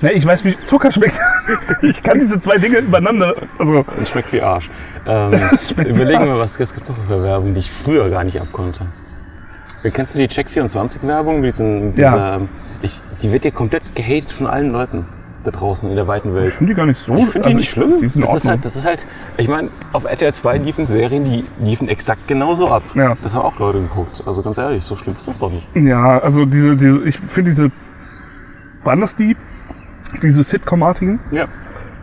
Ne, 0.00 0.12
ich 0.12 0.26
weiß, 0.26 0.44
wie 0.44 0.58
Zucker 0.58 0.90
schmeckt. 0.90 1.18
ich 1.82 2.02
kann 2.02 2.18
diese 2.18 2.38
zwei 2.38 2.58
Dinge 2.58 2.78
übereinander. 2.78 3.34
Also, 3.58 3.84
Und 3.96 4.08
schmeckt 4.08 4.32
wie 4.32 4.40
Arsch. 4.42 4.68
Ähm, 5.06 5.32
schmeckt 5.58 5.90
überlegen 5.90 6.24
wir, 6.26 6.38
was, 6.40 6.58
gibt 6.58 6.70
es 6.72 6.88
noch 6.88 6.96
so 6.96 7.04
für 7.04 7.22
Werbung, 7.22 7.54
die 7.54 7.60
ich 7.60 7.70
früher 7.70 8.10
gar 8.10 8.24
nicht 8.24 8.40
abkonnte. 8.40 8.86
Kennst 9.92 10.14
du 10.14 10.18
die 10.18 10.28
Check24-Werbung? 10.28 11.40
mit 11.40 11.50
diesen- 11.52 11.96
Ja. 11.96 12.12
dieser, 12.12 12.34
ähm, 12.36 12.48
Ich, 12.82 13.00
die 13.22 13.30
wird 13.32 13.44
ja 13.44 13.50
komplett 13.52 13.94
gehatet 13.94 14.32
von 14.32 14.46
allen 14.48 14.70
Leuten 14.70 15.06
da 15.44 15.50
draußen 15.50 15.88
in 15.88 15.96
der 15.96 16.06
weiten 16.06 16.34
Welt. 16.34 16.48
ich 16.48 16.54
finde 16.54 16.72
die 16.72 16.76
gar 16.76 16.86
nicht 16.86 16.98
so. 16.98 17.16
Ich 17.16 17.24
finde 17.24 17.40
die 17.40 17.46
also 17.46 17.58
nicht 17.58 17.70
schlimm. 17.70 17.98
Die 17.98 18.06
sind 18.06 18.22
in 18.22 18.30
das, 18.30 18.42
ist 18.42 18.48
halt, 18.48 18.64
das 18.64 18.76
ist 18.76 18.86
halt, 18.86 19.06
ich 19.36 19.48
meine, 19.48 19.70
auf 19.92 20.04
RTL 20.04 20.32
2 20.32 20.58
liefen 20.58 20.86
Serien, 20.86 21.24
die 21.24 21.44
liefen 21.60 21.88
exakt 21.88 22.28
genauso 22.28 22.68
ab. 22.68 22.82
Ja. 22.94 23.16
Das 23.22 23.34
haben 23.34 23.42
auch 23.42 23.58
Leute 23.58 23.80
geguckt. 23.80 24.22
Also 24.26 24.42
ganz 24.42 24.58
ehrlich, 24.58 24.84
so 24.84 24.96
schlimm 24.96 25.16
ist 25.16 25.26
das 25.26 25.38
doch 25.38 25.50
nicht. 25.50 25.66
Ja, 25.74 26.18
also 26.18 26.44
diese, 26.44 26.76
diese 26.76 27.02
ich 27.02 27.18
finde 27.18 27.50
diese, 27.50 27.70
waren 28.84 29.00
das 29.00 29.16
die? 29.16 29.36
Diese 30.22 30.42
Sitcom-artigen? 30.42 31.20
Ja. 31.30 31.44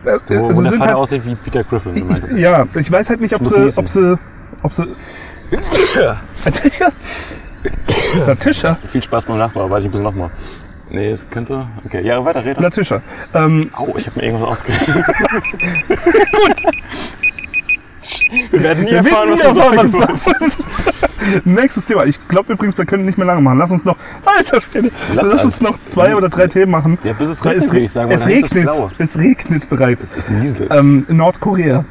Äh, 0.04 0.18
Wo, 0.28 0.46
also 0.46 0.62
der 0.62 0.72
Vater 0.72 0.86
halt, 0.86 0.96
aussieht 0.96 1.24
wie 1.24 1.34
Peter 1.34 1.62
Griffin. 1.62 2.08
ich, 2.10 2.38
ja, 2.38 2.66
ich 2.74 2.90
weiß 2.90 3.10
halt 3.10 3.20
nicht, 3.20 3.34
ob 3.34 3.42
muss 3.42 3.52
sie, 3.52 3.60
niesen. 3.60 3.78
ob 3.78 3.88
sie, 3.88 4.18
ob 4.62 4.72
sie, 4.72 4.86
Tischer, 5.72 6.20
Tischer, 8.38 8.78
Viel 8.88 9.02
Spaß 9.02 9.26
beim 9.26 9.38
Nachbar, 9.38 9.68
warte 9.68 9.86
ich 9.86 9.92
bis 9.92 10.00
nochmal. 10.00 10.30
Nee, 10.90 11.10
es 11.10 11.28
könnte. 11.30 11.66
Okay, 11.84 12.04
ja, 12.04 12.24
weiter 12.24 12.44
reden. 12.44 12.60
Na, 12.62 12.70
Tischer. 12.70 13.02
Ähm, 13.32 13.70
Au, 13.74 13.96
ich 13.96 14.06
habe 14.06 14.18
mir 14.18 14.26
irgendwas 14.26 14.48
ausgedacht. 14.48 14.86
Wir 18.50 18.62
werden 18.62 18.84
nie 18.84 18.90
Wir 18.90 18.98
erfahren, 18.98 19.28
werden 19.28 19.32
was 19.32 19.76
nie 19.76 19.88
das 19.88 19.96
erfahren, 19.96 20.12
was 20.12 20.26
ist. 20.40 20.58
Nächstes 21.46 21.84
Thema. 21.84 22.04
Ich 22.04 22.28
glaube 22.28 22.52
übrigens, 22.52 22.76
wir 22.78 22.86
können 22.86 23.04
nicht 23.04 23.18
mehr 23.18 23.26
lange 23.26 23.40
machen. 23.40 23.58
Lass 23.58 23.70
uns 23.70 23.84
noch, 23.84 23.96
alter 24.24 24.60
Schwede, 24.60 24.90
Lass 25.14 25.32
lass, 25.32 25.44
uns 25.44 25.60
noch 25.60 25.78
zwei 25.84 26.14
oder 26.14 26.28
drei 26.28 26.46
Themen 26.46 26.72
machen. 26.72 26.98
Ja, 27.04 27.12
bis 27.12 27.28
es 27.28 27.44
regnet, 27.44 27.64
es, 27.64 27.72
würde 27.72 27.84
ich 27.84 27.92
sagen, 27.92 28.10
es 28.10 28.22
ist 28.22 28.28
regnet, 28.28 28.68
es 28.98 29.18
regnet 29.18 29.68
bereits. 29.68 30.16
Es 30.16 30.30
nieselt. 30.30 30.70
Ähm, 30.72 31.04
in 31.08 31.16
Nordkorea. 31.16 31.84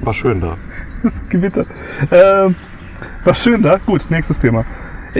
War 0.00 0.14
schön 0.14 0.40
da. 0.40 0.56
Das 1.02 1.20
Gewitter. 1.28 1.66
Ähm, 2.10 2.54
war 3.24 3.34
schön 3.34 3.62
da. 3.62 3.78
Gut, 3.84 4.10
nächstes 4.10 4.40
Thema. 4.40 4.64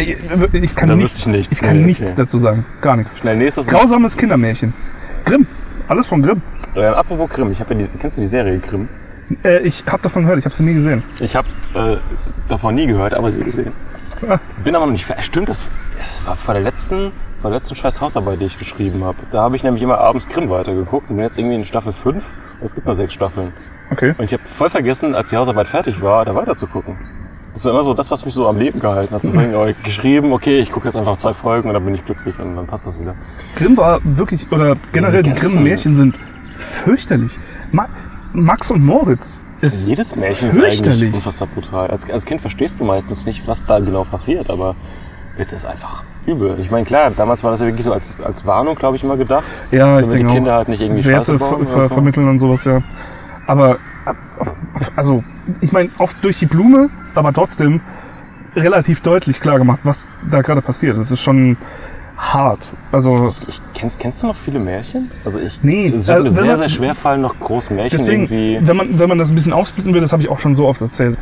Ich, 0.00 0.62
ich 0.62 0.74
kann 0.76 0.96
nichts, 0.96 1.18
ich 1.18 1.26
nichts. 1.26 1.52
ich 1.52 1.62
kann 1.66 1.78
Nee, 1.80 1.86
nichts 1.86 2.02
okay. 2.04 2.14
dazu 2.16 2.38
sagen. 2.38 2.64
Gar 2.80 2.96
nichts. 2.96 3.18
Schnell 3.18 3.36
nächstes. 3.36 3.66
Grausames 3.66 4.16
Kindermärchen. 4.16 4.72
Grimm. 5.24 5.46
Alles 5.88 6.06
von 6.06 6.22
Grimm. 6.22 6.42
Äh, 6.74 6.84
apropos 6.84 7.30
Grimm, 7.30 7.50
ich 7.52 7.60
habe 7.60 7.74
ja 7.74 7.80
die, 7.80 7.98
kennst 7.98 8.16
du 8.16 8.20
die 8.20 8.26
Serie 8.26 8.58
Grimm? 8.58 8.88
Äh, 9.44 9.60
ich 9.60 9.84
habe 9.86 10.02
davon 10.02 10.22
gehört, 10.22 10.38
ich 10.38 10.44
habe 10.44 10.54
sie 10.54 10.62
nie 10.62 10.74
gesehen. 10.74 11.02
Ich 11.20 11.34
habe 11.36 11.48
äh, 11.74 11.96
davon 12.48 12.74
nie 12.74 12.86
gehört, 12.86 13.14
aber 13.14 13.30
sie 13.30 13.42
gesehen. 13.42 13.72
Ah. 14.28 14.38
Bin 14.64 14.74
aber 14.74 14.86
noch 14.86 14.92
nicht 14.92 15.04
fer- 15.06 15.20
Stimmt, 15.22 15.48
das, 15.48 15.64
das 15.98 16.26
war 16.26 16.34
vor 16.36 16.54
der 16.54 16.62
letzten, 16.62 17.12
vor 17.40 17.50
der 17.50 17.60
letzten 17.60 17.74
scheiß 17.76 18.00
Hausarbeit, 18.00 18.40
die 18.40 18.46
ich 18.46 18.58
geschrieben 18.58 19.04
habe. 19.04 19.16
Da 19.30 19.42
habe 19.42 19.54
ich 19.56 19.62
nämlich 19.62 19.82
immer 19.82 19.98
abends 19.98 20.28
Grimm 20.28 20.50
weitergeguckt 20.50 21.08
und 21.10 21.16
bin 21.16 21.24
jetzt 21.24 21.38
irgendwie 21.38 21.54
in 21.56 21.64
Staffel 21.64 21.92
5 21.92 22.16
und 22.60 22.64
es 22.64 22.74
gibt 22.74 22.86
nur 22.86 22.94
sechs 22.96 23.12
Staffeln. 23.14 23.52
Okay. 23.90 24.14
Und 24.18 24.24
ich 24.24 24.32
habe 24.32 24.42
voll 24.44 24.70
vergessen, 24.70 25.14
als 25.14 25.30
die 25.30 25.36
Hausarbeit 25.36 25.68
fertig 25.68 26.02
war, 26.02 26.24
da 26.24 26.34
weiter 26.34 26.56
zu 26.56 26.66
gucken. 26.66 26.98
Das 27.52 27.64
war 27.64 27.72
immer 27.72 27.82
so 27.82 27.94
das, 27.94 28.10
was 28.10 28.24
mich 28.24 28.34
so 28.34 28.46
am 28.46 28.56
Leben 28.58 28.78
gehalten 28.78 29.14
hat. 29.14 29.22
So 29.22 29.32
geschrieben, 29.82 30.32
okay, 30.32 30.58
ich 30.58 30.70
gucke 30.70 30.86
jetzt 30.86 30.96
einfach 30.96 31.16
zwei 31.16 31.34
Folgen 31.34 31.68
und 31.68 31.74
dann 31.74 31.84
bin 31.84 31.94
ich 31.94 32.04
glücklich 32.04 32.38
und 32.38 32.54
dann 32.54 32.66
passt 32.66 32.86
das 32.86 33.00
wieder. 33.00 33.14
Grimm 33.56 33.76
war 33.76 34.00
wirklich, 34.04 34.50
oder 34.52 34.74
generell 34.92 35.22
die 35.22 35.34
Grimm-Märchen 35.34 35.94
sind 35.94 36.16
fürchterlich. 36.54 37.38
Ma 37.72 37.88
Max 38.32 38.70
und 38.70 38.84
Moritz 38.84 39.42
ist 39.62 39.88
Jedes 39.88 40.14
Märchen 40.14 40.50
ist 40.50 40.62
eigentlich 40.62 41.14
unfassbar 41.14 41.48
brutal. 41.48 41.88
Als, 41.88 42.08
als 42.10 42.24
Kind 42.26 42.40
verstehst 42.40 42.78
du 42.78 42.84
meistens 42.84 43.24
nicht, 43.24 43.48
was 43.48 43.64
da 43.64 43.78
genau 43.78 44.04
passiert, 44.04 44.50
aber 44.50 44.76
es 45.38 45.52
ist 45.52 45.64
einfach 45.64 46.04
übel. 46.26 46.58
Ich 46.60 46.70
meine, 46.70 46.84
klar, 46.84 47.10
damals 47.10 47.42
war 47.42 47.50
das 47.50 47.60
ja 47.60 47.66
wirklich 47.66 47.84
so 47.84 47.92
als, 47.92 48.20
als 48.20 48.44
Warnung, 48.44 48.74
glaube 48.74 48.96
ich, 48.96 49.04
immer 49.04 49.16
gedacht. 49.16 49.44
Ja, 49.70 49.98
ich 49.98 50.06
damit 50.06 50.06
die 50.06 50.18
denke 50.18 50.34
Kinder 50.34 50.52
auch. 50.52 50.56
halt 50.58 50.68
nicht 50.68 50.82
irgendwie 50.82 51.04
Werte 51.04 51.38
ver 51.38 51.58
ver 51.64 51.88
vermitteln 51.88 52.28
und 52.28 52.38
sowas, 52.38 52.64
ja. 52.64 52.82
Aber, 53.46 53.78
also, 54.96 55.24
ich 55.60 55.72
meine, 55.72 55.90
oft 55.98 56.16
durch 56.22 56.38
die 56.38 56.46
Blume, 56.46 56.90
aber 57.14 57.32
trotzdem 57.32 57.80
relativ 58.56 59.00
deutlich 59.00 59.40
klar 59.40 59.58
gemacht, 59.58 59.80
was 59.84 60.08
da 60.30 60.42
gerade 60.42 60.62
passiert. 60.62 60.96
Das 60.96 61.10
ist 61.10 61.20
schon 61.22 61.56
hart. 62.16 62.74
Also, 62.90 63.28
Ich, 63.46 63.60
kennst, 63.74 64.00
kennst 64.00 64.22
du 64.22 64.26
noch 64.28 64.34
viele 64.36 64.58
Märchen? 64.58 65.10
Also 65.24 65.38
ich, 65.38 65.60
Nee, 65.62 65.88
es 65.94 66.08
wird 66.08 66.18
äh, 66.18 66.22
mir 66.22 66.30
sehr, 66.30 66.44
man- 66.46 66.56
sehr 66.56 66.68
schwer 66.68 66.94
fallen, 66.94 67.20
noch 67.20 67.38
groß 67.38 67.70
Märchen 67.70 67.96
deswegen, 67.98 68.22
irgendwie. 68.22 68.58
wenn 68.62 68.76
man, 68.76 68.98
wenn 68.98 69.08
man 69.08 69.18
das 69.18 69.30
ein 69.30 69.34
bisschen 69.36 69.52
aufsplitten 69.52 69.94
will, 69.94 70.00
das 70.00 70.12
habe 70.12 70.22
ich 70.22 70.28
auch 70.28 70.38
schon 70.40 70.54
so 70.54 70.66
oft 70.66 70.80
erzählt. 70.80 71.16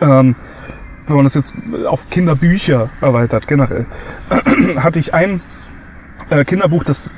Ähm, 0.00 0.36
wenn 1.06 1.16
man 1.16 1.24
das 1.24 1.34
jetzt 1.34 1.52
auf 1.86 2.08
Kinderbücher 2.10 2.88
erweitert, 3.00 3.46
generell, 3.48 3.86
hatte 4.76 4.98
ich 5.00 5.12
ein 5.12 5.40
äh, 6.30 6.44
Kinderbuch, 6.44 6.84
das 6.84 7.12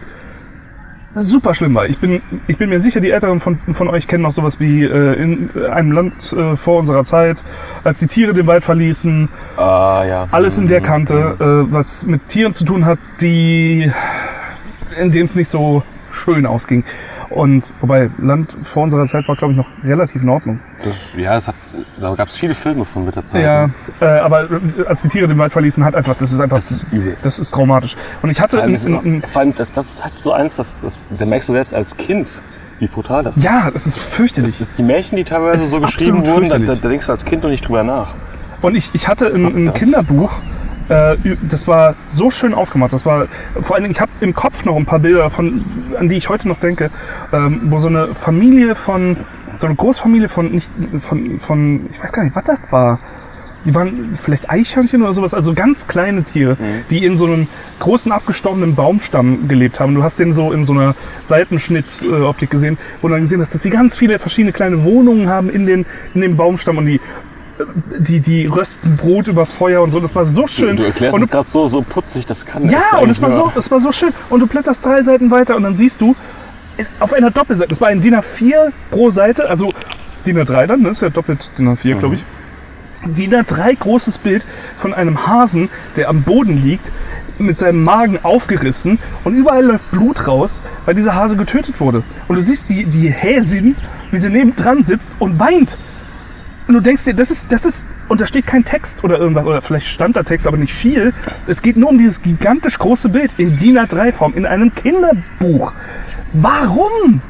super 1.16 1.54
schlimm 1.54 1.74
war. 1.74 1.86
Ich 1.86 1.98
bin, 1.98 2.20
ich 2.46 2.58
bin 2.58 2.68
mir 2.68 2.78
sicher, 2.78 3.00
die 3.00 3.10
Älteren 3.10 3.40
von, 3.40 3.58
von 3.72 3.88
euch 3.88 4.06
kennen 4.06 4.22
noch 4.22 4.32
sowas 4.32 4.60
wie 4.60 4.84
äh, 4.84 5.14
in 5.20 5.50
einem 5.70 5.92
Land 5.92 6.32
äh, 6.32 6.56
vor 6.56 6.78
unserer 6.78 7.04
Zeit, 7.04 7.42
als 7.84 7.98
die 8.00 8.06
Tiere 8.06 8.32
den 8.34 8.46
Wald 8.46 8.62
verließen, 8.64 9.28
Ah, 9.56 10.04
ja. 10.06 10.28
alles 10.30 10.58
in 10.58 10.66
der 10.68 10.80
Kante, 10.80 11.36
äh, 11.40 11.72
was 11.72 12.04
mit 12.06 12.28
Tieren 12.28 12.52
zu 12.54 12.64
tun 12.64 12.84
hat, 12.84 12.98
die 13.20 13.90
in 15.00 15.10
dem 15.10 15.24
es 15.24 15.34
nicht 15.34 15.48
so 15.48 15.82
schön 16.10 16.46
ausging. 16.46 16.84
Und 17.30 17.72
wobei 17.80 18.10
Land 18.18 18.56
vor 18.62 18.84
unserer 18.84 19.06
Zeit 19.06 19.26
war, 19.28 19.36
glaube 19.36 19.52
ich, 19.52 19.58
noch 19.58 19.68
relativ 19.82 20.22
in 20.22 20.28
Ordnung. 20.28 20.60
Das, 20.84 21.14
ja, 21.16 21.36
es 21.36 21.48
hat, 21.48 21.54
da 22.00 22.14
gab 22.14 22.28
es 22.28 22.36
viele 22.36 22.54
Filme 22.54 22.84
von 22.84 23.04
mit 23.04 23.16
der 23.16 23.24
Zeit. 23.24 23.42
Ja, 23.42 23.70
äh, 24.00 24.20
aber 24.20 24.44
äh, 24.44 24.86
als 24.86 25.02
die 25.02 25.08
Tiere 25.08 25.26
den 25.26 25.38
Wald 25.38 25.52
verließen, 25.52 25.84
hat 25.84 25.94
einfach, 25.94 26.14
das 26.16 26.32
ist 26.32 26.40
einfach, 26.40 26.56
Das 26.56 26.70
ist 26.70 26.86
übel. 26.92 27.16
das 27.22 27.38
ist 27.38 27.50
traumatisch. 27.52 27.96
Und 28.22 28.30
ich 28.30 28.40
hatte 28.40 28.56
Vor 28.56 28.64
allem, 28.64 28.74
in, 28.74 28.86
in, 28.86 29.14
in, 29.16 29.22
vor 29.22 29.40
allem 29.40 29.54
das, 29.54 29.70
das 29.72 29.90
ist 29.90 30.04
halt 30.04 30.18
so 30.18 30.32
eins, 30.32 30.56
das, 30.56 30.78
das, 30.78 31.08
da 31.16 31.26
merkst 31.26 31.48
du 31.48 31.52
selbst 31.52 31.74
als 31.74 31.96
Kind, 31.96 32.42
wie 32.78 32.86
brutal 32.86 33.24
das 33.24 33.36
ist. 33.36 33.42
ja, 33.42 33.70
das 33.70 33.86
ist 33.86 33.98
fürchterlich. 33.98 34.58
Das 34.58 34.68
ist 34.68 34.78
die 34.78 34.82
Märchen, 34.82 35.16
die 35.16 35.24
teilweise 35.24 35.66
so 35.66 35.80
geschrieben 35.80 36.26
wurden, 36.26 36.48
da, 36.48 36.58
da, 36.58 36.74
denkst 36.74 37.06
du 37.06 37.12
als 37.12 37.24
Kind 37.24 37.42
noch 37.42 37.50
nicht 37.50 37.66
drüber 37.66 37.82
nach. 37.82 38.14
Und 38.62 38.74
ich, 38.74 38.90
ich 38.94 39.08
hatte 39.08 39.26
ein, 39.26 39.68
ein? 39.68 39.74
Kinderbuch, 39.74 40.40
äh, 40.89 41.16
das 41.43 41.66
war 41.66 41.95
so 42.09 42.30
schön 42.30 42.55
aufgemacht. 42.55 42.93
Das 42.93 43.05
war 43.05 43.26
vor 43.61 43.76
allen 43.76 43.84
Dingen, 43.84 43.93
ich 43.93 44.01
habe 44.01 44.11
im 44.20 44.34
Kopf 44.34 44.64
noch 44.64 44.76
ein 44.76 44.87
paar 44.87 44.99
Bilder 45.01 45.18
davon, 45.20 45.64
an 45.99 46.09
die 46.09 46.16
ich 46.16 46.28
heute 46.28 46.49
noch 46.49 46.59
denke, 46.59 46.91
ähm, 47.32 47.62
wo 47.64 47.78
so 47.78 47.89
eine 47.89 48.14
Familie 48.14 48.74
von, 48.74 49.16
so 49.57 49.66
eine 49.66 49.76
Großfamilie 49.76 50.28
von, 50.28 50.51
nicht, 50.53 50.70
von, 50.99 51.39
von, 51.39 51.87
ich 51.91 52.03
weiß 52.03 52.12
gar 52.12 52.24
nicht, 52.24 52.37
was 52.37 52.45
das 52.45 52.61
war. 52.70 52.99
Die 53.64 53.74
waren 53.74 54.14
vielleicht 54.14 54.49
Eichhörnchen 54.49 55.03
oder 55.03 55.12
sowas, 55.12 55.34
also 55.34 55.53
ganz 55.53 55.89
kleine 55.89 56.22
Tiere, 56.22 56.53
Mhm. 56.61 56.84
die 56.89 57.05
in 57.05 57.16
so 57.16 57.26
einem 57.26 57.49
großen 57.80 58.12
abgestorbenen 58.12 58.76
Baumstamm 58.76 59.49
gelebt 59.49 59.80
haben. 59.80 59.97
Du 59.97 60.05
hast 60.05 60.20
den 60.20 60.30
so 60.30 60.53
in 60.53 60.64
so 60.64 60.72
einer 60.72 60.95
Seitenschnittoptik 61.24 62.49
gesehen, 62.49 62.78
wo 63.01 63.09
du 63.09 63.14
dann 63.14 63.22
gesehen 63.22 63.41
hast, 63.41 63.55
dass 63.55 63.62
sie 63.64 63.70
ganz 63.70 63.97
viele 63.97 64.20
verschiedene 64.20 64.53
kleine 64.53 64.84
Wohnungen 64.84 65.28
haben 65.28 65.51
in, 65.51 65.66
den, 65.66 65.84
in 66.14 66.20
dem 66.20 66.37
Baumstamm 66.37 66.78
und 66.78 66.87
die 66.87 67.01
die, 67.98 68.20
die 68.20 68.46
rösten 68.46 68.96
Brot 68.96 69.28
über 69.28 69.46
Feuer 69.46 69.82
und 69.82 69.90
so. 69.90 70.00
Das 70.00 70.14
war 70.14 70.24
so 70.24 70.46
schön. 70.46 70.76
Du 70.76 70.84
erklärst 70.84 71.14
und 71.16 71.24
es 71.24 71.30
gerade 71.30 71.48
so, 71.48 71.68
so 71.68 71.82
putzig, 71.82 72.26
das 72.26 72.44
kann 72.44 72.68
ja, 72.68 72.98
und 73.00 73.11
es 73.11 73.20
war, 73.22 73.32
so, 73.32 73.52
es 73.57 73.70
war 73.70 73.80
so 73.80 73.92
schön. 73.92 74.12
Und 74.30 74.40
du 74.40 74.46
blätterst 74.46 74.84
drei 74.84 75.02
Seiten 75.02 75.30
weiter 75.30 75.57
und 75.57 75.62
dann 75.62 75.74
siehst 75.74 76.00
du 76.00 76.14
auf 77.00 77.12
einer 77.12 77.30
Doppelseite, 77.30 77.70
das 77.70 77.80
war 77.80 77.88
ein 77.88 78.00
DIN 78.00 78.14
A4 78.14 78.70
pro 78.90 79.11
Seite, 79.11 79.48
also 79.48 79.72
DIN 80.26 80.38
A3 80.38 80.66
dann, 80.66 80.82
ne? 80.82 80.90
ist 80.90 81.00
ja 81.02 81.09
doppelt 81.09 81.50
DIN 81.59 81.68
A4, 81.68 81.94
Mhm. 81.94 81.98
glaube 82.00 82.14
ich. 82.16 82.24
DIN 83.07 83.32
A3 83.34 83.76
großes 83.78 84.18
Bild 84.18 84.44
von 84.76 84.92
einem 84.92 85.26
Hasen, 85.26 85.68
der 85.96 86.09
am 86.09 86.22
Boden 86.22 86.57
liegt, 86.57 86.92
mit 87.38 87.59
seinem 87.59 87.84
Magen 87.84 88.18
aufgerissen 88.22 88.98
und 89.24 89.34
überall 89.34 89.64
läuft 89.64 89.90
Blut 89.90 90.26
raus, 90.26 90.62
weil 90.86 90.94
dieser 90.94 91.14
Hase 91.14 91.36
getötet 91.36 91.80
wurde. 91.80 92.02
Und 92.28 92.36
du 92.36 92.42
siehst 92.42 92.68
die, 92.70 92.84
die 92.84 93.09
Häsin, 93.11 93.76
wie 94.11 94.16
sie 94.16 94.30
nebendran 94.30 94.82
sitzt 94.82 95.16
und 95.18 95.38
weint. 95.38 95.78
Und 96.68 96.74
du 96.74 96.80
denkst 96.80 97.04
dir, 97.04 97.14
das 97.14 97.30
ist, 97.30 97.46
das 97.52 97.64
ist, 97.64 97.86
und 98.08 98.20
da 98.20 98.26
steht 98.26 98.46
kein 98.46 98.64
Text 98.64 99.04
oder 99.04 99.18
irgendwas, 99.18 99.46
oder 99.46 99.60
vielleicht 99.60 99.86
stand 99.86 100.16
da 100.16 100.22
Text, 100.24 100.46
aber 100.48 100.56
nicht 100.56 100.74
viel. 100.74 101.12
Es 101.46 101.62
geht 101.62 101.76
nur 101.76 101.90
um 101.90 101.98
dieses 101.98 102.20
gigantisch 102.22 102.78
große 102.78 103.08
Bild 103.08 103.32
in 103.36 103.54
DIN 103.56 103.78
A3-Form, 103.78 104.34
in 104.34 104.46
einem 104.46 104.74
Kinderbuch. 104.74 105.74
Warum? 106.32 107.20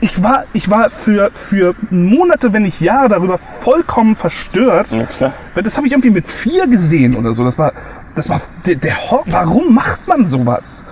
Ich 0.00 0.22
war, 0.22 0.44
ich 0.52 0.70
war 0.70 0.88
für, 0.90 1.30
für 1.34 1.74
Monate, 1.90 2.52
wenn 2.52 2.62
nicht 2.62 2.80
Jahre 2.80 3.08
darüber 3.08 3.38
vollkommen 3.38 4.14
verstört. 4.14 4.92
Ja, 4.92 5.04
klar. 5.04 5.32
Weil 5.52 5.64
Das 5.64 5.76
habe 5.76 5.86
ich 5.88 5.92
irgendwie 5.92 6.10
mit 6.10 6.28
vier 6.28 6.68
gesehen 6.68 7.16
oder 7.16 7.34
so. 7.34 7.42
Das 7.44 7.58
war, 7.58 7.72
das 8.14 8.28
war 8.28 8.40
der, 8.66 8.76
der 8.76 8.96
Warum 9.26 9.74
macht 9.74 10.06
man 10.06 10.26
sowas? 10.26 10.84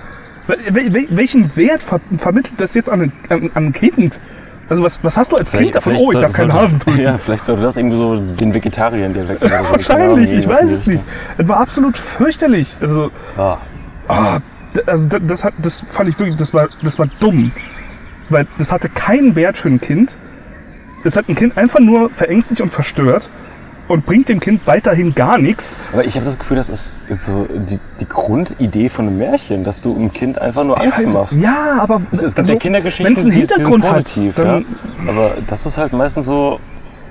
Wel- 0.49 0.93
wel- 0.93 1.07
Welchen 1.11 1.57
Wert 1.57 1.85
ver 1.85 2.01
vermittelt 2.19 2.61
das 2.61 2.75
jetzt 2.75 2.91
an 2.91 3.03
ein, 3.03 3.13
an, 3.29 3.51
an 3.55 3.67
ein 3.67 3.73
Kind? 3.73 4.21
Also 4.69 4.83
was, 4.83 5.01
was 5.03 5.17
hast 5.17 5.33
du 5.33 5.37
als 5.37 5.51
Kind 5.53 5.75
davon? 5.75 5.97
Oh, 5.97 6.13
ich 6.13 6.19
darf 6.21 6.33
keinen 6.33 6.53
Hasen 6.53 6.79
töten. 6.79 6.99
Ja, 7.03 7.19
vielleicht 7.19 7.45
sollte 7.45 7.63
das 7.63 7.77
irgendwie 7.77 7.97
so 7.97 8.17
den 8.17 8.55
Vegetariern 8.55 9.13
direkt. 9.13 9.43
Wahrscheinlich, 9.43 10.33
ich 10.33 10.49
weiß 10.49 10.71
es 10.71 10.87
nicht. 10.87 11.05
Es 11.37 11.49
war 11.49 11.59
absolut 11.59 11.97
fürchterlich. 11.97 12.77
Also, 12.81 13.11
Ah. 13.37 13.59
ah, 14.09 14.39
also 14.87 15.09
das, 15.09 15.21
das, 15.27 15.45
hat, 15.45 15.55
das 15.59 15.81
fand 15.81 16.09
ich 16.09 16.19
wirklich, 16.19 16.37
das 16.37 16.55
war, 16.55 16.69
das 16.83 16.99
war 16.99 17.07
dumm. 17.21 17.53
Weil 18.29 18.47
das 18.57 18.73
hatte 18.73 18.89
keinen 18.89 19.37
Wert 19.37 19.57
für 19.59 19.69
ein 19.69 19.81
Kind. 19.81 20.17
Es 21.05 21.17
hat 21.17 21.29
ein 21.29 21.35
Kind 21.35 21.59
einfach 21.59 21.81
nur 21.81 22.09
verängstigt 22.11 22.61
und 22.61 22.71
verstört 22.71 23.29
und 23.89 24.07
bringt 24.07 24.29
dem 24.29 24.41
Kind 24.41 24.63
weiterhin 24.67 25.15
gar 25.15 25.39
nichts. 25.39 25.77
Aber 25.93 26.05
ich 26.05 26.15
habe 26.17 26.25
das 26.25 26.39
Gefühl, 26.39 26.57
das 26.57 26.69
ist, 26.69 26.95
ist 27.09 27.27
so 27.27 27.47
die, 27.51 27.79
die 28.01 28.07
Grundidee 28.09 28.89
von 28.89 29.07
einem 29.09 29.19
Märchen, 29.19 29.65
dass 29.65 29.83
du 29.83 29.95
einem 29.95 30.13
Kind 30.13 30.39
einfach 30.39 30.65
nur 30.65 30.81
Angst 30.81 31.01
weiß- 31.01 31.13
machst. 31.13 31.39
Ja, 31.43 31.79
aber 31.81 32.01
Es, 32.11 32.19
es 32.23 32.35
gibt 32.35 32.39
also, 32.39 32.53
ja 32.55 32.59
Kindergeschichten, 32.59 33.07
wenn 33.07 33.19
es 33.19 33.25
einen 33.25 33.35
die- 33.35 33.41
die 33.41 33.47
sind 33.47 33.57
Hintergrund 33.57 33.85
hat, 33.91 34.17
dann, 34.39 34.65
ja. 35.05 35.11
Aber 35.11 35.33
das 35.47 35.67
ist 35.67 35.79
halt 35.79 35.93
meistens 35.93 36.27
so, 36.27 36.61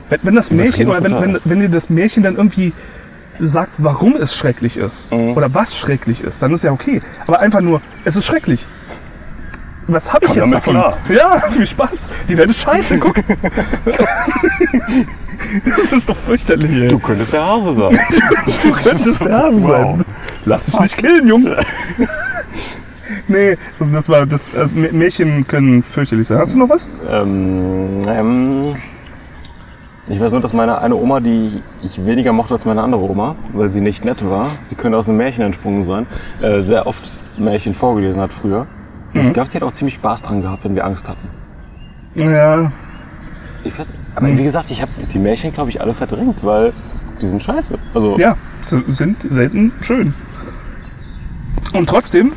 wenn, 0.10 0.20
wenn 0.24 0.36
das 0.36 0.52
Märchen 0.52 0.90
oder 0.90 1.04
wenn, 1.04 1.20
wenn, 1.20 1.38
wenn 1.44 1.60
dir 1.60 1.70
das 1.70 1.90
Märchen 1.90 2.24
dann 2.24 2.36
irgendwie 2.36 2.74
sagt, 3.40 3.76
warum 3.80 4.16
es 4.16 4.36
schrecklich 4.36 4.78
ist 4.78 5.12
Mhm. 5.12 5.36
oder 5.38 5.54
was 5.54 5.78
schrecklich 5.78 6.22
ist, 6.24 6.42
dann 6.42 6.54
ist 6.54 6.64
ja 6.64 6.72
okay. 6.72 7.02
Aber 7.28 7.40
einfach 7.40 7.62
nur, 7.62 7.82
es 8.06 8.16
ist 8.16 8.26
schrecklich. 8.26 8.66
Was 9.88 10.12
habe 10.14 10.26
ich 10.26 10.32
Komm 10.32 10.40
jetzt 10.42 10.54
davon? 10.54 10.74
klar. 10.74 10.98
Ja, 11.10 11.40
viel 11.50 11.66
Spaß. 11.66 12.10
Die 12.30 12.38
Welt 12.38 12.50
ist 12.50 12.62
scheiße, 12.62 12.98
guck. 13.00 13.16
das 15.78 15.92
ist 15.92 16.10
doch 16.10 16.16
fürchterlich, 16.16 16.72
ey. 16.72 16.88
du 16.88 17.00
könntest 17.00 17.34
der 17.34 17.46
Hase 17.46 17.74
sein. 17.74 18.00
Du 18.64 18.72
könntest 18.72 19.24
der 19.26 19.38
Hase 19.38 19.60
sein. 19.60 20.06
Lass 20.46 20.66
dich 20.68 20.80
nicht 20.80 20.98
killen, 20.98 21.28
Junge. 21.28 21.58
nee, 23.28 23.58
also 23.80 23.92
das 23.92 24.08
war 24.10 24.26
das. 24.26 24.54
Äh, 24.54 24.62
M- 24.64 24.98
Märchen 24.98 25.46
können 25.48 25.84
fürchterlich 25.84 26.28
sein. 26.28 26.38
Hast 26.40 26.54
du 26.54 26.58
noch 26.60 26.70
was? 26.70 26.90
ähm, 27.10 28.02
ähm, 28.08 28.76
ich 30.08 30.20
weiß 30.20 30.32
nur, 30.32 30.42
dass 30.42 30.54
meine 30.54 30.80
eine 30.80 30.96
Oma, 30.96 31.20
die 31.20 31.62
ich 31.84 32.06
weniger 32.06 32.34
mochte 32.34 32.54
als 32.56 32.66
meine 32.66 32.82
andere 32.82 33.02
Oma, 33.02 33.36
weil 33.54 33.70
sie 33.70 33.82
nicht 33.82 34.04
nett 34.06 34.28
war, 34.28 34.48
sie 34.64 34.76
könnte 34.76 34.98
aus 34.98 35.08
einem 35.08 35.18
Märchen 35.18 35.44
entsprungen 35.44 35.84
sein, 35.86 36.08
äh, 36.42 36.62
sehr 36.62 36.86
oft 36.88 37.04
Märchen 37.38 37.74
vorgelesen 37.74 38.22
hat 38.22 38.34
früher. 38.34 38.68
Mhm. 39.14 39.22
ich 39.22 39.34
glaube, 39.34 39.50
die 39.50 39.58
hat 39.58 39.64
auch 39.64 39.72
ziemlich 39.72 39.96
Spaß 39.96 40.24
dran 40.24 40.42
gehabt, 40.42 40.64
wenn 40.64 40.76
wir 40.76 40.86
Angst 40.86 41.10
hatten. 41.10 41.28
Ja. 42.16 42.72
Ich 43.64 43.78
weiß, 43.78 43.94
aber 44.16 44.28
wie 44.38 44.44
gesagt, 44.44 44.72
ich 44.72 44.82
habe 44.82 44.92
die 45.14 45.20
Märchen, 45.20 45.54
glaube 45.54 45.70
ich, 45.70 45.80
alle 45.82 45.94
verdrängt, 45.94 46.44
weil 46.44 46.74
die 47.22 47.26
sind 47.26 47.42
scheiße. 47.44 47.78
Also, 47.94 48.18
Ja, 48.18 48.36
sie 48.62 48.84
sind 48.88 49.18
selten 49.30 49.72
schön. 49.82 50.14
Und 51.74 51.88
trotzdem 51.88 52.34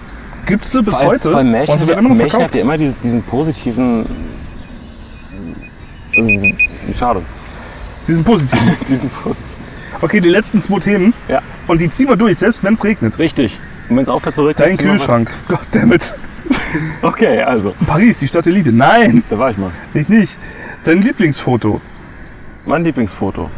gibt 0.47 0.65
es 0.65 0.73
sie 0.73 0.83
bis 0.83 0.95
allem, 0.95 1.09
heute 1.09 1.35
allem 1.35 1.51
Märchen, 1.51 1.73
und 1.73 1.81
sie 1.81 1.87
hat 1.87 1.99
immer 1.99 2.09
noch 2.09 2.17
Märchen 2.17 2.43
hat 2.43 2.55
ja 2.55 2.61
immer 2.61 2.77
diesen, 2.79 2.97
diesen 3.03 3.23
positiven. 3.23 4.07
Also 6.17 6.29
diesen, 6.29 6.57
schade. 6.97 7.23
Die 8.07 8.13
sind 8.13 8.25
positiv. 8.25 8.59
Diesen 8.89 9.09
positiven. 9.09 9.65
Okay, 10.03 10.21
die 10.21 10.29
letzten 10.29 10.61
zwei 10.61 10.79
Themen. 10.79 11.15
Ja, 11.29 11.41
Und 11.67 11.81
die 11.81 11.89
ziehen 11.89 12.09
wir 12.09 12.17
durch, 12.17 12.39
selbst 12.39 12.63
wenn 12.63 12.75
es 12.75 12.85
regnet. 12.85 13.19
richtig. 13.19 13.59
Und 13.89 13.97
wenn 13.97 14.03
es 14.03 14.09
aufhört 14.11 14.35
zurück. 14.35 14.57
Dein 14.57 14.77
Kühlschrank. 14.77 15.31
Goddammit. 15.49 16.15
Okay, 17.03 17.41
also, 17.43 17.75
Paris, 17.87 18.19
die 18.21 18.27
Stadt 18.29 18.47
der 18.47 18.53
Liebe. 18.53 18.73
Nein, 18.73 19.23
da 19.31 19.39
war 19.39 19.51
ich 19.51 19.57
mal. 19.59 19.71
ich 19.93 20.09
nicht. 20.09 20.39
Dein 20.85 21.01
Lieblingsfoto. 21.01 21.81
Mein 22.67 22.85
Lieblingsfoto. 22.85 23.51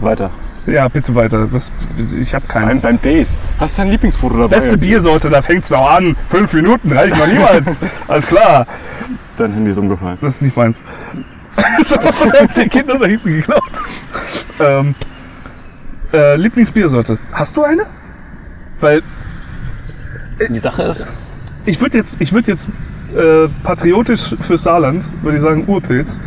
Weiter. 0.00 0.30
Ja, 0.66 0.86
bitte 0.88 1.14
weiter. 1.14 1.48
Das, 1.50 1.72
ich 2.18 2.34
habe 2.34 2.44
Ein, 2.44 2.66
keins. 2.68 2.82
dein 2.82 3.00
Date. 3.00 3.38
Hast 3.58 3.78
du 3.78 3.82
dein 3.82 3.90
Lieblingsfoto 3.92 4.36
dabei? 4.36 4.56
Beste 4.56 4.76
Biersorte, 4.78 5.30
da 5.30 5.40
fängt's 5.42 5.70
doch 5.70 5.90
an. 5.90 6.16
Fünf 6.26 6.52
Minuten 6.52 6.92
reicht 6.92 7.16
noch 7.16 7.26
niemals. 7.26 7.80
Alles 8.08 8.26
klar. 8.26 8.66
Dein 9.38 9.52
Handy 9.54 9.70
ist 9.70 9.78
umgefallen. 9.78 10.18
Das 10.20 10.34
ist 10.36 10.42
nicht 10.42 10.56
meins. 10.56 10.82
Das 11.78 11.90
hat 11.92 12.14
von 12.14 12.30
den 12.56 12.68
Kindern 12.70 12.98
da 13.00 13.06
hinten 13.06 13.28
geklaut. 13.34 13.62
Ähm, 14.60 14.94
äh, 16.12 16.36
Lieblingsbiersorte. 16.36 17.18
Hast 17.32 17.56
du 17.56 17.62
eine? 17.64 17.82
Weil 18.78 19.02
Die 20.48 20.56
Sache 20.58 20.84
ist, 20.84 21.06
ich 21.66 21.80
würde 21.80 21.98
jetzt, 21.98 22.20
ich 22.20 22.32
würde 22.32 22.50
jetzt 22.50 22.68
äh, 23.14 23.48
patriotisch 23.62 24.34
für 24.40 24.56
Saarland, 24.56 25.08
würde 25.22 25.36
ich 25.36 25.42
sagen 25.42 25.64
Urpilz. 25.66 26.20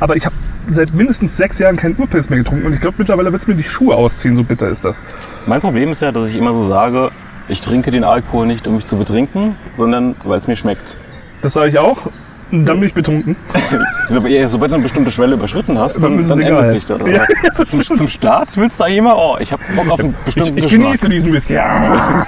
Aber 0.00 0.16
ich 0.16 0.26
habe 0.26 0.34
seit 0.66 0.94
mindestens 0.94 1.36
sechs 1.36 1.58
Jahren 1.58 1.76
keinen 1.76 1.96
Urpilz 1.98 2.30
mehr 2.30 2.38
getrunken 2.38 2.66
und 2.66 2.72
ich 2.72 2.80
glaube 2.80 2.96
mittlerweile 2.98 3.32
wird 3.32 3.42
es 3.42 3.48
mir 3.48 3.54
die 3.54 3.62
Schuhe 3.62 3.94
ausziehen, 3.94 4.34
so 4.34 4.44
bitter 4.44 4.68
ist 4.68 4.84
das. 4.84 5.02
mein 5.46 5.60
Problem 5.60 5.90
ist 5.90 6.02
ja, 6.02 6.12
dass 6.12 6.28
ich 6.28 6.36
immer 6.36 6.52
so 6.52 6.66
sage, 6.66 7.10
ich 7.48 7.60
trinke 7.60 7.90
den 7.90 8.04
Alkohol 8.04 8.46
nicht, 8.46 8.66
um 8.66 8.76
mich 8.76 8.86
zu 8.86 8.96
betrinken, 8.96 9.56
sondern 9.76 10.14
weil 10.24 10.38
es 10.38 10.46
mir 10.46 10.56
schmeckt. 10.56 10.96
Das 11.42 11.54
sage 11.54 11.68
ich 11.68 11.78
auch. 11.78 12.08
Dann 12.52 12.64
bin 12.78 12.82
ich 12.84 12.94
betrunken. 12.94 13.34
So- 14.10 14.26
ja, 14.26 14.46
Sobald 14.46 14.70
du 14.70 14.74
eine 14.74 14.82
bestimmte 14.82 15.10
Schwelle 15.10 15.34
überschritten 15.34 15.78
hast, 15.78 15.96
Dann 16.02 16.18
dann, 16.18 16.28
dann 16.28 16.40
ändert 16.40 16.72
sich 16.72 16.84
das. 16.84 16.98
Ja, 17.06 17.24
das 17.46 17.56
zum, 17.86 17.96
zum 17.96 18.08
Start 18.08 18.54
willst 18.58 18.78
du 18.78 18.84
eigentlich 18.84 18.98
immer, 18.98 19.16
oh, 19.16 19.36
ich 19.40 19.52
habe 19.52 19.62
Bock 19.74 19.88
auf 19.90 20.00
einen 20.00 20.14
Ich, 20.26 20.34
bestimmten 20.34 20.58
ich 20.58 20.64
Geschmack. 20.64 20.82
genieße 20.86 21.08
diesen 21.08 21.32
Whisky. 21.32 21.54
Ja. 21.62 22.26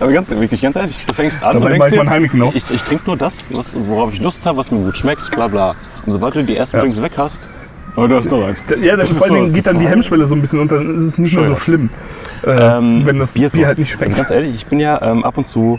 Aber 0.00 0.12
ganz, 0.12 0.30
wirklich, 0.30 0.62
ganz 0.62 0.76
ehrlich, 0.76 0.96
du 1.06 1.14
fängst 1.14 1.42
an 1.42 1.54
Dabei 1.54 1.66
und 1.66 1.72
denkst 1.72 1.86
ich 1.88 2.30
dir, 2.30 2.36
noch. 2.38 2.54
ich, 2.54 2.70
ich 2.70 2.82
trinke 2.82 3.04
nur 3.06 3.16
das, 3.16 3.46
was, 3.50 3.76
worauf 3.86 4.12
ich 4.14 4.20
Lust 4.20 4.46
habe, 4.46 4.56
was 4.58 4.70
mir 4.70 4.78
gut 4.78 4.96
schmeckt, 4.96 5.30
bla 5.32 5.48
bla. 5.48 5.74
Und 6.06 6.12
sobald 6.12 6.34
du 6.34 6.42
die 6.44 6.56
ersten 6.56 6.80
Drinks 6.80 7.02
weg 7.02 7.12
hast, 7.18 7.50
oh, 7.96 8.06
da 8.06 8.18
ist 8.18 8.30
noch 8.30 8.46
eins. 8.46 8.64
Ja, 8.80 8.96
das, 8.96 9.08
Das 9.08 9.10
ist 9.10 9.18
vor 9.18 9.26
allen 9.26 9.36
so 9.36 9.42
Dingen 9.42 9.52
geht 9.54 9.66
dann 9.66 9.78
die 9.78 9.88
Hemmschwelle 9.88 10.24
so 10.24 10.34
ein 10.34 10.40
bisschen 10.40 10.60
unter. 10.60 10.76
Dann 10.76 10.96
ist 10.96 11.04
es 11.04 11.18
nicht 11.18 11.34
mehr 11.34 11.44
so 11.44 11.54
schlimm, 11.54 11.90
äh, 12.46 12.50
Ähm, 12.50 13.02
wenn 13.04 13.18
das 13.18 13.32
Bier, 13.34 13.42
Biersorten. 13.42 13.66
halt 13.66 13.78
nicht 13.78 13.90
schmeckt. 13.90 14.12
Also 14.12 14.22
ganz 14.22 14.30
ehrlich, 14.30 14.54
ich 14.54 14.66
bin 14.66 14.80
ja 14.80 15.00
ähm, 15.02 15.22
ab 15.24 15.36
und 15.36 15.46
zu 15.46 15.78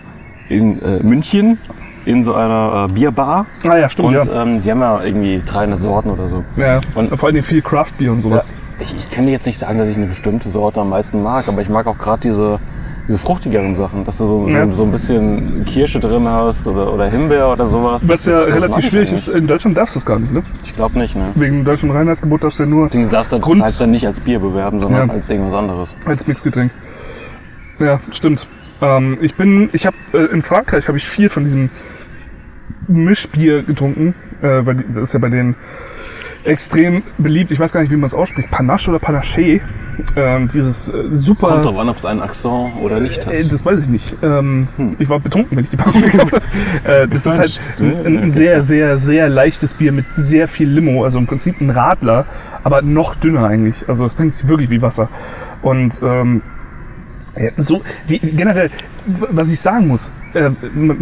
in 0.49 0.79
äh, 0.81 1.01
München 1.01 1.57
in 2.05 2.23
so 2.23 2.33
einer 2.33 2.87
äh, 2.89 2.93
Bierbar. 2.93 3.45
ah 3.67 3.77
ja, 3.77 3.87
stimmt, 3.89 4.09
Und 4.09 4.13
ja. 4.15 4.41
ähm, 4.41 4.61
die 4.61 4.69
haben 4.71 4.81
ja 4.81 5.01
irgendwie 5.03 5.41
300 5.45 5.79
Sorten 5.79 6.09
oder 6.09 6.27
so. 6.27 6.43
ja. 6.57 6.79
und- 6.95 7.17
vor 7.17 7.27
allen 7.27 7.35
Dingen 7.35 7.45
viel 7.45 7.61
Craft-Bier 7.61 8.11
und 8.11 8.21
sowas. 8.21 8.47
Ich, 8.79 8.93
ich 8.95 9.09
kann 9.11 9.25
dir 9.25 9.31
jetzt 9.31 9.45
nicht 9.45 9.57
sagen, 9.57 9.77
dass 9.77 9.87
ich 9.87 9.95
eine 9.97 10.07
bestimmte 10.07 10.49
Sorte 10.49 10.81
am 10.81 10.89
meisten 10.89 11.21
mag, 11.23 11.47
aber 11.47 11.61
ich 11.61 11.69
mag 11.69 11.87
auch 11.87 11.97
gerade 11.97 12.21
diese, 12.21 12.59
diese 13.07 13.17
fruchtigeren 13.17 13.73
Sachen, 13.73 14.03
dass 14.03 14.17
du 14.17 14.25
so, 14.25 14.47
Ja. 14.49 14.65
so, 14.67 14.73
so 14.73 14.83
ein 14.83 14.91
bisschen 14.91 15.63
Kirsche 15.65 15.99
drin 15.99 16.27
hast 16.27 16.67
oder, 16.67 16.91
oder 16.93 17.05
Himbeer 17.07 17.49
oder 17.51 17.65
sowas. 17.65 18.09
Was 18.09 18.23
Das- 18.23 18.33
ja 18.33 18.45
das 18.45 18.55
relativ 18.55 18.85
schwierig 18.89 19.11
ist, 19.13 19.27
in 19.29 19.47
Deutschland 19.47 19.77
darfst 19.77 19.95
du 19.95 19.99
es 19.99 20.05
gar 20.05 20.19
nicht, 20.19 20.33
ne? 20.33 20.43
Ich 20.65 20.75
glaube 20.75 20.97
nicht, 20.99 21.15
ne? 21.15 21.25
Wegen 21.35 21.57
dem 21.57 21.65
deutschen 21.65 21.91
Reinheitsgebot 21.91 22.43
darfst 22.43 22.59
du 22.59 22.63
ja 22.63 22.69
nur 22.69 22.89
Du 22.89 23.05
darfst 23.07 23.31
das 23.31 23.39
Grund- 23.41 23.61
halt 23.61 23.79
dann 23.79 23.91
nicht 23.91 24.05
als 24.07 24.19
Bier 24.19 24.39
bewerben, 24.39 24.79
sondern 24.79 25.07
Ja. 25.07 25.13
als 25.13 25.29
irgendwas 25.29 25.53
anderes. 25.53 25.95
als 26.05 26.27
Mixgetränk. 26.27 26.71
Ja, 27.79 27.99
stimmt. 28.11 28.47
Ähm, 28.81 29.17
ich 29.21 29.35
bin, 29.35 29.69
ich 29.73 29.85
habe 29.85 29.95
äh, 30.13 30.25
in 30.25 30.41
Frankreich 30.41 30.87
habe 30.87 30.97
ich 30.97 31.07
viel 31.07 31.29
von 31.29 31.43
diesem 31.43 31.69
Mischbier 32.87 33.63
getrunken, 33.63 34.13
äh, 34.41 34.65
weil 34.65 34.75
das 34.75 34.97
ist 35.09 35.13
ja 35.13 35.19
bei 35.19 35.29
denen 35.29 35.55
extrem 36.45 37.03
beliebt. 37.17 37.51
Ich 37.51 37.59
weiß 37.59 37.71
gar 37.71 37.79
nicht, 37.81 37.91
wie 37.91 37.95
man 37.95 38.07
es 38.07 38.13
ausspricht. 38.13 38.51
Panache 38.51 38.89
oder 38.89 38.99
Panaché. 38.99 39.61
Ähm, 40.17 40.49
dieses 40.49 40.89
äh, 40.89 41.03
super. 41.11 41.47
Kommt 41.49 41.65
drauf 41.65 41.77
an, 41.77 41.87
ob 41.87 41.97
es 41.97 42.03
einen 42.03 42.21
Akzent 42.21 42.73
oder 42.81 42.99
nicht 42.99 43.25
hat. 43.25 43.33
Äh, 43.33 43.45
das 43.45 43.63
weiß 43.65 43.83
ich 43.83 43.89
nicht. 43.89 44.17
Ähm, 44.23 44.67
Ich 44.99 45.07
war 45.07 45.19
betrunken, 45.21 45.55
wenn 45.55 45.63
ich 45.63 45.69
die 45.69 45.77
Packung 45.77 46.01
gekauft 46.11 46.33
habe. 46.33 46.43
Äh, 47.03 47.07
das 47.07 47.25
ist 47.25 47.31
Hm. 47.33 47.37
halt 47.39 47.59
ein- 47.79 48.05
ein, 48.05 48.17
ein 48.23 48.29
sehr, 48.29 48.61
sehr, 48.61 48.97
sehr 48.97 49.29
leichtes 49.29 49.73
Bier 49.75 49.91
mit 49.93 50.05
sehr 50.17 50.47
viel 50.49 50.67
Limo. 50.67 51.05
Also 51.05 51.17
im 51.19 51.27
Prinzip 51.27 51.61
ein 51.61 51.69
Radler, 51.69 52.25
aber 52.63 52.81
noch 52.81 53.15
dünner 53.15 53.45
eigentlich. 53.45 53.87
Also 53.87 54.03
es 54.03 54.15
trinkt 54.15 54.35
sich 54.35 54.47
wirklich 54.49 54.69
wie 54.69 54.81
Wasser. 54.81 55.07
Und 55.61 56.01
ähm, 56.03 56.41
ja, 57.37 57.49
so, 57.57 57.81
die, 58.09 58.19
generell, 58.19 58.69
was 59.07 59.51
ich 59.51 59.59
sagen 59.59 59.87
muss, 59.87 60.11
äh, 60.33 60.51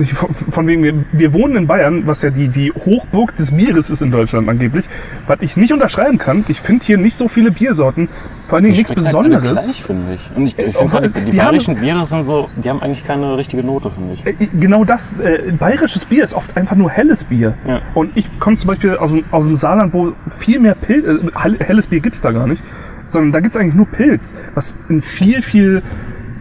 von, 0.05 0.33
von 0.33 0.65
wegen, 0.67 0.81
wir, 0.83 1.03
wir 1.11 1.33
wohnen 1.33 1.55
in 1.57 1.67
Bayern, 1.67 2.07
was 2.07 2.21
ja 2.21 2.29
die, 2.29 2.47
die 2.47 2.71
Hochburg 2.71 3.35
des 3.35 3.51
Bieres 3.51 3.89
ist 3.89 4.01
in 4.01 4.11
Deutschland 4.11 4.47
angeblich, 4.47 4.85
was 5.27 5.37
ich 5.41 5.57
nicht 5.57 5.73
unterschreiben 5.73 6.17
kann. 6.17 6.45
Ich 6.47 6.61
finde 6.61 6.85
hier 6.85 6.97
nicht 6.97 7.15
so 7.15 7.27
viele 7.27 7.51
Biersorten, 7.51 8.07
vor 8.47 8.55
allen 8.55 8.63
Dingen 8.63 8.75
nichts 8.77 8.89
schmecken 8.93 9.05
halt 9.05 9.15
Besonderes. 9.31 9.63
gleich, 9.65 9.83
finde 9.83 10.13
ich. 10.13 10.31
Und 10.35 10.45
ich, 10.47 10.57
ich 10.57 10.65
Äh, 10.67 10.87
finde, 10.87 11.09
die, 11.09 11.19
die 11.19 11.31
die 11.31 11.41
haben- 11.41 11.47
bayerischen 11.49 11.75
Biere 11.75 12.05
sind 12.05 12.23
so, 12.23 12.49
die 12.55 12.69
haben 12.69 12.81
eigentlich 12.81 13.05
keine 13.05 13.37
richtige 13.37 13.63
Note, 13.63 13.91
finde 13.91 14.13
ich. 14.13 14.25
Äh, 14.25 14.47
Genau 14.59 14.83
das, 14.85 15.13
äh, 15.21 15.51
bayerisches 15.51 16.05
Bier 16.05 16.23
ist 16.23 16.33
oft 16.33 16.55
einfach 16.55 16.75
nur 16.77 16.89
helles 16.89 17.25
Bier. 17.25 17.53
Ja. 17.67 17.79
Und 17.93 18.11
ich 18.15 18.29
komme 18.39 18.55
zum 18.57 18.67
Beispiel 18.69 18.95
aus, 18.95 19.11
aus 19.31 19.45
dem 19.45 19.55
Saarland, 19.55 19.93
wo 19.93 20.13
viel 20.29 20.59
mehr 20.61 20.75
Pilz, 20.75 21.05
äh, 21.05 21.19
hell- 21.37 21.59
helles 21.59 21.87
Bier 21.87 21.99
gibt's 21.99 22.21
da 22.21 22.31
gar 22.31 22.47
nicht, 22.47 22.63
sondern 23.05 23.31
da 23.33 23.39
gibt's 23.41 23.57
eigentlich 23.57 23.75
nur 23.75 23.87
Pilz, 23.87 24.33
was 24.55 24.75
ein 24.89 25.01
viel, 25.01 25.41
viel 25.41 25.83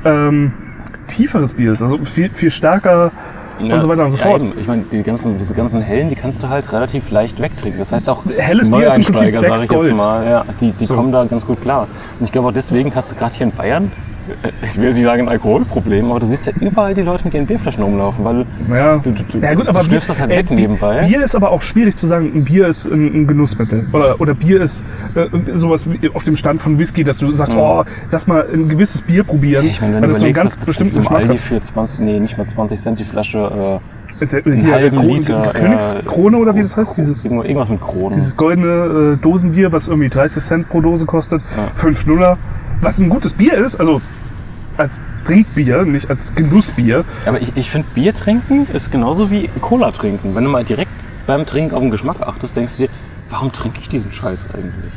ähm, 0.05 0.53
tieferes 1.07 1.53
Bier 1.55 1.73
ist, 1.73 1.83
also 1.83 1.99
viel, 2.05 2.31
viel 2.31 2.51
stärker 2.51 3.11
und 3.61 3.81
so 3.81 3.89
weiter 3.89 4.05
und 4.05 4.11
so 4.11 4.17
ja, 4.19 4.25
fort. 4.25 4.41
Eben. 4.41 4.53
Ich 4.59 4.67
meine, 4.67 4.85
die 4.85 5.03
ganzen, 5.03 5.37
diese 5.37 5.55
ganzen 5.55 5.83
hellen, 5.83 6.09
die 6.09 6.15
kannst 6.15 6.43
du 6.43 6.49
halt 6.49 6.73
relativ 6.73 7.11
leicht 7.11 7.41
wegtrinken. 7.41 7.79
Das 7.79 7.93
heißt 7.93 8.09
auch 8.09 8.25
Helles 8.39 8.71
Bier 8.71 8.89
ist 8.89 8.97
im 8.97 9.05
Prinzip 9.05 9.35
sag 9.43 9.65
ich 9.65 9.71
jetzt 9.71 9.97
mal, 9.97 10.27
ja, 10.27 10.45
die, 10.61 10.73
die 10.73 10.85
So. 10.87 10.95
kommen 10.95 11.13
da 11.13 11.25
ganz 11.25 11.47
gut 11.47 11.61
klar. 11.61 11.87
Und 12.19 12.25
ich 12.25 12.33
glaube 12.33 12.49
auch 12.49 12.53
deswegen 12.53 12.95
hast 12.95 13.13
du 13.13 13.17
gerade 13.17 13.35
hier 13.35 13.47
in 13.47 13.53
Bayern, 13.53 13.93
ich 14.63 14.77
will 14.77 14.85
jetzt 14.85 14.97
nicht 14.97 15.05
sagen 15.05 15.23
ein 15.23 15.29
Alkoholproblem, 15.29 16.11
aber 16.11 16.21
du 16.21 16.27
siehst 16.27 16.47
ja 16.47 16.53
überall 16.61 16.95
die 16.95 17.03
Leute 17.03 17.25
mit 17.25 17.35
ihren 17.35 17.47
Bierflaschen 17.47 17.83
rumlaufen, 17.83 18.25
weil 18.25 18.47
Ja. 18.71 18.99
du, 18.99 19.11
du, 19.13 19.23
du, 19.23 19.39
ja 19.39 19.55
gut, 19.55 19.69
aber 19.69 19.81
du 19.81 19.87
schlürfst 19.87 20.11
das 20.11 20.21
halt 20.21 20.31
weg 20.31 20.49
Bier, 20.49 20.57
nebenbei. 20.57 21.01
Bier 21.07 21.23
ist 21.23 21.35
aber 21.35 21.51
auch 21.51 21.63
schwierig 21.63 21.97
zu 21.97 22.07
sagen, 22.07 22.31
ein 22.35 22.45
Bier 22.45 22.69
ist 22.69 22.87
ein, 22.87 23.23
ein 23.23 23.27
Genussmittel. 23.27 23.87
Oder, 23.93 24.21
oder 24.21 24.35
Bier 24.35 24.61
ist 24.61 24.85
äh, 25.15 25.27
sowas 25.53 25.87
wie 25.91 26.09
auf 26.11 26.25
dem 26.25 26.37
Stand 26.37 26.61
von 26.61 26.79
Whisky, 26.79 27.05
dass 27.05 27.19
du 27.19 27.33
sagst, 27.33 27.55
oh, 27.57 27.85
lass 28.11 28.27
mal 28.27 28.47
ein 28.53 28.69
gewisses 28.69 29.03
Bier 29.03 29.25
probieren. 29.25 29.67
ich 29.67 29.81
meine, 29.81 29.95
wenn 29.95 30.03
du 30.03 30.09
das 30.09 30.19
so 30.19 30.25
einen 30.25 30.33
überlegst, 30.33 30.57
ganz 30.57 30.67
dass, 30.67 30.77
dass 30.77 30.93
du 30.93 31.01
im 31.01 31.17
Aldi 31.17 31.37
für 31.37 31.61
20, 31.61 32.01
nee, 32.01 32.21
nicht 32.21 32.39
mal 32.39 32.47
20 32.47 32.81
Cent 32.81 33.01
die 33.01 33.05
Flasche 33.05 33.81
Ist 34.21 34.33
ja 34.33 34.39
äh, 34.41 34.43
hier 34.57 34.91
Liter. 34.91 35.53
Königskrone 35.55 36.37
oder 36.37 36.55
wie 36.55 36.63
das 36.63 36.77
heißt? 36.77 36.97
Dieses, 36.97 37.25
irgendwas 37.25 37.69
mit 37.69 37.81
Kronen. 37.81 38.13
dieses 38.13 38.37
goldene 38.37 39.15
äh, 39.15 39.23
Dosenbier, 39.23 39.73
was 39.73 39.89
irgendwie 39.89 40.09
30 40.09 40.43
Cent 40.43 40.69
pro 40.69 40.81
Dose 40.81 41.07
kostet. 41.07 41.43
5 41.75 42.07
Nuller. 42.07 42.37
Was 42.83 42.99
ein 42.99 43.11
gutes 43.11 43.35
Bier 43.35 43.55
ist, 43.55 43.77
also 43.77 44.01
als 44.81 44.99
Trinkbier, 45.25 45.85
nicht 45.85 46.11
als 46.11 46.35
Genussbier. 46.35 47.05
Aber 47.27 47.41
ich, 47.41 47.57
ich 47.57 47.71
finde, 47.71 47.87
Bier 47.95 48.15
trinken 48.15 48.67
ist 48.73 48.91
genauso 48.91 49.31
wie 49.31 49.49
Cola 49.61 49.91
trinken. 49.91 50.35
Wenn 50.35 50.45
du 50.45 50.51
mal 50.51 50.65
direkt 50.65 50.91
beim 51.27 51.47
Trinken 51.47 51.75
auf 51.75 51.81
den 51.83 51.91
Geschmack 51.91 52.17
achtest, 52.21 52.57
denkst 52.57 52.77
du 52.79 52.85
dir, 52.87 52.91
warum 53.29 53.53
trinke 53.53 53.79
ich 53.81 53.89
diesen 53.89 54.13
Scheiß 54.13 54.47
eigentlich? 54.55 54.93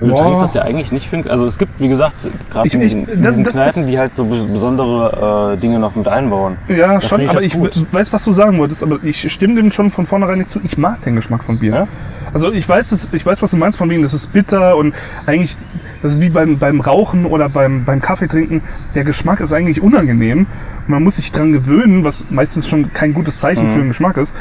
Du 0.00 0.06
Boah. 0.10 0.22
trinkst 0.22 0.40
das 0.42 0.54
ja 0.54 0.62
eigentlich 0.62 0.92
nicht 0.92 1.08
für. 1.08 1.28
Also 1.28 1.44
es 1.46 1.58
gibt, 1.58 1.80
wie 1.80 1.88
gesagt, 1.88 2.14
gerade 2.52 2.68
Ich- 2.68 2.74
in 2.74 2.80
ich- 2.82 2.92
diesen, 2.94 3.06
das- 3.20 3.32
diesen 3.32 3.42
das- 3.44 3.54
Kneipen, 3.54 3.72
das- 3.74 3.86
die 3.86 3.98
halt 3.98 4.14
so 4.14 4.22
bes- 4.26 4.46
besondere 4.46 5.54
äh, 5.54 5.60
Dinge 5.60 5.80
noch 5.80 5.96
mit 5.96 6.06
einbauen. 6.06 6.56
Ja, 6.68 6.94
Da 6.94 7.00
schon, 7.00 7.18
find 7.18 7.30
aber 7.30 7.40
das 7.40 7.44
ich 7.46 7.92
weiß, 7.92 8.12
was 8.12 8.22
du 8.22 8.30
sagen 8.30 8.58
wolltest, 8.58 8.84
aber 8.84 9.00
ich 9.02 9.30
stimme 9.32 9.56
dem 9.56 9.72
schon 9.72 9.90
von 9.90 10.06
vornherein 10.06 10.38
nicht 10.38 10.50
zu. 10.50 10.60
Ich 10.62 10.78
mag 10.78 11.02
den 11.02 11.16
Geschmack 11.16 11.42
von 11.42 11.58
Bier. 11.58 11.74
Ja? 11.74 11.88
Also 12.32 12.52
ich 12.52 12.68
weiß, 12.68 12.90
das, 12.90 13.08
ich 13.10 13.26
weiß, 13.26 13.42
was 13.42 13.50
du 13.50 13.56
meinst 13.56 13.76
von 13.76 13.90
wegen, 13.90 14.02
das 14.02 14.14
ist 14.14 14.32
bitter 14.32 14.76
und 14.76 14.94
eigentlich, 15.26 15.56
das 16.02 16.12
ist 16.12 16.20
wie 16.20 16.28
beim, 16.30 16.58
beim 16.58 16.80
Rauchen 16.80 17.26
oder 17.26 17.48
beim, 17.48 17.84
beim 17.84 18.00
Kaffee 18.00 18.28
trinken. 18.28 18.62
Der 18.94 19.04
Geschmack 19.04 19.40
ist 19.40 19.52
eigentlich 19.52 19.82
unangenehm. 19.82 20.46
Man 20.86 21.02
muss 21.02 21.16
sich 21.16 21.30
dran 21.32 21.52
gewöhnen, 21.52 22.04
was 22.04 22.26
meistens 22.30 22.68
schon 22.68 22.92
kein 22.92 23.14
gutes 23.14 23.40
Zeichen 23.40 23.64
Mhm. 23.66 23.72
für 23.72 23.78
den 23.80 23.88
Geschmack 23.88 24.16
ist. 24.16 24.34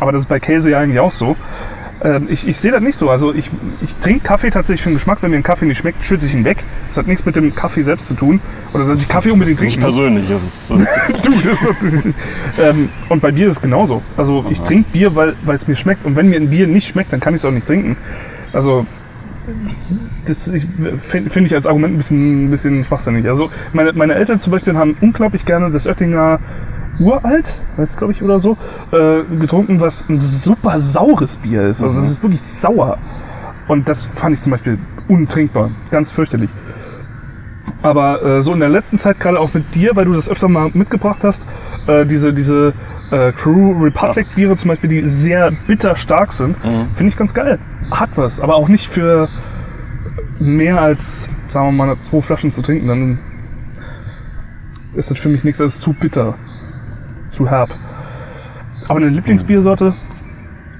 Aber 0.00 0.12
das 0.12 0.22
ist 0.22 0.28
bei 0.28 0.40
Käse 0.40 0.70
ja 0.70 0.78
eigentlich 0.80 1.00
auch 1.00 1.12
so. 1.12 1.36
Ähm, 2.02 2.26
ich 2.28 2.46
ich 2.48 2.56
sehe 2.56 2.72
das 2.72 2.82
nicht 2.82 2.96
so. 2.96 3.08
Also 3.08 3.32
ich, 3.32 3.48
ich 3.80 3.94
trinke 3.94 4.24
Kaffee 4.24 4.50
tatsächlich 4.50 4.82
für 4.82 4.90
den 4.90 4.94
Geschmack. 4.96 5.18
Wenn 5.22 5.30
mir 5.30 5.36
ein 5.36 5.42
Kaffee 5.44 5.64
nicht 5.64 5.78
schmeckt, 5.78 6.04
schütte 6.04 6.26
ich 6.26 6.34
ihn 6.34 6.44
weg. 6.44 6.58
Das 6.88 6.98
hat 6.98 7.06
nichts 7.06 7.24
mit 7.24 7.36
dem 7.36 7.54
Kaffee 7.54 7.82
selbst 7.82 8.08
zu 8.08 8.14
tun. 8.14 8.40
Oder 8.74 8.84
dass 8.84 9.00
ich 9.00 9.08
Kaffee 9.08 9.30
unbedingt 9.30 9.58
Das 9.60 9.66
trinken 9.66 9.76
nicht 9.76 9.86
muss. 9.86 9.96
persönlich. 9.96 10.30
Es 10.30 10.42
ist, 10.42 10.70
äh, 10.72 11.22
Du, 11.22 11.30
das 11.48 11.62
ist, 12.04 12.08
ähm, 12.60 12.88
und 13.08 13.22
bei 13.22 13.30
Bier 13.30 13.46
ist 13.46 13.54
es 13.56 13.62
genauso. 13.62 14.02
Also 14.16 14.44
ich 14.50 14.60
trinke 14.60 14.90
Bier, 14.90 15.14
weil 15.14 15.34
weil 15.44 15.54
es 15.54 15.68
mir 15.68 15.76
schmeckt. 15.76 16.04
Und 16.04 16.16
wenn 16.16 16.28
mir 16.28 16.36
ein 16.36 16.50
Bier 16.50 16.66
nicht 16.66 16.88
schmeckt, 16.88 17.12
dann 17.12 17.20
kann 17.20 17.32
ich 17.34 17.38
es 17.40 17.44
auch 17.44 17.52
nicht 17.52 17.66
trinken. 17.66 17.96
Also 18.52 18.84
das 20.26 20.50
finde 21.00 21.30
find 21.30 21.46
ich 21.46 21.54
als 21.54 21.66
Argument 21.66 21.94
ein 21.94 21.96
bisschen, 21.98 22.46
ein 22.46 22.50
bisschen 22.50 22.84
schwachsinnig. 22.84 23.26
Also 23.26 23.50
meine, 23.72 23.92
meine 23.92 24.14
Eltern 24.14 24.38
zum 24.38 24.52
Beispiel 24.52 24.76
haben 24.76 24.96
unglaublich 25.00 25.44
gerne 25.44 25.70
das 25.70 25.86
Oettinger 25.86 26.40
uralt, 26.98 27.60
weiß 27.76 27.96
glaube 27.96 28.12
ich 28.12 28.22
oder 28.22 28.40
so, 28.40 28.56
äh, 28.92 29.22
getrunken, 29.38 29.80
was 29.80 30.08
ein 30.08 30.18
super 30.18 30.78
saures 30.78 31.36
Bier 31.36 31.68
ist. 31.68 31.82
Also 31.82 31.94
das 31.94 32.08
ist 32.08 32.22
wirklich 32.22 32.42
sauer. 32.42 32.98
Und 33.68 33.88
das 33.88 34.04
fand 34.04 34.36
ich 34.36 34.42
zum 34.42 34.52
Beispiel 34.52 34.78
untrinkbar, 35.08 35.70
ganz 35.90 36.10
fürchterlich. 36.10 36.50
Aber 37.82 38.22
äh, 38.22 38.42
so 38.42 38.52
in 38.52 38.60
der 38.60 38.68
letzten 38.68 38.98
Zeit, 38.98 39.20
gerade 39.20 39.40
auch 39.40 39.52
mit 39.52 39.74
dir, 39.74 39.96
weil 39.96 40.04
du 40.04 40.14
das 40.14 40.28
öfter 40.28 40.48
mal 40.48 40.70
mitgebracht 40.72 41.24
hast, 41.24 41.46
äh, 41.86 42.06
diese, 42.06 42.32
diese 42.32 42.72
äh, 43.10 43.32
Crew 43.32 43.72
Republic 43.82 44.26
Biere 44.34 44.56
zum 44.56 44.68
Beispiel, 44.68 44.88
die 44.88 45.06
sehr 45.06 45.50
bitter 45.66 45.96
stark 45.96 46.32
sind, 46.32 46.56
finde 46.94 47.10
ich 47.10 47.16
ganz 47.16 47.34
geil. 47.34 47.58
Hat 47.90 48.10
was, 48.16 48.40
aber 48.40 48.56
auch 48.56 48.68
nicht 48.68 48.88
für 48.88 49.28
mehr 50.40 50.80
als, 50.80 51.28
sagen 51.48 51.66
wir 51.76 51.86
mal, 51.86 51.98
zwei 52.00 52.20
Flaschen 52.20 52.50
zu 52.50 52.62
trinken. 52.62 52.88
Dann 52.88 53.18
ist 54.94 55.10
das 55.10 55.18
für 55.18 55.28
mich 55.28 55.44
nichts, 55.44 55.58
das 55.58 55.74
ist 55.74 55.82
zu 55.82 55.92
bitter, 55.92 56.34
zu 57.26 57.48
herb. 57.48 57.74
Aber 58.88 58.96
eine 58.98 59.08
Lieblingsbiersorte, 59.08 59.94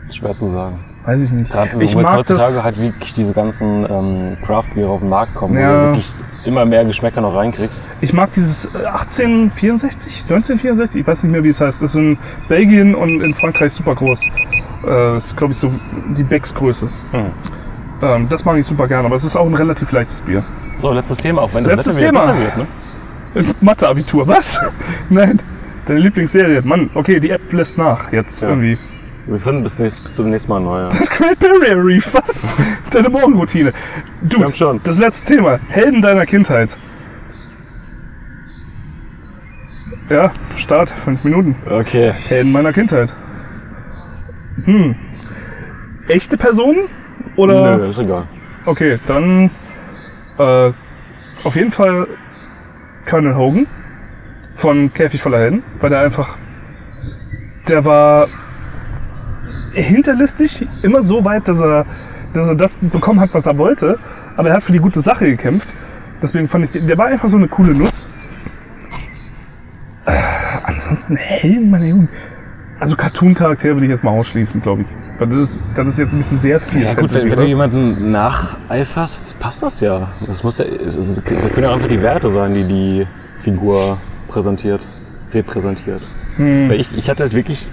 Ist 0.09 0.17
schwer 0.17 0.35
zu 0.35 0.49
sagen. 0.49 0.79
weiß 1.05 1.23
ich 1.23 1.31
nicht. 1.33 1.51
Gerade 1.51 1.69
ich 1.83 1.95
wo 1.95 2.01
jetzt 2.01 2.03
mag 2.11 2.17
heutzutage 2.19 2.63
halt 2.63 2.79
wirklich 2.81 3.15
diese 3.15 3.33
ganzen 3.33 3.87
ähm, 3.91 4.37
Craft-Biere 4.43 4.89
auf 4.91 5.01
den 5.01 5.09
Markt 5.09 5.35
kommen, 5.35 5.57
wo 5.57 5.61
Ja. 5.61 5.81
du 5.81 5.87
wirklich 5.89 6.13
immer 6.45 6.65
mehr 6.67 6.85
Geschmäcker 6.85 7.21
noch 7.23 7.35
reinkriegst. 7.35 7.91
Ich 8.03 8.13
mag 8.13 8.31
dieses 8.33 8.67
äh, 8.67 8.87
1864, 8.87 10.23
1964, 10.25 11.01
ich 11.01 11.07
weiß 11.07 11.23
nicht 11.25 11.33
mehr, 11.33 11.43
wie 11.45 11.49
es 11.49 11.61
heißt. 11.61 11.81
Das 11.83 11.91
ist 11.91 11.97
in 11.97 12.19
Belgien 12.49 12.95
und 12.95 13.23
in 13.23 13.33
Frankreich 13.35 13.73
super 13.73 13.95
groß. 13.95 14.21
Äh, 14.87 15.15
Das 15.15 15.27
ist, 15.27 15.37
glaube 15.37 15.53
ich, 15.53 15.59
so 15.59 15.73
die 16.17 16.23
Becks-Größe. 16.23 16.89
Hm. 17.13 17.21
Ähm, 18.03 18.29
Das 18.29 18.45
mag 18.45 18.57
ich 18.59 18.67
super 18.67 18.87
gerne, 18.89 19.07
aber 19.07 19.17
es 19.17 19.25
ist 19.25 19.37
auch 19.37 19.47
ein 19.47 19.55
relativ 19.55 19.91
leichtes 19.93 20.21
Bier. 20.21 20.43
So, 20.79 20.93
letztes 20.93 21.19
Thema, 21.19 21.43
auch 21.43 21.55
wenn 21.55 21.65
das 21.65 21.75
Letztes 21.75 22.01
Wetter 22.01 22.21
Thema. 22.21 22.39
wird. 22.39 22.57
Ne? 22.57 23.55
Mathe-Abitur, 23.61 24.27
was? 24.29 24.61
Nein, 25.09 25.41
deine 25.87 26.01
Lieblingsserie. 26.01 26.63
Mann, 26.63 26.91
okay, 26.95 27.21
die 27.21 27.31
App 27.31 27.53
lässt 27.53 27.79
nach 27.79 28.13
jetzt 28.13 28.43
Ja. 28.43 28.51
irgendwie. 28.51 28.79
Wir 29.27 29.39
finden 29.41 29.63
bis 29.63 29.79
nächst, 29.79 30.15
zum 30.15 30.29
nächsten 30.29 30.51
Mal 30.53 30.61
neu. 30.61 30.89
Das 30.91 31.09
Great 31.09 31.39
Barrier 31.39 31.83
Reef, 31.83 32.13
was? 32.13 32.55
Deine 32.91 33.09
Morgenroutine. 33.09 33.73
Dude, 34.21 34.55
schon. 34.55 34.81
das 34.85 34.99
letzte 34.99 35.35
Thema. 35.37 35.59
Helden 35.69 36.03
deiner 36.03 36.27
Kindheit. 36.27 36.77
Ja, 40.11 40.31
Start, 40.57 40.91
fünf 40.91 41.25
Minuten. 41.25 41.57
Okay. 41.69 42.13
Helden 42.29 42.53
meiner 42.53 42.73
Kindheit. 42.75 43.15
Hm. 44.65 44.95
Echte 46.09 46.37
Personen? 46.37 46.81
Oder? 47.37 47.77
Nö, 47.79 47.89
ist 47.91 47.99
egal. 47.99 48.27
Okay, 48.67 48.99
dann 49.07 49.51
äh, 50.39 50.71
auf 51.45 51.57
jeden 51.57 51.71
Fall 51.71 52.07
Colonel 53.09 53.35
Hogan 53.37 53.67
von 54.53 54.93
Käfig 54.93 55.21
voller 55.21 55.39
Helden, 55.39 55.63
weil 55.81 55.91
der 55.91 56.01
einfach, 56.01 56.39
der 57.69 57.85
war 57.85 58.29
hinterlistig, 59.73 60.67
immer 60.83 61.03
so 61.03 61.25
weit, 61.25 61.49
dass 61.49 61.61
er, 61.61 61.85
dass 62.33 62.47
er 62.49 62.55
das 62.55 62.77
bekommen 62.79 63.21
hat, 63.21 63.35
was 63.35 63.47
er 63.47 63.59
wollte, 63.59 63.99
aber 64.37 64.51
er 64.51 64.57
hat 64.57 64.63
für 64.63 64.73
die 64.73 64.79
gute 64.79 65.01
Sache 65.03 65.27
gekämpft. 65.27 65.69
Deswegen 66.23 66.47
fand 66.49 66.65
ich, 66.65 66.71
den- 66.71 66.87
der 66.87 66.97
war 66.97 67.07
einfach 67.07 67.29
so 67.29 67.37
eine 67.37 67.49
coole 67.49 67.75
Nuss. 67.75 68.09
Äh, 70.07 70.13
ansonsten 70.63 71.17
Helden 71.17 71.71
meiner 71.71 71.87
Jugend. 71.87 72.09
Also 72.81 72.97
Cartoon-Charaktere 72.97 73.75
würde 73.75 73.87
ich 73.87 73.91
jetzt 73.91 74.03
mal 74.03 74.11
ausschließen, 74.11 74.61
glaube 74.61 74.83
ich. 74.83 74.89
Weil 75.19 75.29
das 75.29 75.39
ist, 75.39 75.59
das 75.77 75.89
ist 75.89 75.99
jetzt 75.99 76.13
ein 76.13 76.19
bisschen 76.19 76.39
sehr 76.39 76.59
viel. 76.61 76.83
Ja 76.83 76.91
gut, 76.91 77.11
Fantasy, 77.11 77.25
wenn, 77.25 77.31
wenn 77.31 77.39
oder? 77.39 77.43
du 77.43 77.49
jemanden 77.49 78.11
nacheiferst, 78.11 79.39
passt 79.39 79.63
das 79.63 79.81
ja. 79.81 80.09
Das, 80.27 80.43
muss 80.43 80.59
ja 80.59 80.65
es, 80.65 80.97
es, 80.97 81.19
es 81.19 81.25
können 81.25 81.67
ja 81.67 81.73
einfach 81.73 81.89
die 81.89 82.03
Werte 82.03 82.31
sein, 82.31 82.55
die 82.55 82.65
die 82.65 83.07
Figur 83.39 83.99
präsentiert, 84.29 84.87
repräsentiert. 85.33 86.03
Hm. 86.37 86.69
Weil 86.69 86.81
ich, 86.81 86.91
ich 86.97 87.09
hatte 87.09 87.23
halt 87.23 87.35
wirklich, 87.35 87.69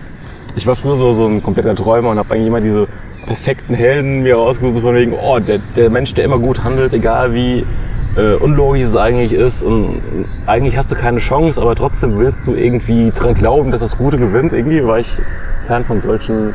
ich 0.55 0.67
war 0.67 0.75
früher 0.75 0.95
so, 0.95 1.13
so 1.13 1.27
ein 1.27 1.41
kompletter 1.41 1.75
Träumer 1.75 2.09
und 2.09 2.19
habe 2.19 2.33
eigentlich 2.33 2.47
immer 2.47 2.61
diese 2.61 2.87
perfekten 3.25 3.73
Helden 3.73 4.21
mir 4.21 4.35
rausgesucht, 4.35 4.81
von 4.81 4.95
wegen, 4.95 5.13
oh, 5.13 5.39
der, 5.39 5.59
der 5.75 5.89
Mensch, 5.89 6.13
der 6.13 6.25
immer 6.25 6.37
gut 6.37 6.63
handelt, 6.63 6.93
egal 6.93 7.33
wie 7.33 7.65
äh, 8.15 8.33
unlogisch 8.35 8.83
es 8.83 8.95
eigentlich 8.97 9.33
ist 9.33 9.63
und 9.63 10.01
eigentlich 10.45 10.77
hast 10.77 10.91
du 10.91 10.95
keine 10.95 11.19
Chance, 11.19 11.61
aber 11.61 11.75
trotzdem 11.75 12.17
willst 12.19 12.47
du 12.47 12.53
irgendwie 12.55 13.11
dran 13.11 13.33
glauben, 13.33 13.71
dass 13.71 13.81
das 13.81 13.97
Gute 13.97 14.17
gewinnt. 14.17 14.53
Irgendwie 14.53 14.85
war 14.85 14.99
ich 14.99 15.07
Fan 15.67 15.85
von 15.85 16.01
solchen 16.01 16.53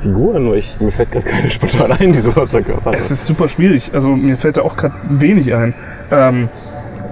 Figuren, 0.00 0.44
nur 0.44 0.56
ich, 0.56 0.76
mir 0.80 0.90
fällt 0.90 1.12
gerade 1.12 1.24
keine 1.24 1.50
spontan 1.50 1.92
ein, 1.92 2.12
die 2.12 2.20
sowas 2.20 2.50
verkörpert. 2.50 2.94
Es 2.96 3.10
ist 3.10 3.24
super 3.24 3.48
schwierig. 3.48 3.90
Also 3.94 4.10
mir 4.10 4.36
fällt 4.36 4.56
da 4.56 4.62
auch 4.62 4.76
gerade 4.76 4.94
wenig 5.08 5.54
ein. 5.54 5.74
Ähm, 6.10 6.48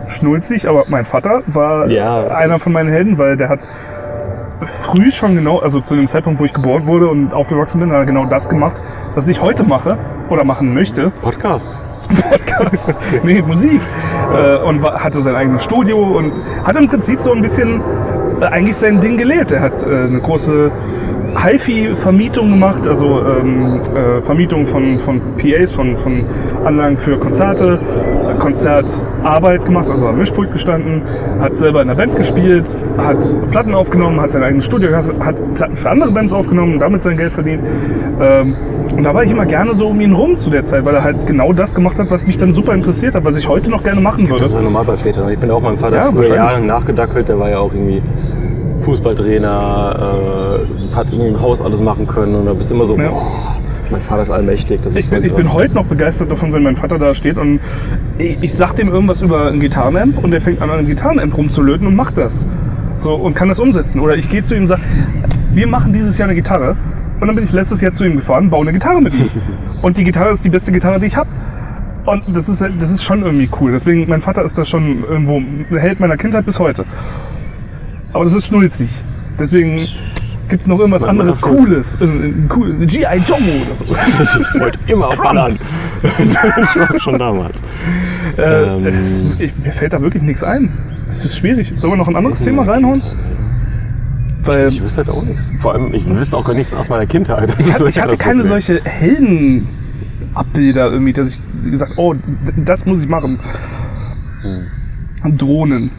schnulzig, 0.09 0.68
aber 0.68 0.85
mein 0.89 1.05
Vater 1.05 1.43
war 1.47 1.89
Ja. 1.89 2.26
einer 2.28 2.59
von 2.59 2.72
meinen 2.72 2.89
Helden, 2.89 3.16
weil 3.18 3.37
der 3.37 3.49
hat 3.49 3.61
früh 4.62 5.11
schon 5.11 5.37
genau, 5.37 5.59
also 5.59 5.81
zu 5.81 5.95
dem 5.95 6.09
Zeitpunkt, 6.09 6.41
wo 6.41 6.45
ich 6.45 6.53
geboren 6.53 6.87
wurde 6.87 7.09
und 7.09 7.33
aufgewachsen 7.33 7.81
bin, 7.81 7.91
hat 7.91 7.99
er 7.99 8.05
genau 8.07 8.26
das 8.26 8.49
gemacht, 8.49 8.81
was 9.14 9.28
ich 9.28 9.41
heute 9.41 9.64
mache 9.64 9.97
oder 10.28 10.45
machen 10.45 10.74
möchte. 10.74 11.12
Podcast. 12.17 12.99
Nee, 13.23 13.43
Musik. 13.43 13.81
Äh, 14.37 14.57
und 14.59 14.83
war, 14.83 15.03
hatte 15.03 15.21
sein 15.21 15.35
eigenes 15.35 15.65
Studio 15.65 15.99
und 15.99 16.33
hat 16.65 16.77
im 16.77 16.89
Prinzip 16.89 17.21
so 17.21 17.33
ein 17.33 17.43
bisschen 17.43 17.81
äh, 18.41 18.45
eigentlich 18.45 18.77
sein 18.77 19.01
Ding 19.01 19.17
gelebt. 19.17 19.53
Er 19.53 19.61
hat 19.61 19.83
äh, 19.83 19.87
eine 19.87 20.21
große 20.21 20.71
HiFi-Vermietung 21.37 22.51
gemacht, 22.51 22.87
also 22.89 23.21
ähm, 23.21 23.81
äh, 23.95 24.21
Vermietung 24.21 24.67
von, 24.67 24.99
von 24.99 25.21
PAs, 25.37 25.73
von, 25.73 25.97
von 25.97 26.25
Anlagen 26.65 26.97
für 26.97 27.19
Konzerte, 27.19 27.79
Konzertarbeit 28.39 29.65
gemacht, 29.65 29.91
also 29.91 30.09
am 30.09 30.19
Mischpult 30.19 30.53
gestanden, 30.53 31.03
hat 31.41 31.57
selber 31.57 31.83
in 31.83 31.89
der 31.89 31.95
Band 31.95 32.17
gespielt, 32.17 32.77
hat 32.99 33.25
Platten 33.51 33.75
aufgenommen, 33.75 34.21
hat 34.21 34.33
sein 34.33 34.43
eigenes 34.43 34.65
Studio 34.65 34.91
gehabt, 34.91 35.13
hat 35.25 35.55
Platten 35.55 35.77
für 35.77 35.91
andere 35.91 36.11
Bands 36.11 36.33
aufgenommen 36.33 36.75
und 36.75 36.79
damit 36.81 37.03
sein 37.03 37.17
Geld 37.17 37.33
verdient. 37.33 37.63
Ähm, 38.21 38.57
und 38.93 39.03
da 39.05 39.14
war 39.14 39.22
ich 39.24 39.30
immer 39.30 39.47
gerne 39.47 39.74
so 39.74 39.88
um 39.88 40.01
ihn 40.01 40.12
rum 40.12 40.36
zu 40.36 40.51
der 40.51 40.64
Zeit, 40.64 40.84
weil 40.84 40.95
er 40.95 41.03
halt 41.03 41.26
genau 41.26 41.53
das 41.53 41.74
gemacht 41.74 41.99
hat, 41.99 42.11
was 42.11 42.26
mich 42.26 42.38
dann 42.38 42.53
super 42.53 42.74
interessiert 42.74 43.14
hat, 43.14 43.24
was 43.24 43.36
ich 43.36 43.49
heute 43.49 43.70
noch 43.70 43.82
gerne 43.82 44.01
machen 44.01 44.28
würde. 44.28 44.43
Das 44.43 44.55
war 44.55 44.62
normal 44.62 44.84
bei 44.84 44.97
Vätern. 44.97 45.28
Ich 45.30 45.38
bin 45.38 45.51
auch 45.51 45.61
meinem 45.61 45.78
Vater 45.78 45.97
Ja, 45.97 46.12
früher 46.12 46.34
jahrelang 46.36 46.66
nachgedackelt. 46.66 47.28
Der 47.28 47.38
war 47.38 47.51
ja 47.51 47.59
auch 47.59 47.72
irgendwie 47.72 48.03
Fußballtrainer, 48.80 50.61
äh, 50.91 50.95
hat 50.95 51.12
irgendwie 51.12 51.28
im 51.28 51.41
Haus 51.41 51.62
alles 51.62 51.80
machen 51.80 52.07
können. 52.07 52.34
Und 52.34 52.47
da 52.47 52.53
bist 52.55 52.70
du 52.70 52.74
immer 52.74 52.84
so, 52.86 52.97
Ja. 52.97 53.09
boah, 53.11 53.59
mein 53.91 54.01
Vater 54.01 54.22
ist 54.22 54.30
allmächtig. 54.30 54.80
Das 54.82 54.93
ist 54.95 54.99
Ich 54.99 55.11
bin, 55.11 55.24
ich 55.24 55.34
bin 55.34 55.53
heute 55.53 55.74
noch 55.74 55.86
begeistert 55.86 56.30
davon, 56.32 56.53
wenn 56.53 56.62
mein 56.62 56.76
Vater 56.76 56.99
da 56.99 57.12
steht 57.14 57.36
und 57.36 57.61
ich, 58.18 58.38
ich 58.41 58.55
sag 58.55 58.74
dem 58.74 58.88
irgendwas 58.88 59.20
über 59.20 59.49
ein 59.49 59.61
Gitarrenamp 59.61 60.22
und 60.22 60.30
der 60.30 60.41
fängt 60.41 60.62
an, 60.62 60.70
an 60.70 60.78
einem 60.78 60.88
Gitarrenamp 60.88 61.36
rumzulöten 61.36 61.86
und 61.86 61.95
macht 61.97 62.16
das. 62.16 62.47
So, 62.99 63.14
und 63.14 63.34
kann 63.34 63.49
das 63.49 63.59
umsetzen. 63.59 64.01
Oder 64.01 64.16
ich 64.16 64.28
gehe 64.28 64.43
zu 64.43 64.55
ihm 64.55 64.62
und 64.62 64.66
sage, 64.66 64.82
wir 65.53 65.66
machen 65.66 65.93
dieses 65.93 66.18
Jahr 66.18 66.28
eine 66.28 66.34
Gitarre. 66.36 66.76
Und 67.21 67.27
dann 67.27 67.35
bin 67.35 67.45
ich 67.45 67.53
letztes 67.53 67.81
Jahr 67.81 67.93
zu 67.93 68.05
ihm 68.05 68.16
gefahren, 68.16 68.49
baue 68.51 68.62
eine 68.62 68.73
Gitarre 68.73 69.01
mit 69.03 69.14
ihm. 69.14 69.29
Und 69.83 69.97
die 69.97 70.05
Gitarre 70.05 70.31
ist 70.31 70.45
die 70.45 70.49
beste 70.51 70.73
Gitarre, 70.73 70.99
die 71.01 71.07
ich 71.07 71.16
habe. 71.16 71.29
Und 72.07 72.25
das 72.35 72.49
ist, 72.49 72.61
das 72.62 72.91
ist 72.91 73.03
schon 73.03 73.23
irgendwie 73.23 73.49
cool. 73.61 73.73
Deswegen, 73.73 74.09
mein 74.09 74.21
Vater 74.23 74.43
ist 74.43 74.57
da 74.57 74.64
schon 74.64 75.05
irgendwo 75.05 75.43
Held 75.77 76.01
meiner 76.01 76.16
Kindheit 76.16 76.47
bis 76.47 76.59
heute. 76.59 76.85
Aber 78.12 78.25
das 78.25 78.33
ist 78.35 78.47
schnulzig. 78.47 79.03
Deswegen 79.39 79.77
gibt 80.49 80.62
es 80.62 80.66
noch 80.66 80.79
irgendwas 80.79 81.03
Man- 81.03 81.16
man 81.18 81.27
anderes. 81.29 81.41
Cooles. 81.43 81.99
Cool. 82.55 82.75
G.I. 82.87 83.18
Joe 83.18 83.39
oder 83.39 83.77
so. 83.77 83.85
Ich 84.55 84.61
wollte 84.61 84.79
immer 84.87 85.07
abballern. 85.12 85.59
schon, 86.73 87.01
schon 87.01 87.18
damals. 87.18 87.62
Äh, 88.37 88.43
Ähm. 88.43 88.87
es 88.87 88.97
ist, 88.97 89.27
ich, 89.39 89.53
mir 89.62 89.73
fällt 89.73 89.93
da 89.93 90.01
wirklich 90.03 90.23
nichts 90.23 90.43
ein. 90.43 90.73
Das 91.07 91.25
ist 91.25 91.37
schwierig. 91.37 91.73
Sollen 91.77 91.93
wir 91.93 91.97
noch 91.99 92.09
ein 92.09 92.16
anderes 92.16 92.43
Thema 92.43 92.62
reinhauen? 92.64 93.03
Weil 94.43 94.68
Ich 94.68 94.82
wüsste 94.82 95.05
halt 95.05 95.11
auch 95.11 95.22
nichts. 95.22 95.53
Vor 95.59 95.74
allem, 95.74 95.93
ich 95.93 96.07
wüsste 96.07 96.36
auch 96.36 96.45
gar 96.45 96.55
nichts 96.55 96.74
aus 96.74 96.88
meiner 96.88 97.07
Kindheit. 97.07 97.55
Ich, 97.59 97.74
so 97.74 97.86
ich 97.86 98.01
hatte 98.01 98.16
keine 98.16 98.45
solche 98.45 98.82
Heldenabbilder 98.84 100.91
irgendwie, 100.91 101.12
dass 101.12 101.28
ich 101.28 101.38
gesagt 101.70 101.93
oh, 101.97 102.14
das 102.57 102.86
muss 102.86 103.03
ich 103.03 103.09
machen. 103.09 103.38
Hm. 104.43 105.36
Drohnen. 105.36 105.91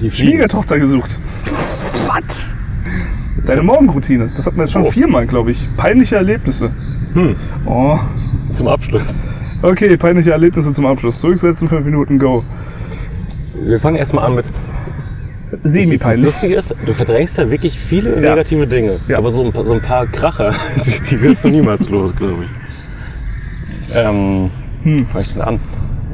Die. 0.00 0.10
Schwiegertochter 0.10 0.78
gesucht. 0.78 1.10
Was? 2.06 2.54
Deine 3.46 3.62
Morgenroutine. 3.62 4.30
Das 4.36 4.46
hatten 4.46 4.56
wir 4.56 4.64
jetzt 4.64 4.72
schon 4.72 4.82
Oh. 4.82 4.90
viermal, 4.90 5.26
glaube 5.26 5.50
ich. 5.50 5.68
Peinliche 5.76 6.16
Erlebnisse. 6.16 6.70
Hm. 7.14 7.36
Oh. 7.66 7.98
Zum 8.52 8.68
Abschluss. 8.68 9.22
Okay, 9.62 9.96
peinliche 9.96 10.32
Erlebnisse 10.32 10.72
zum 10.72 10.86
Abschluss. 10.86 11.20
Zurücksetzen, 11.20 11.68
fünf 11.68 11.84
Minuten, 11.84 12.18
go. 12.18 12.44
Wir 13.62 13.78
fangen 13.78 13.96
erstmal 13.96 14.24
an 14.24 14.34
mit. 14.34 14.50
Das 15.50 15.72
Semi-peinlich. 15.72 16.24
Lustige 16.24 16.54
ist, 16.54 16.74
du 16.86 16.92
verdrängst 16.92 17.36
ja 17.38 17.50
wirklich 17.50 17.78
viele 17.78 18.14
Ja. 18.14 18.30
negative 18.30 18.66
Dinge. 18.66 19.00
Ja. 19.08 19.18
Aber 19.18 19.30
so 19.30 19.44
ein, 19.44 19.52
paar, 19.52 19.64
so 19.64 19.74
ein 19.74 19.80
paar 19.82 20.06
Kracher, 20.06 20.52
die, 21.10 21.20
wirst 21.22 21.44
du 21.44 21.48
niemals 21.48 21.88
los, 21.88 22.14
glaube 22.14 22.44
ich. 22.44 22.50
Ähm, 23.94 24.50
hm. 24.82 25.06
fange 25.06 25.24
ich 25.24 25.32
denn 25.32 25.42
an? 25.42 25.60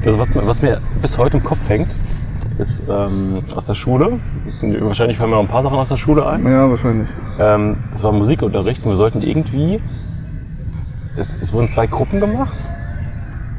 Also 0.04 0.18
was, 0.18 0.34
mir- 0.34 0.46
was 0.46 0.62
mir 0.62 0.80
bis 1.02 1.18
heute 1.18 1.36
im 1.36 1.42
Kopf 1.42 1.68
hängt, 1.68 1.96
ist 2.58 2.82
ähm, 2.88 3.42
aus 3.54 3.66
der 3.66 3.74
Schule. 3.74 4.18
Wahrscheinlich 4.62 5.18
fallen 5.18 5.30
mir 5.30 5.36
noch 5.36 5.42
ein 5.42 5.48
paar 5.48 5.62
Sachen 5.62 5.76
aus 5.76 5.88
der 5.90 5.96
Schule 5.98 6.26
ein. 6.26 6.44
Ja, 6.46 6.70
wahrscheinlich. 6.70 7.08
Ähm, 7.38 7.76
das 7.92 8.02
war 8.04 8.12
Musikunterricht 8.12 8.84
und 8.84 8.90
wir 8.92 8.96
sollten 8.96 9.20
irgendwie. 9.22 9.80
Es, 11.18 11.34
es 11.40 11.52
wurden 11.52 11.68
zwei 11.68 11.86
Gruppen 11.86 12.20
gemacht 12.20 12.56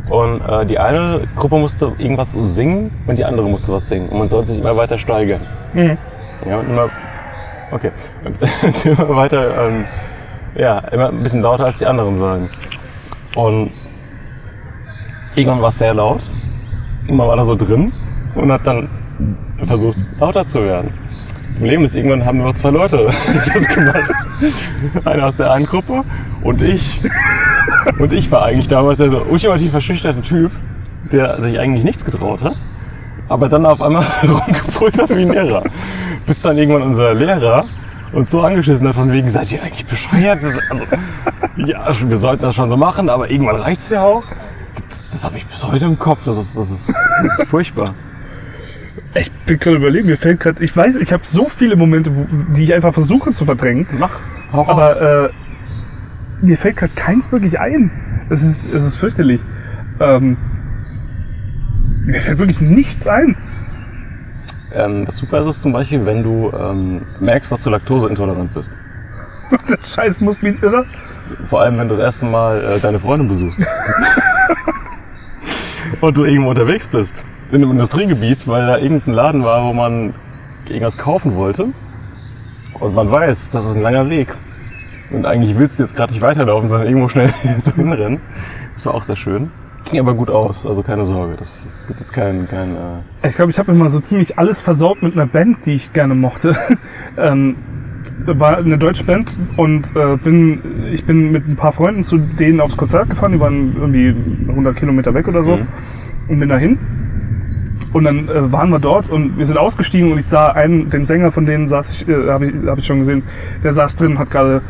Und 0.10 0.42
äh, 0.42 0.66
die 0.66 0.80
eine 0.80 1.28
Gruppe 1.36 1.58
musste 1.58 1.92
irgendwas 1.98 2.34
singen 2.34 2.92
und 3.08 3.18
die 3.18 3.26
andere 3.26 3.48
musste 3.48 3.74
was 3.74 3.88
singen. 3.88 4.10
Und 4.10 4.20
man 4.20 4.28
sollte 4.28 4.52
sich 4.52 4.62
immer 4.62 4.76
weiter 4.78 4.98
steigern. 4.98 5.42
Ja, 6.48 6.60
und 6.60 6.70
immer. 6.70 6.90
Okay. 7.72 7.92
Und 8.24 8.86
immer 8.86 9.16
weiter, 9.16 9.68
ähm, 9.68 9.86
ja, 10.56 10.80
immer 10.80 11.10
ein 11.10 11.22
bisschen 11.22 11.42
lauter 11.42 11.66
als 11.66 11.80
die 11.80 11.86
anderen 11.86 12.16
sagen. 12.16 12.50
Und 13.36 13.72
irgendwann 15.36 15.62
war 15.62 15.70
es 15.70 15.78
sehr 15.78 15.94
laut. 15.94 16.22
Und 17.10 17.18
man 17.18 17.28
war 17.28 17.36
da 17.36 17.44
so 17.44 17.56
drin 17.56 17.92
und 18.36 18.52
hat 18.52 18.66
dann 18.66 18.90
versucht, 19.66 19.98
lauter 20.20 20.46
zu 20.46 20.64
werden. 20.64 20.94
Problem 21.58 21.84
ist, 21.84 21.96
irgendwann 21.96 22.24
haben 22.24 22.38
nur 22.38 22.48
noch 22.48 22.54
zwei 22.54 22.70
Leute 22.70 23.10
das 23.34 23.68
gemacht. 23.68 24.14
Einer 25.06 25.26
aus 25.26 25.36
der 25.36 25.52
einen 25.52 25.66
Gruppe 25.66 26.04
und 26.44 26.62
ich. 26.62 27.02
Und 28.00 28.14
ich 28.14 28.32
war 28.32 28.44
eigentlich 28.44 28.68
damals 28.68 29.00
der 29.00 29.10
so 29.10 29.22
ultimativ 29.30 29.72
verschüchterte 29.72 30.22
Typ, 30.22 30.52
der 31.12 31.42
sich 31.42 31.60
eigentlich 31.60 31.84
nichts 31.84 32.06
getraut 32.06 32.44
hat, 32.44 32.58
aber 33.30 33.50
dann 33.50 33.66
auf 33.66 33.82
einmal 33.82 34.04
rumgebrüllt 34.24 35.02
hat 35.02 35.10
wie 35.10 35.22
ein 35.22 35.32
Lehrer. 35.32 35.64
Bis 36.26 36.42
dann 36.42 36.58
irgendwann 36.58 36.84
unser 36.84 37.14
Lehrer 37.14 37.66
uns 38.14 38.32
so 38.32 38.42
angeschissen 38.42 38.88
hat, 38.88 38.96
von 38.96 39.12
wegen, 39.12 39.30
seid 39.30 39.52
ihr 39.52 39.62
eigentlich 39.62 39.86
bescheuert? 39.86 40.40
Das, 40.42 40.58
also, 40.70 40.86
ja, 41.58 41.86
wir 42.10 42.18
sollten 42.18 42.44
das 42.44 42.56
schon 42.56 42.70
so 42.70 42.78
machen, 42.78 43.10
aber 43.10 43.30
irgendwann 43.30 43.58
reicht's 43.58 43.90
ja 43.90 44.04
auch. 44.04 44.24
Das, 44.88 45.12
das 45.12 45.26
habe 45.26 45.38
ich 45.38 45.46
bis 45.46 45.66
heute 45.66 45.86
im 45.86 46.00
Kopf. 46.00 46.20
Das 46.26 46.38
ist, 46.38 46.58
das 46.58 46.72
ist, 46.72 46.96
das 47.22 47.40
ist 47.40 47.48
furchtbar. 47.50 47.94
Ich 49.16 49.32
bin 49.32 49.60
gerade 49.60 49.78
überlegen, 49.78 50.08
mir 50.08 50.18
fällt 50.18 50.40
gerade, 50.40 50.64
ich 50.64 50.76
weiß, 50.76 50.98
ich 50.98 51.12
habe 51.12 51.24
so 51.26 51.50
viele 51.50 51.76
Momente, 51.76 52.16
wo, 52.16 52.26
die 52.56 52.64
ich 52.64 52.74
einfach 52.74 52.94
versuche 52.94 53.32
zu 53.32 53.46
verdrängen, 53.46 53.88
Mach. 53.98 54.22
Hau 54.54 54.62
raus. 54.62 54.70
aber 54.70 55.26
äh, 55.26 55.30
mir 56.42 56.58
fällt 56.58 56.78
gerade 56.78 56.94
keins 56.96 57.32
wirklich 57.32 57.60
ein. 57.60 57.92
Es 58.30 58.44
ist, 58.44 58.72
es 58.74 58.86
ist 58.86 58.98
fürchterlich. 58.98 59.42
Ähm, 60.00 60.38
mir 62.06 62.22
fällt 62.22 62.40
wirklich 62.40 62.62
nichts 62.62 63.08
ein. 63.08 63.36
Ähm, 64.74 65.06
das 65.06 65.18
Super 65.18 65.40
ist 65.40 65.48
es 65.48 65.62
zum 65.62 65.74
Beispiel, 65.74 66.06
wenn 66.06 66.24
du 66.24 66.52
ähm, 66.52 67.02
merkst, 67.20 67.52
dass 67.52 67.64
du 67.64 67.70
laktoseintolerant 67.70 68.54
bist. 68.54 68.70
Der 69.70 69.78
Scheiß 69.84 70.22
muss 70.22 70.42
mich 70.42 70.62
irre. 70.62 70.86
Vor 71.48 71.62
allem, 71.62 71.78
wenn 71.78 71.88
du 71.90 71.96
das 71.96 72.04
erste 72.04 72.26
Mal 72.26 72.64
äh, 72.64 72.80
deine 72.80 73.00
Freundin 73.00 73.28
besuchst. 73.28 73.60
Und 76.02 76.18
du 76.18 76.26
irgendwo 76.26 76.50
unterwegs 76.50 76.88
bist. 76.88 77.24
In 77.52 77.64
einem 77.64 77.72
Industriegebiet, 77.72 78.46
weil 78.48 78.68
da 78.68 78.78
irgendein 78.78 79.14
Laden 79.14 79.44
war, 79.44 79.64
wo 79.64 79.74
man 79.74 80.14
irgendwas 80.68 80.98
kaufen 80.98 81.36
wollte. 81.36 81.68
Und 82.80 82.94
man 82.94 83.10
weiß, 83.10 83.50
das 83.50 83.66
ist 83.66 83.76
ein 83.76 83.82
langer 83.82 84.10
Weg. 84.10 84.28
Und 85.12 85.26
eigentlich 85.26 85.58
willst 85.58 85.80
du 85.80 85.84
jetzt 85.84 85.96
gerade 85.96 86.12
nicht 86.14 86.22
weiterlaufen, 86.22 86.68
sondern 86.68 86.88
irgendwo 86.88 87.08
schnell 87.08 87.30
so 87.58 87.74
hinrennen. 87.74 88.20
Das 88.74 88.86
war 88.86 88.94
auch 88.94 89.04
sehr 89.04 89.16
schön. 89.16 89.52
Ging 89.90 90.00
aber 90.02 90.14
gut 90.16 90.30
aus, 90.30 90.66
also 90.66 90.84
keine 90.84 91.06
Sorge. 91.06 91.36
Das, 91.40 91.64
es 91.64 91.88
gibt 91.88 92.00
jetzt 92.02 92.12
kein, 92.12 92.48
kein 92.50 92.76
äh, 92.76 93.28
Ich 93.28 93.36
glaube, 93.36 93.52
ich 93.52 93.58
habe 93.60 93.72
immer 93.72 93.90
so 93.90 94.00
ziemlich 94.00 94.38
alles 94.38 94.60
versaut 94.60 95.02
mit 95.02 95.14
einer 95.14 95.26
Band, 95.26 95.66
die 95.66 95.74
ich 95.74 95.94
gerne 95.94 96.14
mochte. 96.14 96.56
ähm, 97.18 97.56
war 98.26 98.58
eine 98.58 98.78
deutsche 98.78 99.06
Band 99.06 99.40
und 99.56 99.96
äh, 99.96 100.18
bin, 100.18 100.88
ich 100.92 101.06
bin 101.06 101.32
mit 101.32 101.48
ein 101.48 101.56
paar 101.56 101.72
Freunden 101.72 102.04
zu 102.04 102.18
denen 102.18 102.60
aufs 102.60 102.76
Konzert 102.76 103.10
gefahren. 103.10 103.32
Die 103.32 103.40
waren 103.40 103.76
irgendwie 103.78 104.14
100 104.50 104.76
Kilometer 104.76 105.14
weg 105.14 105.28
oder 105.30 105.44
so 105.44 105.56
Mhm. 105.58 105.68
und 106.28 106.40
bin 106.40 106.50
dahin. 106.50 106.78
Und 107.94 108.04
dann 108.04 108.28
äh, 108.28 108.52
waren 108.52 108.70
wir 108.70 108.80
dort 108.80 109.10
und 109.10 109.38
wir 109.38 109.46
sind 109.46 109.58
ausgestiegen 109.58 110.12
und 110.12 110.18
ich 110.18 110.26
sah 110.26 110.48
einen, 110.50 110.90
den 110.90 111.06
Sänger 111.06 111.32
von 111.32 111.46
denen 111.46 111.68
saß 111.68 111.92
ich, 111.92 112.08
äh, 112.08 112.30
habe 112.30 112.48
ich, 112.48 112.54
hab 112.68 112.78
ich 112.78 112.86
schon 112.86 113.00
gesehen, 113.00 113.24
der 113.64 113.74
saß 113.74 113.96
drin, 113.96 114.20
hat 114.20 114.30
gerade 114.30 114.62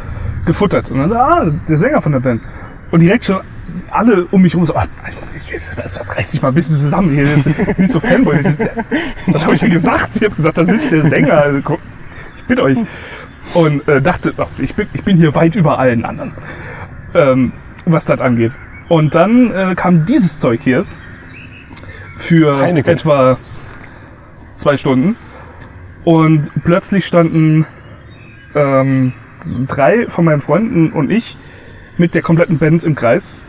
gefuttert. 0.46 0.92
Und 0.92 1.00
dann 1.00 1.12
ah, 1.14 1.52
der 1.68 1.78
Sänger 1.78 2.02
von 2.02 2.12
der 2.12 2.20
Band. 2.20 2.42
Und 2.92 3.02
direkt 3.02 3.26
schon 3.26 3.42
alle 3.90 4.26
um 4.32 4.42
mich 4.42 4.54
herum 4.54 4.66
so, 4.66 4.74
jetzt 5.52 5.78
reiß 5.78 6.32
dich 6.32 6.42
mal 6.42 6.50
ein 6.50 6.54
bisschen 6.54 6.76
zusammen 6.76 7.10
hier, 7.12 7.26
jetzt 7.26 7.50
nicht 7.78 7.92
so 7.92 8.00
Fanboy. 8.00 8.40
Was 9.28 9.44
habe 9.44 9.56
ich 9.56 9.62
ja 9.62 9.68
gesagt? 9.68 10.16
Ich 10.16 10.24
habe 10.24 10.36
gesagt, 10.36 10.58
da 10.58 10.66
sitzt 10.66 10.92
der 10.92 11.04
Sänger. 11.04 11.34
Also, 11.34 11.78
Ich 12.38 12.44
bitte 12.44 12.64
euch. 12.64 12.78
Und 13.54 13.88
äh, 13.88 14.02
dachte, 14.02 14.34
ach, 14.38 14.48
ich, 14.58 14.76
bin, 14.76 14.88
ich 14.94 15.04
bin 15.04 15.18
hier 15.18 15.34
weit 15.36 15.56
über 15.56 15.80
allen 15.80 16.06
anderen, 16.06 16.34
ähm, 17.14 17.54
was 17.86 18.06
das 18.06 18.20
angeht. 18.20 18.54
Und 18.90 19.16
dann 19.16 19.52
äh, 19.52 19.74
kam 19.76 20.06
dieses 20.06 20.40
Zeug 20.40 20.60
hier 20.62 20.86
für 22.18 22.60
Heineken. 22.60 22.94
etwa 22.94 23.38
zwei 24.56 24.76
Stunden. 24.78 25.16
Und 26.04 26.52
plötzlich 26.64 27.06
standen 27.06 27.66
ähm, 28.56 29.14
drei 29.68 30.08
von 30.08 30.26
meinen 30.26 30.42
Freunden 30.42 30.92
und 30.92 31.12
ich 31.12 31.38
mit 31.98 32.16
der 32.16 32.22
kompletten 32.22 32.58
Band 32.58 32.84
im 32.84 32.96
Kreis 32.96 33.40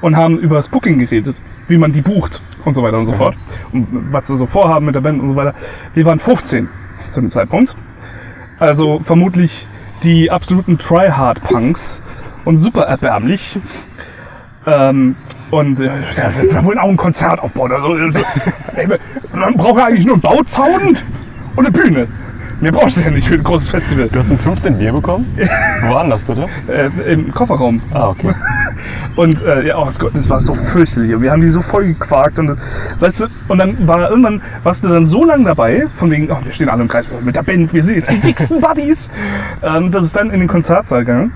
und 0.00 0.16
haben 0.16 0.38
über 0.38 0.56
das 0.56 0.68
Booking 0.68 0.98
geredet, 0.98 1.40
wie 1.66 1.76
man 1.76 1.92
die 1.92 2.00
bucht 2.00 2.40
und 2.64 2.74
so 2.74 2.82
weiter 2.82 2.98
und 2.98 3.06
so 3.06 3.12
fort. 3.12 3.36
Und 3.72 4.12
was 4.12 4.26
sie 4.26 4.36
so 4.36 4.46
vorhaben 4.46 4.86
mit 4.86 4.94
der 4.94 5.00
Band 5.00 5.20
und 5.20 5.28
so 5.28 5.36
weiter. 5.36 5.54
Wir 5.94 6.04
waren 6.04 6.18
15 6.18 6.68
zu 7.08 7.20
dem 7.20 7.30
Zeitpunkt. 7.30 7.74
Also 8.58 8.98
vermutlich 9.00 9.66
die 10.02 10.30
absoluten 10.30 10.78
Tryhard-Punks 10.78 12.02
und 12.44 12.56
super 12.56 12.82
erbärmlich. 12.82 13.58
Ähm, 14.66 15.16
und 15.50 15.80
äh, 15.80 15.90
wir 15.90 16.64
wollen 16.64 16.78
auch 16.78 16.88
ein 16.88 16.96
Konzert 16.96 17.40
aufbauen. 17.40 17.72
Also, 17.72 17.92
also, 17.92 18.20
man 19.32 19.54
braucht 19.54 19.78
ja 19.78 19.86
eigentlich 19.86 20.04
nur 20.04 20.14
einen 20.14 20.22
Bauzaun 20.22 20.96
und 21.56 21.66
eine 21.66 21.70
Bühne. 21.70 22.08
Mehr 22.60 22.72
brauchst 22.72 22.96
du 22.96 23.02
ja 23.02 23.10
nicht 23.10 23.28
für 23.28 23.34
ein 23.34 23.44
großes 23.44 23.68
Festival. 23.68 24.08
Du 24.08 24.18
hast 24.18 24.28
ein 24.28 24.36
15 24.36 24.78
Bier 24.78 24.92
bekommen? 24.92 25.26
Wo 25.82 25.94
war 25.94 26.02
denn 26.02 26.10
das 26.10 26.24
bitte? 26.24 26.48
Äh, 26.66 27.12
Im 27.12 27.32
Kofferraum. 27.32 27.80
Ah, 27.92 28.08
okay. 28.08 28.32
Und 29.16 29.42
äh, 29.42 29.68
ja, 29.68 29.78
oh 29.78 29.88
Gott, 29.98 30.10
das 30.14 30.28
war 30.28 30.40
so 30.40 30.54
fürchterlich. 30.54 31.14
Und 31.14 31.22
wir 31.22 31.30
haben 31.30 31.40
die 31.40 31.50
so 31.50 31.62
voll 31.62 31.86
gequakt. 31.86 32.38
Und, 32.40 32.56
weißt 32.98 33.20
du, 33.20 33.26
und 33.46 33.58
dann 33.58 33.86
war 33.86 34.10
irgendwann, 34.10 34.42
warst 34.64 34.84
du 34.84 34.88
dann 34.88 35.06
so 35.06 35.24
lange 35.24 35.44
dabei, 35.44 35.86
von 35.94 36.10
wegen, 36.10 36.30
oh, 36.30 36.38
wir 36.42 36.50
stehen 36.50 36.68
alle 36.68 36.82
im 36.82 36.88
Kreis 36.88 37.10
mit 37.24 37.36
der 37.36 37.42
Band, 37.42 37.72
wir 37.72 37.82
sind 37.82 37.94
jetzt 37.94 38.10
die 38.10 38.20
dicksten 38.20 38.60
Buddies, 38.60 39.12
ähm, 39.62 39.90
dass 39.90 40.04
es 40.04 40.12
dann 40.12 40.30
in 40.30 40.40
den 40.40 40.48
Konzertsaal 40.48 41.00
gegangen, 41.00 41.32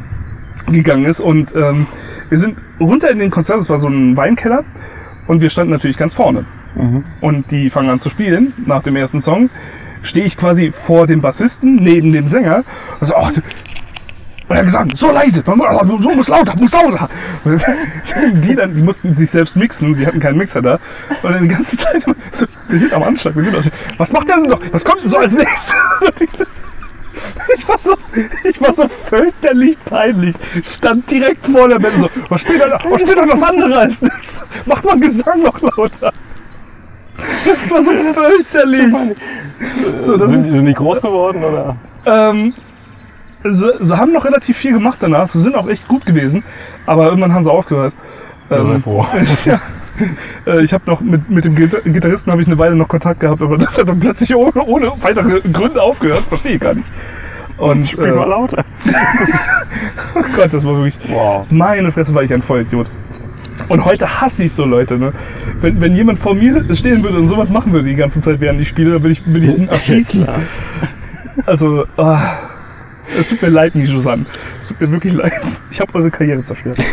gegangen 0.72 1.04
ist. 1.04 1.20
Und 1.20 1.54
ähm, 1.54 1.86
wir 2.28 2.38
sind 2.38 2.62
runter 2.80 3.10
in 3.10 3.18
den 3.18 3.30
Konzert, 3.30 3.60
das 3.60 3.68
war 3.68 3.78
so 3.78 3.88
ein 3.88 4.16
Weinkeller. 4.16 4.64
Und 5.26 5.40
wir 5.40 5.50
standen 5.50 5.72
natürlich 5.72 5.96
ganz 5.96 6.14
vorne. 6.14 6.44
Und 7.20 7.50
die 7.50 7.70
fangen 7.70 7.90
an 7.90 8.00
zu 8.00 8.08
spielen 8.08 8.52
nach 8.66 8.82
dem 8.82 8.96
ersten 8.96 9.20
Song. 9.20 9.50
Stehe 10.02 10.26
ich 10.26 10.36
quasi 10.36 10.72
vor 10.72 11.06
dem 11.06 11.20
Bassisten, 11.20 11.76
neben 11.76 12.12
dem 12.12 12.26
Sänger. 12.26 12.64
Also, 12.98 13.14
oh, 13.16 13.28
und 14.52 14.56
er 14.56 14.58
hat 14.58 14.64
gesagt, 14.66 14.98
so 14.98 15.10
leise, 15.10 15.42
so 15.46 16.10
muss 16.10 16.28
lauter, 16.28 16.54
muss 16.58 16.72
lauter. 16.72 17.08
Die 18.34 18.54
dann, 18.54 18.74
die 18.74 18.82
mussten 18.82 19.10
sich 19.12 19.30
selbst 19.30 19.56
mixen, 19.56 19.94
die 19.94 20.06
hatten 20.06 20.20
keinen 20.20 20.36
Mixer 20.36 20.60
da. 20.60 20.78
Und 21.22 21.32
dann 21.32 21.42
die 21.42 21.48
ganze 21.48 21.78
Zeit, 21.78 22.04
so, 22.32 22.44
wir 22.68 22.78
sind 22.78 22.92
am 22.92 23.02
Anschlag, 23.02 23.34
wir 23.34 23.44
sind 23.44 23.54
am 23.54 23.60
Anschlag. 23.60 23.74
Was 23.96 24.12
macht 24.12 24.28
der 24.28 24.36
denn 24.36 24.46
noch? 24.46 24.60
Was 24.70 24.84
kommt 24.84 25.00
denn 25.00 25.08
so 25.08 25.16
als 25.16 25.34
nächstes? 25.34 25.74
Ich 27.56 27.68
war 27.68 27.78
so, 27.78 27.94
ich 28.44 28.60
war 28.60 28.74
so 28.74 28.88
fürchterlich 28.88 29.76
peinlich. 29.84 30.34
Stand 30.62 31.10
direkt 31.10 31.44
vor 31.46 31.68
der 31.68 31.78
Band 31.78 31.98
so, 31.98 32.08
was 32.28 32.40
spielt 32.40 32.60
er, 32.60 32.78
was 32.88 33.00
spielt 33.00 33.18
er 33.18 33.28
was 33.28 33.42
anderes 33.42 33.76
als 33.76 34.00
das? 34.00 34.44
Macht 34.66 34.84
mal 34.84 34.96
Gesang 34.96 35.42
noch 35.42 35.60
lauter. 35.60 36.12
Das 37.44 37.70
war 37.70 37.84
so 37.84 37.92
fürchterlich. 37.92 38.94
So, 40.00 40.16
das 40.16 40.30
sind, 40.30 40.40
ist, 40.40 40.50
sind 40.50 40.66
die 40.66 40.74
groß 40.74 41.00
geworden 41.00 41.44
oder? 41.44 41.76
ähm, 42.06 42.54
sie, 43.44 43.70
sie 43.80 43.96
haben 43.96 44.12
noch 44.12 44.24
relativ 44.24 44.56
viel 44.56 44.72
gemacht 44.72 44.98
danach. 45.00 45.28
Sie 45.28 45.38
sind 45.40 45.54
auch 45.54 45.68
echt 45.68 45.86
gut 45.88 46.04
gewesen. 46.06 46.42
Aber 46.86 47.06
irgendwann 47.06 47.32
haben 47.32 47.44
sie 47.44 47.50
aufgehört. 47.50 47.92
Ja, 48.50 48.64
sei 48.64 48.74
Ähm, 48.74 48.82
froh. 48.82 49.06
ja. 49.44 49.60
Äh, 50.47 50.64
Ich 50.64 50.72
habe 50.72 50.84
noch 50.86 51.01
mit, 51.01 51.30
mit 51.30 51.45
dem 51.45 51.55
Gitar 51.55 51.80
Gitarristen 51.82 52.32
habe 52.32 52.43
ich 52.43 52.49
eine 52.49 52.59
Weile 52.59 52.74
noch 52.74 52.88
Kontakt 52.88 53.20
gehabt, 53.20 53.43
aber 53.43 53.59
das 53.59 53.78
hat 53.78 53.88
dann 53.88 54.01
plötzlich 54.01 54.34
ohne, 54.34 54.62
ohne 54.64 54.93
weitere 55.01 55.40
Gründe 55.40 55.80
aufgehört. 55.80 56.26
Verstehe 56.26 56.55
ich 56.55 56.61
gar 56.61 56.74
nicht. 56.74 56.90
Und 57.59 57.88
Spiel 57.88 58.07
äh, 58.07 58.12
mal 58.12 58.28
lauter. 58.28 58.64
oh 60.14 60.22
Gott, 60.34 60.53
das 60.53 60.64
war 60.64 60.74
wirklich. 60.74 60.99
Wow. 61.09 61.47
Meine 61.51 61.93
Fresse 61.93 62.14
war 62.14 62.22
ich 62.22 62.32
ein 62.32 62.43
Vollidiot. 62.43 62.86
Und 63.68 63.84
heute 63.84 64.20
hasse 64.20 64.45
ich 64.45 64.53
so 64.53 64.64
Leute. 64.64 64.99
Ne? 64.99 65.12
Wenn, 65.61 65.80
wenn 65.80 65.95
jemand 65.95 66.18
vor 66.18 66.34
mir 66.34 66.64
stehen 66.74 67.05
würde 67.05 67.18
und 67.18 67.28
sowas 67.28 67.51
machen 67.51 67.72
würde 67.72 67.88
die 67.88 67.95
ganze 67.95 68.20
Zeit, 68.20 68.40
während 68.40 68.61
ich 68.61 68.68
spiele, 68.68 68.93
dann 68.93 69.03
würde 69.03 69.12
ich, 69.12 69.26
würde 69.26 69.47
ich 69.47 69.57
ihn 69.57 69.68
erschießen. 69.68 70.24
Klar. 70.24 70.40
Also, 71.47 71.86
ah, 71.97 72.20
es 73.18 73.28
tut 73.28 73.43
mir 73.43 73.49
leid, 73.49 73.74
Nisho-san. 73.74 74.26
Es 74.61 74.68
tut 74.68 74.80
mir 74.80 74.90
wirklich 74.90 75.14
leid. 75.14 75.61
Ich 75.70 75.80
habe 75.80 75.95
eure 75.95 76.11
Karriere 76.11 76.43
zerstört. 76.43 76.78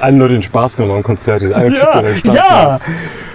Allen 0.00 0.18
nur 0.18 0.28
den 0.28 0.42
Spaß 0.42 0.76
genommen 0.76 1.02
Konzert, 1.02 1.42
diese 1.42 1.54
eine 1.56 1.76
Ja, 1.76 2.00
der 2.02 2.16
stand. 2.16 2.36
ja! 2.36 2.78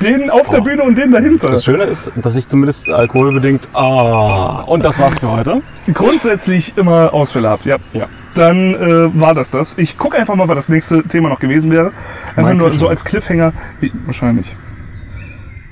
Den 0.01 0.29
auf 0.29 0.49
der 0.49 0.59
Oh. 0.59 0.63
Bühne 0.63 0.83
und 0.83 0.97
den 0.97 1.11
dahinter. 1.11 1.49
Das 1.49 1.63
Schöne 1.63 1.83
ist, 1.83 2.11
dass 2.15 2.35
ich 2.35 2.47
zumindest 2.47 2.89
alkoholbedingt. 2.91 3.69
Ah, 3.73 4.61
und 4.67 4.83
das 4.85 4.99
war's 4.99 5.15
für 5.19 5.31
heute. 5.31 5.61
Grundsätzlich 5.93 6.77
immer 6.77 7.13
Ausfälle 7.13 7.49
habt, 7.49 7.65
ja. 7.65 7.77
Ja. 7.93 8.05
Dann 8.35 8.75
äh, 8.75 9.21
war 9.21 9.33
das 9.33 9.49
das. 9.51 9.77
Ich 9.77 9.97
gucke 9.97 10.17
einfach 10.17 10.35
mal, 10.35 10.47
was 10.49 10.55
das 10.57 10.69
nächste 10.69 11.03
Thema 11.03 11.29
noch 11.29 11.39
gewesen 11.39 11.71
wäre. 11.71 11.91
Einfach 12.29 12.43
Mein 12.43 12.57
nur 12.57 12.67
Cliffhanger. 12.67 12.79
so 12.79 12.87
als 12.89 13.05
Cliffhanger. 13.05 13.53
Wie, 13.79 13.91
wahrscheinlich. 14.05 14.55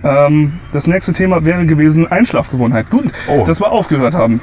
Ähm, 0.03 0.59
das 0.71 0.87
nächste 0.87 1.13
Thema 1.13 1.43
wäre 1.45 1.65
gewesen 1.65 2.09
Einschlafgewohnheit. 2.11 2.89
Gut, 2.89 3.05
Oh. 3.27 3.43
dass 3.45 3.59
wir 3.61 3.71
aufgehört 3.71 4.15
haben. 4.15 4.41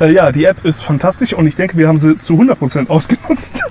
Äh, 0.00 0.12
ja, 0.12 0.32
die 0.32 0.44
App 0.44 0.64
ist 0.64 0.82
fantastisch 0.82 1.34
und 1.34 1.46
ich 1.46 1.54
denke, 1.54 1.76
wir 1.76 1.86
haben 1.88 1.98
sie 1.98 2.16
zu 2.18 2.34
100% 2.34 2.88
ausgenutzt. 2.88 3.62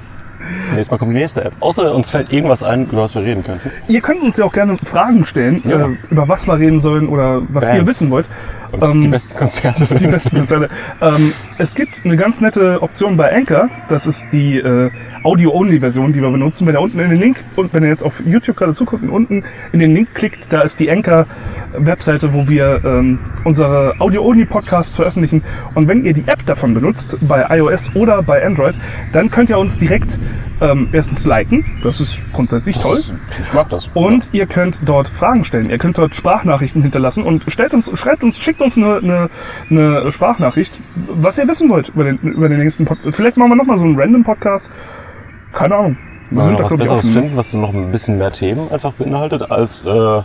Nächstes 0.70 0.92
Mal 0.92 0.98
kommt 0.98 1.12
die 1.12 1.18
nächste 1.20 1.44
App. 1.46 1.54
Außer 1.60 1.94
uns 1.94 2.10
fällt 2.10 2.32
irgendwas 2.32 2.64
ein, 2.64 2.86
über 2.88 3.04
was 3.04 3.16
wir 3.16 3.24
reden 3.24 3.42
könnten. 3.44 3.72
Ihr 3.88 4.02
könnt 4.02 4.22
uns 4.22 4.38
ja 4.38 4.46
auch 4.46 4.54
gerne 4.54 4.78
Fragen 4.84 5.24
stellen, 5.24 5.62
Ja. 5.66 5.88
äh, 5.88 5.90
über 6.10 6.28
was 6.30 6.48
wir 6.48 6.58
reden 6.58 6.80
sollen 6.80 7.08
oder 7.10 7.42
was 7.50 7.68
ihr 7.68 7.76
Bands. 7.76 7.90
wissen 7.90 8.12
wollt. 8.12 8.28
Und 8.72 8.84
Ähm, 8.84 9.02
die 9.02 9.08
besten 9.10 9.36
Konzerte 9.36 9.86
Die 9.96 10.08
besten 10.08 10.38
Konzerte. 10.38 10.68
ähm, 11.02 11.34
es 11.58 11.74
gibt 11.76 12.02
eine 12.06 12.16
ganz 12.16 12.40
nette 12.42 12.82
Option 12.82 13.18
bei 13.18 13.36
Anchor. 13.36 13.70
Das 13.90 14.08
ist 14.08 14.32
die 14.32 14.58
äh, 14.58 14.90
Audio-Only-Version, 15.24 16.14
die 16.14 16.22
wir 16.22 16.30
benutzen. 16.32 16.66
Wenn 16.68 16.76
ihr 16.76 16.82
unten 16.82 17.00
in 17.00 17.10
den 17.10 17.20
Link 17.20 17.38
und 17.56 17.74
wenn 17.74 17.84
ihr 17.84 17.90
jetzt 17.90 18.04
auf 18.04 18.22
YouTube 18.26 18.56
gerade 18.56 18.74
zuguckt 18.74 19.04
und 19.04 19.10
unten 19.10 19.44
in 19.72 19.80
den 19.80 19.94
Link 19.94 20.14
klickt, 20.14 20.52
da 20.54 20.62
ist 20.62 20.80
die 20.80 20.90
Anchor-Webseite, 20.90 22.34
wo 22.34 22.48
wir 22.48 22.82
ähm, 22.86 23.20
unsere 23.44 23.96
Audio-Only-Podcasts 24.00 24.96
veröffentlichen. 24.96 25.44
Und 25.76 25.88
wenn 25.88 26.06
ihr 26.06 26.14
die 26.14 26.28
App 26.28 26.46
davon 26.46 26.74
benutzt, 26.74 27.18
bei 27.22 27.46
iOS 27.58 27.96
oder 27.96 28.22
bei 28.24 28.46
Android, 28.46 28.76
dann 29.12 29.30
könnt 29.30 29.50
ihr 29.50 29.58
uns 29.58 29.78
direkt 29.78 30.20
ähm, 30.62 30.88
erstens 30.92 31.26
liken. 31.26 31.66
Das 31.84 32.00
ist 32.00 32.22
grundsätzlich 32.34 32.78
toll. 32.78 33.00
Ich 33.00 33.54
mag 33.54 33.68
das. 33.70 33.90
Und 33.94 34.30
ihr 34.32 34.46
könnt 34.46 34.82
dort 34.88 35.08
Fragen 35.08 35.44
stellen. 35.44 35.70
Ihr 35.70 35.78
könnt 35.78 35.98
dort 35.98 36.14
Sprachnachrichten 36.16 36.82
hinterlassen 36.82 37.24
und 37.24 37.44
stellt 37.48 37.74
uns, 37.74 37.90
schreibt 38.00 38.24
uns, 38.24 38.40
schickt 38.40 38.61
uns 38.62 38.78
eine, 38.78 38.98
eine, 38.98 39.30
eine 39.70 40.12
Sprachnachricht, 40.12 40.80
was 40.96 41.38
ihr 41.38 41.48
wissen 41.48 41.70
wollt 41.70 41.90
über 41.90 42.04
den, 42.06 42.18
über 42.20 42.48
den 42.50 42.60
nächsten 42.60 42.86
Podcast. 42.86 43.16
Vielleicht 43.16 43.38
machen 43.38 43.50
wir 43.50 43.56
nochmal 43.56 43.78
so 43.78 43.84
einen 43.86 44.00
random 44.00 44.24
Podcast. 44.24 44.70
Keine 45.54 45.76
Ahnung. 45.76 45.98
Wir 46.30 46.44
sind 46.44 46.60
da, 46.60 46.64
was 46.64 46.76
Besseres 46.78 47.00
offen. 47.06 47.14
finden, 47.14 47.38
was 47.38 47.54
noch 47.54 47.74
ein 47.74 47.92
bisschen 47.92 48.18
mehr 48.18 48.32
Themen 48.32 48.72
einfach 48.72 48.94
beinhaltet 48.94 49.52
als 49.52 49.84
äh, 49.84 49.90
ja, 49.90 50.24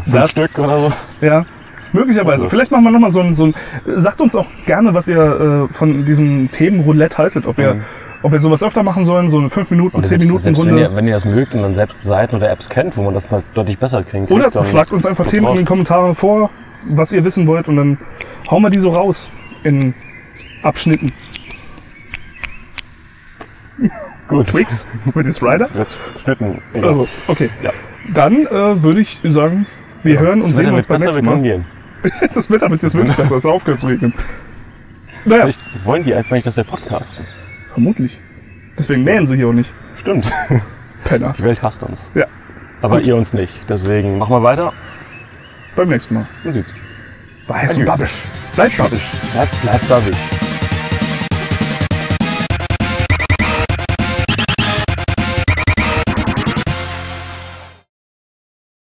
fünf 0.00 0.12
Das- 0.12 0.30
Stück 0.32 0.58
oder 0.58 0.80
so. 0.80 0.92
Ja, 1.20 1.46
möglicherweise. 1.92 2.42
Also. 2.42 2.48
Vielleicht 2.48 2.72
machen 2.72 2.82
wir 2.84 2.90
nochmal 2.90 3.10
so 3.10 3.20
ein, 3.20 3.34
so 3.36 3.46
ein. 3.46 3.54
Sagt 3.86 4.20
uns 4.20 4.34
auch 4.34 4.46
gerne, 4.66 4.92
was 4.94 5.06
ihr 5.06 5.68
äh, 5.70 5.72
von 5.72 6.04
diesem 6.04 6.50
Themenroulette 6.50 7.18
haltet. 7.18 7.46
Ob, 7.46 7.58
ihr, 7.60 7.74
Mhm. 7.74 7.82
ob 8.22 8.32
wir 8.32 8.40
sowas 8.40 8.60
öfter 8.64 8.82
machen 8.82 9.04
sollen, 9.04 9.28
so 9.28 9.38
eine 9.38 9.48
5 9.48 9.70
Minuten, 9.70 10.00
10 10.02 10.08
selbst, 10.08 10.24
Minuten 10.26 10.42
selbst 10.42 10.62
wenn, 10.64 10.68
Runde. 10.70 10.82
ihr, 10.82 10.96
wenn 10.96 11.06
ihr 11.06 11.14
das 11.14 11.24
mögt 11.24 11.54
und 11.54 11.62
dann 11.62 11.74
selbst 11.74 12.02
Seiten 12.02 12.34
oder 12.34 12.50
Apps 12.50 12.68
kennt, 12.68 12.96
wo 12.96 13.02
man 13.02 13.14
das 13.14 13.30
halt 13.30 13.44
deutlich 13.54 13.78
besser 13.78 14.02
kriegen 14.02 14.26
Oder 14.26 14.50
dann 14.50 14.64
schlagt 14.64 14.90
uns 14.92 15.06
einfach 15.06 15.26
Themen 15.26 15.46
in 15.50 15.56
den 15.58 15.64
Kommentaren 15.64 16.16
vor, 16.16 16.50
was 16.84 17.12
ihr 17.12 17.24
wissen 17.24 17.46
wollt, 17.46 17.68
und 17.68 17.76
dann 17.76 17.98
hauen 18.50 18.62
wir 18.62 18.70
die 18.70 18.78
so 18.78 18.90
raus 18.90 19.30
in 19.62 19.94
Abschnitten. 20.62 21.12
Gut. 24.28 24.46
Twix 24.48 24.86
mit 25.14 25.26
jetzt 25.26 25.42
Rider. 25.42 25.68
Jetzt 25.74 25.98
Schnitten. 26.22 26.60
egal. 26.72 26.88
Also, 26.88 27.06
okay. 27.28 27.48
Ja. 27.62 27.70
Dann 28.12 28.46
äh, 28.46 28.82
würde 28.82 29.00
ich 29.00 29.20
sagen, 29.24 29.66
wir 30.02 30.18
hören 30.18 30.40
und 30.42 30.48
Das 30.50 30.56
sehen 30.56 30.74
uns 30.74 30.86
beim 30.86 30.96
besser, 31.00 31.06
nächsten 31.20 31.24
Mal. 31.24 31.42
gehen. 31.42 31.64
das 32.34 32.50
Wetter 32.50 32.70
wird 32.70 32.82
jetzt 32.82 32.94
wirklich 32.94 33.16
besser, 33.16 33.36
es 33.36 33.44
ist 33.44 33.50
aufgehört 33.50 33.80
zu 33.80 33.86
regnen. 33.88 34.12
Naja, 35.24 35.42
Vielleicht 35.42 35.84
wollen 35.84 36.02
die 36.04 36.14
einfach 36.14 36.32
nicht, 36.32 36.46
dass 36.46 36.56
wir 36.56 36.64
podcasten. 36.64 37.24
vermutlich. 37.72 38.20
Deswegen 38.78 39.04
mähen 39.04 39.26
sie 39.26 39.36
hier 39.36 39.48
auch 39.48 39.52
nicht. 39.52 39.72
Stimmt. 39.96 40.30
Penner. 41.04 41.32
Die 41.36 41.42
Welt 41.42 41.62
hasst 41.62 41.82
uns. 41.82 42.10
Ja, 42.14 42.26
Aber 42.82 42.98
Gut. 42.98 43.06
ihr 43.06 43.16
uns 43.16 43.32
nicht. 43.32 43.52
Deswegen 43.68 44.18
machen 44.18 44.32
wir 44.32 44.42
weiter. 44.42 44.72
Beim 45.76 45.88
nächsten 45.88 46.14
Mal. 46.14 46.26
Man 46.42 46.54
sieht's. 46.54 46.74
Bei 47.46 47.60
Heiß 47.60 47.76
und 47.76 47.82
Adieu. 47.82 47.92
Babbisch. 47.92 48.24
Bleibt 48.54 48.76
babbisch. 48.76 49.12
Bleibt, 49.32 49.62
bleibt, 49.62 49.86
bleibt. 49.86 50.45